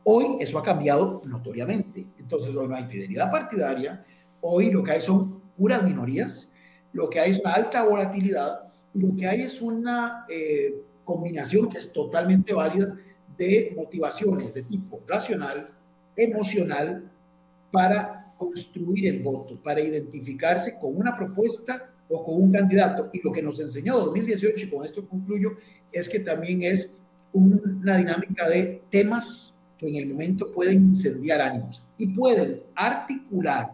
Hoy 0.04 0.36
eso 0.42 0.60
ha 0.60 0.64
cambiado 0.64 1.22
notoriamente. 1.24 2.06
Entonces 2.20 2.54
hoy 2.54 2.68
no 2.68 2.76
hay 2.76 2.84
fidelidad 2.88 3.32
partidaria, 3.32 4.06
hoy 4.42 4.70
lo 4.70 4.84
que 4.84 4.92
hay 4.92 5.02
son 5.02 5.40
puras 5.58 5.82
minorías, 5.82 6.52
lo 6.92 7.10
que 7.10 7.22
hay 7.22 7.32
es 7.32 7.40
una 7.40 7.54
alta 7.54 7.84
volatilidad, 7.84 8.64
lo 8.96 9.16
que 9.16 9.28
hay 9.28 9.44
es 9.44 9.62
una 9.62 10.26
eh, 10.28 10.76
combinación 11.06 11.70
que 11.70 11.78
es 11.78 11.94
totalmente 11.94 12.54
válida 12.54 12.94
de 13.38 13.74
motivaciones 13.78 14.54
de 14.54 14.64
tipo 14.64 15.00
racional, 15.08 15.70
emocional, 16.18 17.10
para 17.72 18.17
construir 18.38 19.08
el 19.08 19.24
voto, 19.24 19.62
para 19.62 19.82
identificarse 19.82 20.78
con 20.80 20.96
una 20.96 21.16
propuesta 21.16 21.90
o 22.10 22.24
con 22.24 22.42
un 22.42 22.52
candidato. 22.52 23.10
Y 23.14 23.22
lo 23.22 23.32
que 23.32 23.42
nos 23.42 23.60
enseñó 23.60 23.98
2018, 23.98 24.66
y 24.66 24.70
con 24.70 24.86
esto 24.86 25.08
concluyo, 25.08 25.58
es 25.92 26.08
que 26.08 26.20
también 26.20 26.62
es 26.62 26.92
una 27.34 27.98
dinámica 27.98 28.48
de 28.50 28.82
temas 28.90 29.54
que 29.78 29.88
en 29.88 29.96
el 29.96 30.08
momento 30.08 30.52
pueden 30.52 30.82
incendiar 30.82 31.42
ánimos 31.42 31.84
y 31.98 32.08
pueden 32.16 32.64
articular, 32.76 33.74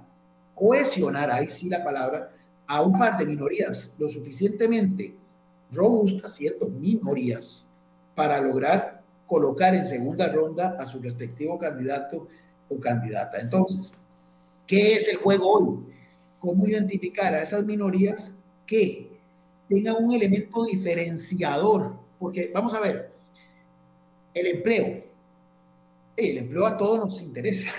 cohesionar, 0.56 1.32
ahí 1.32 1.48
sí 1.48 1.70
la 1.70 1.84
palabra, 1.84 2.32
a 2.68 2.82
un 2.82 2.98
par 2.98 3.18
de 3.18 3.26
minorías 3.26 3.94
lo 3.98 4.10
suficientemente 4.10 5.16
robustas, 5.72 6.36
¿cierto? 6.36 6.68
Minorías, 6.68 7.66
para 8.16 8.42
lograr 8.42 9.02
colocar 9.26 9.74
en 9.74 9.86
segunda 9.86 10.32
ronda 10.32 10.78
a 10.80 10.86
su 10.86 11.00
respectivo 11.00 11.58
candidato 11.58 12.28
o 12.70 12.80
candidata. 12.80 13.40
Entonces, 13.40 13.94
¿Qué 14.68 14.94
es 14.94 15.08
el 15.08 15.18
juego 15.18 15.52
hoy? 15.52 15.80
¿Cómo 16.40 16.68
identificar 16.68 17.34
a 17.34 17.44
esas 17.44 17.64
minorías 17.66 18.34
que 18.66 19.14
tenga 19.70 19.94
un 19.96 20.12
elemento 20.14 20.66
diferenciador, 20.66 21.96
porque 22.20 22.52
vamos 22.54 22.74
a 22.74 22.80
ver, 22.80 23.12
el 24.34 24.48
empleo, 24.48 25.04
el 26.16 26.38
empleo 26.38 26.66
a 26.66 26.78
todos 26.78 27.00
nos 27.00 27.22
interesa, 27.22 27.72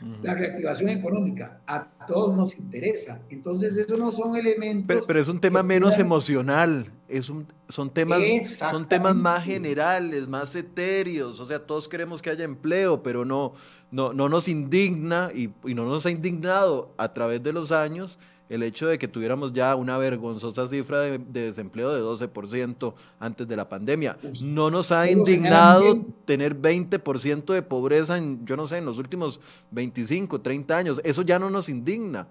la 0.22 0.34
reactivación 0.34 0.90
económica 0.90 1.60
a 1.66 1.88
todos 2.06 2.34
nos 2.36 2.56
interesa, 2.56 3.20
entonces 3.28 3.76
eso 3.76 3.96
no 3.96 4.12
son 4.12 4.36
elementos... 4.36 5.04
Pero, 5.06 5.20
es 5.20 5.28
un 5.28 5.40
tema 5.40 5.62
menos 5.62 5.98
emocional, 5.98 6.92
es 7.08 7.28
un, 7.28 7.46
son, 7.68 7.90
temas, 7.90 8.20
son 8.58 8.88
temas 8.88 9.14
más 9.14 9.44
generales, 9.44 10.28
más 10.28 10.54
etéreos, 10.54 11.40
o 11.40 11.46
sea, 11.46 11.58
todos 11.58 11.88
queremos 11.88 12.22
que 12.22 12.30
haya 12.30 12.44
empleo, 12.44 13.02
pero 13.02 13.24
no, 13.24 13.54
no, 13.90 14.12
no 14.12 14.28
nos 14.28 14.48
indigna 14.48 15.30
y, 15.34 15.50
y 15.64 15.74
no 15.74 15.84
nos 15.84 16.06
ha 16.06 16.10
indignado 16.10 16.94
a 16.96 17.12
través 17.12 17.42
de 17.42 17.52
los 17.52 17.72
años 17.72 18.18
el 18.48 18.62
hecho 18.62 18.86
de 18.86 18.98
que 18.98 19.08
tuviéramos 19.08 19.52
ya 19.52 19.74
una 19.74 19.98
vergonzosa 19.98 20.68
cifra 20.68 21.00
de, 21.00 21.18
desempleo 21.18 21.92
de 21.92 22.02
12% 22.02 22.94
antes 23.18 23.48
de 23.48 23.56
la 23.56 23.68
pandemia. 23.68 24.16
No 24.42 24.70
nos 24.70 24.92
ha 24.92 25.10
indignado 25.10 26.04
tener 26.24 26.56
20% 26.56 27.52
de 27.52 27.62
pobreza 27.62 28.16
en, 28.16 28.46
yo 28.46 28.56
no 28.56 28.66
sé, 28.66 28.78
en 28.78 28.84
los 28.84 28.98
últimos 28.98 29.40
25, 29.72 30.40
30 30.40 30.76
años. 30.76 31.00
Eso 31.02 31.22
ya 31.22 31.38
no 31.38 31.50
nos 31.50 31.68
indigna. 31.68 32.26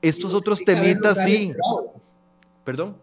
Estos 0.00 0.34
otros 0.34 0.64
temitas 0.64 1.24
sí. 1.24 1.52
¿Perdón? 2.64 2.96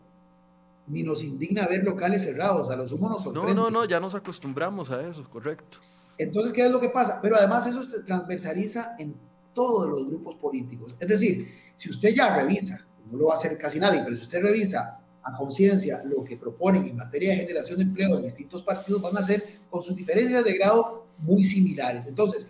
Ni 0.87 1.03
nos 1.03 1.23
indigna 1.23 1.67
ver 1.67 1.83
locales 1.83 2.23
cerrados, 2.23 2.69
a 2.69 2.75
los 2.75 2.91
humanos 2.91 3.23
nos 3.25 3.33
No, 3.33 3.53
no, 3.53 3.69
no, 3.69 3.85
ya 3.85 3.99
nos 3.99 4.15
acostumbramos 4.15 4.89
a 4.89 5.07
eso, 5.07 5.23
correcto. 5.29 5.77
Entonces, 6.17 6.51
¿qué 6.53 6.65
es 6.65 6.71
lo 6.71 6.79
que 6.79 6.89
pasa? 6.89 7.19
Pero 7.21 7.35
además 7.35 7.65
eso 7.67 7.83
se 7.83 8.01
transversaliza 8.01 8.95
en 8.99 9.15
todos 9.53 9.89
los 9.89 10.07
grupos 10.07 10.35
políticos. 10.35 10.95
Es 10.99 11.07
decir, 11.07 11.47
si 11.77 11.89
usted 11.89 12.13
ya 12.15 12.35
revisa, 12.35 12.85
no 13.11 13.17
lo 13.17 13.27
va 13.27 13.33
a 13.33 13.37
hacer 13.37 13.57
casi 13.57 13.79
nadie, 13.79 14.01
pero 14.03 14.15
si 14.15 14.23
usted 14.23 14.41
revisa 14.41 14.99
a 15.23 15.35
conciencia 15.35 16.01
lo 16.03 16.23
que 16.23 16.37
proponen 16.37 16.87
en 16.87 16.95
materia 16.95 17.31
de 17.31 17.37
generación 17.37 17.77
de 17.77 17.83
empleo 17.83 18.17
en 18.17 18.23
distintos 18.23 18.63
partidos, 18.63 19.01
van 19.01 19.17
a 19.17 19.23
ser 19.23 19.43
con 19.69 19.83
sus 19.83 19.95
diferencias 19.95 20.43
de 20.43 20.57
grado 20.57 21.05
muy 21.19 21.43
similares. 21.43 22.05
Entonces, 22.07 22.47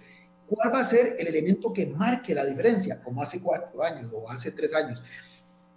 ¿cuál 0.47 0.73
va 0.73 0.81
a 0.81 0.85
ser 0.85 1.15
el 1.19 1.27
elemento 1.27 1.73
que 1.73 1.87
marque 1.87 2.33
la 2.33 2.45
diferencia, 2.45 3.01
como 3.01 3.21
hace 3.21 3.39
cuatro 3.41 3.83
años 3.83 4.11
o 4.13 4.29
hace 4.29 4.51
tres 4.51 4.73
años? 4.73 5.01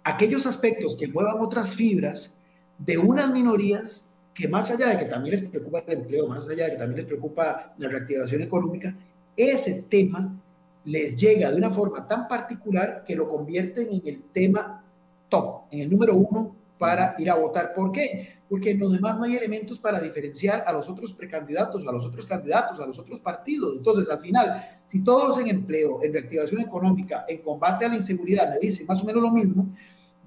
Aquellos 0.03 0.45
aspectos 0.45 0.95
que 0.95 1.07
muevan 1.07 1.39
otras 1.39 1.75
fibras 1.75 2.31
de 2.77 2.97
unas 2.97 3.31
minorías 3.31 4.05
que 4.33 4.47
más 4.49 4.69
allá 4.69 4.89
de 4.89 4.99
que 4.99 5.05
también 5.05 5.35
les 5.39 5.49
preocupa 5.49 5.79
el 5.87 5.99
empleo, 5.99 6.27
más 6.27 6.47
allá 6.47 6.65
de 6.65 6.71
que 6.71 6.77
también 6.77 6.97
les 6.97 7.05
preocupa 7.05 7.73
la 7.77 7.87
reactivación 7.87 8.41
económica, 8.41 8.93
ese 9.37 9.83
tema 9.83 10.37
les 10.85 11.15
llega 11.15 11.51
de 11.51 11.57
una 11.57 11.71
forma 11.71 12.07
tan 12.07 12.27
particular 12.27 13.03
que 13.05 13.15
lo 13.15 13.27
convierten 13.27 13.89
en 13.91 14.01
el 14.05 14.23
tema 14.31 14.83
top, 15.29 15.63
en 15.71 15.81
el 15.81 15.89
número 15.89 16.15
uno 16.15 16.55
para 16.77 17.15
ir 17.17 17.29
a 17.29 17.35
votar. 17.35 17.73
¿Por 17.73 17.91
qué? 17.91 18.35
Porque 18.47 18.71
en 18.71 18.79
los 18.79 18.91
demás 18.91 19.17
no 19.17 19.23
hay 19.23 19.35
elementos 19.35 19.79
para 19.79 19.99
diferenciar 19.99 20.63
a 20.67 20.71
los 20.71 20.87
otros 20.87 21.11
precandidatos, 21.13 21.85
a 21.87 21.91
los 21.91 22.05
otros 22.05 22.25
candidatos, 22.25 22.79
a 22.79 22.85
los 22.85 22.99
otros 22.99 23.19
partidos. 23.19 23.77
Entonces, 23.77 24.07
al 24.09 24.19
final, 24.19 24.79
si 24.87 25.03
todos 25.03 25.39
en 25.39 25.47
empleo, 25.47 26.03
en 26.03 26.13
reactivación 26.13 26.61
económica, 26.61 27.25
en 27.27 27.39
combate 27.39 27.85
a 27.85 27.89
la 27.89 27.95
inseguridad 27.95 28.49
me 28.49 28.59
dicen 28.59 28.85
más 28.85 29.01
o 29.01 29.05
menos 29.05 29.23
lo 29.23 29.31
mismo, 29.31 29.67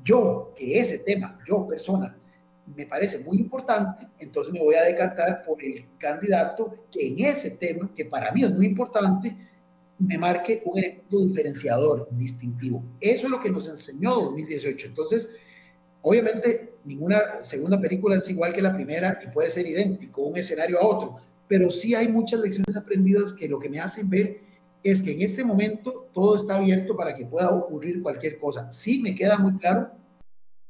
yo, 0.04 0.52
que 0.56 0.80
ese 0.80 0.98
tema, 0.98 1.38
yo 1.46 1.66
persona, 1.66 2.16
me 2.74 2.86
parece 2.86 3.20
muy 3.20 3.38
importante, 3.38 4.08
entonces 4.18 4.52
me 4.52 4.60
voy 4.60 4.74
a 4.74 4.82
decantar 4.82 5.42
por 5.44 5.62
el 5.62 5.86
candidato 5.98 6.86
que 6.90 7.06
en 7.06 7.24
ese 7.24 7.52
tema, 7.52 7.90
que 7.94 8.04
para 8.04 8.32
mí 8.32 8.42
es 8.42 8.50
muy 8.50 8.66
importante, 8.66 9.36
me 9.98 10.16
marque 10.16 10.62
un 10.64 10.78
elemento 10.78 11.20
diferenciador, 11.20 12.08
distintivo. 12.12 12.82
Eso 13.00 13.26
es 13.26 13.30
lo 13.30 13.40
que 13.40 13.50
nos 13.50 13.68
enseñó 13.68 14.14
2018. 14.14 14.88
Entonces, 14.88 15.30
obviamente, 16.02 16.74
ninguna 16.84 17.44
segunda 17.44 17.80
película 17.80 18.16
es 18.16 18.28
igual 18.30 18.52
que 18.52 18.62
la 18.62 18.74
primera 18.74 19.18
y 19.22 19.28
puede 19.28 19.50
ser 19.50 19.66
idéntico, 19.66 20.22
un 20.22 20.36
escenario 20.36 20.80
a 20.80 20.86
otro, 20.86 21.16
pero 21.48 21.70
sí 21.70 21.94
hay 21.94 22.08
muchas 22.08 22.40
lecciones 22.40 22.76
aprendidas 22.76 23.32
que 23.32 23.48
lo 23.48 23.58
que 23.58 23.68
me 23.68 23.80
hacen 23.80 24.08
ver 24.08 24.40
es 24.82 25.02
que 25.02 25.12
en 25.12 25.22
este 25.22 25.44
momento 25.44 26.08
todo 26.12 26.36
está 26.36 26.56
abierto 26.56 26.96
para 26.96 27.14
que 27.14 27.26
pueda 27.26 27.50
ocurrir 27.50 28.02
cualquier 28.02 28.38
cosa. 28.38 28.70
Sí 28.70 29.00
me 29.02 29.14
queda 29.14 29.38
muy 29.38 29.58
claro 29.58 29.90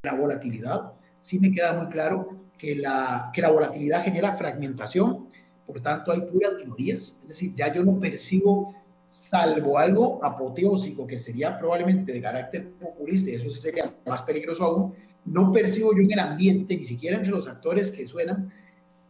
la 0.03 0.15
volatilidad, 0.15 0.93
sí 1.21 1.39
me 1.39 1.53
queda 1.53 1.75
muy 1.75 1.89
claro 1.89 2.39
que 2.57 2.75
la, 2.75 3.31
que 3.35 3.43
la 3.43 3.51
volatilidad 3.51 4.05
genera 4.05 4.37
fragmentación, 4.37 5.29
por 5.67 5.81
tanto 5.81 6.13
hay 6.13 6.21
puras 6.23 6.55
minorías, 6.55 7.17
es 7.21 7.29
decir, 7.29 7.55
ya 7.55 7.73
yo 7.73 7.85
no 7.85 7.99
percibo 8.01 8.75
salvo 9.09 9.79
algo 9.79 10.25
apoteósico 10.25 11.07
que 11.07 11.19
sería 11.19 11.59
probablemente 11.59 12.13
de 12.13 12.21
carácter 12.21 12.71
populista, 12.73 13.31
y 13.31 13.35
eso 13.35 13.51
sería 13.51 13.93
más 14.07 14.23
peligroso 14.23 14.65
aún, 14.65 14.95
no 15.25 15.53
percibo 15.53 15.95
yo 15.95 16.03
en 16.03 16.13
el 16.13 16.19
ambiente, 16.19 16.77
ni 16.77 16.85
siquiera 16.85 17.17
entre 17.17 17.31
los 17.31 17.49
actores 17.49 17.91
que 17.91 18.07
suenan, 18.07 18.53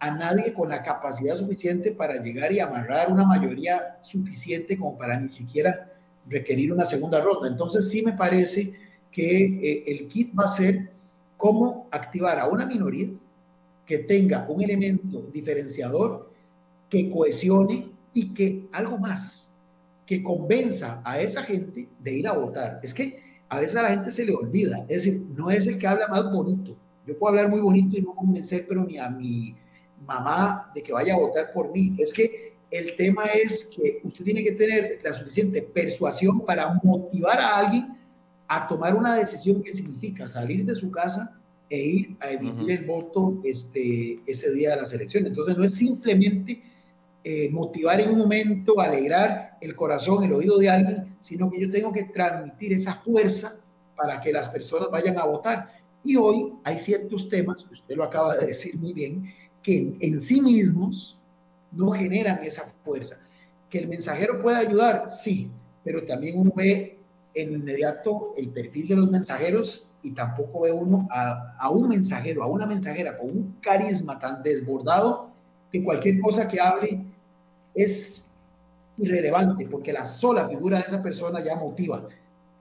a 0.00 0.10
nadie 0.12 0.52
con 0.52 0.68
la 0.68 0.82
capacidad 0.82 1.36
suficiente 1.36 1.90
para 1.90 2.22
llegar 2.22 2.52
y 2.52 2.60
amarrar 2.60 3.10
una 3.10 3.26
mayoría 3.26 3.98
suficiente 4.02 4.78
como 4.78 4.96
para 4.96 5.18
ni 5.18 5.28
siquiera 5.28 5.92
requerir 6.28 6.72
una 6.72 6.86
segunda 6.86 7.20
ronda. 7.20 7.48
Entonces 7.48 7.90
sí 7.90 8.02
me 8.02 8.12
parece 8.12 8.72
que 9.10 9.44
eh, 9.44 9.84
el 9.86 10.06
kit 10.06 10.38
va 10.38 10.44
a 10.44 10.48
ser 10.48 10.90
cómo 11.36 11.88
activar 11.90 12.38
a 12.38 12.46
una 12.46 12.66
minoría 12.66 13.08
que 13.86 13.98
tenga 13.98 14.46
un 14.48 14.62
elemento 14.62 15.22
diferenciador, 15.32 16.30
que 16.88 17.10
cohesione 17.10 17.90
y 18.12 18.34
que 18.34 18.68
algo 18.72 18.98
más, 18.98 19.47
que 20.08 20.22
convenza 20.22 21.02
a 21.04 21.20
esa 21.20 21.42
gente 21.42 21.86
de 22.00 22.14
ir 22.14 22.26
a 22.26 22.32
votar. 22.32 22.80
Es 22.82 22.94
que 22.94 23.22
a 23.46 23.60
veces 23.60 23.76
a 23.76 23.82
la 23.82 23.90
gente 23.90 24.10
se 24.10 24.24
le 24.24 24.34
olvida, 24.34 24.78
es 24.88 25.04
decir, 25.04 25.20
no 25.36 25.50
es 25.50 25.66
el 25.66 25.76
que 25.76 25.86
habla 25.86 26.08
más 26.08 26.32
bonito. 26.32 26.74
Yo 27.06 27.18
puedo 27.18 27.32
hablar 27.32 27.50
muy 27.50 27.60
bonito 27.60 27.98
y 27.98 28.00
no 28.00 28.14
convencer, 28.14 28.64
pero 28.66 28.84
ni 28.84 28.96
a 28.96 29.10
mi 29.10 29.54
mamá 30.06 30.72
de 30.74 30.82
que 30.82 30.94
vaya 30.94 31.12
a 31.12 31.18
votar 31.18 31.52
por 31.52 31.70
mí. 31.72 31.94
Es 31.98 32.14
que 32.14 32.54
el 32.70 32.96
tema 32.96 33.26
es 33.26 33.66
que 33.66 34.00
usted 34.02 34.24
tiene 34.24 34.42
que 34.42 34.52
tener 34.52 34.98
la 35.04 35.12
suficiente 35.12 35.60
persuasión 35.60 36.40
para 36.40 36.80
motivar 36.82 37.38
a 37.38 37.58
alguien 37.58 37.98
a 38.46 38.66
tomar 38.66 38.96
una 38.96 39.14
decisión 39.14 39.62
que 39.62 39.74
significa 39.74 40.26
salir 40.26 40.64
de 40.64 40.74
su 40.74 40.90
casa 40.90 41.38
e 41.68 41.78
ir 41.78 42.16
a 42.20 42.30
emitir 42.30 42.70
el 42.70 42.86
voto 42.86 43.42
este, 43.44 44.20
ese 44.26 44.50
día 44.52 44.70
de 44.70 44.76
las 44.76 44.92
elecciones. 44.94 45.32
Entonces 45.32 45.58
no 45.58 45.64
es 45.64 45.74
simplemente 45.74 46.62
eh, 47.24 47.50
motivar 47.50 48.00
en 48.00 48.10
un 48.10 48.18
momento, 48.18 48.80
alegrar 48.80 49.58
el 49.60 49.74
corazón, 49.74 50.22
el 50.22 50.32
oído 50.32 50.56
de 50.58 50.70
alguien, 50.70 51.16
sino 51.20 51.50
que 51.50 51.60
yo 51.60 51.70
tengo 51.70 51.92
que 51.92 52.04
transmitir 52.04 52.72
esa 52.72 52.94
fuerza 52.94 53.56
para 53.96 54.20
que 54.20 54.32
las 54.32 54.48
personas 54.48 54.88
vayan 54.90 55.18
a 55.18 55.24
votar. 55.24 55.68
Y 56.04 56.16
hoy 56.16 56.54
hay 56.62 56.78
ciertos 56.78 57.28
temas, 57.28 57.66
usted 57.70 57.96
lo 57.96 58.04
acaba 58.04 58.36
de 58.36 58.46
decir 58.46 58.78
muy 58.78 58.92
bien, 58.92 59.34
que 59.62 59.96
en, 59.98 60.20
sí 60.20 60.40
mismos 60.40 61.18
no 61.72 61.90
generan 61.90 62.38
esa 62.42 62.72
fuerza. 62.84 63.18
Que 63.68 63.80
el 63.80 63.88
mensajero 63.88 64.40
puede 64.40 64.56
ayudar, 64.56 65.10
sí, 65.12 65.50
pero 65.82 66.04
también 66.04 66.38
uno 66.38 66.52
ve 66.54 66.98
en 67.34 67.52
inmediato 67.52 68.32
el 68.36 68.48
perfil 68.50 68.88
de 68.88 68.96
los 68.96 69.10
mensajeros 69.10 69.86
y 70.02 70.12
tampoco 70.12 70.62
ve 70.62 70.72
uno 70.72 71.08
a, 71.10 71.56
a, 71.58 71.68
un 71.70 71.88
mensajero, 71.88 72.44
a 72.44 72.46
una 72.46 72.64
mensajera 72.64 73.18
con 73.18 73.30
un 73.30 73.56
carisma 73.60 74.18
tan 74.20 74.42
desbordado 74.42 75.27
que 75.70 75.82
cualquier 75.82 76.20
cosa 76.20 76.48
que 76.48 76.60
hable 76.60 77.00
es 77.74 78.24
irrelevante 78.98 79.66
porque 79.70 79.92
la 79.92 80.04
sola 80.04 80.48
figura 80.48 80.78
de 80.78 80.84
esa 80.84 81.02
persona 81.02 81.42
ya 81.42 81.56
motiva, 81.56 82.08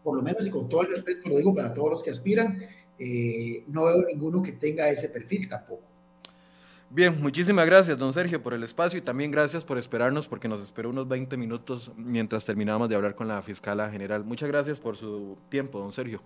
por 0.03 0.15
lo 0.15 0.21
menos 0.21 0.45
y 0.45 0.49
con 0.49 0.69
todo 0.69 0.81
el 0.83 0.89
respeto 0.95 1.29
lo 1.29 1.37
digo 1.37 1.53
para 1.53 1.73
todos 1.73 1.91
los 1.91 2.03
que 2.03 2.11
aspiran, 2.11 2.59
eh, 2.99 3.63
no 3.67 3.85
veo 3.85 4.05
ninguno 4.05 4.41
que 4.41 4.53
tenga 4.53 4.89
ese 4.89 5.09
perfil 5.09 5.49
tampoco. 5.49 5.81
Bien, 6.89 7.21
muchísimas 7.21 7.65
gracias, 7.65 7.97
don 7.97 8.13
Sergio, 8.13 8.41
por 8.41 8.53
el 8.53 8.63
espacio 8.63 8.97
y 8.97 9.01
también 9.01 9.29
gracias 9.29 9.65
por 9.65 9.77
esperarnos 9.77 10.27
porque 10.27 10.47
nos 10.47 10.61
esperó 10.61 10.89
unos 10.89 11.07
20 11.07 11.35
minutos 11.35 11.91
mientras 11.97 12.45
terminamos 12.45 12.87
de 12.87 12.95
hablar 12.95 13.13
con 13.13 13.27
la 13.27 13.41
fiscala 13.41 13.89
general. 13.89 14.23
Muchas 14.23 14.47
gracias 14.47 14.79
por 14.79 14.95
su 14.95 15.37
tiempo, 15.49 15.79
don 15.79 15.91
Sergio. 15.91 16.21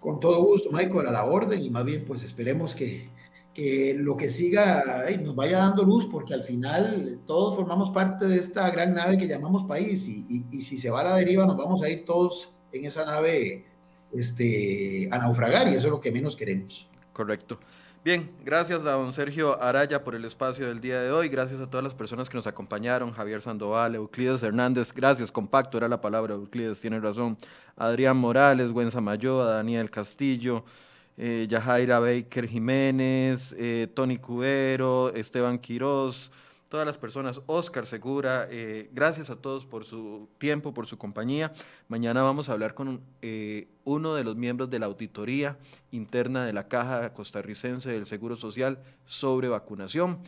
Con 0.00 0.18
todo 0.18 0.42
gusto, 0.42 0.70
Michael, 0.72 1.06
a 1.06 1.12
la 1.12 1.24
orden 1.24 1.62
y 1.62 1.70
más 1.70 1.84
bien 1.84 2.04
pues 2.04 2.24
esperemos 2.24 2.74
que, 2.74 3.08
que 3.54 3.94
lo 3.96 4.16
que 4.16 4.30
siga 4.30 5.06
nos 5.22 5.36
vaya 5.36 5.58
dando 5.58 5.84
luz, 5.84 6.06
porque 6.10 6.34
al 6.34 6.42
final 6.42 7.20
todos 7.26 7.54
formamos 7.54 7.90
parte 7.90 8.26
de 8.26 8.38
esta 8.38 8.68
gran 8.70 8.94
nave 8.94 9.16
que 9.16 9.28
llamamos 9.28 9.64
país 9.64 10.08
y, 10.08 10.44
y, 10.50 10.62
si 10.62 10.76
se 10.76 10.90
va 10.90 11.00
a 11.00 11.04
la 11.04 11.16
deriva 11.16 11.46
nos 11.46 11.56
vamos 11.56 11.82
a 11.82 11.88
ir 11.88 12.04
todos 12.04 12.50
en 12.72 12.84
esa 12.84 13.04
nave 13.04 13.64
este, 14.12 15.08
a 15.12 15.18
naufragar 15.18 15.68
y 15.68 15.74
eso 15.74 15.86
es 15.86 15.90
lo 15.90 16.00
que 16.00 16.10
menos 16.10 16.36
queremos. 16.36 16.88
Correcto. 17.12 17.58
Bien, 18.04 18.30
gracias 18.44 18.84
a 18.84 18.90
don 18.90 19.14
Sergio 19.14 19.62
Araya 19.62 20.04
por 20.04 20.14
el 20.14 20.26
espacio 20.26 20.66
del 20.66 20.82
día 20.82 21.00
de 21.00 21.10
hoy, 21.10 21.30
gracias 21.30 21.60
a 21.60 21.70
todas 21.70 21.82
las 21.82 21.94
personas 21.94 22.28
que 22.28 22.36
nos 22.36 22.46
acompañaron, 22.46 23.12
Javier 23.12 23.40
Sandoval, 23.40 23.94
Euclides 23.94 24.42
Hernández, 24.42 24.92
gracias, 24.92 25.32
compacto 25.32 25.78
era 25.78 25.88
la 25.88 26.02
palabra, 26.02 26.34
Euclides 26.34 26.82
tiene 26.82 27.00
razón, 27.00 27.38
Adrián 27.76 28.18
Morales, 28.18 28.72
Gwen 28.72 28.90
Samayoa, 28.90 29.54
Daniel 29.54 29.90
Castillo, 29.90 30.66
eh, 31.16 31.46
Yajaira 31.48 31.98
Baker 31.98 32.48
Jiménez, 32.48 33.54
eh, 33.58 33.88
Tony 33.94 34.18
Cubero, 34.18 35.14
Esteban 35.14 35.58
Quirós, 35.58 36.30
todas 36.68 36.86
las 36.86 36.98
personas, 36.98 37.40
Oscar 37.46 37.86
Segura, 37.86 38.48
eh, 38.50 38.90
gracias 38.92 39.30
a 39.30 39.36
todos 39.36 39.64
por 39.64 39.84
su 39.84 40.28
tiempo, 40.38 40.74
por 40.74 40.88
su 40.88 40.98
compañía. 40.98 41.52
Mañana 41.86 42.22
vamos 42.22 42.48
a 42.48 42.52
hablar 42.52 42.74
con 42.74 43.00
eh, 43.22 43.68
uno 43.84 44.14
de 44.14 44.24
los 44.24 44.34
miembros 44.34 44.70
de 44.70 44.80
la 44.80 44.86
auditoría 44.86 45.56
interna 45.92 46.44
de 46.44 46.52
la 46.52 46.66
Caja 46.66 47.12
Costarricense 47.12 47.90
del 47.90 48.06
Seguro 48.06 48.36
Social 48.36 48.80
sobre 49.04 49.48
vacunación. 49.48 50.18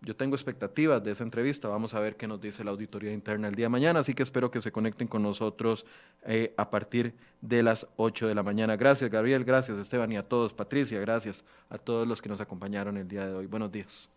Yo 0.00 0.14
tengo 0.14 0.36
expectativas 0.36 1.02
de 1.02 1.10
esa 1.10 1.24
entrevista. 1.24 1.68
Vamos 1.68 1.94
a 1.94 2.00
ver 2.00 2.16
qué 2.16 2.28
nos 2.28 2.40
dice 2.40 2.62
la 2.62 2.70
auditoría 2.70 3.12
interna 3.12 3.48
el 3.48 3.54
día 3.54 3.64
de 3.66 3.70
mañana. 3.70 4.00
Así 4.00 4.14
que 4.14 4.22
espero 4.22 4.50
que 4.50 4.60
se 4.60 4.70
conecten 4.70 5.08
con 5.08 5.22
nosotros 5.22 5.84
eh, 6.24 6.54
a 6.56 6.70
partir 6.70 7.14
de 7.40 7.62
las 7.62 7.86
8 7.96 8.28
de 8.28 8.34
la 8.34 8.42
mañana. 8.42 8.76
Gracias, 8.76 9.10
Gabriel. 9.10 9.44
Gracias, 9.44 9.76
Esteban. 9.78 10.12
Y 10.12 10.16
a 10.16 10.22
todos. 10.22 10.52
Patricia, 10.52 11.00
gracias 11.00 11.44
a 11.68 11.78
todos 11.78 12.06
los 12.06 12.22
que 12.22 12.28
nos 12.28 12.40
acompañaron 12.40 12.96
el 12.96 13.08
día 13.08 13.26
de 13.26 13.34
hoy. 13.34 13.46
Buenos 13.46 13.72
días. 13.72 14.08